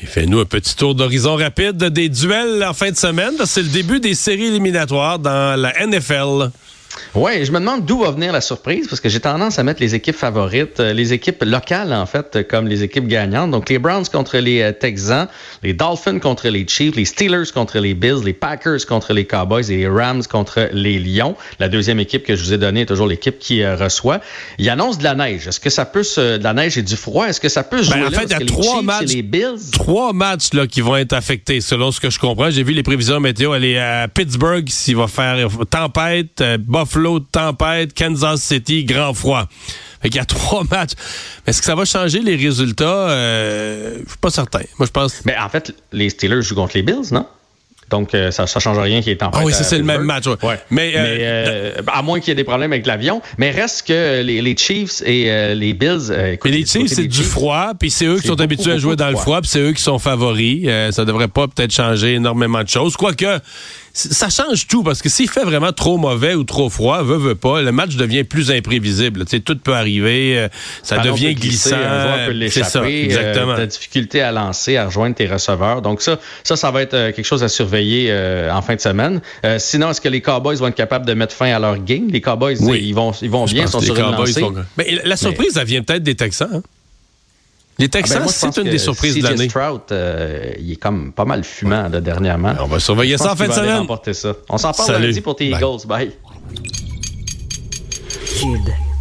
Et 0.01 0.05
fais-nous 0.05 0.39
un 0.39 0.45
petit 0.45 0.75
tour 0.75 0.95
d'horizon 0.95 1.35
rapide 1.35 1.77
des 1.77 2.09
duels 2.09 2.65
en 2.67 2.73
fin 2.73 2.91
de 2.91 2.97
semaine. 2.97 3.33
C'est 3.45 3.61
le 3.61 3.69
début 3.69 3.99
des 3.99 4.15
séries 4.15 4.47
éliminatoires 4.47 5.19
dans 5.19 5.59
la 5.59 5.73
NFL. 5.85 6.49
Oui, 7.15 7.43
je 7.45 7.51
me 7.51 7.59
demande 7.59 7.85
d'où 7.85 7.99
va 7.99 8.11
venir 8.11 8.31
la 8.31 8.41
surprise, 8.41 8.87
parce 8.87 8.99
que 9.01 9.09
j'ai 9.09 9.19
tendance 9.19 9.59
à 9.59 9.63
mettre 9.63 9.81
les 9.81 9.95
équipes 9.95 10.15
favorites, 10.15 10.79
euh, 10.79 10.93
les 10.93 11.13
équipes 11.13 11.43
locales, 11.43 11.93
en 11.93 12.05
fait, 12.05 12.35
euh, 12.35 12.43
comme 12.43 12.67
les 12.67 12.83
équipes 12.83 13.07
gagnantes. 13.07 13.51
Donc, 13.51 13.69
les 13.69 13.79
Browns 13.79 14.05
contre 14.11 14.37
les 14.37 14.61
euh, 14.61 14.71
Texans, 14.71 15.27
les 15.63 15.73
Dolphins 15.73 16.19
contre 16.19 16.47
les 16.49 16.67
Chiefs, 16.67 16.95
les 16.95 17.05
Steelers 17.05 17.51
contre 17.53 17.79
les 17.79 17.93
Bills, 17.93 18.23
les 18.23 18.33
Packers 18.33 18.85
contre 18.87 19.13
les 19.13 19.25
Cowboys 19.25 19.71
et 19.71 19.77
les 19.77 19.87
Rams 19.87 20.23
contre 20.23 20.69
les 20.71 20.99
Lions. 20.99 21.35
La 21.59 21.69
deuxième 21.69 21.99
équipe 21.99 22.23
que 22.23 22.35
je 22.35 22.43
vous 22.43 22.53
ai 22.53 22.57
donnée 22.57 22.81
est 22.81 22.85
toujours 22.85 23.07
l'équipe 23.07 23.37
qui 23.39 23.65
reçoit. 23.65 24.19
Il 24.57 24.69
annonce 24.69 24.97
de 24.97 25.03
la 25.03 25.15
neige. 25.15 25.47
Est-ce 25.47 25.59
que 25.59 25.69
ça 25.69 25.85
peut 25.85 26.03
se... 26.03 26.37
de 26.37 26.43
la 26.43 26.53
neige 26.53 26.77
et 26.77 26.81
du 26.83 26.95
froid? 26.95 27.27
Est-ce 27.27 27.39
que 27.41 27.49
ça 27.49 27.63
peut 27.63 27.79
se 27.79 27.91
jouer 27.91 28.01
Ben, 28.01 28.07
en 28.07 28.09
là? 28.09 28.19
fait, 28.19 28.25
il 28.25 28.31
y 28.31 28.33
a 28.33 28.45
trois 28.45 28.75
Chiefs 28.77 28.83
matchs. 28.83 29.13
les 29.13 29.21
Bills... 29.21 29.71
Trois 29.71 30.13
matchs 30.13 30.53
là, 30.53 30.67
qui 30.67 30.81
vont 30.81 30.95
être 30.95 31.13
affectés, 31.13 31.61
selon 31.61 31.91
ce 31.91 31.99
que 31.99 32.09
je 32.09 32.19
comprends. 32.19 32.49
J'ai 32.49 32.63
vu 32.63 32.73
les 32.73 32.83
prévisions 32.83 33.19
météo. 33.19 33.53
Elle 33.53 33.65
est 33.65 33.79
à 33.79 34.07
Pittsburgh, 34.07 34.67
s'il 34.69 34.95
va 34.95 35.07
faire 35.07 35.47
tempête, 35.69 36.43
Buffalo, 36.83 37.19
tempête, 37.19 37.93
Kansas 37.93 38.41
City, 38.41 38.83
grand 38.85 39.13
froid. 39.13 39.47
Fait 40.01 40.09
qu'il 40.09 40.17
y 40.17 40.21
a 40.21 40.25
trois 40.25 40.63
matchs. 40.69 40.91
Mais 41.45 41.51
Est-ce 41.51 41.59
que 41.59 41.65
ça 41.65 41.75
va 41.75 41.85
changer 41.85 42.19
les 42.19 42.35
résultats? 42.35 43.09
Euh, 43.09 43.99
je 44.03 44.09
suis 44.09 44.17
pas 44.19 44.29
certain. 44.29 44.61
Moi, 44.77 44.85
je 44.85 44.91
pense. 44.91 45.21
Mais 45.25 45.35
en 45.37 45.49
fait, 45.49 45.73
les 45.91 46.09
Steelers 46.09 46.41
jouent 46.41 46.55
contre 46.55 46.75
les 46.75 46.83
Bills, 46.83 47.11
non? 47.11 47.25
Donc, 47.89 48.15
euh, 48.15 48.31
ça 48.31 48.43
ne 48.43 48.47
change 48.47 48.79
rien 48.79 49.01
qu'il 49.01 49.09
y 49.09 49.11
ait 49.11 49.17
tempête. 49.17 49.39
Ah 49.39 49.45
oui, 49.45 49.53
c'est 49.53 49.77
le 49.77 49.83
même 49.83 50.01
match. 50.01 50.25
ouais. 50.25 50.35
Ouais. 50.41 50.59
Mais, 50.71 50.93
Mais, 50.95 50.95
euh, 50.95 51.73
euh, 51.77 51.81
à 51.87 52.01
moins 52.01 52.19
qu'il 52.19 52.29
y 52.29 52.31
ait 52.31 52.35
des 52.35 52.43
problèmes 52.43 52.71
avec 52.71 52.87
l'avion. 52.87 53.21
Mais 53.37 53.51
reste 53.51 53.85
que 53.87 54.21
les, 54.23 54.41
les 54.41 54.57
Chiefs 54.57 55.03
et 55.05 55.53
les 55.53 55.73
Bills. 55.73 56.11
écoute, 56.31 56.49
Mais 56.49 56.57
les 56.57 56.65
Chiefs, 56.65 56.87
c'est 56.87 57.05
du 57.07 57.17
Chiefs, 57.17 57.27
froid, 57.27 57.73
puis 57.79 57.91
c'est 57.91 58.05
eux 58.05 58.15
qui 58.15 58.23
sont 58.27 58.33
beaucoup, 58.33 58.43
habitués 58.43 58.71
à 58.71 58.77
jouer 58.77 58.95
dans 58.95 59.09
le 59.11 59.15
froid. 59.15 59.41
puis 59.41 59.49
c'est 59.49 59.59
eux 59.59 59.73
qui 59.73 59.83
sont 59.83 59.99
favoris. 59.99 60.67
Ça 60.91 61.05
devrait 61.05 61.27
pas 61.27 61.47
peut-être 61.47 61.71
changer 61.71 62.13
énormément 62.15 62.63
de 62.63 62.69
choses. 62.69 62.97
Quoique, 62.97 63.39
ça 63.95 64.29
change 64.29 64.65
tout 64.67 64.81
parce 64.81 65.01
que 65.03 65.09
s'il 65.09 65.29
fait 65.29 65.43
vraiment 65.43 65.71
trop 65.71 65.97
mauvais 65.97 66.33
ou 66.33 66.43
trop 66.43 66.69
froid, 66.69 67.03
veut, 67.03 67.17
veut 67.17 67.35
pas, 67.35 67.61
le 67.61 67.71
match 67.71 67.95
devient 67.95 68.23
plus 68.23 68.49
imprévisible. 68.49 69.25
Tu 69.25 69.37
sais, 69.37 69.39
tout 69.39 69.55
peut 69.57 69.75
arriver, 69.75 70.37
euh, 70.39 70.47
ça 70.81 70.97
devient 70.97 71.35
glissant. 71.35 71.69
C'est 72.49 72.63
ça, 72.63 72.81
l'échapper. 72.81 73.03
exactement. 73.03 73.51
Euh, 73.51 73.57
t'as 73.57 73.65
difficulté 73.67 74.21
à 74.21 74.31
lancer, 74.31 74.77
à 74.77 74.87
rejoindre 74.87 75.15
tes 75.15 75.27
receveurs. 75.27 75.81
Donc 75.83 76.01
ça, 76.01 76.17
ça, 76.43 76.55
ça 76.55 76.71
va 76.71 76.81
être 76.81 76.95
euh, 76.95 77.11
quelque 77.11 77.25
chose 77.25 77.43
à 77.43 77.49
surveiller 77.49 78.07
euh, 78.09 78.51
en 78.51 78.63
fin 78.63 78.73
de 78.75 78.81
semaine. 78.81 79.21
Euh, 79.45 79.57
sinon, 79.59 79.91
est-ce 79.91 80.01
que 80.01 80.09
les 80.09 80.21
Cowboys 80.21 80.55
vont 80.57 80.67
être 80.67 80.75
capables 80.75 81.05
de 81.05 81.13
mettre 81.13 81.35
fin 81.35 81.53
à 81.53 81.59
leur 81.59 81.77
game? 81.77 82.07
Les 82.09 82.21
Cowboys, 82.21 82.57
Oui. 82.61 82.81
ils 82.83 82.95
vont, 82.95 83.11
ils 83.21 83.29
vont 83.29 83.45
Je 83.45 83.53
bien, 83.53 83.63
pense 83.63 83.73
sont 83.73 83.79
sur 83.81 83.95
une 83.95 84.11
lancée. 84.11 84.43
Mais 84.77 84.99
la 85.05 85.17
surprise, 85.17 85.55
elle 85.55 85.67
vient 85.67 85.83
peut-être 85.83 86.03
des 86.03 86.15
Texans. 86.15 86.49
hein? 86.51 86.61
Les 87.79 87.89
Texans, 87.89 88.19
Ah 88.21 88.25
ben, 88.25 88.31
c'est 88.31 88.57
une 88.61 88.69
des 88.69 88.77
surprises 88.77 89.15
de 89.15 89.23
l'année. 89.23 89.49
Stroud, 89.49 89.81
euh, 89.91 90.51
il 90.59 90.73
est 90.73 90.75
comme 90.75 91.11
pas 91.11 91.25
mal 91.25 91.43
fumant 91.43 91.89
là, 91.89 92.01
dernièrement. 92.01 92.53
On 92.59 92.67
va 92.67 92.79
surveiller 92.79 93.17
ça 93.17 93.33
en 93.33 93.35
fin 93.35 93.47
de 93.47 93.53
semaine. 93.53 93.87
ça. 94.13 94.33
On 94.49 94.57
s'en 94.57 94.71
parle 94.71 95.01
lundi 95.01 95.21
pour 95.21 95.35
tes 95.35 95.49
Bye. 95.49 95.59
Eagles. 95.61 95.87
Bye. 95.87 96.11
Kid. 98.25 98.92